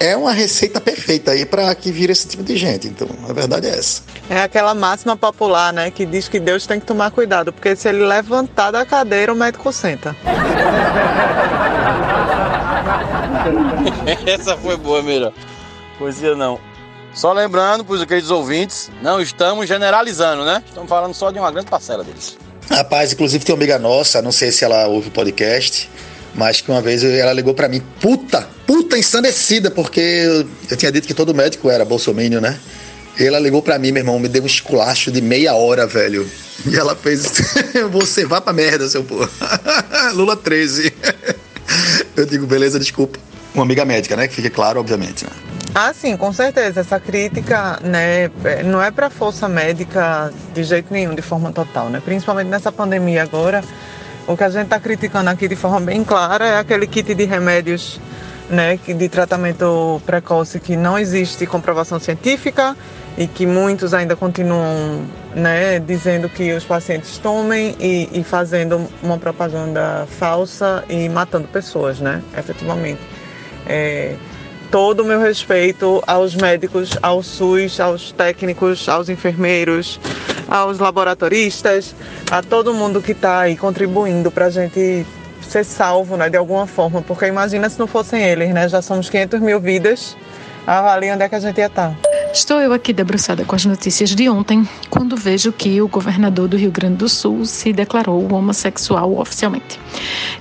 é 0.00 0.16
uma 0.16 0.32
receita 0.32 0.80
perfeita 0.80 1.32
aí 1.32 1.44
para 1.44 1.72
que 1.74 1.92
vire 1.92 2.10
esse 2.10 2.26
tipo 2.26 2.42
de 2.42 2.56
gente. 2.56 2.88
Então, 2.88 3.06
a 3.28 3.32
verdade 3.34 3.66
é 3.66 3.78
essa. 3.78 4.02
É 4.30 4.40
aquela 4.40 4.74
máxima 4.74 5.14
popular, 5.14 5.74
né, 5.74 5.90
que 5.90 6.06
diz 6.06 6.26
que 6.26 6.40
Deus 6.40 6.66
tem 6.66 6.80
que 6.80 6.86
tomar 6.86 7.10
cuidado, 7.10 7.52
porque 7.52 7.76
se 7.76 7.88
ele 7.88 8.06
levantar 8.06 8.70
da 8.70 8.86
cadeira, 8.86 9.30
o 9.30 9.36
médico 9.36 9.70
senta. 9.70 10.16
Essa 14.26 14.56
foi 14.56 14.76
boa, 14.76 15.02
Mira. 15.02 15.32
Poesia 15.98 16.34
não. 16.34 16.58
Só 17.12 17.32
lembrando 17.32 17.84
para 17.84 17.94
os 17.94 18.04
queridos 18.04 18.30
ouvintes, 18.30 18.90
não 19.02 19.20
estamos 19.20 19.68
generalizando, 19.68 20.44
né? 20.44 20.62
Estamos 20.66 20.88
falando 20.88 21.12
só 21.12 21.30
de 21.30 21.38
uma 21.38 21.50
grande 21.50 21.68
parcela 21.68 22.02
deles. 22.02 22.38
Rapaz, 22.70 23.12
inclusive 23.12 23.44
tem 23.44 23.52
uma 23.52 23.58
amiga 23.58 23.78
nossa, 23.78 24.22
não 24.22 24.32
sei 24.32 24.52
se 24.52 24.64
ela 24.64 24.86
ouve 24.86 25.08
o 25.08 25.10
podcast, 25.10 25.90
mas 26.34 26.60
que 26.60 26.70
uma 26.70 26.80
vez 26.80 27.02
ela 27.04 27.32
ligou 27.32 27.54
para 27.54 27.68
mim, 27.68 27.82
puta, 28.00 28.46
puta 28.66 28.98
ensandecida, 28.98 29.70
porque 29.70 30.00
eu 30.70 30.76
tinha 30.76 30.92
dito 30.92 31.06
que 31.06 31.14
todo 31.14 31.34
médico 31.34 31.70
era 31.70 31.84
bolsomínio, 31.84 32.40
né? 32.40 32.58
E 33.18 33.24
ela 33.24 33.38
ligou 33.38 33.62
para 33.62 33.78
mim, 33.78 33.92
meu 33.92 34.00
irmão, 34.00 34.18
me 34.18 34.28
deu 34.28 34.42
um 34.42 34.46
esculacho 34.46 35.10
de 35.10 35.20
meia 35.20 35.54
hora, 35.54 35.86
velho. 35.86 36.28
E 36.66 36.76
ela 36.76 36.94
fez, 36.94 37.42
você 37.90 38.24
vá 38.24 38.40
pra 38.40 38.52
merda, 38.52 38.88
seu 38.88 39.02
porra. 39.04 39.28
Lula 40.14 40.36
13. 40.36 40.92
Eu 42.16 42.26
digo, 42.26 42.46
beleza, 42.46 42.78
desculpa. 42.78 43.18
Uma 43.54 43.64
amiga 43.64 43.84
médica, 43.84 44.16
né? 44.16 44.28
Que 44.28 44.34
fique 44.34 44.50
claro, 44.50 44.80
obviamente, 44.80 45.24
né? 45.24 45.30
Ah, 45.74 45.92
sim, 45.92 46.16
com 46.16 46.32
certeza. 46.32 46.80
Essa 46.80 46.98
crítica, 46.98 47.78
né, 47.82 48.30
não 48.64 48.82
é 48.82 48.90
para 48.90 49.08
força 49.08 49.48
médica 49.48 50.32
de 50.52 50.64
jeito 50.64 50.92
nenhum, 50.92 51.14
de 51.14 51.22
forma 51.22 51.52
total, 51.52 51.88
né? 51.88 52.02
Principalmente 52.04 52.48
nessa 52.48 52.72
pandemia 52.72 53.22
agora, 53.22 53.62
o 54.30 54.36
que 54.36 54.44
a 54.44 54.48
gente 54.48 54.64
está 54.64 54.78
criticando 54.78 55.28
aqui 55.28 55.48
de 55.48 55.56
forma 55.56 55.80
bem 55.80 56.04
clara 56.04 56.46
é 56.46 56.58
aquele 56.58 56.86
kit 56.86 57.14
de 57.14 57.24
remédios, 57.24 58.00
né, 58.48 58.78
de 58.86 59.08
tratamento 59.08 60.00
precoce 60.06 60.60
que 60.60 60.76
não 60.76 60.96
existe 60.96 61.46
comprovação 61.46 61.98
científica 61.98 62.76
e 63.18 63.26
que 63.26 63.44
muitos 63.44 63.92
ainda 63.92 64.14
continuam, 64.14 65.04
né, 65.34 65.80
dizendo 65.80 66.28
que 66.28 66.52
os 66.52 66.64
pacientes 66.64 67.18
tomem 67.18 67.74
e, 67.80 68.08
e 68.12 68.22
fazendo 68.22 68.86
uma 69.02 69.18
propaganda 69.18 70.06
falsa 70.18 70.84
e 70.88 71.08
matando 71.08 71.48
pessoas, 71.48 71.98
né, 71.98 72.22
efetivamente. 72.38 73.00
É, 73.66 74.14
todo 74.70 75.00
o 75.00 75.04
meu 75.04 75.20
respeito 75.20 76.00
aos 76.06 76.36
médicos, 76.36 76.96
ao 77.02 77.20
SUS, 77.20 77.80
aos 77.80 78.12
técnicos, 78.12 78.88
aos 78.88 79.08
enfermeiros, 79.08 79.98
aos 80.48 80.78
laboratoristas, 80.78 81.94
a 82.30 82.42
todo 82.42 82.72
mundo 82.74 83.00
que 83.00 83.12
está 83.12 83.40
aí 83.40 83.56
contribuindo 83.56 84.30
para 84.30 84.46
a 84.46 84.50
gente 84.50 85.06
ser 85.42 85.64
salvo, 85.64 86.16
né, 86.16 86.28
de 86.28 86.36
alguma 86.36 86.66
forma, 86.66 87.02
porque 87.02 87.26
imagina 87.26 87.68
se 87.68 87.78
não 87.78 87.86
fossem 87.86 88.22
eles, 88.22 88.50
né, 88.52 88.68
já 88.68 88.80
somos 88.80 89.10
500 89.10 89.40
mil 89.40 89.58
vidas, 89.58 90.16
avalie 90.66 91.10
onde 91.10 91.24
é 91.24 91.28
que 91.28 91.34
a 91.34 91.40
gente 91.40 91.58
ia 91.58 91.66
estar. 91.66 91.90
Tá. 91.90 92.19
Estou 92.32 92.60
eu 92.60 92.72
aqui 92.72 92.92
debruçada 92.92 93.44
com 93.44 93.56
as 93.56 93.64
notícias 93.64 94.14
de 94.14 94.28
ontem, 94.28 94.66
quando 94.88 95.16
vejo 95.16 95.52
que 95.52 95.82
o 95.82 95.88
governador 95.88 96.46
do 96.46 96.56
Rio 96.56 96.70
Grande 96.70 96.98
do 96.98 97.08
Sul 97.08 97.44
se 97.44 97.72
declarou 97.72 98.32
homossexual 98.32 99.18
oficialmente. 99.18 99.80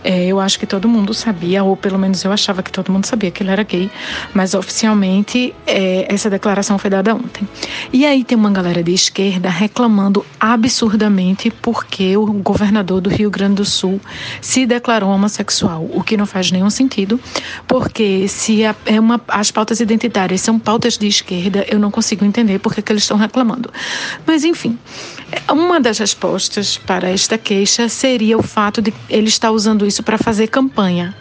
É, 0.03 0.27
eu 0.27 0.39
acho 0.39 0.59
que 0.59 0.67
todo 0.67 0.87
mundo 0.87 1.15
sabia, 1.15 1.63
ou 1.63 1.75
pelo 1.75 1.97
menos 1.97 2.23
eu 2.23 2.31
achava 2.31 2.61
que 2.61 2.71
todo 2.71 2.91
mundo 2.91 3.05
sabia 3.05 3.31
que 3.31 3.41
ele 3.41 3.49
era 3.49 3.63
gay, 3.63 3.89
mas 4.35 4.53
oficialmente 4.53 5.53
é, 5.65 6.05
essa 6.13 6.29
declaração 6.29 6.77
foi 6.77 6.91
dada 6.91 7.15
ontem. 7.15 7.47
E 7.91 8.05
aí 8.05 8.23
tem 8.23 8.37
uma 8.37 8.51
galera 8.51 8.83
de 8.83 8.93
esquerda 8.93 9.49
reclamando 9.49 10.23
absurdamente 10.39 11.49
porque 11.49 12.15
o 12.15 12.27
governador 12.33 13.01
do 13.01 13.09
Rio 13.09 13.31
Grande 13.31 13.55
do 13.55 13.65
Sul 13.65 13.99
se 14.41 14.63
declarou 14.67 15.09
homossexual, 15.09 15.89
o 15.91 16.03
que 16.03 16.15
não 16.15 16.27
faz 16.27 16.51
nenhum 16.51 16.69
sentido, 16.69 17.19
porque 17.67 18.27
se 18.27 18.63
a, 18.63 18.75
é 18.85 18.99
uma, 18.99 19.19
as 19.27 19.49
pautas 19.49 19.79
identitárias 19.79 20.41
são 20.41 20.59
pautas 20.59 20.95
de 20.95 21.07
esquerda, 21.07 21.65
eu 21.67 21.78
não 21.79 21.91
consigo 21.91 22.25
entender 22.25 22.59
porque 22.59 22.81
que 22.81 22.91
eles 22.91 23.03
estão 23.03 23.17
reclamando. 23.17 23.71
Mas, 24.25 24.43
enfim, 24.43 24.77
uma 25.49 25.79
das 25.79 25.97
respostas 25.97 26.77
para 26.77 27.09
esta 27.09 27.37
queixa 27.37 27.87
seria 27.89 28.37
o 28.37 28.43
fato 28.43 28.81
de 28.81 28.93
ele 29.09 29.27
estar 29.27 29.51
usando 29.51 29.85
isso 29.85 30.03
para 30.03 30.17
fazer 30.17 30.47
campanha. 30.47 31.15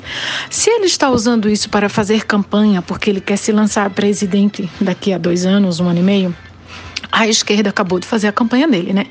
Se 0.51 0.71
ele 0.71 0.87
está 0.87 1.11
usando 1.11 1.49
isso 1.49 1.69
para 1.69 1.89
fazer 1.89 2.25
campanha 2.25 2.83
porque 2.83 3.11
ele 3.11 3.21
quer 3.21 3.37
se 3.37 3.53
lançar 3.53 3.91
presidente 3.91 4.69
daqui 4.81 5.13
a 5.13 5.19
dois 5.19 5.47
anos, 5.47 5.81
um 5.81 5.89
ano 5.89 6.01
e 6.01 6.03
meio, 6.03 6.35
a 7.11 7.27
esquerda 7.27 7.71
acabou 7.71 7.99
de 7.99 8.07
fazer 8.07 8.29
a 8.29 8.33
campanha 8.33 8.69
dele, 8.69 8.93
né? 8.93 9.07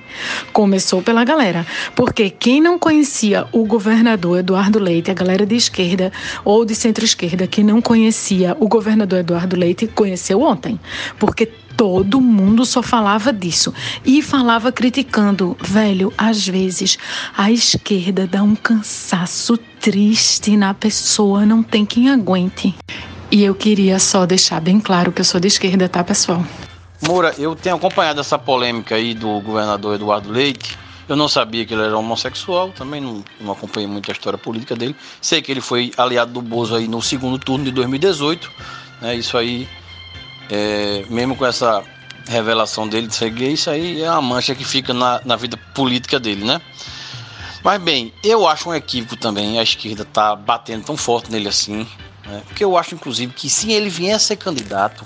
Começou 0.53 1.01
pela 1.01 1.23
galera. 1.23 1.65
Porque 1.95 2.29
quem 2.29 2.61
não 2.61 2.77
conhecia 2.77 3.47
o 3.51 3.65
governador 3.65 4.39
Eduardo 4.39 4.79
Leite, 4.79 5.11
a 5.11 5.13
galera 5.13 5.45
de 5.45 5.55
esquerda 5.55 6.11
ou 6.45 6.63
de 6.65 6.75
centro-esquerda 6.75 7.47
que 7.47 7.63
não 7.63 7.81
conhecia 7.81 8.55
o 8.59 8.67
governador 8.67 9.19
Eduardo 9.19 9.55
Leite, 9.55 9.87
conheceu 9.87 10.41
ontem. 10.41 10.79
Porque 11.19 11.45
todo 11.77 12.19
mundo 12.19 12.65
só 12.65 12.81
falava 12.81 13.31
disso 13.31 13.73
e 14.03 14.21
falava 14.21 14.71
criticando. 14.71 15.55
Velho, 15.61 16.11
às 16.17 16.47
vezes 16.47 16.97
a 17.37 17.51
esquerda 17.51 18.25
dá 18.25 18.41
um 18.41 18.55
cansaço 18.55 19.57
triste 19.79 20.57
na 20.57 20.73
pessoa, 20.73 21.45
não 21.45 21.61
tem 21.61 21.85
quem 21.85 22.09
aguente. 22.09 22.75
E 23.29 23.43
eu 23.43 23.53
queria 23.53 23.99
só 23.99 24.25
deixar 24.25 24.59
bem 24.59 24.79
claro 24.79 25.11
que 25.11 25.21
eu 25.21 25.25
sou 25.25 25.39
de 25.39 25.47
esquerda, 25.47 25.87
tá, 25.87 26.03
pessoal? 26.03 26.43
Moura, 27.01 27.33
eu 27.37 27.55
tenho 27.55 27.75
acompanhado 27.75 28.19
essa 28.19 28.39
polêmica 28.39 28.95
aí 28.95 29.13
do 29.13 29.39
governador 29.41 29.95
Eduardo 29.95 30.31
Leite. 30.31 30.77
Eu 31.07 31.15
não 31.15 31.29
sabia 31.29 31.65
que 31.65 31.73
ele 31.73 31.83
era 31.83 31.97
homossexual, 31.97 32.71
também 32.71 32.99
não, 32.99 33.23
não 33.39 33.53
acompanhei 33.53 33.87
muito 33.87 34.09
a 34.09 34.13
história 34.13 34.37
política 34.37 34.75
dele. 34.75 34.95
Sei 35.21 35.41
que 35.41 35.51
ele 35.51 35.61
foi 35.61 35.91
aliado 35.95 36.33
do 36.33 36.41
Bozo 36.41 36.75
aí 36.75 36.87
no 36.87 37.01
segundo 37.01 37.37
turno 37.37 37.63
de 37.65 37.71
2018. 37.71 38.51
Né, 39.01 39.15
isso 39.15 39.37
aí, 39.37 39.69
é, 40.49 41.05
mesmo 41.09 41.35
com 41.35 41.45
essa 41.45 41.83
revelação 42.27 42.87
dele 42.87 43.07
de 43.07 43.15
ser 43.15 43.29
gay, 43.29 43.53
isso 43.53 43.69
aí 43.69 44.01
é 44.01 44.11
uma 44.11 44.21
mancha 44.21 44.53
que 44.55 44.65
fica 44.65 44.93
na, 44.93 45.21
na 45.23 45.35
vida 45.35 45.55
política 45.73 46.19
dele, 46.19 46.43
né? 46.43 46.59
Mas 47.63 47.81
bem, 47.81 48.13
eu 48.23 48.47
acho 48.47 48.69
um 48.69 48.75
equívoco 48.75 49.15
também 49.15 49.59
a 49.59 49.63
esquerda 49.63 50.03
tá 50.03 50.35
batendo 50.35 50.83
tão 50.85 50.97
forte 50.97 51.31
nele 51.31 51.47
assim, 51.47 51.87
né? 52.25 52.41
porque 52.45 52.63
eu 52.63 52.77
acho 52.77 52.95
inclusive 52.95 53.33
que 53.33 53.49
se 53.49 53.71
ele 53.71 53.89
vier 53.89 54.15
a 54.15 54.19
ser 54.19 54.35
candidato 54.35 55.05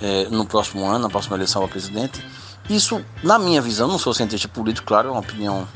é, 0.00 0.28
no 0.30 0.46
próximo 0.46 0.86
ano, 0.86 1.00
na 1.00 1.08
próxima 1.08 1.36
eleição 1.36 1.62
ao 1.62 1.68
presidente, 1.68 2.24
isso, 2.68 3.02
na 3.22 3.38
minha 3.38 3.62
visão, 3.62 3.88
não 3.88 3.98
sou 3.98 4.12
cientista 4.12 4.46
político, 4.48 4.86
claro, 4.86 5.08
é 5.08 5.10
uma 5.10 5.20
opinião 5.20 5.66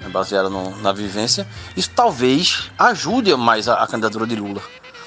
né, 0.00 0.08
baseada 0.08 0.50
no, 0.50 0.76
na 0.78 0.92
vivência, 0.92 1.46
isso 1.76 1.90
talvez 1.94 2.70
ajude 2.78 3.34
mais 3.36 3.68
a, 3.68 3.74
a, 3.74 3.86
candidatura 3.86 4.26
de 4.26 4.34
Lula, 4.34 4.60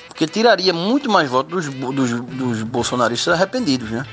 porque 0.08 0.26
tiraria 0.26 0.74
muito 0.74 1.10
mais 1.10 1.30
votos 1.30 1.68
dos, 1.68 1.94
dos, 1.94 2.12
dos 2.22 2.64
bolsonaristas 2.64 3.34
arrependidos, 3.34 3.90
né? 3.92 4.06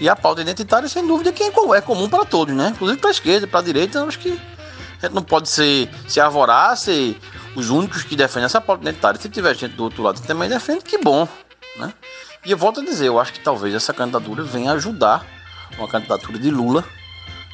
E 0.00 0.08
a 0.08 0.14
pauta 0.14 0.42
identitária, 0.42 0.88
sem 0.88 1.04
dúvida, 1.04 1.32
que 1.32 1.42
é 1.42 1.80
comum 1.80 2.08
para 2.08 2.24
todos, 2.24 2.54
né? 2.54 2.68
Inclusive 2.68 3.00
para 3.00 3.10
a 3.10 3.12
esquerda, 3.12 3.46
para 3.48 3.60
a 3.60 3.62
direita, 3.62 4.04
acho 4.04 4.18
que 4.18 4.38
a 5.00 5.06
gente 5.06 5.14
não 5.14 5.22
pode 5.22 5.48
ser, 5.48 5.90
se 6.06 6.20
arvorar, 6.20 6.76
ser 6.76 7.18
os 7.56 7.70
únicos 7.70 8.04
que 8.04 8.14
defendem 8.14 8.44
essa 8.44 8.60
pauta 8.60 8.82
identitária. 8.82 9.20
Se 9.20 9.28
tiver 9.28 9.54
gente 9.54 9.74
do 9.74 9.84
outro 9.84 10.02
lado 10.02 10.20
que 10.20 10.26
também 10.26 10.48
defende, 10.48 10.84
que 10.84 10.98
bom, 10.98 11.26
né? 11.76 11.92
E 12.44 12.50
eu 12.50 12.56
volto 12.58 12.80
a 12.80 12.84
dizer, 12.84 13.06
eu 13.06 13.18
acho 13.18 13.32
que 13.32 13.40
talvez 13.40 13.74
essa 13.74 13.92
candidatura 13.92 14.42
venha 14.42 14.72
ajudar 14.72 15.26
uma 15.76 15.88
candidatura 15.88 16.38
de 16.38 16.50
Lula, 16.50 16.84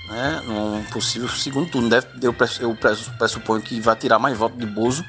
né? 0.09 0.43
Num 0.47 0.85
possível 0.85 1.29
segundo 1.29 1.71
turno. 1.71 1.89
Deve, 1.89 2.07
eu, 2.23 2.35
eu 2.61 2.77
pressuponho 3.19 3.63
que 3.63 3.81
vai 3.81 3.97
tirar 3.97 4.19
mais 4.19 4.37
votos 4.37 4.59
de 4.59 4.67
Bozo 4.67 5.05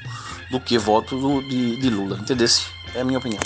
do 0.50 0.58
que 0.58 0.78
votos 0.78 1.20
de, 1.48 1.76
de 1.76 1.90
Lula. 1.90 2.18
Entendeu? 2.18 2.48
É 2.94 3.00
a 3.00 3.04
minha 3.04 3.18
opinião. 3.18 3.40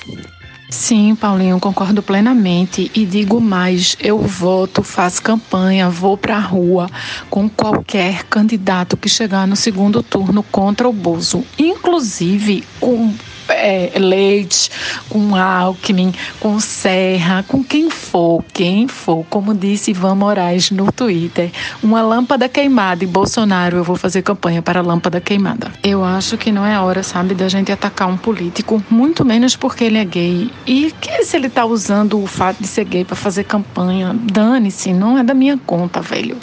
Sim, 0.71 1.17
Paulinho, 1.17 1.59
concordo 1.59 2.01
plenamente 2.01 2.93
e 2.95 3.05
digo 3.05 3.41
mais, 3.41 3.97
eu 3.99 4.19
voto, 4.21 4.85
faço 4.85 5.21
campanha, 5.21 5.91
vou 5.91 6.17
para 6.17 6.37
a 6.37 6.41
rua 6.41 6.89
com 7.29 7.49
qualquer 7.51 8.23
candidato 8.25 8.97
que 8.97 9.09
chegar 9.09 9.49
no 9.49 9.57
segundo 9.57 10.01
turno 10.01 10.45
contra 10.45 10.89
o 10.89 10.93
Bozo, 10.93 11.45
inclusive 11.59 12.65
com 12.79 13.13
é, 13.51 13.93
Leite, 13.99 14.71
com 15.09 15.35
Alckmin, 15.35 16.13
com 16.39 16.59
Serra, 16.61 17.45
com 17.47 17.63
quem 17.63 17.91
for, 17.91 18.45
quem 18.53 18.89
for, 18.89 19.25
como 19.29 19.55
disse 19.55 19.91
Ivan 19.91 20.15
Moraes 20.15 20.71
no 20.71 20.91
Twitter, 20.93 21.51
uma 21.83 22.03
lâmpada 22.03 22.49
queimada 22.49 23.05
e 23.05 23.07
Bolsonaro, 23.07 23.77
eu 23.77 23.85
vou 23.85 23.97
fazer 23.97 24.23
campanha 24.23 24.63
para 24.63 24.81
a 24.81 24.83
lâmpada 24.83 25.21
queimada. 25.21 25.71
Eu 25.83 26.05
acho 26.05 26.37
que 26.37 26.53
não 26.53 26.65
é 26.65 26.79
hora, 26.79 27.03
sabe, 27.03 27.35
da 27.35 27.49
gente 27.49 27.73
atacar 27.73 28.09
um 28.09 28.17
político, 28.17 28.83
muito 28.91 29.25
menos 29.25 29.57
porque 29.57 29.85
ele 29.85 29.99
é 29.99 30.05
gay. 30.05 30.51
E 30.67 30.93
que 31.01 31.25
se 31.25 31.37
ele 31.37 31.49
tá 31.49 31.65
usando 31.65 32.23
o 32.23 32.27
fato 32.27 32.61
de 32.61 32.67
ser 32.67 32.85
gay 32.85 33.05
para 33.05 33.17
fazer 33.17 33.45
campanha, 33.45 34.15
dane-se, 34.15 34.93
não 34.93 35.19
é 35.19 35.23
da 35.23 35.35
minha 35.35 35.59
conta, 35.59 36.01
velho. 36.01 36.37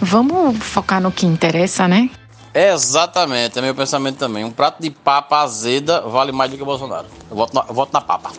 Vamos 0.00 0.56
focar 0.58 1.00
no 1.00 1.12
que 1.12 1.26
interessa, 1.26 1.86
né? 1.88 2.10
Exatamente, 2.54 3.58
é 3.58 3.62
meu 3.62 3.74
pensamento 3.74 4.18
também. 4.18 4.44
Um 4.44 4.50
prato 4.50 4.82
de 4.82 4.90
papa 4.90 5.40
azeda 5.40 6.02
vale 6.02 6.32
mais 6.32 6.50
do 6.50 6.56
que 6.56 6.62
o 6.62 6.66
Bolsonaro. 6.66 7.06
Eu 7.30 7.36
voto 7.36 7.54
na, 7.54 7.64
eu 7.66 7.74
voto 7.74 7.92
na 7.92 8.00
papa. 8.00 8.30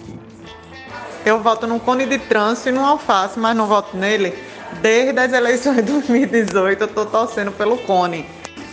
Eu 1.25 1.41
voto 1.41 1.65
num 1.65 1.79
cone 1.79 2.05
de 2.05 2.19
trânsito 2.19 2.69
e 2.69 2.71
num 2.71 2.85
alface, 2.85 3.39
mas 3.39 3.55
não 3.55 3.65
voto 3.65 3.97
nele. 3.97 4.33
Desde 4.81 5.19
as 5.19 5.33
eleições 5.33 5.77
de 5.77 5.81
2018 5.83 6.81
eu 6.81 6.87
tô 6.87 7.05
torcendo 7.05 7.51
pelo 7.51 7.77
cone. 7.77 8.25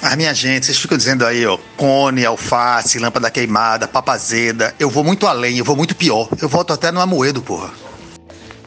Mas 0.03 0.17
minha 0.17 0.35
gente, 0.35 0.67
vocês 0.67 0.79
ficam 0.79 0.97
dizendo 0.97 1.25
aí, 1.25 1.47
ó, 1.47 1.59
cone, 1.77 2.25
alface, 2.25 2.99
lâmpada 2.99 3.31
queimada, 3.31 3.87
papa 3.87 4.13
azeda. 4.13 4.75
Eu 4.79 4.91
vou 4.91 5.05
muito 5.05 5.27
além, 5.27 5.59
eu 5.59 5.65
vou 5.65 5.77
muito 5.77 5.95
pior. 5.95 6.29
Eu 6.41 6.49
voto 6.49 6.73
até 6.73 6.91
no 6.91 7.01
Amoedo, 7.01 7.41
porra 7.41 7.71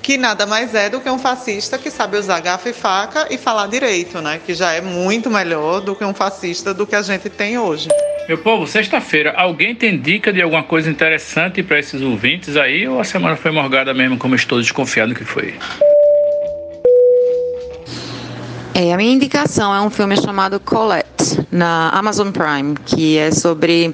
que 0.04 0.18
nada 0.18 0.46
mais 0.46 0.76
é 0.76 0.90
do 0.90 1.00
que 1.00 1.10
um 1.10 1.18
fascista 1.18 1.78
que 1.78 1.90
sabe 1.90 2.18
usar 2.18 2.42
garfo 2.42 2.68
e 2.68 2.74
faca 2.74 3.28
e 3.32 3.38
falar 3.38 3.68
direito, 3.68 4.22
né? 4.22 4.40
Que 4.46 4.54
já 4.54 4.74
é 4.74 4.82
muito 4.82 5.32
melhor 5.32 5.80
do 5.80 5.96
que 5.96 6.04
um 6.04 6.14
fascista 6.14 6.74
do 6.74 6.86
que 6.86 6.94
a 6.94 7.02
gente 7.02 7.30
tem 7.30 7.58
hoje. 7.58 7.88
Meu 8.28 8.38
povo, 8.38 8.68
sexta-feira, 8.68 9.34
alguém 9.36 9.74
tem 9.74 9.98
dica 9.98 10.32
de 10.32 10.42
alguma 10.42 10.64
coisa 10.64 10.90
interessante 10.90 11.64
para 11.64 11.80
esses 11.80 12.02
ouvintes 12.02 12.58
aí 12.58 12.86
ou 12.86 13.00
a 13.00 13.04
semana 13.06 13.38
foi 13.38 13.52
morgada 13.52 13.94
mesmo, 13.94 14.18
como 14.18 14.36
estou 14.36 14.60
desconfiado 14.60 15.16
que 15.16 15.24
foi? 15.24 15.56
É, 18.76 18.92
a 18.92 18.98
minha 18.98 19.14
indicação 19.14 19.74
é 19.74 19.80
um 19.80 19.90
filme 19.92 20.18
chamado 20.18 20.60
Colette, 20.60 21.46
na 21.52 21.90
Amazon 21.90 22.32
Prime, 22.32 22.76
que 22.84 23.20
é 23.20 23.30
sobre 23.30 23.94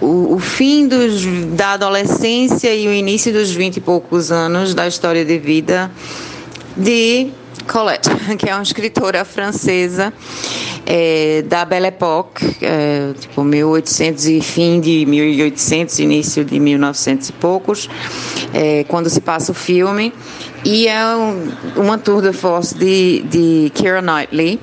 o, 0.00 0.34
o 0.34 0.38
fim 0.40 0.88
dos, 0.88 1.24
da 1.54 1.74
adolescência 1.74 2.74
e 2.74 2.88
o 2.88 2.92
início 2.92 3.32
dos 3.32 3.52
vinte 3.52 3.76
e 3.76 3.80
poucos 3.80 4.32
anos 4.32 4.74
da 4.74 4.88
história 4.88 5.24
de 5.24 5.38
vida 5.38 5.88
de 6.76 7.30
Colette, 7.70 8.10
que 8.36 8.50
é 8.50 8.54
uma 8.54 8.62
escritora 8.64 9.24
francesa 9.24 10.12
é, 10.84 11.42
da 11.42 11.64
Belle 11.64 11.86
Époque, 11.86 12.56
é, 12.60 13.12
tipo 13.20 13.44
1800 13.44 14.26
e 14.26 14.40
fim 14.40 14.80
de 14.80 15.06
1800, 15.06 15.98
início 16.00 16.44
de 16.44 16.58
1900 16.58 17.28
e 17.28 17.32
poucos, 17.34 17.88
é, 18.52 18.84
quando 18.88 19.08
se 19.08 19.20
passa 19.20 19.52
o 19.52 19.54
filme. 19.54 20.12
E 20.70 20.86
é 20.86 21.02
um, 21.16 21.50
uma 21.76 21.96
tour 21.96 22.20
de 22.20 22.30
force 22.30 22.74
de, 22.74 23.22
de 23.22 23.72
Keira 23.74 24.02
Knightley. 24.02 24.60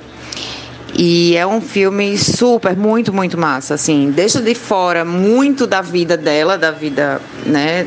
E 0.96 1.36
é 1.36 1.44
um 1.44 1.60
filme 1.60 2.16
super, 2.16 2.76
muito, 2.76 3.12
muito 3.12 3.36
massa. 3.36 3.74
Assim, 3.74 4.12
deixa 4.12 4.40
de 4.40 4.54
fora 4.54 5.04
muito 5.04 5.66
da 5.66 5.82
vida 5.82 6.16
dela, 6.16 6.56
da 6.56 6.70
vida, 6.70 7.20
né, 7.44 7.84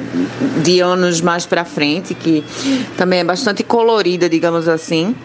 de 0.61 0.81
anos 0.81 1.21
mais 1.21 1.45
para 1.45 1.63
frente, 1.63 2.13
que 2.13 2.43
também 2.97 3.19
é 3.19 3.23
bastante 3.23 3.63
colorida, 3.63 4.27
digamos 4.27 4.67
assim 4.67 5.15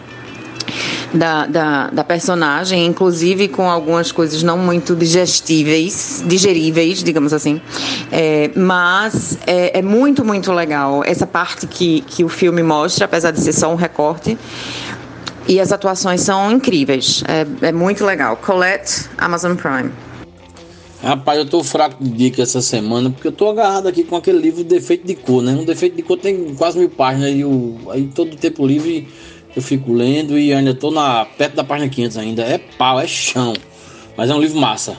da, 1.15 1.45
da, 1.45 1.87
da, 1.87 2.03
personagem, 2.03 2.85
inclusive 2.85 3.47
com 3.47 3.69
algumas 3.69 4.11
coisas 4.11 4.43
não 4.43 4.57
muito 4.57 4.95
digestíveis, 4.95 6.23
digeríveis, 6.25 7.03
digamos 7.03 7.33
assim. 7.33 7.61
É, 8.11 8.51
mas 8.55 9.37
é, 9.47 9.79
é, 9.79 9.81
muito, 9.81 10.23
muito 10.23 10.51
legal 10.51 11.03
essa 11.05 11.25
parte 11.25 11.65
que, 11.67 12.01
que 12.01 12.23
o 12.23 12.29
filme 12.29 12.61
mostra, 12.61 13.05
apesar 13.05 13.31
de 13.31 13.41
ser 13.41 13.53
só 13.53 13.71
um 13.71 13.75
recorte. 13.75 14.37
E 15.47 15.59
as 15.59 15.71
atuações 15.71 16.21
são 16.21 16.51
incríveis. 16.51 17.23
É, 17.27 17.67
é 17.67 17.71
muito 17.71 18.03
legal. 18.03 18.35
Colette, 18.37 19.07
Amazon 19.17 19.55
Prime. 19.55 19.91
Rapaz, 21.03 21.37
eu 21.37 21.45
tô 21.45 21.63
fraco 21.63 22.03
de 22.03 22.09
dica 22.09 22.41
essa 22.41 22.63
semana, 22.63 23.11
porque 23.11 23.27
eu 23.27 23.31
tô 23.31 23.47
agarrado 23.49 23.87
aqui 23.87 24.03
com 24.03 24.15
aquele 24.15 24.39
livro 24.39 24.63
Defeito 24.63 25.05
de 25.05 25.13
Cor, 25.13 25.43
né? 25.43 25.51
Um 25.51 25.63
Defeito 25.63 25.95
de 25.95 26.01
Cor 26.01 26.17
tem 26.17 26.55
quase 26.55 26.79
mil 26.79 26.89
páginas 26.89 27.31
e 27.31 27.43
o, 27.43 27.77
aí 27.89 28.09
todo 28.15 28.35
tempo 28.35 28.65
livre 28.65 29.07
eu 29.55 29.61
fico 29.61 29.93
lendo 29.93 30.37
e 30.37 30.53
ainda 30.53 30.73
tô 30.73 30.91
na, 30.91 31.25
perto 31.25 31.55
da 31.55 31.63
página 31.63 31.89
500 31.89 32.17
ainda. 32.17 32.43
É 32.43 32.57
pau, 32.57 32.99
é 32.99 33.07
chão. 33.07 33.53
Mas 34.17 34.29
é 34.29 34.35
um 34.35 34.39
livro 34.39 34.59
massa. 34.59 34.97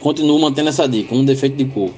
continuo 0.00 0.38
mantendo 0.38 0.68
essa 0.68 0.88
dica, 0.88 1.14
um 1.14 1.24
defeito 1.24 1.56
de 1.56 1.64
cor. 1.66 1.90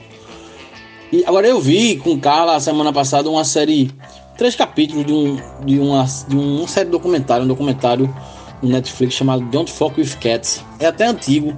E 1.12 1.24
agora 1.24 1.46
eu 1.46 1.60
vi 1.60 1.96
com 1.96 2.18
Carla 2.18 2.58
semana 2.60 2.92
passada 2.92 3.30
uma 3.30 3.44
série, 3.44 3.90
três 4.36 4.56
capítulos 4.56 5.06
de 5.06 5.12
um 5.12 5.36
de 5.64 5.78
uma, 5.78 6.04
de 6.26 6.36
uma 6.36 6.66
série 6.66 6.90
documentário, 6.90 7.44
um 7.44 7.48
documentário 7.48 8.12
no 8.60 8.68
Netflix 8.68 9.14
chamado 9.14 9.44
Don't 9.46 9.70
Fuck 9.70 10.00
with 10.00 10.16
Cats. 10.20 10.64
É 10.78 10.86
até 10.86 11.06
antigo, 11.06 11.56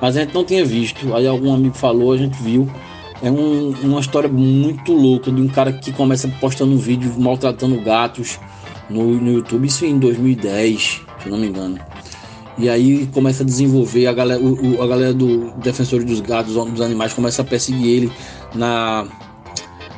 mas 0.00 0.16
a 0.16 0.20
gente 0.20 0.34
não 0.34 0.44
tinha 0.44 0.64
visto. 0.64 1.14
Aí 1.14 1.26
algum 1.26 1.52
amigo 1.52 1.74
falou, 1.74 2.12
a 2.12 2.16
gente 2.16 2.40
viu. 2.40 2.70
É 3.20 3.30
um, 3.30 3.70
uma 3.82 3.98
história 3.98 4.28
muito 4.28 4.92
louca 4.92 5.32
de 5.32 5.40
um 5.40 5.48
cara 5.48 5.72
que 5.72 5.90
começa 5.90 6.28
postando 6.40 6.72
um 6.72 6.78
vídeo 6.78 7.12
maltratando 7.18 7.80
gatos 7.80 8.38
no, 8.88 9.20
no 9.20 9.32
YouTube, 9.32 9.66
isso 9.66 9.84
em 9.84 9.98
2010, 9.98 11.02
se 11.22 11.28
não 11.28 11.38
me 11.38 11.48
engano. 11.48 11.78
E 12.58 12.68
aí 12.68 13.06
começa 13.12 13.44
a 13.44 13.46
desenvolver, 13.46 14.06
a 14.08 14.12
galera, 14.12 14.40
o, 14.40 14.82
a 14.82 14.86
galera 14.86 15.14
do 15.14 15.52
Defensores 15.58 16.04
dos 16.04 16.20
Gatos, 16.20 16.54
dos 16.54 16.80
Animais, 16.80 17.12
começa 17.12 17.42
a 17.42 17.44
perseguir 17.44 17.86
ele 17.86 18.12
na, 18.54 19.06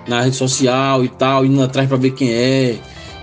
na 0.07 0.21
rede 0.21 0.37
social 0.37 1.03
e 1.03 1.09
tal, 1.09 1.47
indo 1.47 1.63
atrás 1.63 1.89
para 1.89 1.97
ver 1.97 2.11
quem 2.11 2.31
é. 2.31 2.79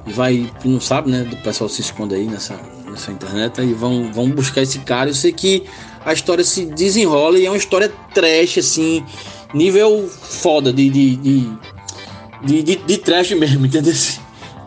E 0.07 0.11
vai, 0.11 0.49
não 0.65 0.81
sabe, 0.81 1.11
né? 1.11 1.27
O 1.31 1.35
pessoal 1.43 1.69
se 1.69 1.81
esconde 1.81 2.15
aí 2.15 2.25
nessa, 2.25 2.59
nessa 2.89 3.11
internet 3.11 3.61
e 3.61 3.73
vão, 3.73 4.11
vão 4.11 4.29
buscar 4.31 4.63
esse 4.63 4.79
cara. 4.79 5.09
Eu 5.09 5.13
sei 5.13 5.31
que 5.31 5.65
a 6.03 6.13
história 6.13 6.43
se 6.43 6.65
desenrola 6.65 7.37
e 7.37 7.45
é 7.45 7.49
uma 7.49 7.57
história 7.57 7.91
trash, 8.15 8.57
assim, 8.57 9.03
nível 9.53 10.09
foda 10.09 10.73
de, 10.73 10.89
de, 10.89 11.15
de, 12.43 12.63
de, 12.63 12.75
de 12.75 12.97
trash 12.97 13.31
mesmo, 13.33 13.65
entendeu? 13.67 13.93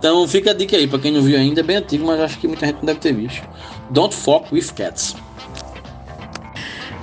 Então 0.00 0.26
fica 0.26 0.52
a 0.52 0.54
dica 0.54 0.78
aí, 0.78 0.86
para 0.86 0.98
quem 0.98 1.12
não 1.12 1.20
viu 1.20 1.38
ainda, 1.38 1.60
é 1.60 1.62
bem 1.62 1.76
antigo, 1.76 2.06
mas 2.06 2.18
acho 2.20 2.38
que 2.38 2.48
muita 2.48 2.64
gente 2.64 2.76
não 2.76 2.86
deve 2.86 3.00
ter 3.00 3.12
visto. 3.12 3.46
Don't 3.90 4.16
Fuck 4.16 4.46
with 4.50 4.72
Cats. 4.74 5.14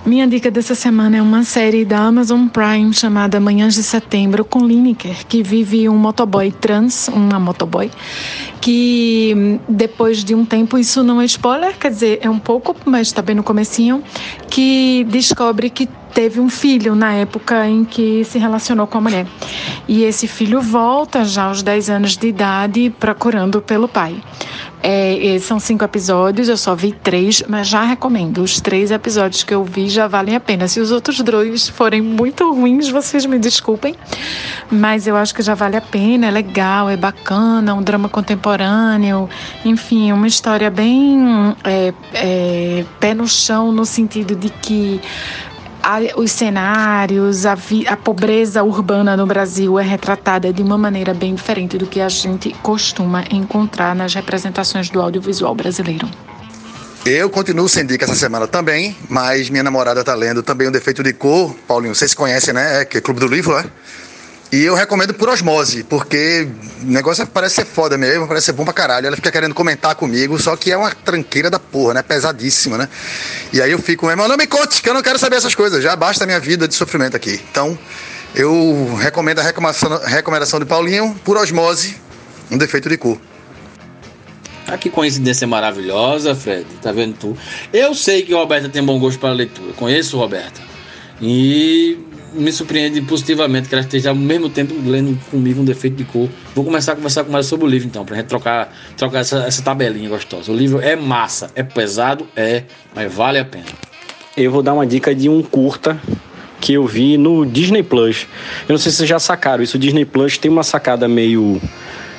Minha 0.04 0.26
dica 0.26 0.50
dessa 0.50 0.74
semana 0.74 1.18
é 1.18 1.22
uma 1.22 1.44
série 1.44 1.86
da 1.86 2.00
Amazon 2.00 2.48
Prime 2.48 2.92
chamada 2.94 3.40
Manhãs 3.40 3.76
de 3.76 3.84
Setembro 3.84 4.44
com 4.44 4.66
Lineker, 4.66 5.28
que 5.28 5.44
vive 5.44 5.88
um 5.88 5.96
motoboy 5.96 6.52
trans, 6.52 7.08
uma 7.10 7.40
motoboy, 7.40 7.92
que 8.60 9.60
depois 9.70 10.24
de 10.24 10.34
um 10.34 10.44
tempo, 10.44 10.80
isso 10.80 11.04
não 11.04 11.22
é 11.22 11.26
spoiler, 11.26 11.78
quer 11.78 11.92
dizer, 11.92 12.20
é 12.24 12.30
um 12.30 12.40
pouco, 12.40 12.76
mas 12.86 13.08
está 13.10 13.22
bem 13.22 13.36
no 13.36 13.44
comecinho, 13.44 14.02
que 14.50 15.06
descobre 15.10 15.70
que 15.70 15.88
teve 16.18 16.40
um 16.40 16.50
filho 16.50 16.96
na 16.96 17.14
época 17.14 17.68
em 17.68 17.86
que 17.86 18.24
se 18.24 18.40
relacionou 18.40 18.88
com 18.88 18.98
a 18.98 19.02
mulher. 19.02 19.28
E 19.88 20.04
esse 20.04 20.28
filho 20.28 20.60
volta 20.60 21.24
já 21.24 21.44
aos 21.44 21.62
10 21.62 21.92
anos 21.92 22.18
de 22.18 22.30
idade 22.30 22.92
procurando 23.00 23.62
pelo 23.62 23.88
pai. 23.88 24.20
É, 24.82 25.38
são 25.40 25.60
cinco 25.60 25.84
episódios, 25.84 26.50
eu 26.50 26.58
só 26.58 26.74
vi 26.74 26.92
três, 26.92 27.44
mas 27.48 27.68
já 27.68 27.84
recomendo. 27.84 28.42
Os 28.42 28.60
três 28.60 28.90
episódios 28.90 29.44
que 29.44 29.54
eu 29.54 29.64
vi 29.64 29.90
já 29.90 30.08
valem 30.08 30.36
a 30.36 30.40
pena. 30.40 30.68
Se 30.68 30.80
os 30.80 30.92
outros 30.92 31.20
dois 31.22 31.70
forem 31.70 32.02
muito 32.02 32.52
ruins, 32.52 32.90
vocês 32.90 33.24
me 33.28 33.38
desculpem, 33.38 33.96
mas 34.72 35.06
eu 35.06 35.16
acho 35.16 35.36
que 35.36 35.44
já 35.44 35.54
vale 35.54 35.78
a 35.78 35.82
pena. 35.82 36.28
É 36.28 36.32
legal, 36.32 36.90
é 36.90 36.98
bacana, 36.98 37.76
um 37.76 37.84
drama 37.84 38.10
contemporâneo, 38.10 39.30
enfim, 39.64 40.12
uma 40.12 40.28
história 40.28 40.72
bem 40.72 41.56
é, 41.64 41.94
é, 42.16 42.86
pé 43.00 43.14
no 43.14 43.28
chão 43.28 43.72
no 43.72 43.86
sentido 43.86 44.36
de 44.36 44.50
que 44.50 45.00
os 46.18 46.32
cenários, 46.32 47.46
a, 47.46 47.56
vi, 47.56 47.88
a, 47.88 47.96
pobreza 47.96 48.62
urbana 48.62 49.16
no 49.16 49.26
Brasil 49.26 49.80
é 49.80 49.84
retratada 49.84 50.52
de 50.52 50.62
uma 50.62 50.78
maneira 50.78 51.14
bem 51.14 51.34
diferente 51.34 51.78
do 51.78 51.88
que 51.88 52.02
a 52.02 52.10
gente 52.10 52.54
costuma 52.62 53.24
encontrar 53.32 53.96
nas 53.96 54.14
representações 54.14 54.90
do 54.90 55.02
audiovisual 55.02 55.56
brasileiro. 55.56 56.10
Eu 57.06 57.30
continuo 57.30 57.70
sem 57.70 57.86
dica 57.86 58.04
essa 58.04 58.16
semana 58.16 58.48
também, 58.48 58.98
mas 59.08 59.50
minha 59.50 59.64
namorada 59.64 60.02
está 60.02 60.14
lendo 60.14 60.44
também 60.44 60.68
o 60.68 60.72
Defeito 60.72 61.02
de 61.02 61.14
Cor. 61.14 61.56
Paulinho, 61.66 61.96
vocês 61.96 62.14
conhecem, 62.14 62.54
né? 62.54 62.82
É, 62.82 62.86
que 62.86 62.98
é 62.98 63.02
Clube 63.02 63.22
do 63.22 63.28
Livro, 63.28 63.56
né? 63.56 63.64
E 64.52 64.64
eu 64.64 64.76
recomendo 64.76 65.14
por 65.14 65.28
osmose, 65.28 65.84
porque 65.84 66.48
o 66.82 66.86
negócio 66.86 67.28
parece 67.28 67.56
ser 67.56 67.66
foda 67.66 67.98
mesmo, 67.98 68.28
parece 68.28 68.46
ser 68.48 68.54
bom 68.54 68.64
pra 68.64 68.74
caralho. 68.74 69.08
Ela 69.08 69.16
fica 69.16 69.30
querendo 69.30 69.54
comentar 69.54 69.94
comigo, 69.96 70.40
só 70.40 70.56
que 70.56 70.72
é 70.72 70.78
uma 70.78 70.90
tranqueira 70.92 71.50
da 71.50 71.60
porra, 71.60 71.96
né? 71.96 72.02
Pesadíssima, 72.02 72.78
né? 72.78 72.88
E 73.52 73.62
aí 73.62 73.72
eu 73.72 73.80
fico, 73.80 74.06
meu 74.06 74.14
irmão, 74.14 74.28
não 74.28 74.38
me 74.38 74.48
conte, 74.48 74.82
que 74.82 74.90
eu 74.90 74.94
não 74.94 75.02
quero 75.02 75.20
saber 75.20 75.36
essas 75.36 75.54
coisas, 75.54 75.84
já 75.84 75.96
basta 75.98 76.24
a 76.24 76.28
minha 76.28 76.40
vida 76.40 76.66
de 76.66 76.76
sofrimento 76.76 77.18
aqui. 77.18 77.42
Então, 77.52 77.78
eu 78.34 78.96
recomendo 79.02 79.40
a 79.40 79.44
recomendação, 79.44 80.00
recomendação 80.06 80.60
de 80.60 80.66
Paulinho, 80.66 81.14
por 81.26 81.36
osmose, 81.36 81.98
um 82.50 82.58
defeito 82.58 82.88
de 82.88 82.98
cu. 82.98 83.20
Ah, 84.66 84.78
que 84.78 84.90
coincidência 84.90 85.48
maravilhosa, 85.48 86.36
Fred. 86.36 86.66
Tá 86.82 86.92
vendo 86.92 87.18
tu? 87.18 87.38
Eu 87.74 87.94
sei 87.94 88.22
que 88.22 88.34
o 88.34 88.38
Roberto 88.38 88.70
tem 88.70 88.84
bom 88.84 89.00
gosto 89.00 89.20
para 89.20 89.32
leitura. 89.32 89.74
Conheço 89.74 90.18
o 90.18 90.20
Roberto. 90.20 90.62
E 91.22 91.98
me 92.34 92.52
surpreende 92.52 93.02
positivamente 93.02 93.70
que 93.70 93.76
ela 93.76 93.84
esteja 93.84 94.10
ao 94.10 94.16
mesmo 94.16 94.50
tempo 94.50 94.74
lendo 94.86 95.18
comigo 95.30 95.62
um 95.62 95.66
defeito 95.66 95.96
de 95.96 96.04
cor. 96.04 96.30
Vou 96.54 96.64
começar 96.64 96.94
a 96.94 96.96
conversar 96.96 97.24
com 97.24 97.34
ela 97.34 97.44
sobre 97.44 97.66
o 97.66 97.70
livro 97.70 97.88
então, 97.88 98.06
pra 98.06 98.16
gente 98.18 98.28
trocar, 98.28 98.74
trocar 98.96 99.20
essa, 99.20 99.44
essa 99.44 99.62
tabelinha 99.62 100.10
gostosa. 100.10 100.52
O 100.52 100.56
livro 100.56 100.80
é 100.80 100.96
massa, 100.96 101.52
é 101.56 101.64
pesado, 101.64 102.28
é, 102.36 102.64
mas 102.94 103.14
vale 103.14 103.40
a 103.40 103.46
pena. 103.46 103.66
Eu 104.36 104.52
vou 104.52 104.62
dar 104.62 104.74
uma 104.74 104.86
dica 104.86 105.16
de 105.16 105.28
um 105.30 105.42
curta 105.42 106.00
que 106.60 106.74
eu 106.74 106.86
vi 106.86 107.18
no 107.18 107.46
Disney 107.46 107.84
Plus. 107.84 108.28
Eu 108.68 108.74
não 108.74 108.78
sei 108.78 108.92
se 108.92 108.98
vocês 108.98 109.10
já 109.10 109.20
sacaram 109.20 109.64
isso. 109.64 109.78
O 109.78 109.80
Disney 109.80 110.06
Plus 110.06 110.38
tem 110.38 110.52
uma 110.52 110.64
sacada 110.64 111.08
meio 111.08 111.62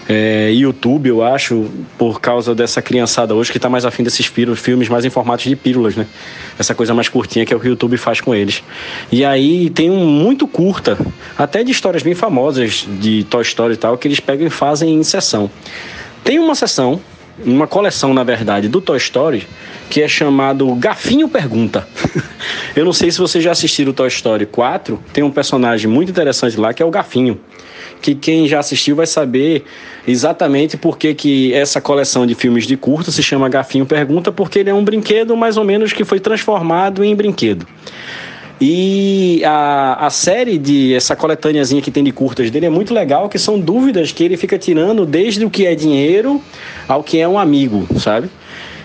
é, 0.08 0.50
YouTube, 0.52 1.10
eu 1.10 1.22
acho, 1.22 1.66
por 1.98 2.18
causa 2.18 2.54
dessa 2.54 2.80
criançada 2.80 3.34
hoje 3.34 3.52
que 3.52 3.58
está 3.58 3.68
mais 3.68 3.84
afim 3.84 4.02
desses 4.02 4.24
filmes 4.56 4.88
mais 4.88 5.04
em 5.04 5.10
formatos 5.10 5.44
de 5.44 5.54
pílulas, 5.54 5.96
né? 5.96 6.06
Essa 6.58 6.74
coisa 6.74 6.94
mais 6.94 7.10
curtinha 7.10 7.44
que 7.44 7.52
é 7.52 7.56
o 7.56 7.60
que 7.60 7.68
o 7.68 7.70
YouTube 7.70 7.98
faz 7.98 8.18
com 8.18 8.34
eles. 8.34 8.64
E 9.12 9.22
aí 9.22 9.68
tem 9.68 9.90
um 9.90 10.06
muito 10.06 10.48
curta, 10.48 10.96
até 11.36 11.62
de 11.62 11.70
histórias 11.70 12.02
bem 12.02 12.14
famosas 12.14 12.88
de 12.98 13.24
Toy 13.24 13.42
Story 13.42 13.74
e 13.74 13.76
tal, 13.76 13.98
que 13.98 14.08
eles 14.08 14.18
pegam 14.18 14.46
e 14.46 14.50
fazem 14.50 14.94
em 14.94 15.02
sessão. 15.02 15.50
Tem 16.24 16.38
uma 16.38 16.54
sessão, 16.54 16.98
uma 17.44 17.66
coleção, 17.66 18.14
na 18.14 18.24
verdade, 18.24 18.66
do 18.66 18.80
Toy 18.80 18.96
Story, 18.96 19.46
que 19.90 20.00
é 20.00 20.08
chamado 20.08 20.74
Gafinho 20.76 21.28
Pergunta. 21.28 21.86
eu 22.74 22.86
não 22.86 22.94
sei 22.94 23.10
se 23.10 23.18
vocês 23.18 23.44
já 23.44 23.50
assistiram 23.50 23.90
o 23.90 23.94
Toy 23.94 24.08
Story 24.08 24.46
4, 24.46 24.98
tem 25.12 25.22
um 25.22 25.30
personagem 25.30 25.90
muito 25.90 26.10
interessante 26.10 26.58
lá 26.58 26.72
que 26.72 26.82
é 26.82 26.86
o 26.86 26.90
Gafinho 26.90 27.38
que 28.00 28.14
quem 28.14 28.46
já 28.48 28.60
assistiu 28.60 28.96
vai 28.96 29.06
saber 29.06 29.64
exatamente 30.06 30.76
por 30.76 30.98
que, 30.98 31.14
que 31.14 31.52
essa 31.52 31.80
coleção 31.80 32.26
de 32.26 32.34
filmes 32.34 32.66
de 32.66 32.76
curta 32.76 33.10
se 33.10 33.22
chama 33.22 33.48
Gafinho 33.48 33.86
Pergunta, 33.86 34.32
porque 34.32 34.60
ele 34.60 34.70
é 34.70 34.74
um 34.74 34.84
brinquedo 34.84 35.36
mais 35.36 35.56
ou 35.56 35.64
menos 35.64 35.92
que 35.92 36.04
foi 36.04 36.20
transformado 36.20 37.04
em 37.04 37.14
brinquedo. 37.14 37.66
E 38.60 39.40
a, 39.44 40.06
a 40.06 40.10
série 40.10 40.58
de 40.58 40.92
essa 40.94 41.14
coletâneazinha 41.14 41.80
que 41.80 41.92
tem 41.92 42.02
de 42.02 42.10
curtas 42.10 42.50
dele 42.50 42.66
é 42.66 42.70
muito 42.70 42.92
legal, 42.92 43.28
que 43.28 43.38
são 43.38 43.58
dúvidas 43.58 44.10
que 44.10 44.24
ele 44.24 44.36
fica 44.36 44.58
tirando 44.58 45.06
desde 45.06 45.44
o 45.44 45.50
que 45.50 45.64
é 45.64 45.74
dinheiro 45.74 46.42
ao 46.88 47.04
que 47.04 47.20
é 47.20 47.28
um 47.28 47.38
amigo, 47.38 47.86
sabe? 48.00 48.28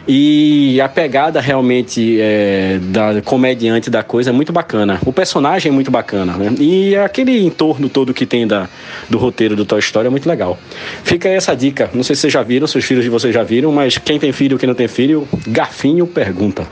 E 0.08 0.82
a 0.82 0.90
pegada 0.90 1.40
realmente 1.40 2.20
é, 2.20 2.78
da 2.82 3.22
comediante 3.22 3.90
da 3.90 4.04
coisa 4.04 4.32
é 4.32 4.34
muito 4.34 4.52
bacana. 4.52 5.00
O 5.06 5.14
personagem 5.14 5.72
é 5.72 5.74
muito 5.74 5.90
bacana, 5.90 6.34
né? 6.34 6.54
E 6.60 6.96
aquele 6.98 7.42
entorno 7.46 7.88
todo 7.88 8.14
que 8.14 8.26
tem 8.26 8.46
da, 8.46 8.68
do 9.10 9.18
roteiro 9.18 9.56
do 9.56 9.64
Toy 9.64 9.80
Story 9.80 10.08
é 10.08 10.10
muito 10.10 10.28
legal. 10.28 10.60
Fica 11.04 11.30
aí 11.30 11.36
essa 11.36 11.56
dica. 11.56 11.90
Não 11.94 12.04
sei 12.04 12.16
se 12.16 12.24
vocês 12.24 12.34
já 12.34 12.44
viram, 12.44 12.68
se 12.68 12.78
os 12.78 12.84
filhos 12.84 13.04
de 13.04 13.10
vocês 13.10 13.34
já 13.34 13.44
viram, 13.44 13.72
mas 13.72 13.98
quem 13.98 14.20
tem 14.20 14.34
filho, 14.34 14.58
quem 14.58 14.68
não 14.68 14.76
tem 14.76 14.90
filho, 14.90 15.28
Garfinho 15.48 16.06
pergunta. 16.06 16.68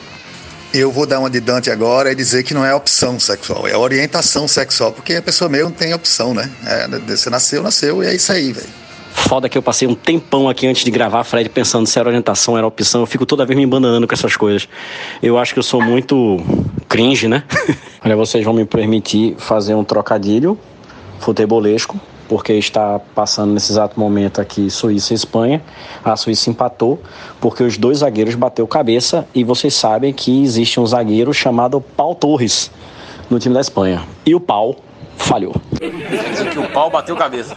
Eu 0.74 0.91
vou 0.91 1.06
dar 1.06 1.20
uma 1.20 1.30
de 1.30 1.40
Dante 1.40 1.70
agora 1.70 2.12
e 2.12 2.16
dizer 2.16 2.44
que 2.44 2.53
não 2.53 2.66
é 2.66 2.74
opção 2.74 3.20
sexual, 3.20 3.68
é 3.68 3.76
orientação 3.76 4.48
sexual, 4.48 4.94
porque 4.94 5.16
a 5.16 5.22
pessoa 5.22 5.49
mesmo 5.49 5.70
não 5.70 5.76
tem 5.76 5.94
opção, 5.94 6.34
né? 6.34 6.49
É, 6.66 6.88
você 6.88 7.30
nasceu, 7.30 7.62
nasceu 7.62 8.02
e 8.02 8.08
é 8.08 8.16
isso 8.16 8.32
aí, 8.32 8.53
velho. 8.53 8.81
Foda 9.14 9.50
que 9.50 9.58
eu 9.58 9.62
passei 9.62 9.88
um 9.88 9.94
tempão 9.94 10.48
aqui 10.50 10.66
antes 10.68 10.84
de 10.84 10.92
gravar, 10.92 11.24
Fred, 11.24 11.50
pensando 11.50 11.86
se 11.86 12.00
era 12.00 12.08
orientação, 12.08 12.58
era 12.58 12.66
opção. 12.66 13.02
Eu 13.02 13.06
fico 13.06 13.26
toda 13.26 13.46
vez 13.46 13.58
me 13.58 13.64
embananando 13.64 14.08
com 14.08 14.14
essas 14.14 14.36
coisas. 14.38 14.68
Eu 15.22 15.38
acho 15.38 15.54
que 15.54 15.60
eu 15.60 15.64
sou 15.64 15.82
muito 15.82 16.38
cringe, 16.88 17.28
né? 17.28 17.44
Olha, 18.04 18.16
vocês 18.16 18.44
vão 18.44 18.54
me 18.54 18.66
permitir 18.66 19.36
fazer 19.38 19.76
um 19.76 19.84
trocadilho 19.84 20.58
futebolesco, 21.20 22.00
porque 22.28 22.54
está 22.54 23.00
passando 23.14 23.54
nesse 23.54 23.72
exato 23.72 24.00
momento 24.00 24.40
aqui 24.40 24.70
Suíça 24.70 25.14
e 25.14 25.16
Espanha. 25.16 25.62
A 26.04 26.16
Suíça 26.16 26.50
empatou 26.50 27.02
porque 27.40 27.64
os 27.64 27.78
dois 27.78 28.00
zagueiros 28.00 28.36
bateu 28.36 28.66
cabeça 28.66 29.28
e 29.36 29.44
vocês 29.44 29.74
sabem 29.74 30.14
que 30.14 30.42
existe 30.42 30.80
um 30.80 30.86
zagueiro 30.86 31.34
chamado 31.34 31.82
Paul 31.82 32.16
Torres 32.16 32.72
no 33.30 33.38
time 33.40 33.54
da 33.54 33.62
Espanha. 33.62 34.04
E 34.26 34.34
o 34.34 34.40
Pau 34.40 34.78
falhou. 35.22 35.56
que 36.52 36.60
o 36.60 36.68
pau 36.70 36.90
bateu 36.90 37.16
cabeça. 37.16 37.56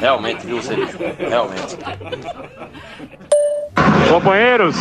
Realmente, 0.00 0.46
viu, 0.46 0.62
Cerejo? 0.62 0.98
Realmente. 1.18 1.76
Companheiros, 4.08 4.76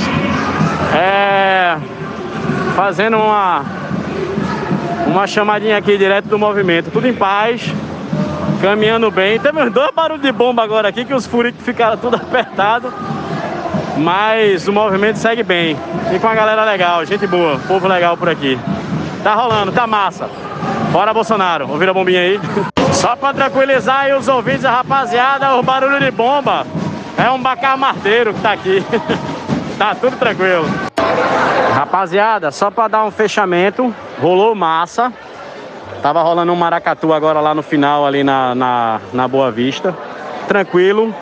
é. 0.95 1.77
Fazendo 2.75 3.17
uma. 3.17 3.63
Uma 5.07 5.27
chamadinha 5.27 5.77
aqui 5.77 5.97
direto 5.97 6.27
do 6.27 6.37
movimento. 6.37 6.91
Tudo 6.91 7.07
em 7.07 7.13
paz. 7.13 7.61
Caminhando 8.61 9.11
bem. 9.11 9.39
Teve 9.39 9.61
uns 9.61 9.71
dois 9.71 9.93
barulhos 9.93 10.21
de 10.21 10.31
bomba 10.31 10.63
agora 10.63 10.87
aqui 10.87 11.05
que 11.05 11.13
os 11.13 11.25
furicos 11.25 11.63
ficaram 11.63 11.97
tudo 11.97 12.15
apertados. 12.17 12.91
Mas 13.97 14.67
o 14.67 14.73
movimento 14.73 15.17
segue 15.17 15.43
bem. 15.43 15.77
E 16.13 16.19
com 16.19 16.27
a 16.27 16.35
galera 16.35 16.65
legal, 16.65 17.05
gente 17.05 17.25
boa, 17.27 17.57
povo 17.67 17.87
legal 17.87 18.17
por 18.17 18.27
aqui. 18.27 18.59
Tá 19.23 19.33
rolando, 19.33 19.71
tá 19.71 19.87
massa. 19.87 20.29
Bora 20.95 21.13
Bolsonaro, 21.13 21.69
ouvir 21.69 21.89
a 21.89 21.93
bombinha 21.93 22.21
aí. 22.21 22.39
Só 22.93 23.17
para 23.17 23.33
tranquilizar 23.33 24.05
aí 24.05 24.13
os 24.13 24.29
ouvintes, 24.29 24.63
rapaziada, 24.63 25.53
o 25.57 25.61
barulho 25.61 25.99
de 25.99 26.09
bomba 26.09 26.65
é 27.17 27.29
um 27.29 27.37
bacar 27.37 27.77
marteiro 27.77 28.33
que 28.33 28.39
tá 28.39 28.53
aqui. 28.53 28.81
tá 29.77 29.93
tudo 29.93 30.15
tranquilo. 30.15 30.63
Rapaziada, 31.73 32.49
só 32.49 32.71
para 32.71 32.87
dar 32.87 33.03
um 33.03 33.11
fechamento, 33.11 33.93
rolou 34.21 34.55
massa. 34.55 35.11
Tava 36.01 36.23
rolando 36.23 36.53
um 36.53 36.55
maracatu 36.55 37.11
agora 37.11 37.41
lá 37.41 37.53
no 37.53 37.61
final, 37.61 38.05
ali 38.05 38.23
na, 38.23 38.55
na, 38.55 39.01
na 39.11 39.27
Boa 39.27 39.51
Vista. 39.51 39.93
Tranquilo. 40.47 41.13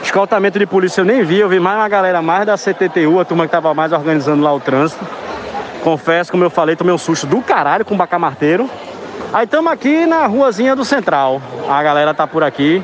Escoltamento 0.00 0.60
de 0.60 0.66
polícia 0.66 1.00
eu 1.00 1.04
nem 1.04 1.24
vi, 1.24 1.40
eu 1.40 1.48
vi 1.48 1.58
mais 1.58 1.76
uma 1.76 1.88
galera 1.88 2.22
mais 2.22 2.46
da 2.46 2.56
CTTU, 2.56 3.18
a 3.18 3.24
turma 3.24 3.46
que 3.46 3.50
tava 3.50 3.74
mais 3.74 3.92
organizando 3.92 4.44
lá 4.44 4.54
o 4.54 4.60
trânsito. 4.60 5.04
Confesso, 5.82 6.30
como 6.30 6.44
eu 6.44 6.50
falei, 6.50 6.76
tomei 6.76 6.94
um 6.94 6.98
susto 6.98 7.26
do 7.26 7.42
caralho 7.42 7.84
com 7.84 7.94
o 7.94 7.98
bacar 7.98 8.20
marteiro. 8.20 8.70
Aí 9.32 9.44
estamos 9.44 9.70
aqui 9.70 10.06
na 10.06 10.26
ruazinha 10.26 10.74
do 10.74 10.84
Central. 10.84 11.40
A 11.68 11.82
galera 11.82 12.14
tá 12.14 12.26
por 12.26 12.42
aqui. 12.42 12.82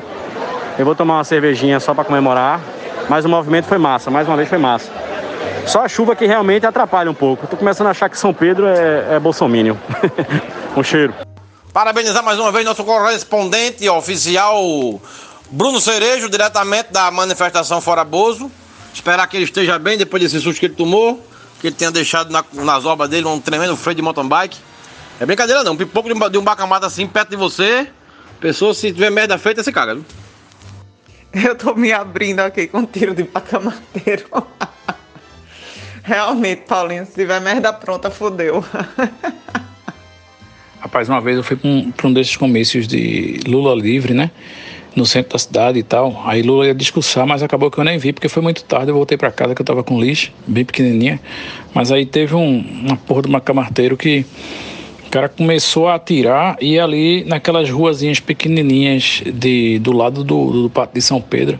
Eu 0.77 0.85
vou 0.85 0.95
tomar 0.95 1.15
uma 1.15 1.23
cervejinha 1.23 1.79
só 1.79 1.93
para 1.93 2.03
comemorar. 2.03 2.61
Mas 3.09 3.25
o 3.25 3.29
movimento 3.29 3.65
foi 3.65 3.77
massa, 3.77 4.09
mais 4.11 4.27
uma 4.27 4.35
vez 4.37 4.49
foi 4.49 4.57
massa. 4.57 4.91
Só 5.65 5.83
a 5.83 5.87
chuva 5.89 6.15
que 6.15 6.25
realmente 6.25 6.65
atrapalha 6.65 7.09
um 7.09 7.13
pouco. 7.13 7.47
Tô 7.47 7.57
começando 7.57 7.87
a 7.87 7.91
achar 7.91 8.09
que 8.09 8.17
São 8.17 8.33
Pedro 8.33 8.67
é, 8.67 9.15
é 9.15 9.19
um 10.77 10.83
cheiro. 10.83 11.13
Parabenizar 11.73 12.23
mais 12.23 12.39
uma 12.39 12.51
vez 12.51 12.63
nosso 12.65 12.83
correspondente 12.83 13.87
oficial 13.89 14.63
Bruno 15.51 15.79
Cerejo, 15.81 16.29
diretamente 16.29 16.91
da 16.91 17.09
manifestação 17.11 17.81
Fora 17.81 18.03
Bozo. 18.03 18.51
Esperar 18.93 19.27
que 19.27 19.35
ele 19.37 19.43
esteja 19.45 19.77
bem 19.77 19.97
depois 19.97 20.21
desse 20.23 20.39
susto 20.39 20.59
que 20.59 20.67
ele 20.67 20.75
tomou 20.75 21.21
que 21.59 21.67
ele 21.67 21.75
tenha 21.75 21.91
deixado 21.91 22.29
na- 22.31 22.43
nas 22.53 22.85
obras 22.85 23.09
dele 23.09 23.25
um 23.27 23.39
tremendo 23.39 23.75
freio 23.75 23.95
de 23.95 24.01
mountain 24.01 24.27
bike. 24.27 24.57
É 25.19 25.25
brincadeira 25.25 25.63
não, 25.63 25.73
um 25.73 25.77
pipoco 25.77 26.07
de 26.07 26.13
um, 26.13 26.29
de 26.29 26.37
um 26.37 26.43
bacamata 26.43 26.85
assim 26.85 27.07
perto 27.07 27.29
de 27.29 27.37
você, 27.37 27.87
pessoa 28.39 28.73
se 28.73 28.91
tiver 28.91 29.09
merda 29.09 29.37
feita, 29.37 29.63
você 29.63 29.71
caga, 29.71 29.95
viu? 29.95 30.05
Eu 31.33 31.55
tô 31.55 31.73
me 31.73 31.91
abrindo 31.91 32.41
aqui 32.41 32.67
com 32.67 32.85
tiro 32.85 33.13
de 33.13 33.23
pacamateiro. 33.23 34.25
Realmente, 36.03 36.63
Paulinho, 36.67 37.05
se 37.05 37.13
tiver 37.13 37.41
merda 37.41 37.73
pronta, 37.73 38.09
fodeu. 38.09 38.63
Rapaz, 40.79 41.09
uma 41.09 41.19
vez 41.19 41.37
eu 41.37 41.43
fui 41.43 41.57
para 41.57 41.69
um, 41.69 41.91
pra 41.91 42.07
um 42.07 42.13
desses 42.13 42.37
comícios 42.37 42.87
de 42.87 43.39
Lula 43.47 43.73
livre, 43.73 44.13
né? 44.13 44.29
No 44.95 45.05
centro 45.05 45.33
da 45.33 45.39
cidade 45.39 45.79
e 45.79 45.83
tal. 45.83 46.23
Aí 46.25 46.41
Lula 46.41 46.67
ia 46.67 46.75
discursar, 46.75 47.25
mas 47.25 47.41
acabou 47.41 47.71
que 47.71 47.79
eu 47.79 47.83
nem 47.83 47.97
vi, 47.97 48.13
porque 48.13 48.29
foi 48.29 48.43
muito 48.43 48.63
tarde. 48.63 48.91
Eu 48.91 48.95
voltei 48.95 49.17
para 49.17 49.31
casa 49.31 49.55
que 49.55 49.61
eu 49.61 49.65
tava 49.65 49.83
com 49.83 49.99
lixo, 49.99 50.31
bem 50.45 50.63
pequenininha. 50.63 51.19
Mas 51.73 51.91
aí 51.91 52.05
teve 52.05 52.35
um, 52.35 52.59
uma 52.59 52.95
porra 52.95 53.23
de 53.23 53.27
uma 53.27 53.41
camarteiro 53.41 53.97
que 53.97 54.25
cara 55.15 55.29
começou 55.29 55.87
a 55.87 55.95
atirar 55.95 56.57
e 56.59 56.77
ali 56.77 57.23
naquelas 57.23 57.69
ruazinhas 57.69 58.19
pequenininhas 58.19 59.23
de, 59.25 59.79
do 59.79 59.93
lado 59.93 60.25
do, 60.25 60.63
do 60.63 60.69
Pátio 60.69 60.95
de 60.95 61.01
São 61.01 61.21
Pedro. 61.21 61.57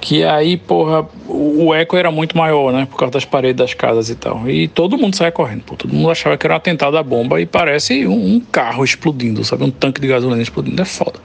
Que 0.00 0.24
aí, 0.24 0.56
porra, 0.56 1.06
o, 1.28 1.72
eco 1.72 1.96
era 1.96 2.10
muito 2.10 2.36
maior, 2.36 2.72
né? 2.72 2.84
Por 2.90 2.98
causa 2.98 3.12
das 3.12 3.24
paredes 3.24 3.56
das 3.56 3.74
casas 3.74 4.10
e 4.10 4.16
tal. 4.16 4.50
E 4.50 4.66
todo 4.68 4.98
mundo 4.98 5.14
saia 5.14 5.30
correndo, 5.30 5.62
pô. 5.62 5.76
Todo 5.76 5.94
mundo 5.94 6.10
achava 6.10 6.36
que 6.36 6.46
era 6.46 6.54
um 6.54 6.56
atentado 6.56 6.98
à 6.98 7.02
bomba 7.02 7.40
e 7.40 7.46
parece 7.46 8.06
um, 8.06 8.34
um 8.34 8.40
carro 8.40 8.84
explodindo, 8.84 9.42
sabe? 9.44 9.62
Um 9.62 9.70
tanque 9.70 10.00
de 10.00 10.08
gasolina 10.08 10.42
explodindo. 10.42 10.82
É 10.82 10.84
foda. 10.84 11.20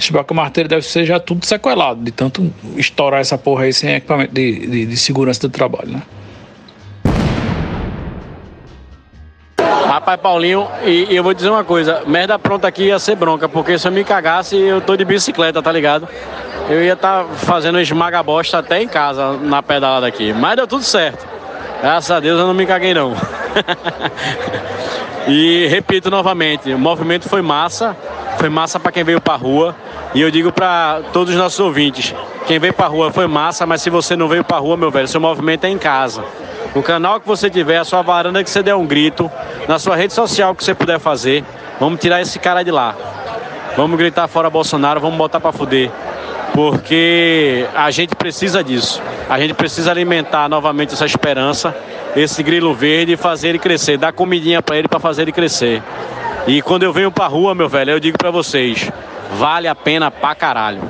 Esse 0.00 0.12
marteiro 0.32 0.68
deve 0.70 0.86
ser 0.86 1.04
já 1.04 1.18
tudo 1.18 1.44
sequelado, 1.44 2.02
de 2.02 2.12
tanto 2.12 2.50
estourar 2.76 3.20
essa 3.20 3.36
porra 3.36 3.64
aí 3.64 3.72
sem 3.72 3.96
equipamento 3.96 4.32
de, 4.32 4.66
de, 4.66 4.86
de 4.86 4.96
segurança 4.96 5.40
do 5.40 5.50
trabalho, 5.50 5.90
né? 5.90 6.02
Rapaz, 9.98 10.20
Paulinho, 10.20 10.68
e, 10.84 11.08
e 11.10 11.16
eu 11.16 11.24
vou 11.24 11.34
dizer 11.34 11.50
uma 11.50 11.64
coisa: 11.64 12.04
merda 12.06 12.38
pronta 12.38 12.68
aqui 12.68 12.84
ia 12.84 13.00
ser 13.00 13.16
bronca, 13.16 13.48
porque 13.48 13.76
se 13.76 13.88
eu 13.88 13.90
me 13.90 14.04
cagasse, 14.04 14.56
eu 14.56 14.80
tô 14.80 14.96
de 14.96 15.04
bicicleta, 15.04 15.60
tá 15.60 15.72
ligado? 15.72 16.08
Eu 16.70 16.84
ia 16.84 16.92
estar 16.92 17.24
fazendo 17.24 17.80
esmaga 17.80 18.22
bosta 18.22 18.58
até 18.58 18.80
em 18.80 18.86
casa, 18.86 19.32
na 19.32 19.60
pedalada 19.60 20.06
aqui. 20.06 20.32
Mas 20.32 20.54
deu 20.54 20.68
tudo 20.68 20.84
certo. 20.84 21.26
Graças 21.82 22.12
a 22.12 22.20
Deus 22.20 22.38
eu 22.38 22.46
não 22.46 22.54
me 22.54 22.64
caguei, 22.64 22.94
não. 22.94 23.12
e 25.26 25.66
repito 25.66 26.12
novamente: 26.12 26.72
o 26.72 26.78
movimento 26.78 27.28
foi 27.28 27.42
massa, 27.42 27.96
foi 28.38 28.48
massa 28.48 28.78
para 28.78 28.92
quem 28.92 29.02
veio 29.02 29.20
pra 29.20 29.34
rua. 29.34 29.74
E 30.14 30.20
eu 30.20 30.30
digo 30.30 30.52
para 30.52 31.00
todos 31.12 31.34
os 31.34 31.40
nossos 31.40 31.58
ouvintes: 31.58 32.14
quem 32.46 32.60
veio 32.60 32.72
pra 32.72 32.86
rua 32.86 33.10
foi 33.10 33.26
massa, 33.26 33.66
mas 33.66 33.82
se 33.82 33.90
você 33.90 34.14
não 34.14 34.28
veio 34.28 34.44
pra 34.44 34.58
rua, 34.58 34.76
meu 34.76 34.92
velho, 34.92 35.08
seu 35.08 35.20
movimento 35.20 35.64
é 35.64 35.68
em 35.68 35.76
casa. 35.76 36.22
No 36.74 36.82
canal 36.82 37.20
que 37.20 37.26
você 37.26 37.48
tiver, 37.50 37.78
a 37.78 37.84
sua 37.84 38.02
varanda 38.02 38.44
que 38.44 38.50
você 38.50 38.62
der 38.62 38.74
um 38.74 38.86
grito, 38.86 39.30
na 39.66 39.78
sua 39.78 39.96
rede 39.96 40.12
social 40.12 40.54
que 40.54 40.62
você 40.62 40.74
puder 40.74 40.98
fazer, 41.00 41.44
vamos 41.80 42.00
tirar 42.00 42.20
esse 42.20 42.38
cara 42.38 42.62
de 42.62 42.70
lá. 42.70 42.94
Vamos 43.76 43.96
gritar 43.96 44.28
fora 44.28 44.50
Bolsonaro, 44.50 45.00
vamos 45.00 45.16
botar 45.16 45.40
pra 45.40 45.52
fuder. 45.52 45.90
Porque 46.52 47.66
a 47.74 47.90
gente 47.90 48.14
precisa 48.14 48.62
disso. 48.62 49.00
A 49.28 49.38
gente 49.38 49.54
precisa 49.54 49.90
alimentar 49.90 50.48
novamente 50.48 50.94
essa 50.94 51.06
esperança, 51.06 51.74
esse 52.16 52.42
grilo 52.42 52.74
verde 52.74 53.12
e 53.12 53.16
fazer 53.16 53.48
ele 53.48 53.58
crescer, 53.58 53.96
dar 53.96 54.12
comidinha 54.12 54.60
pra 54.60 54.76
ele 54.76 54.88
pra 54.88 54.98
fazer 54.98 55.22
ele 55.22 55.32
crescer. 55.32 55.82
E 56.46 56.62
quando 56.62 56.82
eu 56.82 56.92
venho 56.92 57.12
pra 57.12 57.26
rua, 57.26 57.54
meu 57.54 57.68
velho, 57.68 57.92
eu 57.92 58.00
digo 58.00 58.16
pra 58.18 58.30
vocês, 58.30 58.90
vale 59.36 59.68
a 59.68 59.74
pena 59.74 60.10
pra 60.10 60.34
caralho. 60.34 60.82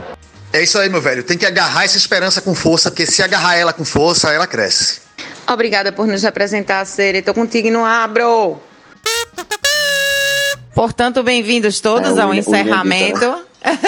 É 0.53 0.63
isso 0.63 0.79
aí, 0.79 0.89
meu 0.89 1.03
velho. 1.03 1.23
Tem 1.23 1.37
que 1.37 1.45
agarrar 1.45 1.85
essa 1.85 1.99
esperança 1.99 2.41
com 2.41 2.55
força, 2.55 2.91
porque 2.91 3.05
se 3.05 3.23
agarrar 3.23 3.57
ela 3.57 3.73
com 3.73 3.85
força, 3.85 4.33
ela 4.33 4.47
cresce. 4.47 5.08
Obrigada 5.51 5.93
por 5.93 6.07
nos 6.07 6.23
representar, 6.23 6.85
Sere. 6.85 7.23
Tô 7.23 7.33
contigo 7.33 7.69
e 7.69 7.71
não 7.71 7.85
abro. 7.85 8.61
Portanto, 10.75 11.23
bem-vindos 11.23 11.81
todos 11.81 12.17
É, 12.17 12.21
ao 12.21 12.29
o- 12.29 12.31
o 12.33 12.35
encerramento. 12.35 13.45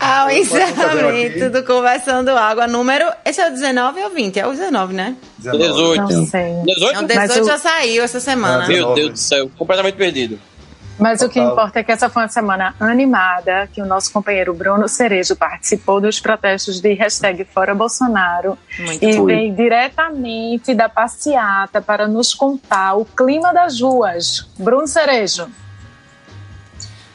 Ao 0.00 0.28
encerramento 0.30 1.50
do 1.50 1.62
Conversando 1.62 2.30
Água 2.30 2.66
número. 2.66 3.06
Esse 3.24 3.40
é 3.40 3.48
o 3.48 3.52
19 3.52 4.02
ou 4.02 4.10
20? 4.10 4.38
É 4.40 4.46
o 4.46 4.50
19, 4.50 4.92
né? 4.94 5.14
18. 5.38 6.02
Não 6.02 6.26
sei. 6.26 6.52
18? 6.64 6.94
Não, 6.94 7.04
18 7.04 7.46
já 7.46 7.58
saiu 7.58 8.02
essa 8.02 8.18
semana. 8.18 8.66
Meu 8.66 8.92
Deus 8.94 9.10
do 9.12 9.18
céu, 9.18 9.48
completamente 9.56 9.94
perdido. 9.94 10.38
Mas 10.98 11.20
o 11.20 11.28
que 11.28 11.38
importa 11.38 11.80
é 11.80 11.84
que 11.84 11.92
essa 11.92 12.08
foi 12.08 12.22
uma 12.22 12.28
semana 12.28 12.74
animada, 12.80 13.68
que 13.70 13.82
o 13.82 13.86
nosso 13.86 14.10
companheiro 14.10 14.54
Bruno 14.54 14.88
Cerejo 14.88 15.36
participou 15.36 16.00
dos 16.00 16.18
protestos 16.20 16.80
de 16.80 16.94
hashtag 16.94 17.44
Fora 17.44 17.74
Bolsonaro 17.74 18.56
Muito 18.78 19.04
e 19.04 19.16
bom. 19.16 19.26
veio 19.26 19.54
diretamente 19.54 20.74
da 20.74 20.88
passeata 20.88 21.82
para 21.82 22.08
nos 22.08 22.32
contar 22.32 22.94
o 22.94 23.04
clima 23.04 23.52
das 23.52 23.78
ruas. 23.80 24.48
Bruno 24.58 24.86
Cerejo. 24.86 25.48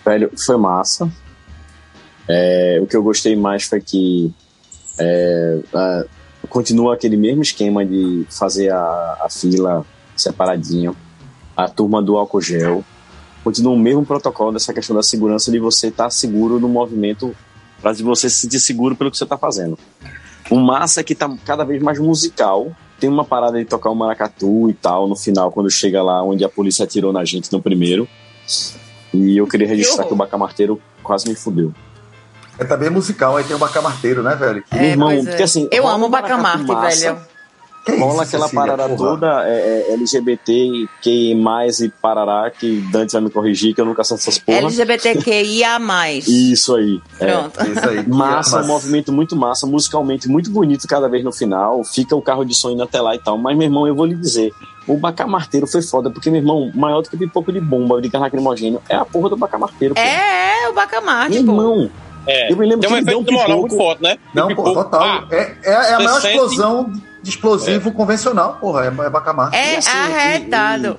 Velho, 0.06 0.32
foi 0.38 0.58
massa. 0.58 1.12
É, 2.30 2.80
o 2.82 2.86
que 2.86 2.96
eu 2.96 3.02
gostei 3.02 3.36
mais 3.36 3.64
foi 3.66 3.82
que 3.82 4.32
é, 5.00 5.60
a- 5.74 6.04
continua 6.50 6.94
aquele 6.94 7.18
mesmo 7.18 7.42
esquema 7.42 7.84
de 7.84 8.28
fazer 8.30 8.70
a, 8.72 9.18
a 9.24 9.28
fila 9.30 9.84
separadinho, 10.16 10.96
a 11.58 11.68
turma 11.68 12.00
do 12.02 12.16
álcool 12.16 12.42
gel. 12.42 12.84
Continua 13.44 13.74
o 13.74 13.80
mesmo 13.80 14.06
protocolo 14.06 14.52
dessa 14.52 14.74
questão 14.74 14.96
da 14.96 15.02
segurança 15.02 15.52
de 15.52 15.60
você 15.60 15.88
estar 15.88 16.10
seguro 16.10 16.60
no 16.60 16.70
movimento, 16.70 17.36
para 17.82 17.94
você 17.94 18.30
se 18.30 18.38
sentir 18.38 18.60
seguro 18.60 18.96
pelo 18.96 19.10
que 19.10 19.18
você 19.18 19.24
está 19.24 19.38
fazendo. 19.38 19.78
O 20.50 20.58
massa 20.58 21.02
é 21.02 21.04
que 21.04 21.16
tá 21.16 21.34
cada 21.46 21.64
vez 21.64 21.82
mais 21.82 21.98
musical. 22.00 22.72
Tem 23.00 23.10
uma 23.10 23.26
parada 23.26 23.58
de 23.58 23.66
tocar 23.66 23.90
o 23.90 23.96
maracatu 23.96 24.70
e 24.70 24.74
tal 24.74 25.08
no 25.08 25.16
final, 25.16 25.52
quando 25.52 25.72
chega 25.72 26.04
lá 26.04 26.22
onde 26.24 26.44
a 26.44 26.50
polícia 26.50 26.84
atirou 26.84 27.12
na 27.12 27.26
gente 27.26 27.52
no 27.52 27.62
primeiro. 27.62 28.08
E 29.12 29.38
eu 29.38 29.48
queria 29.48 29.68
registrar 29.68 30.06
que 30.06 30.14
o 30.14 30.16
Bacamarteiro 30.16 30.80
quase 31.02 31.28
me 31.28 31.34
fudeu. 31.34 31.74
É 32.60 32.64
também 32.64 32.92
musical, 32.92 33.38
aí 33.38 33.44
tem 33.44 33.56
o 33.56 33.60
Bacamarteiro, 33.60 34.22
né, 34.22 34.36
velho? 34.36 34.64
Meu 34.72 34.84
irmão, 34.84 35.26
porque 35.26 35.42
assim. 35.42 35.68
Eu 35.72 35.88
amo 35.88 36.06
o 36.06 36.10
Bacamarte, 36.10 36.64
maracatu 36.64 37.31
Rola 37.88 38.24
aquela 38.24 38.44
Cecília, 38.48 38.50
parada 38.50 38.90
porra? 38.96 39.10
toda 39.10 39.44
é, 39.48 39.88
é, 39.90 39.94
LGBT, 39.94 40.88
que 41.02 41.34
mais 41.36 41.80
e 41.80 41.90
parará, 41.90 42.50
que 42.52 42.80
Dante 42.92 43.14
vai 43.14 43.22
me 43.22 43.30
corrigir, 43.30 43.74
que 43.74 43.82
eu 43.82 43.86
nunca 43.86 44.04
sei 44.04 44.16
essas 44.18 44.38
porra. 44.38 44.58
LGBTQIA. 44.60 45.80
Isso 46.28 46.76
aí. 46.76 47.02
é. 47.20 47.26
Pronto. 47.32 47.62
Isso 47.72 47.90
aí. 47.90 48.08
Massa, 48.08 48.58
Mas- 48.58 48.66
um 48.66 48.68
movimento 48.68 49.12
muito 49.12 49.36
massa, 49.36 49.66
musicalmente 49.66 50.28
muito 50.30 50.50
bonito 50.52 50.88
cada 50.88 51.08
vez 51.10 51.24
no 51.24 51.32
final. 51.32 51.84
Fica 51.84 52.16
o 52.16 52.22
carro 52.22 52.46
de 52.46 52.54
som 52.56 52.70
indo 52.72 52.84
até 52.84 53.02
lá 53.02 53.16
e 53.16 53.20
tal. 53.20 53.38
Mas, 53.38 53.58
meu 53.58 53.66
irmão, 53.68 53.88
eu 53.88 53.96
vou 53.96 54.06
lhe 54.06 54.16
dizer: 54.16 54.54
o 54.88 54.96
Bacamarteiro 54.98 55.66
foi 55.66 55.82
foda, 55.82 56.10
porque, 56.12 56.30
meu 56.30 56.40
irmão, 56.40 56.72
maior 56.76 57.02
do 57.02 57.10
que 57.10 57.18
pipoco 57.18 57.52
de 57.52 57.60
bomba 57.60 58.02
de 58.02 58.10
gás 58.10 58.22
lacrimogêneo 58.22 58.82
é 58.88 58.96
a 58.96 59.06
porra 59.06 59.30
do 59.30 59.38
Bacamarteiro. 59.38 59.96
pô. 59.96 60.02
É, 60.02 60.66
é 60.66 60.70
o 60.70 60.74
Bacamarte, 60.74 61.34
Meu 61.34 61.46
pô. 61.46 61.52
irmão, 61.52 61.90
É, 62.28 62.52
eu 62.52 62.56
me 62.58 62.68
lembro 62.68 62.82
tem 62.88 62.90
um 62.90 62.94
que 62.94 62.98
ele 63.00 63.06
deu 63.06 63.22
efeito 63.22 63.32
um 63.32 63.42
moral 63.42 63.60
muito 63.62 63.76
forte, 63.76 64.04
né? 64.04 64.18
Não, 64.36 64.54
pô, 64.56 64.72
total. 64.74 65.02
Ah, 65.02 65.26
é, 65.32 65.56
é, 65.64 65.72
é 65.72 65.94
a 65.96 65.98
maior 66.00 66.22
sente- 66.22 66.28
explosão 66.36 66.92
de 67.22 67.30
explosivo 67.30 67.92
convencional, 67.92 68.58
porra. 68.60 68.86
É, 68.86 68.88
é 68.88 69.10
Bacamarte. 69.10 69.56
É 69.56 69.80
arretado. 69.88 70.98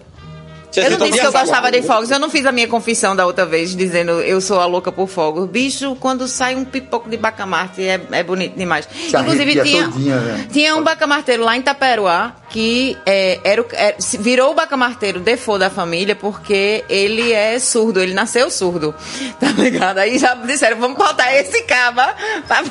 Eu 0.76 0.90
não 0.98 1.06
disse 1.06 1.20
que 1.20 1.26
eu 1.26 1.32
gostava 1.32 1.70
de 1.70 1.82
fogos. 1.82 2.10
Eu 2.10 2.18
não 2.18 2.30
fiz 2.30 2.46
a 2.46 2.52
minha 2.52 2.68
confissão 2.68 3.14
da 3.14 3.26
outra 3.26 3.44
vez, 3.44 3.74
dizendo 3.74 4.12
eu 4.20 4.40
sou 4.40 4.60
a 4.60 4.66
louca 4.66 4.90
por 4.90 5.08
fogos. 5.08 5.48
Bicho, 5.48 5.96
quando 6.00 6.26
sai 6.26 6.54
um 6.54 6.64
pipoco 6.64 7.08
de 7.08 7.16
bacamarte, 7.16 7.82
é, 7.82 8.00
é 8.10 8.22
bonito 8.22 8.56
demais. 8.56 8.88
Se 9.10 9.16
Inclusive, 9.16 9.62
tinha, 9.62 9.84
todinha, 9.84 10.20
né? 10.20 10.46
tinha 10.52 10.76
um 10.76 10.82
bacamarteiro 10.82 11.44
lá 11.44 11.56
em 11.56 11.62
Taperoá 11.62 12.32
que 12.52 12.98
é, 13.06 13.40
era, 13.42 13.64
é, 13.72 13.96
virou 14.20 14.50
o 14.50 14.54
bacamarteiro 14.54 15.18
default 15.18 15.58
da 15.58 15.70
família 15.70 16.14
porque 16.14 16.84
ele 16.88 17.32
é 17.32 17.58
surdo, 17.58 18.00
ele 18.00 18.12
nasceu 18.12 18.50
surdo. 18.50 18.94
Tá 19.42 19.48
ligado? 19.48 19.98
Aí 19.98 20.18
já 20.18 20.34
disseram, 20.34 20.78
vamos 20.78 20.96
botar 20.96 21.34
esse 21.34 21.62
caba 21.62 22.14
pra, 22.46 22.62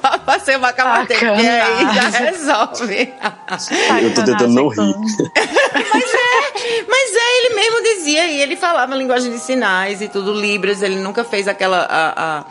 pra, 0.00 0.18
pra 0.18 0.38
ser 0.40 0.56
o 0.56 0.60
bacamarteiro. 0.60 1.26
E 1.36 1.48
aí 1.48 1.94
já 1.94 2.08
resolve. 2.08 3.12
eu 4.02 4.14
tô 4.14 4.24
tentando 4.24 4.48
não 4.48 4.68
rir. 4.68 4.94
Mas 5.76 6.14
é, 6.14 6.84
mas 6.88 7.14
é, 7.14 7.38
ele 7.38 7.45
mesmo 7.54 7.82
dizia, 7.82 8.26
e 8.26 8.40
ele 8.40 8.56
falava 8.56 8.94
linguagem 8.94 9.30
de 9.30 9.38
sinais 9.38 10.00
e 10.00 10.08
tudo, 10.08 10.32
Libras, 10.32 10.82
ele 10.82 10.96
nunca 10.96 11.24
fez 11.24 11.46
aquela, 11.48 11.78
a, 11.88 12.38
a, 12.38 12.44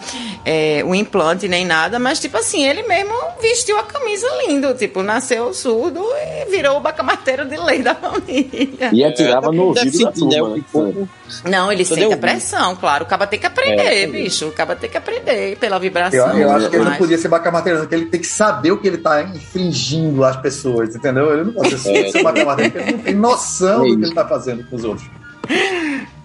é, 0.46 0.84
o 0.86 0.94
implante 0.96 1.48
nem 1.48 1.66
nada, 1.66 2.00
mas 2.00 2.20
tipo 2.20 2.38
assim, 2.38 2.66
ele 2.68 2.84
mesmo 2.84 3.14
vestiu 3.42 3.78
a 3.80 3.84
camisa 3.84 4.28
lindo, 4.48 4.74
tipo, 4.76 5.02
nasceu 5.04 5.54
surdo 5.54 6.04
e 6.16 6.50
virou 6.50 6.78
o 6.78 6.80
bacamarteiro 6.80 7.46
de 7.46 7.58
lei 7.58 7.82
da 7.82 7.96
família. 7.96 8.90
E 8.94 9.04
atirava 9.04 9.52
no 9.52 9.66
ouvido 9.68 9.98
da 10.00 10.06
né, 10.06 10.12
turma. 10.12 10.56
o 10.74 10.84
né? 11.02 11.08
Não, 11.46 11.72
ele 11.72 11.84
Cadê 11.84 12.02
sente 12.02 12.14
a 12.14 12.18
pressão, 12.18 12.76
claro, 12.76 13.04
o 13.04 13.08
caba 13.08 13.26
tem 13.28 13.40
que 13.40 13.46
aprender, 13.48 14.04
É, 14.04 14.08
bicho, 14.08 14.48
o 14.48 14.52
caba 14.52 14.76
tem 14.76 14.90
que 14.90 14.98
aprender 14.98 15.58
pela 15.58 15.78
Eu, 15.78 15.80
vibração. 15.80 16.32
eu 16.38 16.48
e 16.48 16.52
acho 16.52 16.70
que 16.70 16.76
ele 16.76 16.86
não 16.86 16.96
podia 16.98 17.18
ser 17.18 17.28
Bacamarteiro, 17.28 17.80
não, 17.80 17.86
que 17.88 17.96
ele 17.96 18.06
tem 18.06 18.20
que 18.22 18.28
saber 18.28 18.72
o 18.72 18.78
que 18.78 18.88
ele 18.88 18.98
tá 19.00 19.22
infringindo 19.24 20.24
às 20.24 20.38
pessoas, 20.38 20.96
entendeu? 20.96 21.34
Ele 21.34 21.46
não 21.46 21.54
pode 21.54 21.78
ser, 21.80 22.06
É. 22.06 22.12
ser 22.12 22.24
Bacamarteiro, 22.24 22.72
porque 22.72 22.90
ele 22.90 22.98
não 22.98 23.04
tem 23.04 23.14
noção 23.16 23.74
É 23.74 23.78
do 23.78 23.84
que 23.84 23.90
isso. 23.92 24.00
ele 24.10 24.14
tá 24.16 24.28
fazendo 24.28 24.64
com 24.70 24.76
os 24.76 24.85
outros. 24.86 25.08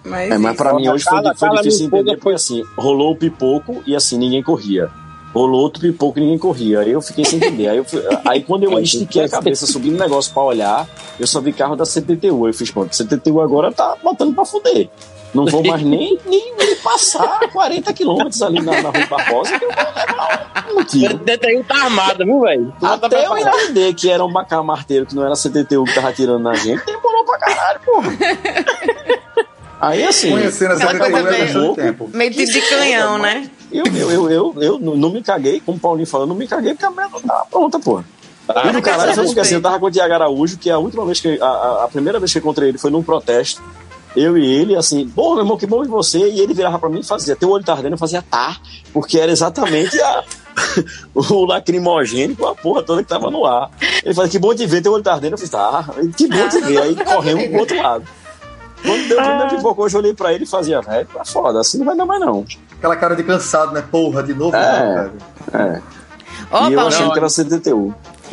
Mas, 0.05 0.31
É, 0.31 0.39
mas 0.39 0.57
pra 0.57 0.75
mim 0.75 0.89
hoje 0.89 1.05
foi, 1.05 1.23
Cala- 1.23 1.35
foi 1.35 1.49
cala 1.49 1.63
difícil 1.63 1.89
no 1.91 1.97
entender, 1.99 2.17
porque 2.17 2.35
assim, 2.37 2.63
rolou 2.77 3.13
o 3.13 3.17
pipoco 3.17 3.83
e 3.87 3.95
assim, 3.95 4.17
ninguém 4.19 4.43
corria. 4.43 4.89
rolou 5.33 5.61
outro 5.61 5.81
pipoco 5.81 6.19
e 6.19 6.23
ninguém 6.23 6.39
corria. 6.39 6.81
Aí 6.81 6.91
eu 6.91 7.01
fiquei 7.01 7.25
sem 7.25 7.37
entender. 7.39 7.69
Aí, 7.69 7.77
eu 7.77 7.85
fui- 7.85 8.03
aí 8.27 8.43
quando 8.43 8.65
eu 8.65 8.77
estiquei 8.81 9.23
a 9.25 9.29
cabeça 9.29 9.65
subindo 9.67 9.95
o 9.95 9.99
negócio 9.99 10.33
pra 10.33 10.43
olhar, 10.43 10.89
eu 11.21 11.27
só 11.27 11.41
vi 11.41 11.53
carro 11.53 11.77
da 11.77 11.85
CTTU. 11.85 12.49
Eu 12.49 12.55
fiz, 12.55 12.71
pronto, 12.71 12.93
CTTU 12.97 13.41
agora 13.41 13.71
tá 13.71 13.95
botando 14.03 14.35
pra 14.35 14.45
fuder. 14.45 14.89
Não 15.33 15.47
vou 15.47 15.63
mais 15.65 15.81
nem, 15.85 16.19
nem, 16.27 16.53
nem 16.57 16.75
passar 16.83 17.39
40 17.53 17.93
quilômetros 17.93 18.43
ali 18.43 18.61
na, 18.61 18.83
na 18.83 18.91
Rua 18.91 19.07
Barbosa 19.09 19.57
que 19.57 19.65
eu 19.65 19.71
vou 19.71 19.79
levar 19.95 20.67
um 20.77 20.83
tiro. 20.85 21.21
Tá 21.69 21.85
armado, 21.85 22.25
viu, 22.25 22.41
velho? 22.41 22.75
Até 22.83 23.27
eu 23.27 23.39
entender 23.39 23.95
que 23.95 24.11
era 24.11 24.25
um 24.25 24.33
bacana 24.33 24.65
marteiro, 24.65 25.07
que 25.07 25.15
não 25.15 25.25
era 25.25 25.37
CTTU 25.37 25.85
que 25.85 25.95
tava 25.95 26.09
atirando 26.09 26.41
na 26.43 26.55
gente, 26.55 26.85
demorou 26.85 27.25
pra 27.25 27.39
caralho, 27.39 27.70
porra. 28.03 28.17
Aí 29.81 30.05
assim. 30.05 30.31
Conhecendo 30.31 30.75
a 30.75 30.79
cada 30.79 30.93
CTTU 30.93 31.11
coisa 31.11 31.31
vem 31.31 31.41
bastante 31.41 31.53
pouco. 31.53 31.81
tempo. 31.81 32.11
Meio 32.13 32.31
tipo 32.31 32.53
de 32.53 32.61
canhão, 32.69 33.19
né? 33.19 33.51
Eu, 33.73 33.85
eu, 33.87 34.11
eu, 34.11 34.31
eu, 34.31 34.55
eu 34.61 34.79
não 34.79 34.97
não 34.97 35.11
me 35.11 35.23
caguei, 35.23 35.61
como 35.61 35.79
o 35.79 35.81
Paulinho 35.81 36.07
falou, 36.07 36.27
não 36.27 36.35
me 36.35 36.47
caguei 36.47 36.75
porque 36.75 36.85
a 36.85 36.91
merda 36.91 37.13
não 37.13 37.23
tava 37.23 37.47
pronta, 37.47 37.79
porra. 37.79 38.05
Ah, 38.49 38.69
e 38.69 38.73
do 38.73 38.83
caralho 38.83 39.07
questão 39.07 39.15
foi 39.15 39.25
de 39.25 39.29
porque 39.29 39.41
assim, 39.41 39.55
eu 39.55 39.63
tava 39.63 39.79
com 39.79 39.87
o 39.87 39.91
Tiago 39.91 40.13
Araújo, 40.13 40.59
que 40.59 40.69
a 40.69 40.79
última 40.79 41.05
vez 41.07 41.21
que. 41.21 41.41
A, 41.41 41.47
a, 41.47 41.85
a 41.85 41.89
primeira 41.89 42.19
vez 42.19 42.33
que 42.33 42.39
eu 42.39 42.41
encontrei 42.41 42.69
ele 42.69 42.79
foi 42.79 42.91
num 42.91 43.03
protesto. 43.03 43.63
Eu 44.17 44.37
e 44.37 44.45
ele, 44.45 44.77
assim, 44.77 45.09
pô, 45.09 45.35
meu 45.35 45.45
irmão, 45.45 45.57
que 45.57 45.67
bom 45.67 45.83
de 45.83 45.89
você. 45.89 46.19
E 46.19 46.41
ele 46.41 46.53
virava 46.53 46.79
pra 46.79 46.89
mim 46.89 47.01
e 47.01 47.05
fazia, 47.05 47.37
teu 47.37 47.51
olho 47.51 47.65
tá 47.65 47.73
ardendo, 47.73 47.93
eu 47.93 47.99
fazia, 47.99 48.23
tá. 48.23 48.57
Porque 48.93 49.19
era 49.19 49.31
exatamente 49.31 50.01
a, 50.01 50.25
o 51.15 51.45
lacrimogênio 51.45 52.37
com 52.37 52.47
a 52.47 52.55
porra 52.55 52.83
toda 52.83 53.03
que 53.03 53.09
tava 53.09 53.31
no 53.31 53.47
ar. 53.47 53.71
Ele 54.05 54.15
falou, 54.15 54.31
que 54.31 54.39
bom 54.39 54.53
de 54.55 54.67
ver, 54.67 54.83
teu 54.83 54.93
olho 54.93 55.03
tá 55.03 55.13
ardendo. 55.13 55.35
Eu 55.35 55.39
fiz, 55.39 55.51
tá, 55.51 55.85
que 56.17 56.27
bom 56.27 56.49
de 56.49 56.61
ver. 56.61 56.79
Aí 56.79 56.97
corremos 57.05 57.47
pro 57.49 57.61
outro 57.61 57.83
lado. 57.83 58.05
Quando 58.83 59.09
deu 59.09 59.21
o 59.21 59.23
primeiro 59.23 59.57
pipoco, 59.57 59.83
hoje 59.83 59.95
eu 59.95 60.01
olhei 60.01 60.15
pra 60.15 60.33
ele 60.33 60.45
e 60.45 60.47
fazia, 60.47 60.81
velho, 60.81 61.07
tá 61.13 61.25
foda, 61.25 61.61
assim 61.61 61.79
não 61.79 61.85
vai 61.85 61.97
dar 61.97 62.07
mais 62.07 62.21
não. 62.21 62.45
Aquela 62.79 62.97
cara 62.97 63.15
de 63.15 63.23
cansado, 63.23 63.73
né? 63.73 63.83
Porra, 63.83 64.23
de 64.23 64.33
novo. 64.33 64.57
É. 64.57 64.81
não, 64.81 64.95
velho. 64.95 65.13
É. 65.53 65.83
Ó, 66.51 66.69
e 66.69 66.73
eu 66.73 66.81
achei 66.81 67.11
que 67.11 67.19
era 67.19 67.29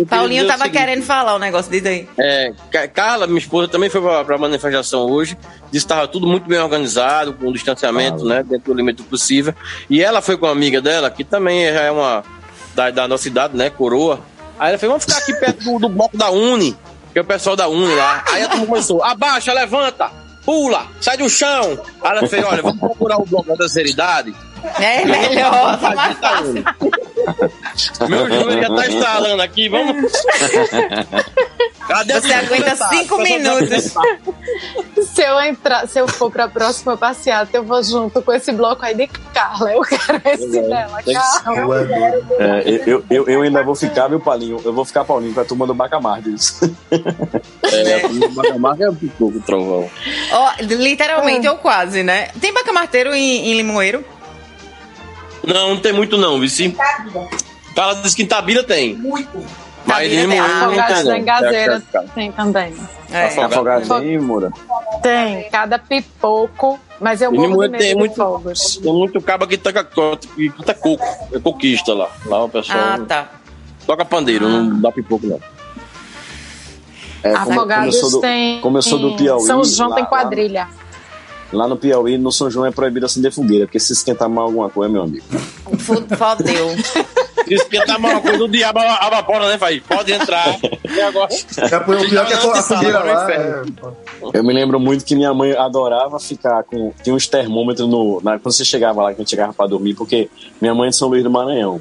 Paulinho 0.06 0.46
tava 0.48 0.64
seguinte. 0.66 0.78
querendo 0.80 1.04
falar 1.04 1.36
o 1.36 1.40
negócio 1.40 1.72
disso 1.72 1.88
aí. 1.88 2.08
É, 2.18 2.52
Ca- 2.72 2.88
Carla, 2.88 3.26
minha 3.28 3.40
esposa, 3.40 3.68
também 3.68 3.90
foi 3.90 4.02
pra, 4.02 4.24
pra 4.26 4.38
manifestação 4.38 5.02
hoje. 5.10 5.38
Disse 5.72 5.86
que 5.86 5.92
estava 5.94 6.08
tudo 6.08 6.26
muito 6.28 6.48
bem 6.48 6.60
organizado, 6.60 7.34
com 7.34 7.52
distanciamento, 7.52 8.24
né? 8.26 8.44
Dentro 8.44 8.74
do 8.74 8.78
limite 8.78 9.02
possível. 9.04 9.54
E 9.90 10.02
ela 10.04 10.22
foi 10.22 10.38
com 10.38 10.46
uma 10.46 10.52
amiga 10.52 10.82
dela, 10.82 11.10
que 11.10 11.24
também 11.24 11.66
já 11.74 11.82
é 11.82 11.92
uma 11.92 12.24
da, 12.76 12.90
da 12.92 13.08
nossa 13.08 13.28
idade, 13.28 13.56
né? 13.58 13.70
Coroa. 13.70 14.20
Aí 14.60 14.70
ela 14.70 14.78
falou: 14.78 14.98
vamos 14.98 15.06
ficar 15.06 15.18
aqui 15.20 15.34
perto 15.34 15.64
do, 15.64 15.80
do 15.80 15.90
bloco 15.90 16.16
da 16.18 16.30
Uni, 16.30 16.76
que 17.14 17.20
é 17.20 17.22
o 17.22 17.26
pessoal 17.26 17.56
da 17.56 17.68
Uni 17.68 17.94
lá. 17.96 18.24
Aí 18.32 18.44
a 18.44 18.48
turma 18.50 18.66
começou: 18.66 19.04
abaixa, 19.04 19.52
levanta, 19.54 20.10
pula, 20.46 20.88
sai 21.02 21.18
do 21.18 21.30
chão. 21.30 21.80
Aí 22.02 22.18
ela 22.18 22.28
fez: 22.28 22.46
olha, 22.46 22.62
vamos 22.62 22.80
procurar 22.80 23.18
o 23.18 23.26
bloco 23.26 23.56
da 23.58 23.68
seriedade. 23.68 24.34
É 24.80 25.06
melhor, 25.06 25.78
Vamos 25.80 25.96
mais 25.96 26.18
Uni. 26.48 26.64
Meu 28.10 28.28
joelho 28.28 28.62
já 28.62 28.76
tá 28.76 28.88
instalando 28.88 29.42
aqui, 29.42 29.70
vamos. 29.70 30.12
Cadê 31.88 32.20
Você 32.20 32.34
aguenta 32.34 32.76
cinco 32.90 33.18
minutos. 33.18 33.94
Se 35.06 35.22
eu 35.22 35.40
entrar, 35.42 35.88
se 35.88 36.00
eu 36.00 36.08
for 36.08 36.30
pra 36.30 36.48
próxima 36.48 36.98
passeata, 36.98 37.56
eu 37.56 37.64
vou 37.64 37.82
junto 37.82 38.22
com 38.22 38.34
esse 38.34 38.52
bloco 38.52 38.86
aí 38.86 38.94
de 38.94 39.08
Carla. 39.34 39.74
Eu 39.74 39.82
quero 39.82 40.22
esse 40.26 40.62
dela, 40.62 41.02
Tem 41.04 41.16
que 41.16 41.44
Carla. 41.44 41.88
É, 42.40 42.82
eu, 42.86 43.04
eu, 43.10 43.28
eu 43.28 43.42
ainda 43.42 43.64
vou 43.64 43.76
ficar, 43.76 44.10
meu 44.10 44.20
Paulinho, 44.20 44.60
eu 44.64 44.74
vou 44.74 44.84
ficar 44.84 45.06
Paulinho 45.06 45.34
pra 45.34 45.46
turma 45.46 45.66
do 45.66 45.74
Bacamardes. 45.74 46.60
É, 47.64 48.06
a 48.54 48.58
marca 48.60 48.86
é 48.86 48.90
um 48.90 48.96
pipoco, 48.96 49.40
trovão. 49.42 49.90
Ó, 50.32 50.52
literalmente 50.62 51.48
ou 51.48 51.58
quase, 51.58 52.04
né? 52.04 52.30
Tem 52.42 52.54
bacamarteiro 52.54 53.14
em, 53.14 53.50
em 53.50 53.54
Limoeiro? 53.56 54.04
Não, 55.48 55.70
não 55.76 55.78
tem 55.78 55.94
muito 55.94 56.18
não, 56.18 56.40
Vici. 56.40 56.76
Carla 57.76 57.96
disse 57.96 58.16
que 58.16 58.24
em 58.24 58.28
Tabira 58.28 58.64
tem. 58.64 58.96
Muito. 58.96 59.44
Mas 59.86 60.12
em 60.12 60.38
Afogados 60.40 61.04
tem 62.14 62.32
também. 62.34 62.74
É. 63.10 63.28
Afogado 63.40 63.88
tem, 64.02 64.20
Moura? 64.20 64.52
Tem, 65.02 65.50
cada 65.50 65.80
pipoco, 65.80 66.78
mas 67.00 67.22
eu 67.22 67.34
Em 67.34 67.38
morro 67.38 67.58
medo 67.62 67.78
tem 67.78 67.96
muito, 67.96 68.16
fogos. 68.16 68.76
tem 68.78 68.92
muito 68.92 69.22
caba 69.22 69.48
que 69.48 69.58
toca, 69.58 69.86
que 70.36 70.50
canta 70.50 70.74
coco. 70.74 71.06
É 71.34 71.40
coquista 71.40 71.94
lá. 71.94 72.10
Lá 72.26 72.44
o 72.44 72.50
pessoal 72.50 72.78
Ah, 72.80 73.00
tá. 73.08 73.30
toca 73.86 74.04
pandeiro, 74.04 74.50
não 74.50 74.82
dá 74.82 74.92
pipoco 74.92 75.26
não. 75.26 75.40
É, 77.24 77.32
Afogados 77.34 77.96
como 77.96 78.06
eu 78.06 78.10
sou 78.10 78.10
do- 78.12 78.20
tem. 78.22 78.60
como 78.62 78.78
eu 78.78 78.82
sou 78.82 79.00
do 79.00 79.16
Piauí, 79.16 79.42
São 79.46 79.64
João 79.64 79.90
lá- 79.90 79.96
tem 79.96 80.06
quadrilha. 80.06 80.62
Lá 80.64 80.70
no 81.52 81.78
Piauí, 81.78 82.18
no 82.18 82.32
São 82.32 82.50
João 82.52 82.66
é 82.66 82.72
proibido 82.72 83.06
acender 83.06 83.32
fogueira, 83.32 83.66
porque 83.66 83.80
se 83.80 83.94
esquentar 83.94 84.30
mal 84.30 84.46
alguma 84.46 84.70
coisa, 84.70 84.92
meu 84.92 85.04
amigo. 85.04 85.24
Fodeu. 85.80 86.76
Se 87.48 87.54
esquentar 87.54 88.00
mal 88.00 88.12
uma 88.12 88.22
coisa, 88.22 88.44
o 88.44 88.48
diabo 88.48 88.80
evapora, 88.80 89.48
né, 89.48 89.58
Faí? 89.58 89.80
Pode 89.80 90.12
entrar. 90.12 90.60
E 90.62 91.02
agora? 91.02 91.30
É, 91.34 91.76
o 91.78 92.10
pior 92.10 92.26
que 92.26 92.36
fo- 92.36 92.52
a 92.52 92.62
fogueira 92.62 93.00
lá. 93.00 93.32
é- 93.32 93.62
Eu 94.34 94.44
me 94.44 94.54
lembro 94.54 94.80
muito 94.80 95.06
que 95.06 95.16
minha 95.16 95.34
mãe 95.34 95.54
adorava 95.54 96.20
ficar 96.20 96.64
com. 96.64 96.92
Tinha 97.02 97.16
uns 97.16 97.28
termômetros 97.28 97.88
no. 97.88 98.20
Na, 98.22 98.38
quando 98.38 98.54
você 98.54 98.66
chegava 98.66 99.02
lá, 99.02 99.10
que 99.14 99.16
a 99.16 99.20
gente 99.24 99.30
chegava 99.30 99.54
pra 99.54 99.66
dormir, 99.68 99.94
porque 99.96 100.30
minha 100.62 100.76
mãe 100.76 100.88
é 100.88 100.90
de 100.90 100.98
São 100.98 101.08
Luís 101.08 101.24
do 101.24 101.30
Maranhão. 101.32 101.80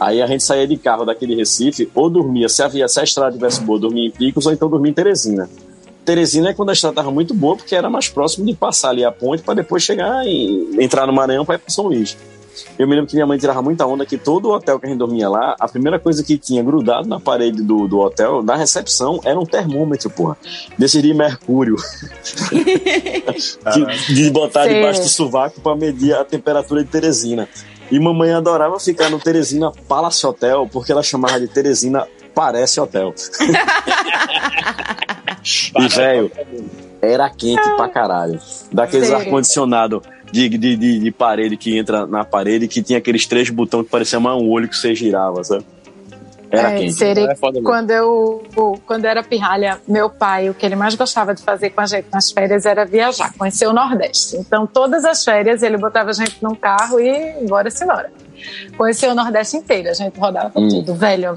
Aí 0.00 0.20
a 0.20 0.26
gente 0.26 0.42
saía 0.42 0.66
de 0.66 0.76
carro 0.76 1.04
daquele 1.04 1.36
Recife, 1.36 1.88
ou 1.94 2.10
dormia, 2.10 2.48
se, 2.48 2.60
havia, 2.62 2.88
se 2.88 2.98
a 2.98 3.04
estrada 3.04 3.32
tivesse 3.32 3.60
boa, 3.60 3.78
dormia 3.78 4.08
em 4.08 4.10
Picos, 4.10 4.44
ou 4.46 4.52
então 4.52 4.68
dormia 4.68 4.90
em 4.90 4.94
Teresina. 4.94 5.48
Teresina 6.04 6.50
é 6.50 6.54
quando 6.54 6.70
a 6.70 6.72
estrada 6.72 6.92
estava 6.92 7.10
muito 7.10 7.32
boa, 7.32 7.56
porque 7.56 7.74
era 7.74 7.88
mais 7.88 8.08
próximo 8.08 8.44
de 8.44 8.54
passar 8.54 8.90
ali 8.90 9.04
a 9.04 9.10
ponte 9.10 9.42
para 9.42 9.54
depois 9.54 9.82
chegar 9.82 10.26
e 10.26 10.76
entrar 10.78 11.06
no 11.06 11.12
Maranhão 11.12 11.44
para 11.44 11.56
ir 11.56 11.58
para 11.58 11.70
São 11.70 11.86
Luís. 11.86 12.16
Eu 12.78 12.86
me 12.86 12.94
lembro 12.94 13.08
que 13.08 13.16
minha 13.16 13.26
mãe 13.26 13.36
tirava 13.38 13.60
muita 13.62 13.84
onda 13.86 14.06
que 14.06 14.16
todo 14.16 14.50
hotel 14.50 14.78
que 14.78 14.86
a 14.86 14.88
gente 14.88 14.98
dormia 14.98 15.28
lá, 15.28 15.56
a 15.58 15.66
primeira 15.66 15.98
coisa 15.98 16.22
que 16.22 16.38
tinha 16.38 16.62
grudado 16.62 17.08
na 17.08 17.18
parede 17.18 17.62
do, 17.62 17.88
do 17.88 17.98
hotel, 17.98 18.42
na 18.42 18.54
recepção, 18.54 19.20
era 19.24 19.38
um 19.38 19.46
termômetro, 19.46 20.08
porra. 20.10 20.36
Desse 20.78 21.02
de 21.02 21.12
mercúrio. 21.12 21.76
de, 23.74 24.14
de 24.14 24.30
botar 24.30 24.64
Sei. 24.64 24.74
debaixo 24.74 25.02
do 25.02 25.08
sovaco 25.08 25.60
para 25.60 25.74
medir 25.74 26.14
a 26.14 26.24
temperatura 26.24 26.84
de 26.84 26.90
Teresina. 26.90 27.48
E 27.90 27.98
mamãe 27.98 28.32
adorava 28.32 28.78
ficar 28.78 29.10
no 29.10 29.18
Teresina 29.18 29.72
Palace 29.88 30.24
Hotel, 30.26 30.68
porque 30.72 30.92
ela 30.92 31.02
chamava 31.02 31.40
de 31.40 31.48
Teresina 31.48 32.06
Parece 32.34 32.80
Hotel. 32.80 33.14
e, 35.78 35.88
velho, 35.88 36.30
era 37.02 37.28
quente 37.30 37.68
pra 37.76 37.88
caralho. 37.88 38.38
Daqueles 38.72 39.10
ar-condicionado 39.10 40.02
de, 40.32 40.48
de, 40.48 40.76
de, 40.76 40.98
de 40.98 41.10
parede 41.10 41.56
que 41.56 41.76
entra 41.78 42.06
na 42.06 42.24
parede, 42.24 42.66
que 42.68 42.82
tinha 42.82 42.98
aqueles 42.98 43.26
três 43.26 43.50
botões 43.50 43.84
que 43.84 43.90
parecia 43.90 44.18
mais 44.18 44.40
um 44.40 44.48
olho 44.50 44.68
que 44.68 44.76
você 44.76 44.94
girava, 44.94 45.42
sabe? 45.44 45.64
Era 46.50 46.70
É, 46.72 46.78
quente. 46.78 46.92
seria- 46.92 47.24
Era 47.24 47.36
foda 47.36 47.54
mesmo. 47.54 47.68
quando 47.68 47.90
eu 47.90 48.42
quando 48.86 49.04
eu 49.06 49.10
era 49.10 49.22
pirralha, 49.24 49.78
meu 49.88 50.08
pai, 50.08 50.48
o 50.48 50.54
que 50.54 50.64
ele 50.64 50.76
mais 50.76 50.94
gostava 50.94 51.34
de 51.34 51.42
fazer 51.42 51.70
com 51.70 51.80
a 51.80 51.86
gente 51.86 52.06
nas 52.12 52.30
férias 52.30 52.64
era 52.64 52.84
viajar, 52.84 53.32
conhecer 53.36 53.66
o 53.66 53.72
Nordeste. 53.72 54.36
Então, 54.36 54.64
todas 54.66 55.04
as 55.04 55.24
férias 55.24 55.62
ele 55.62 55.76
botava 55.76 56.10
a 56.10 56.12
gente 56.12 56.36
num 56.42 56.54
carro 56.54 57.00
e 57.00 57.44
bora-se 57.48 57.82
embora. 57.82 58.10
Conhecer 58.76 59.08
o 59.08 59.14
Nordeste 59.14 59.56
inteiro, 59.56 59.88
a 59.90 59.94
gente 59.94 60.16
rodava 60.18 60.52
Hum. 60.54 60.68
tudo, 60.68 60.94
velho. 60.94 61.36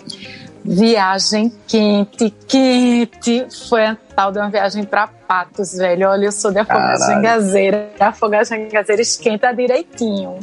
Viagem 0.68 1.50
quente, 1.66 2.30
quente. 2.48 3.48
Foi 3.70 3.86
a 3.86 3.96
tal 4.16 4.34
de 4.34 4.40
uma 4.40 4.50
viagem 4.50 4.84
pra 4.84 5.08
Patos, 5.08 5.74
velho. 5.78 6.10
Olha, 6.10 6.26
eu 6.26 6.32
sou 6.32 6.52
de 6.52 6.60
Afogados 6.60 7.00
Caralho. 7.00 7.20
em 7.20 7.22
Gazeira. 7.22 7.90
Afogados 8.00 8.52
em 8.52 8.68
Gazeira 8.68 9.02
esquenta 9.02 9.54
direitinho. 9.54 10.40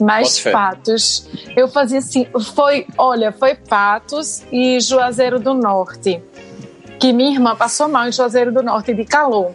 Mas 0.00 0.38
fé. 0.38 0.50
Patos, 0.50 1.28
eu 1.54 1.68
fazia 1.68 1.98
assim, 1.98 2.26
foi, 2.54 2.86
olha, 2.96 3.32
foi 3.32 3.54
Patos 3.54 4.42
e 4.50 4.80
Juazeiro 4.80 5.38
do 5.38 5.52
Norte. 5.52 6.22
Que 6.98 7.12
minha 7.12 7.32
irmã 7.34 7.54
passou 7.54 7.86
mal 7.88 8.08
em 8.08 8.12
Juazeiro 8.12 8.50
do 8.50 8.62
Norte 8.62 8.94
de 8.94 9.04
calor. 9.04 9.52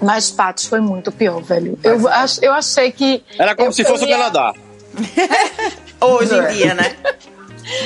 Mas 0.00 0.30
Patos 0.30 0.64
foi 0.66 0.80
muito 0.80 1.12
pior, 1.12 1.42
velho. 1.42 1.78
Eu, 1.84 1.98
eu 2.40 2.52
achei 2.54 2.90
que. 2.90 3.22
Era 3.38 3.54
como 3.54 3.68
eu- 3.68 3.72
se 3.72 3.84
fosse 3.84 4.04
o 4.04 4.08
ia- 4.08 4.16
Canadá. 4.16 4.54
Hoje 6.00 6.34
É. 6.34 6.50
em 6.50 6.56
dia, 6.56 6.74
né? 6.74 6.96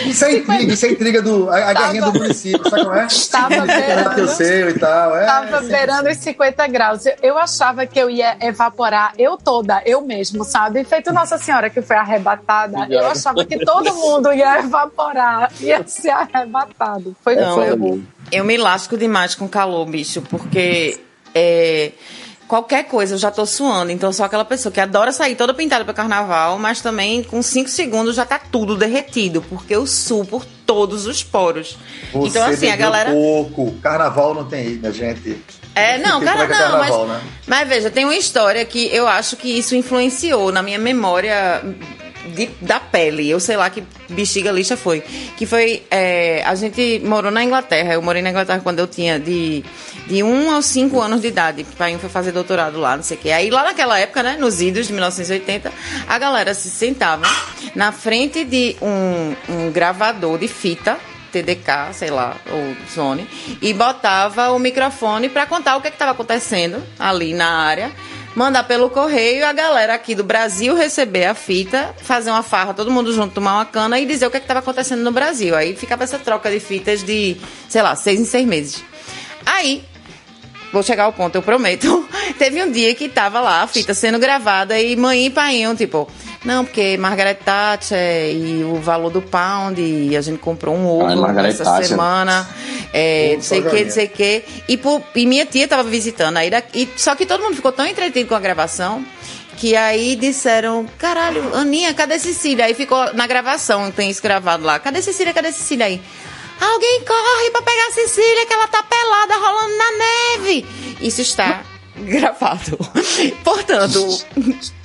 Isso 0.07 0.25
é 0.25 0.37
intriga, 0.37 0.73
isso 0.73 0.87
é 0.87 0.91
intriga 0.91 1.23
do. 1.23 1.51
A, 1.51 1.71
a 1.71 1.73
guerrinha 1.73 2.03
do 2.03 2.13
município, 2.13 2.69
sabe 2.69 2.85
como 2.85 2.97
é? 2.97 3.07
Tava 3.31 3.55
Campeonato 3.55 4.21
eu 4.21 4.29
sei 4.29 4.69
e 4.69 4.79
tal. 4.79 5.17
É, 5.17 5.27
Tava 5.27 5.61
beirando 5.63 6.09
os 6.09 6.17
50 6.17 6.67
graus. 6.69 7.07
Eu, 7.07 7.15
eu 7.23 7.39
achava 7.39 7.87
que 7.87 7.99
eu 7.99 8.09
ia 8.09 8.37
evaporar, 8.41 9.13
eu 9.19 9.37
toda, 9.37 9.83
eu 9.85 10.01
mesmo, 10.01 10.45
sabe? 10.45 10.85
Feito 10.85 11.13
Nossa 11.13 11.39
Senhora 11.39 11.69
que 11.71 11.83
foi 11.83 11.97
arrebatada, 11.97 12.87
eu 12.91 13.07
achava 13.07 13.45
que 13.45 13.59
todo 13.65 13.95
mundo 13.95 14.33
ia 14.33 14.61
evaporar, 14.61 15.51
ia 15.61 15.87
ser 15.87 16.11
arrebatado. 16.11 17.15
Foi 17.23 17.35
Não, 17.37 17.55
fogo. 17.55 17.87
eu, 18.31 18.41
eu 18.41 18.45
me 18.45 18.57
lasco 18.57 18.97
demais 18.97 19.35
com 19.35 19.49
calor, 19.49 19.85
bicho, 19.87 20.23
porque 20.23 21.01
é, 21.35 21.93
qualquer 22.55 22.85
coisa 22.85 23.15
eu 23.15 23.19
já 23.19 23.33
tô 23.33 23.45
suando. 23.45 23.91
Então 23.91 24.11
eu 24.11 24.13
sou 24.13 24.25
aquela 24.25 24.45
pessoa 24.45 24.73
que 24.73 24.81
adora 24.81 25.11
sair 25.11 25.35
toda 25.35 25.53
pintada 25.53 25.85
para 25.85 25.93
carnaval, 25.93 26.57
mas 26.57 26.81
também 26.81 27.23
com 27.25 27.43
5 27.43 27.69
segundos 27.69 28.15
já 28.15 28.25
tá 28.25 28.39
tudo 28.39 28.77
derretido, 28.77 29.43
porque 29.43 29.75
eu 29.75 29.85
suo 29.87 30.25
por 30.25 30.45
todos 30.65 31.07
os 31.07 31.25
poros. 31.25 31.77
Você 32.13 32.39
então 32.39 32.49
assim, 32.49 32.71
a 32.71 32.77
galera. 32.77 33.11
pouco. 33.11 33.73
Carnaval 33.83 34.35
não 34.35 34.45
tem, 34.45 34.77
minha 34.77 34.93
gente. 34.93 35.37
É, 35.75 35.99
não, 35.99 36.21
cara, 36.21 36.43
é 36.43 36.45
é 36.45 36.69
não, 36.69 36.79
mas, 36.79 37.09
né? 37.09 37.21
mas 37.49 37.69
veja, 37.69 37.91
tem 37.91 38.05
uma 38.05 38.15
história 38.15 38.65
que 38.65 38.87
eu 38.95 39.09
acho 39.09 39.37
que 39.37 39.49
isso 39.49 39.75
influenciou 39.75 40.53
na 40.53 40.63
minha 40.63 40.79
memória 40.79 41.61
de- 42.35 42.51
da 42.61 42.79
pele. 42.81 43.29
Eu 43.29 43.39
sei 43.41 43.57
lá 43.57 43.69
que 43.71 43.83
bexiga 44.09 44.51
lixa 44.51 44.77
foi. 44.77 45.01
Que 45.37 45.47
foi. 45.47 45.83
é, 45.91 46.43
a 46.45 46.55
gente 46.55 47.01
morou 47.05 47.31
na 47.31 47.43
Inglaterra. 47.45 47.95
Eu 47.95 48.03
morei 48.03 48.23
na 48.23 48.31
Inglaterra 48.31 48.61
quando 48.63 48.79
eu 48.79 48.87
tinha 48.87 49.19
de, 49.19 49.65
de 50.07 50.23
1 50.23 50.55
aos 50.55 50.67
5 50.67 51.01
anos 51.01 51.21
de 51.21 51.29
idade. 51.29 51.63
O 51.63 51.77
pai 51.77 51.97
foi 51.99 52.09
fazer 52.11 52.33
doutorado 52.33 52.79
lá, 52.79 52.97
não 52.97 53.03
sei 53.05 53.17
o 53.17 53.21
quê. 53.21 53.31
Aí 53.31 53.51
lá 53.51 53.63
naquela 53.65 53.99
época, 53.99 54.23
né, 54.23 54.37
nos 54.39 54.61
idos 54.61 54.87
de 54.87 54.93
1980, 54.93 55.73
a 56.09 56.19
galera 56.19 56.55
se 56.55 56.71
sentava 56.71 57.25
na 57.75 57.93
frente 57.93 58.45
de 58.45 58.77
um, 58.81 59.35
um 59.49 59.71
gravador 59.73 60.39
de 60.39 60.49
fita. 60.49 60.97
TDK, 61.35 61.93
sei 61.93 62.11
lá, 62.11 62.37
ou 62.49 62.77
Sony, 62.89 63.29
e 63.61 63.73
botava 63.73 64.51
o 64.51 64.59
microfone 64.59 65.29
para 65.29 65.47
contar 65.47 65.77
o 65.77 65.81
que 65.81 65.89
estava 65.89 66.13
acontecendo 66.13 66.81
ali 66.97 67.35
na 67.35 67.49
área, 67.49 67.91
mandar 68.37 68.63
pelo 68.65 68.89
correio 68.89 69.45
a 69.45 69.53
galera 69.53 69.95
aqui 69.95 70.15
do 70.15 70.23
Brasil 70.23 70.77
receber 70.77 71.25
a 71.25 71.35
fita, 71.35 71.93
fazer 72.03 72.31
uma 72.31 72.45
farra, 72.45 72.73
todo 72.73 72.91
mundo 72.91 73.13
junto, 73.13 73.35
tomar 73.35 73.57
uma 73.57 73.65
cana 73.65 73.99
e 73.99 74.07
dizer 74.07 74.27
o 74.27 74.31
que 74.31 74.37
estava 74.37 74.61
acontecendo 74.61 75.03
no 75.03 75.11
Brasil. 75.11 75.57
Aí 75.57 75.75
ficava 75.75 76.05
essa 76.05 76.21
troca 76.21 76.49
de 76.49 76.61
fitas 76.61 77.03
de, 77.03 77.37
sei 77.69 77.83
lá, 77.83 77.97
seis 77.97 78.21
em 78.21 78.25
seis 78.25 78.47
meses. 78.47 78.85
Aí, 79.45 79.83
vou 80.73 80.85
chegar 80.85 81.05
ao 81.05 81.13
ponto, 81.13 81.35
eu 81.35 81.43
prometo. 81.43 82.09
Teve 82.39 82.63
um 82.63 82.71
dia 82.71 82.95
que 82.95 83.09
tava 83.09 83.41
lá 83.41 83.63
a 83.63 83.67
fita 83.67 83.93
sendo 83.93 84.21
gravada 84.21 84.79
e 84.81 84.95
mãe 84.95 85.27
e 85.27 85.31
pai, 85.31 85.63
tipo, 85.77 86.09
não, 86.45 86.65
porque 86.65 86.97
Margaret 86.99 87.35
Thatcher 87.37 88.31
e 88.35 88.63
o 88.65 88.77
valor 88.77 89.11
do 89.11 89.23
pound, 89.23 89.81
e 89.81 90.17
a 90.17 90.21
gente 90.21 90.39
comprou 90.39 90.75
um 90.77 90.87
ovo 90.87 91.17
Margaret 91.17 91.49
essa 91.51 91.65
Thatcher. 91.65 91.87
semana, 91.89 92.49
é, 92.93 93.33
não 93.35 93.43
sei 93.43 93.61
o 93.61 93.71
que, 93.71 93.85
não 93.85 93.91
sei 93.91 94.07
o 94.07 94.11
que. 94.11 94.45
E, 94.69 94.77
por- 94.77 95.03
e 95.15 95.27
minha 95.27 95.47
tia 95.47 95.67
tava 95.67 95.83
visitando 95.85 96.37
aí, 96.37 96.51
e, 96.75 96.89
só 96.97 97.15
que 97.15 97.25
todo 97.27 97.43
mundo 97.43 97.57
ficou 97.57 97.73
tão 97.73 97.87
entretido 97.87 98.29
com 98.29 98.35
a 98.35 98.41
gravação 98.41 99.05
que 99.57 99.77
aí 99.77 100.17
disseram, 100.17 100.85
caralho, 100.99 101.55
Aninha, 101.55 101.95
cadê 101.95 102.19
Cecília? 102.19 102.65
Aí 102.67 102.75
ficou 102.75 103.15
na 103.15 103.27
gravação, 103.27 103.91
tem 103.91 104.11
isso 104.11 104.21
gravado 104.23 104.65
lá. 104.65 104.79
Cadê 104.81 105.01
Cecília? 105.01 105.33
Cadê 105.33 105.53
Cecília 105.53 105.87
aí? 105.87 106.03
Alguém 106.61 107.03
corre 107.07 107.51
pra 107.53 107.63
pegar 107.63 107.87
a 107.89 107.93
Cecília, 107.93 108.47
que 108.47 108.53
ela 108.53 108.67
tá 108.67 108.83
pelada 108.83 109.35
rolando 109.37 109.77
na 109.77 110.39
neve. 110.39 110.67
Isso 111.01 111.21
está 111.21 111.63
gravado. 112.05 112.79
Portanto, 113.45 114.25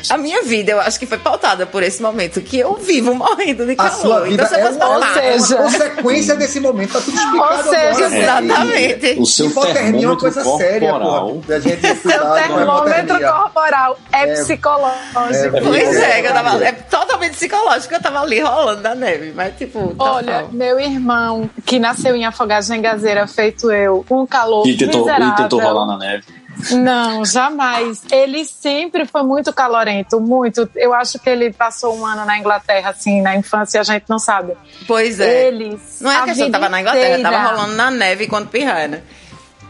a 0.10 0.18
minha 0.18 0.44
vida, 0.44 0.72
eu 0.72 0.80
acho 0.81 0.99
que 0.99 1.06
foi 1.06 1.18
pautada 1.18 1.65
por 1.65 1.81
esse 1.84 2.02
momento, 2.02 2.40
que 2.41 2.60
eu 2.60 2.76
vivo 2.76 3.14
morrendo 3.14 3.65
de 3.65 3.73
A 3.73 3.76
calor. 3.76 3.91
sua 4.02 4.22
vida 4.22 4.34
então, 4.44 4.48
se 4.48 4.53
eu 4.56 4.60
é 4.60 4.69
uma, 4.69 4.80
poupar- 4.80 5.18
é 5.18 5.36
uma 5.36 5.57
consequência 5.64 6.36
desse 6.36 6.60
momento. 6.60 6.94
Tá 6.94 7.02
tudo 7.02 7.18
explicado 7.18 7.57
Ou 7.57 7.64
seja, 7.73 7.90
agora. 7.90 8.10
né? 8.10 8.19
exatamente. 8.22 9.06
E- 9.07 9.19
O 9.19 9.26
seu 9.26 9.48
hipotermia 9.48 10.06
é 10.06 10.07
uma 10.07 10.18
coisa 10.18 10.41
termômetro 10.41 10.68
séria, 10.69 10.90
corporal. 10.91 11.27
porra. 11.30 11.41
Da 11.48 11.60
gente 11.60 11.95
Seu 11.98 12.27
a 12.27 12.41
termômetro 12.41 13.19
corporal 13.19 13.99
é, 14.11 14.22
É- 14.23 14.34
psicológico. 14.34 15.57
é- 15.57 15.61
Pois 15.61 15.95
é, 15.98 16.22
que 16.22 16.27
eu 16.27 16.34
tava, 16.34 16.64
é 16.64 16.72
totalmente 16.72 17.31
psicológico, 17.34 17.94
eu 17.94 18.02
tava 18.02 18.22
ali 18.22 18.40
rolando 18.40 18.81
na 18.81 18.95
neve, 18.95 19.34
mas 19.36 19.56
tipo, 19.57 19.95
tá 19.95 20.03
Olha, 20.14 20.44
bom. 20.44 20.49
meu 20.53 20.80
irmão, 20.80 21.49
que 21.65 21.80
nasceu 21.80 22.15
em 22.15 22.26
Afogagem 22.26 22.81
Gazeira, 22.81 23.26
feito 23.27 23.72
eu, 23.72 24.06
um 24.10 24.26
calor 24.26 24.68
E 24.68 24.77
tentou, 24.77 25.02
e 25.02 25.03
miserável. 25.06 25.36
tentou 25.36 25.60
rolar 25.60 25.86
na 25.86 25.98
neve. 25.98 26.23
Não, 26.72 27.23
jamais. 27.26 28.02
Ele 28.11 28.45
sempre 28.45 29.06
foi 29.06 29.23
muito 29.23 29.52
calorento, 29.53 30.19
muito. 30.19 30.69
Eu 30.76 30.94
acho 30.94 31.18
que 31.19 31.30
ele 31.30 31.52
passou 31.52 31.98
um 31.98 32.06
ano 32.06 32.26
na 32.26 32.38
Inglaterra, 32.38 32.90
assim, 32.90 33.22
na 33.22 33.36
infância, 33.36 33.80
a 33.80 33.84
gente 33.84 34.06
não 34.10 34.19
sabe. 34.19 34.53
Pois 34.88 35.19
é. 35.19 35.48
Eles. 35.48 35.99
Não 36.02 36.11
é 36.11 36.18
a 36.18 36.23
que 36.23 36.30
a 36.31 36.34
gente 36.34 36.52
tava 36.52 36.69
na 36.69 36.81
Inglaterra, 36.81 37.18
inteira- 37.19 37.31
tava 37.31 37.49
rolando 37.56 37.76
na 37.76 37.90
neve 37.91 38.27
quando 38.27 38.48
pirrar, 38.48 38.88
né? 38.88 39.02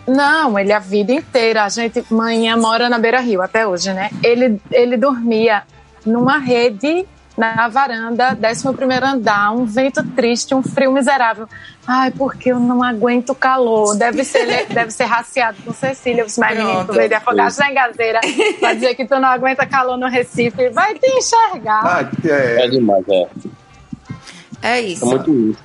Não, 0.07 0.57
ele 0.57 0.73
a 0.73 0.79
vida 0.79 1.11
inteira. 1.11 1.63
A 1.63 1.69
gente, 1.69 2.03
manhã 2.09 2.57
mora 2.57 2.89
na 2.89 2.97
Beira 2.97 3.19
Rio 3.19 3.41
até 3.41 3.67
hoje, 3.67 3.93
né? 3.93 4.09
Ele, 4.23 4.59
ele 4.71 4.97
dormia 4.97 5.63
numa 6.05 6.39
rede 6.39 7.05
na 7.37 7.67
varanda, 7.69 8.37
11 8.43 8.73
primeiro 8.75 9.05
andar, 9.05 9.51
um 9.51 9.63
vento 9.63 10.03
triste, 10.15 10.53
um 10.53 10.61
frio 10.61 10.91
miserável. 10.91 11.47
Ai, 11.91 12.11
porque 12.11 12.51
eu 12.51 12.59
não 12.59 12.83
aguento 12.83 13.31
o 13.31 13.35
calor. 13.35 13.97
Deve 13.97 14.23
ser, 14.23 14.45
deve 14.69 14.91
ser 14.91 15.05
raciado 15.05 15.57
com 15.65 15.73
Cecília, 15.73 16.23
os 16.23 16.37
mais 16.37 16.55
meninos, 16.55 16.75
Pronto. 16.75 16.91
tu 16.91 16.93
veio 16.93 17.09
de 17.09 17.15
afogados 17.15 17.57
na 17.57 17.71
engazeira, 17.71 18.19
pra 18.59 18.75
dizer 18.75 18.93
que 18.93 19.07
tu 19.07 19.19
não 19.19 19.27
aguenta 19.27 19.65
calor 19.65 19.97
no 19.97 20.07
Recife. 20.07 20.69
Vai 20.69 20.93
te 20.93 21.09
enxergar. 21.09 21.81
Ah, 21.83 22.07
é. 22.27 22.65
É 22.65 22.69
demais, 22.69 23.03
é. 23.09 23.27
É 24.61 24.79
isso. 24.81 25.03
É 25.03 25.07
muito 25.07 25.33
isso. 25.33 25.57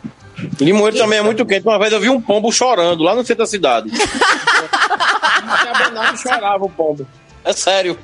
Limoeiro 0.64 0.96
também 0.96 1.18
é 1.18 1.22
muito 1.22 1.44
quente. 1.44 1.66
Uma 1.66 1.78
vez 1.78 1.92
eu 1.92 2.00
vi 2.00 2.08
um 2.08 2.18
pombo 2.18 2.50
chorando 2.50 3.02
lá 3.02 3.14
no 3.14 3.22
centro 3.22 3.44
da 3.44 3.46
cidade. 3.46 3.90
e 3.92 3.96
chorava 6.16 6.64
o 6.64 6.70
pombo. 6.70 7.06
É 7.44 7.52
sério. 7.52 7.98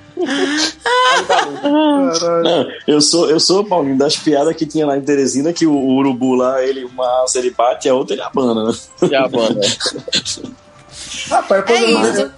Não, 2.42 2.68
eu 2.86 3.00
sou, 3.00 3.30
eu 3.30 3.40
sou, 3.40 3.64
Paulinho, 3.64 3.96
das 3.96 4.16
piadas 4.16 4.54
que 4.54 4.66
tinha 4.66 4.86
lá 4.86 4.96
em 4.96 5.02
Teresina, 5.02 5.52
que 5.52 5.66
o, 5.66 5.72
o 5.72 5.96
urubu 5.96 6.34
lá, 6.34 6.62
ele, 6.62 6.84
uma 6.84 7.06
alça 7.20 7.38
ele 7.38 7.50
bate, 7.50 7.88
a 7.88 7.94
outra 7.94 8.14
ele 8.14 8.22
abana, 8.22 8.64
né? 8.64 8.72
Ele 9.02 9.16
abana. 9.16 9.60
Rapaz, 11.28 11.64
É 11.70 11.84
isso. 11.84 12.32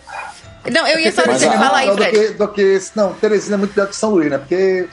Não, 0.71 0.87
eu 0.87 1.01
ia 1.01 1.11
só 1.11 1.23
dizer, 1.23 1.47
é 1.47 1.59
fala 1.59 1.79
aí, 1.79 1.91
do 1.91 1.97
que, 1.97 2.29
do 2.35 2.49
que. 2.49 2.81
Não, 2.95 3.13
Teresina 3.15 3.57
é 3.57 3.59
muito 3.59 3.75
pior 3.75 3.89
que 3.89 3.97
São 3.97 4.11
Luís, 4.11 4.31
né? 4.31 4.39
Porque 4.39 4.89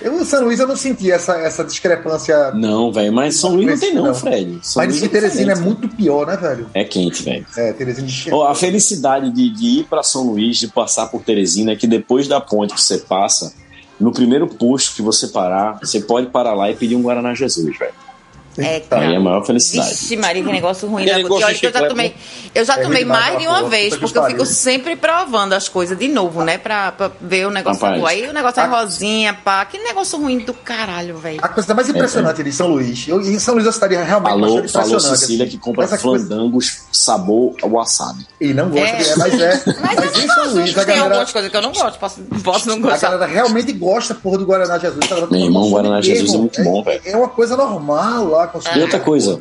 eu, 0.00 0.20
em 0.20 0.24
São 0.24 0.44
Luís 0.44 0.60
eu 0.60 0.66
não 0.66 0.76
senti 0.76 1.10
essa, 1.10 1.36
essa 1.38 1.64
discrepância. 1.64 2.52
Não, 2.52 2.92
velho, 2.92 3.12
mas 3.12 3.36
São 3.36 3.54
Luís 3.54 3.66
não 3.66 3.78
tem 3.78 3.94
não, 3.94 4.04
Não. 4.04 4.14
Fred. 4.14 4.58
São 4.62 4.82
Mas 4.82 4.92
diz 4.92 5.00
que 5.00 5.06
é 5.06 5.20
Teresina 5.20 5.52
é 5.52 5.56
muito 5.56 5.88
pior, 5.88 6.26
né, 6.26 6.36
velho? 6.36 6.68
É 6.74 6.84
quente, 6.84 7.22
velho. 7.22 7.46
É, 7.56 7.72
Teresina 7.72 8.06
de 8.06 8.32
Ó, 8.32 8.46
a 8.46 8.54
felicidade 8.54 9.30
de, 9.30 9.50
de 9.50 9.66
ir 9.80 9.84
pra 9.84 10.02
São 10.02 10.24
Luís, 10.24 10.58
de 10.58 10.68
passar 10.68 11.06
por 11.06 11.22
Teresina, 11.22 11.72
é 11.72 11.76
que 11.76 11.86
depois 11.86 12.28
da 12.28 12.40
ponte 12.40 12.74
que 12.74 12.80
você 12.82 12.98
passa, 12.98 13.54
no 13.98 14.12
primeiro 14.12 14.46
posto 14.46 14.94
que 14.94 15.02
você 15.02 15.28
parar, 15.28 15.78
você 15.80 16.00
pode 16.00 16.28
parar 16.28 16.54
lá 16.54 16.70
e 16.70 16.74
pedir 16.74 16.96
um 16.96 17.02
Guaraná 17.02 17.34
Jesus, 17.34 17.78
velho. 17.78 17.94
É, 18.56 18.82
Aí 18.90 19.14
é 19.14 19.16
a 19.16 19.20
maior 19.20 19.44
felicidade. 19.44 19.88
Vixe, 19.90 20.16
Maria, 20.16 20.42
que 20.42 20.52
negócio 20.52 20.88
ruim. 20.88 21.04
Né? 21.04 21.12
olha 21.14 21.54
que 21.54 21.66
eu 21.66 21.72
já 21.72 21.88
tomei, 21.88 22.14
eu 22.54 22.64
já 22.64 22.74
É 22.74 22.82
tomei 22.82 23.02
ruim 23.02 23.08
mais 23.12 23.38
de 23.38 23.46
uma 23.46 23.58
porra, 23.58 23.68
vez, 23.70 23.96
porque 23.96 24.16
eu 24.18 24.24
fico 24.26 24.46
sempre 24.46 24.96
provando 24.96 25.52
as 25.54 25.68
coisas 25.68 25.98
de 25.98 26.08
novo, 26.08 26.44
né? 26.44 26.56
Pra, 26.58 26.92
pra 26.92 27.10
ver 27.20 27.46
o 27.46 27.50
negócio 27.50 27.82
Rapaz, 27.82 28.00
bom. 28.00 28.06
Aí 28.06 28.28
o 28.28 28.32
negócio 28.32 28.60
é 28.60 28.66
rosinha, 28.66 29.34
pá. 29.34 29.64
Que 29.64 29.78
negócio 29.78 30.18
ruim 30.18 30.38
do 30.38 30.54
caralho, 30.54 31.16
velho. 31.18 31.40
A 31.42 31.48
coisa 31.48 31.74
mais 31.74 31.88
impressionante 31.88 32.42
de 32.42 32.52
São 32.52 32.68
Luís. 32.68 33.06
Eu, 33.08 33.20
em 33.20 33.38
São 33.38 33.54
Luís 33.54 33.66
eu 33.66 33.70
estaria 33.70 34.02
realmente 34.04 34.30
Falou, 34.32 34.54
bastante 34.62 34.72
falou 34.72 34.88
impressionante. 34.88 35.18
Cecília 35.20 35.44
assim. 35.46 35.50
que 35.56 35.58
compra 35.58 35.84
Essa 35.84 35.98
coisa- 35.98 36.26
flandangos 36.26 36.78
sabor 36.92 37.54
wasabi. 37.64 38.26
E 38.40 38.54
não 38.54 38.68
gosta, 38.70 38.86
É. 38.86 38.96
de- 39.02 39.08
é, 39.10 39.16
mas 39.16 39.40
é. 39.40 39.64
Mas, 39.80 40.24
em 40.24 40.28
São 40.28 40.52
Luís, 40.54 40.70
a 40.70 40.84
Tem 40.84 40.86
galera, 40.86 41.04
algumas 41.04 41.32
coisas 41.32 41.50
que 41.50 41.56
eu 41.56 41.62
não 41.62 41.72
gosto, 41.72 41.98
posso, 41.98 42.20
posso 42.42 42.68
não 42.68 42.76
a 42.76 42.78
gostar. 42.78 43.10
galera 43.10 43.26
realmente 43.32 43.72
gosta, 43.72 44.14
porra, 44.14 44.38
do 44.38 44.46
Guaraná 44.46 44.78
Jesus. 44.78 45.06
Tá 45.08 45.16
Meu 45.30 45.40
irmão, 45.40 45.62
o 45.64 45.70
Guaraná 45.70 46.00
Jesus 46.00 46.32
é 46.34 46.38
muito 46.38 46.62
bom, 46.62 46.82
velho. 46.82 47.00
É 47.04 47.16
uma 47.16 47.28
coisa 47.28 47.56
normal 47.56 48.28
lá. 48.28 48.43
Com 48.48 48.60
E 48.76 48.82
outra 48.82 49.00
coisa, 49.00 49.40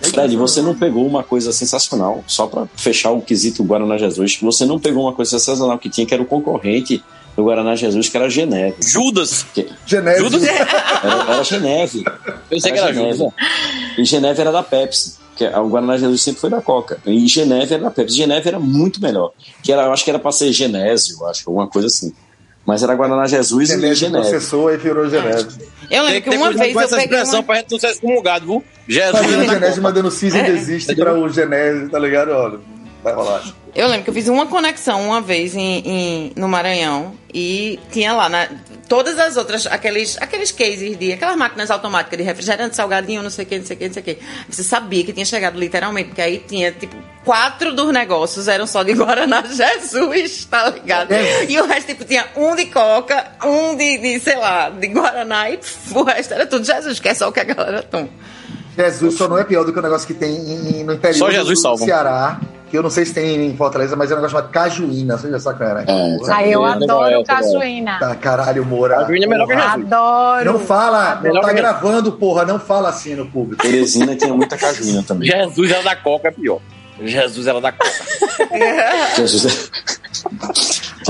Fred, 0.00 0.36
você 0.36 0.62
não 0.62 0.74
pegou 0.74 1.06
uma 1.06 1.22
coisa 1.22 1.52
sensacional, 1.52 2.22
só 2.26 2.46
pra 2.46 2.66
fechar 2.76 3.10
o 3.10 3.20
quesito 3.20 3.64
Guaraná 3.64 3.98
Jesus, 3.98 4.38
você 4.40 4.64
não 4.64 4.78
pegou 4.78 5.04
uma 5.04 5.12
coisa 5.12 5.32
sensacional 5.32 5.78
que 5.78 5.88
tinha, 5.88 6.06
que 6.06 6.14
era 6.14 6.22
o 6.22 6.26
concorrente 6.26 7.02
do 7.36 7.44
Guaraná 7.44 7.76
Jesus, 7.76 8.08
que 8.08 8.16
era 8.16 8.26
a 8.26 8.28
Geneve. 8.28 8.76
Judas! 8.82 9.46
Geneve. 9.86 10.18
Judas? 10.18 10.42
Era, 11.00 11.32
era 11.32 11.44
Geneve. 11.44 12.04
Eu 12.50 12.60
sei 12.60 12.72
que 12.72 12.78
era 12.78 12.92
Judas. 12.92 13.32
E 13.96 14.04
Geneve 14.04 14.40
era 14.40 14.50
da 14.50 14.64
Pepsi. 14.64 15.16
Que 15.36 15.46
o 15.46 15.68
Guaraná 15.68 15.96
Jesus 15.96 16.20
sempre 16.20 16.40
foi 16.40 16.50
da 16.50 16.60
Coca. 16.60 16.98
E 17.06 17.28
Geneve 17.28 17.74
era 17.74 17.84
da 17.84 17.90
Pepsi. 17.92 18.16
Geneve 18.16 18.48
era 18.48 18.58
muito 18.58 19.00
melhor. 19.00 19.30
Que 19.62 19.72
era, 19.72 19.82
eu 19.84 19.92
acho 19.92 20.02
que 20.02 20.10
era 20.10 20.18
pra 20.18 20.32
ser 20.32 20.52
Genésio, 20.52 21.24
acho, 21.26 21.48
alguma 21.48 21.68
coisa 21.68 21.86
assim. 21.86 22.12
Mas 22.66 22.82
era 22.82 22.94
Guaraná 22.94 23.26
Jesus 23.26 23.70
e 23.70 23.72
Geneve 23.74 23.94
Geneve. 23.94 24.28
processou 24.28 24.72
e 24.72 24.76
virou 24.76 25.08
Geneve. 25.08 25.48
Eu 25.90 26.02
lembro 26.02 26.22
que 26.22 26.36
uma 26.36 26.52
vez 26.52 26.74
eu 26.74 26.80
essa 26.82 26.96
peguei 26.96 27.04
expressão 27.18 27.40
uma... 27.40 27.42
pra 27.44 27.56
gente 27.56 27.70
não 27.72 27.78
ser 27.78 27.86
excomungado, 27.88 28.44
viu? 28.46 28.64
Jesus 28.86 29.16
Fazendo 29.24 29.60
Copa. 29.60 29.80
mandando 29.80 30.10
Season 30.10 30.36
É. 30.38 30.42
desiste 30.42 30.94
pra 30.94 31.14
o 31.18 31.28
Geneve, 31.30 31.88
tá 31.88 31.98
ligado? 31.98 32.30
Olha, 32.30 32.58
vai 33.02 33.14
rolar. 33.14 33.42
Eu 33.74 33.86
lembro 33.88 34.04
que 34.04 34.10
eu 34.10 34.14
fiz 34.14 34.28
uma 34.28 34.46
conexão 34.46 35.02
uma 35.06 35.20
vez 35.20 35.54
em, 35.56 35.78
em- 35.78 36.32
no 36.36 36.46
Maranhão 36.48 37.14
e 37.32 37.78
tinha 37.90 38.12
lá 38.12 38.28
na, 38.28 38.48
todas 38.88 39.18
as 39.18 39.36
outras, 39.36 39.66
aqueles, 39.66 40.16
aqueles 40.20 40.50
cases 40.50 40.96
de 40.98 41.12
aquelas 41.12 41.36
máquinas 41.36 41.70
automáticas 41.70 42.16
de 42.18 42.24
refrigerante, 42.24 42.74
salgadinho, 42.74 43.22
não 43.22 43.30
sei 43.30 43.44
o 43.44 43.48
que, 43.48 43.58
não 43.58 43.66
sei 43.66 43.76
o 43.76 43.78
que, 43.78 43.86
não 43.86 43.92
sei 43.94 44.02
o 44.02 44.04
que. 44.04 44.18
Você 44.48 44.62
sabia 44.64 45.04
que 45.04 45.12
tinha 45.12 45.26
chegado 45.26 45.58
literalmente, 45.58 46.08
porque 46.08 46.22
aí 46.22 46.38
tinha, 46.46 46.72
tipo, 46.72 46.96
quatro 47.24 47.74
dos 47.74 47.92
negócios 47.92 48.48
eram 48.48 48.66
só 48.66 48.82
de 48.82 48.94
Guaraná 48.94 49.42
Jesus, 49.46 50.46
tá 50.46 50.70
ligado? 50.70 51.10
E 51.48 51.60
o 51.60 51.66
resto, 51.66 51.88
tipo, 51.88 52.04
tinha 52.04 52.26
um 52.36 52.56
de 52.56 52.66
Coca, 52.66 53.32
um 53.44 53.76
de, 53.76 53.98
de, 53.98 54.20
sei 54.20 54.36
lá, 54.36 54.70
de 54.70 54.86
Guaraná 54.88 55.50
e 55.50 55.58
pff, 55.58 55.96
o 55.96 56.02
resto 56.02 56.32
era 56.34 56.46
tudo 56.46 56.64
Jesus, 56.64 56.98
que 56.98 57.08
é 57.08 57.14
só 57.14 57.28
o 57.28 57.32
que 57.32 57.40
a 57.40 57.44
galera 57.44 57.82
toma. 57.82 58.08
Jesus 58.76 59.14
só 59.16 59.26
não 59.28 59.36
é 59.36 59.44
pior 59.44 59.64
do 59.64 59.72
que 59.72 59.78
o 59.78 59.82
negócio 59.82 60.06
que 60.06 60.14
tem 60.14 60.30
em- 60.34 60.84
no 60.84 60.94
interior 60.94 61.18
Só 61.18 61.30
Jesus 61.30 61.58
do 61.58 61.62
salva. 61.62 61.84
Ceará, 61.84 62.40
que 62.70 62.76
eu 62.76 62.82
não 62.82 62.90
sei 62.90 63.04
se 63.04 63.14
tem 63.14 63.46
em 63.46 63.56
Fortaleza, 63.56 63.96
mas 63.96 64.10
é 64.10 64.14
um 64.14 64.16
negócio 64.18 64.36
chamado 64.36 64.50
cajuína. 64.52 65.16
Você 65.16 65.30
já 65.30 65.38
sabe, 65.40 65.58
cara? 65.58 65.84
Aí 66.32 66.52
eu 66.52 66.66
É, 66.66 66.72
adoro 66.72 67.14
é, 67.16 67.20
é. 67.20 67.24
cajuína. 67.24 67.98
Tá, 67.98 68.14
caralho, 68.14 68.64
Moura. 68.64 68.96
Cajuína 68.96 69.24
é 69.24 69.28
melhor 69.28 69.46
que. 69.46 69.54
Jesus. 69.54 69.72
Adoro. 69.74 70.44
Não 70.52 70.58
fala, 70.58 71.14
não 71.16 71.22
Melhor 71.22 71.44
tá 71.44 71.52
gravando, 71.52 72.12
porra, 72.12 72.44
não 72.44 72.58
fala 72.58 72.88
assim 72.88 73.14
no 73.14 73.26
público. 73.26 73.62
Teresina 73.62 74.14
tinha 74.16 74.32
muita 74.34 74.56
cajuína 74.56 75.02
também. 75.02 75.30
Jesus 75.30 75.70
era 75.70 75.82
da 75.82 75.96
Coca, 75.96 76.28
é 76.28 76.30
pior. 76.30 76.60
Jesus 77.02 77.46
era 77.46 77.60
da 77.60 77.72
Coca. 77.72 77.90
Jesus. 79.16 79.70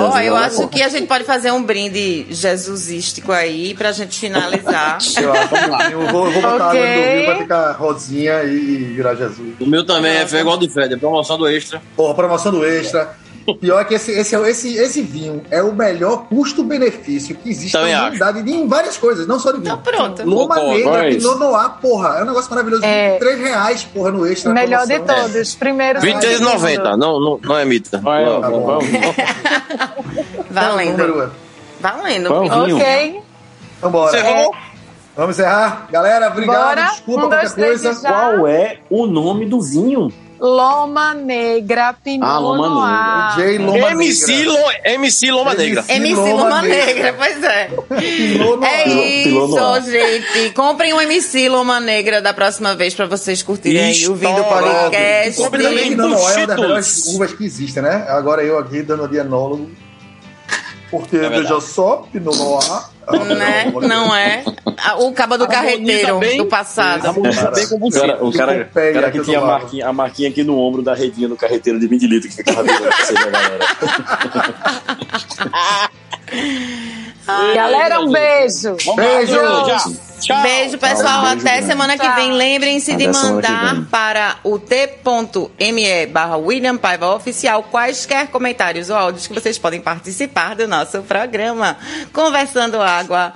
Ó, 0.02 0.18
eu 0.20 0.36
acho 0.36 0.68
que 0.68 0.82
a 0.82 0.88
gente 0.88 1.06
pode 1.06 1.24
fazer 1.24 1.50
um 1.50 1.62
brinde 1.62 2.26
jesusístico 2.30 3.32
aí 3.32 3.74
pra 3.74 3.92
gente 3.92 4.18
finalizar. 4.18 4.98
Eu 5.20 5.32
acho, 5.32 5.48
vamos 5.50 5.68
lá. 5.70 5.90
Eu 5.90 6.06
vou, 6.08 6.26
eu 6.26 6.32
vou 6.32 6.42
botar 6.42 6.68
Ok. 6.68 6.80
água 6.80 6.96
no 6.96 7.12
vinho 7.12 7.24
pra 7.26 7.36
ficar 7.38 7.72
rosinha 7.72 8.44
e 8.44 8.84
virar 8.94 9.14
Jesus. 9.14 9.54
O 9.60 9.66
meu 9.66 9.84
também 9.84 10.16
é 10.18 10.26
foi 10.26 10.40
igual 10.40 10.56
do 10.56 10.68
Fred, 10.68 10.94
é 10.94 10.96
promoção 10.96 11.36
do 11.38 11.48
extra. 11.48 11.82
Porra, 11.96 12.14
promoção 12.14 12.52
do 12.52 12.64
extra. 12.64 13.16
Pior 13.54 13.84
que 13.84 13.94
esse, 13.94 14.10
esse, 14.12 14.34
esse, 14.36 14.76
esse 14.76 15.02
vinho 15.02 15.42
é 15.50 15.62
o 15.62 15.72
melhor 15.72 16.26
custo-benefício 16.28 17.34
que 17.36 17.48
existe 17.50 17.72
Também 17.72 17.92
na 17.94 18.00
humanidade 18.02 18.42
de- 18.42 18.52
em 18.52 18.66
várias 18.68 18.96
coisas, 18.96 19.26
não 19.26 19.38
só 19.38 19.52
de 19.52 19.60
vinho. 19.60 19.72
Então 19.72 19.82
pronto. 19.82 20.22
Loma 20.28 20.56
Negra, 20.56 21.06
é 21.06 21.10
isso. 21.10 21.28
Pinot 21.28 21.38
Noir, 21.40 21.70
porra, 21.80 22.16
é 22.18 22.22
um 22.22 22.26
negócio 22.26 22.50
maravilhoso. 22.50 22.84
É. 22.84 23.18
3 23.18 23.38
reais, 23.40 23.84
porra, 23.84 24.10
no 24.10 24.26
extra. 24.26 24.52
Melhor 24.52 24.86
de 24.86 24.98
todos. 25.00 25.54
Primeiro. 25.54 26.00
23,90, 26.00 26.96
não, 26.96 27.20
não, 27.20 27.38
não 27.42 27.56
é 27.58 27.64
mita. 27.64 27.98
Vai, 27.98 28.24
Tá 28.24 28.50
bom. 28.50 28.66
vamos. 28.66 28.86
Valendo. 30.50 31.30
Valendo. 31.80 32.28
Qual 32.28 32.44
é 32.44 32.56
o 32.56 32.64
vinho? 32.64 32.76
Ok. 32.76 33.20
Vambora. 33.80 34.18
Encerrou? 34.18 34.54
Vamos 35.16 35.36
encerrar? 35.38 35.88
Galera, 35.90 36.28
obrigado. 36.28 36.64
Bora. 36.76 36.84
Desculpa 36.90 37.26
Um, 37.26 37.28
dois, 37.28 37.42
qualquer 37.52 37.54
três 37.54 37.82
coisa. 37.82 38.02
já. 38.02 38.08
Qual 38.08 38.46
é 38.46 38.78
o 38.90 39.06
nome 39.06 39.46
do 39.46 39.60
vinho? 39.60 40.12
Loma 40.40 41.14
Negra, 41.14 41.92
Pinot 41.92 42.24
Ah, 42.26 42.38
Loma 42.38 42.68
Noir. 42.68 43.36
J. 43.36 43.58
Loma 43.58 43.90
MC, 43.92 44.26
Negra. 44.36 44.52
Lo, 44.52 44.70
MC 44.84 45.30
Loma 45.30 45.54
Negra. 45.54 45.84
MC 45.88 46.14
Loma 46.14 46.32
Loma 46.44 46.62
Negra. 46.62 46.86
Negra, 46.86 47.14
pois 47.18 47.42
é. 47.44 47.70
É 48.62 48.88
isso, 48.88 49.90
gente. 49.90 50.50
Comprem 50.54 50.92
um 50.94 51.00
MC 51.00 51.48
Loma 51.48 51.80
Negra 51.80 52.20
da 52.22 52.32
próxima 52.32 52.74
vez 52.74 52.94
pra 52.94 53.06
vocês 53.06 53.42
curtirem 53.42 53.90
ouvindo 54.08 54.28
o 54.30 54.40
Estourado. 54.40 54.72
podcast. 54.84 55.42
Compre 55.42 55.62
Também 55.62 55.92
é 55.92 55.96
uma 55.96 56.46
das 56.46 56.56
melhores 56.58 57.06
uvas 57.14 57.32
que 57.32 57.44
existem, 57.44 57.82
né? 57.82 58.06
Agora 58.08 58.42
eu 58.42 58.58
aqui 58.58 58.82
dando 58.82 59.08
de 59.08 59.16
enólogo. 59.18 59.70
Porque, 60.90 61.18
verdade. 61.18 61.42
veja 61.42 61.60
só, 61.60 62.06
Pinot 62.12 62.36
Noir... 62.36 62.88
Né? 63.38 63.72
Não 63.88 64.14
é? 64.14 64.44
Ah, 64.84 64.96
O 64.98 65.12
caba 65.14 65.38
do 65.38 65.48
carreteiro 65.48 66.18
bem. 66.18 66.36
do 66.36 66.44
passado. 66.44 67.06
Harmoniza 67.06 67.50
bem 67.52 67.66
com 67.66 67.76
O 67.76 67.80
você. 67.90 68.00
cara, 68.00 68.22
o 68.22 68.30
cara, 68.30 68.70
o 68.70 68.92
cara 68.92 69.10
que 69.10 69.20
tinha 69.22 69.38
a 69.38 69.46
marquinha, 69.46 69.86
a 69.88 69.92
marquinha 69.94 70.28
aqui 70.28 70.44
no 70.44 70.58
ombro 70.58 70.82
da 70.82 70.94
redinha 70.94 71.26
do 71.26 71.34
carreteiro 71.34 71.80
de 71.80 71.86
20 71.88 72.06
litros 72.06 72.34
que 72.34 72.42
ficava 72.44 72.62
bebendo 72.62 72.84
pra 72.86 72.96
você, 73.06 73.14
né, 77.28 77.54
galera? 77.54 78.00
Um 78.00 78.10
beijo. 78.10 78.76
Beijo! 78.96 79.36
Tchau. 80.20 80.42
Beijo, 80.42 80.78
pessoal. 80.78 81.04
Tchau, 81.06 81.18
um 81.18 81.36
beijo 81.36 81.46
Até 81.46 81.62
semana 81.62 81.96
que 81.96 82.08
vem. 82.08 82.32
Lembrem-se 82.32 82.96
de 82.96 83.06
mandar 83.06 83.84
para 83.90 84.36
o 84.42 84.58
t.me 84.58 86.06
barra 86.06 86.36
William 86.36 86.76
Paiva 86.76 87.14
Oficial 87.14 87.62
quaisquer 87.62 88.26
comentários 88.28 88.90
ou 88.90 88.96
áudios 88.96 89.26
que 89.28 89.34
vocês 89.34 89.58
podem 89.58 89.80
participar 89.80 90.56
do 90.56 90.66
nosso 90.66 91.02
programa. 91.02 91.76
Conversando 92.12 92.80
Água. 92.82 93.32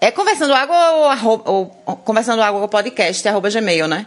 É 0.00 0.10
Conversando 0.10 0.54
Água 0.54 0.76
ou, 0.92 1.04
arro- 1.08 1.42
ou 1.44 1.66
Conversando 2.04 2.42
Água 2.42 2.68
podcast, 2.68 3.26
arroba 3.26 3.50
gmail, 3.50 3.88
né? 3.88 4.06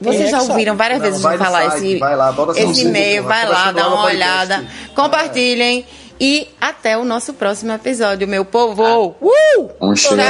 Vocês 0.00 0.28
É 0.28 0.30
já 0.30 0.38
sabe. 0.38 0.52
ouviram 0.52 0.76
várias 0.76 1.00
Não, 1.00 1.06
vezes 1.06 1.20
falar 1.22 1.70
site, 1.72 1.74
esse, 1.86 1.98
vai 1.98 2.16
lá, 2.16 2.34
esse 2.56 2.82
e-mail, 2.86 3.24
vai 3.24 3.46
lá, 3.46 3.70
dá 3.72 3.88
uma 3.88 3.96
Podcast. 4.04 4.16
olhada, 4.16 4.64
compartilhem 4.94 5.84
e 6.20 6.46
até 6.60 6.98
o 6.98 7.04
nosso 7.04 7.32
próximo 7.32 7.72
episódio, 7.72 8.28
meu 8.28 8.44
povo. 8.44 9.16
Uh! 9.20 9.70
Um 9.80 9.96
cheiro. 9.96 10.22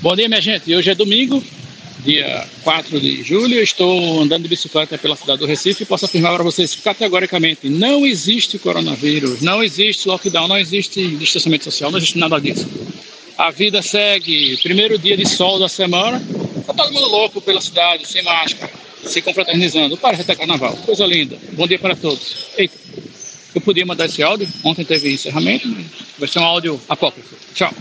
Bom 0.00 0.14
dia, 0.14 0.28
minha 0.28 0.40
gente. 0.40 0.74
Hoje 0.74 0.90
é 0.90 0.94
domingo, 0.94 1.42
dia 2.00 2.46
4 2.62 3.00
de 3.00 3.22
julho. 3.24 3.56
Eu 3.56 3.62
estou 3.62 4.20
andando 4.20 4.44
de 4.44 4.48
bicicleta 4.48 4.96
pela 4.96 5.16
cidade 5.16 5.40
do 5.40 5.46
Recife 5.46 5.82
e 5.82 5.86
posso 5.86 6.04
afirmar 6.04 6.34
para 6.34 6.44
vocês 6.44 6.74
categoricamente: 6.76 7.68
não 7.68 8.06
existe 8.06 8.58
coronavírus, 8.58 9.42
não 9.42 9.62
existe 9.62 10.06
lockdown, 10.06 10.46
não 10.46 10.58
existe 10.58 11.16
distanciamento 11.16 11.64
social, 11.64 11.90
não 11.90 11.98
existe 11.98 12.18
nada 12.18 12.40
disso. 12.40 12.68
A 13.36 13.50
vida 13.50 13.82
segue. 13.82 14.56
Primeiro 14.62 14.98
dia 14.98 15.16
de 15.16 15.26
sol 15.28 15.58
da 15.58 15.68
semana. 15.68 16.22
Tá 16.64 16.72
todo 16.72 16.92
mundo 16.92 17.08
louco 17.08 17.40
pela 17.40 17.60
cidade, 17.60 18.06
sem 18.06 18.22
máscara, 18.22 18.70
se 19.04 19.22
confraternizando. 19.22 19.96
Para 19.96 20.20
até 20.20 20.34
carnaval. 20.34 20.76
Coisa 20.84 21.06
linda. 21.06 21.36
Bom 21.52 21.66
dia 21.66 21.78
para 21.78 21.94
todos. 21.96 22.48
Eita, 22.56 22.74
eu 23.54 23.60
podia 23.60 23.84
mandar 23.84 24.06
esse 24.06 24.22
áudio. 24.22 24.48
Ontem 24.64 24.84
teve 24.84 25.12
encerramento, 25.12 25.68
vai 26.18 26.28
ser 26.28 26.38
um 26.38 26.44
áudio 26.44 26.80
apócrifo. 26.88 27.36
Tchau. 27.54 27.72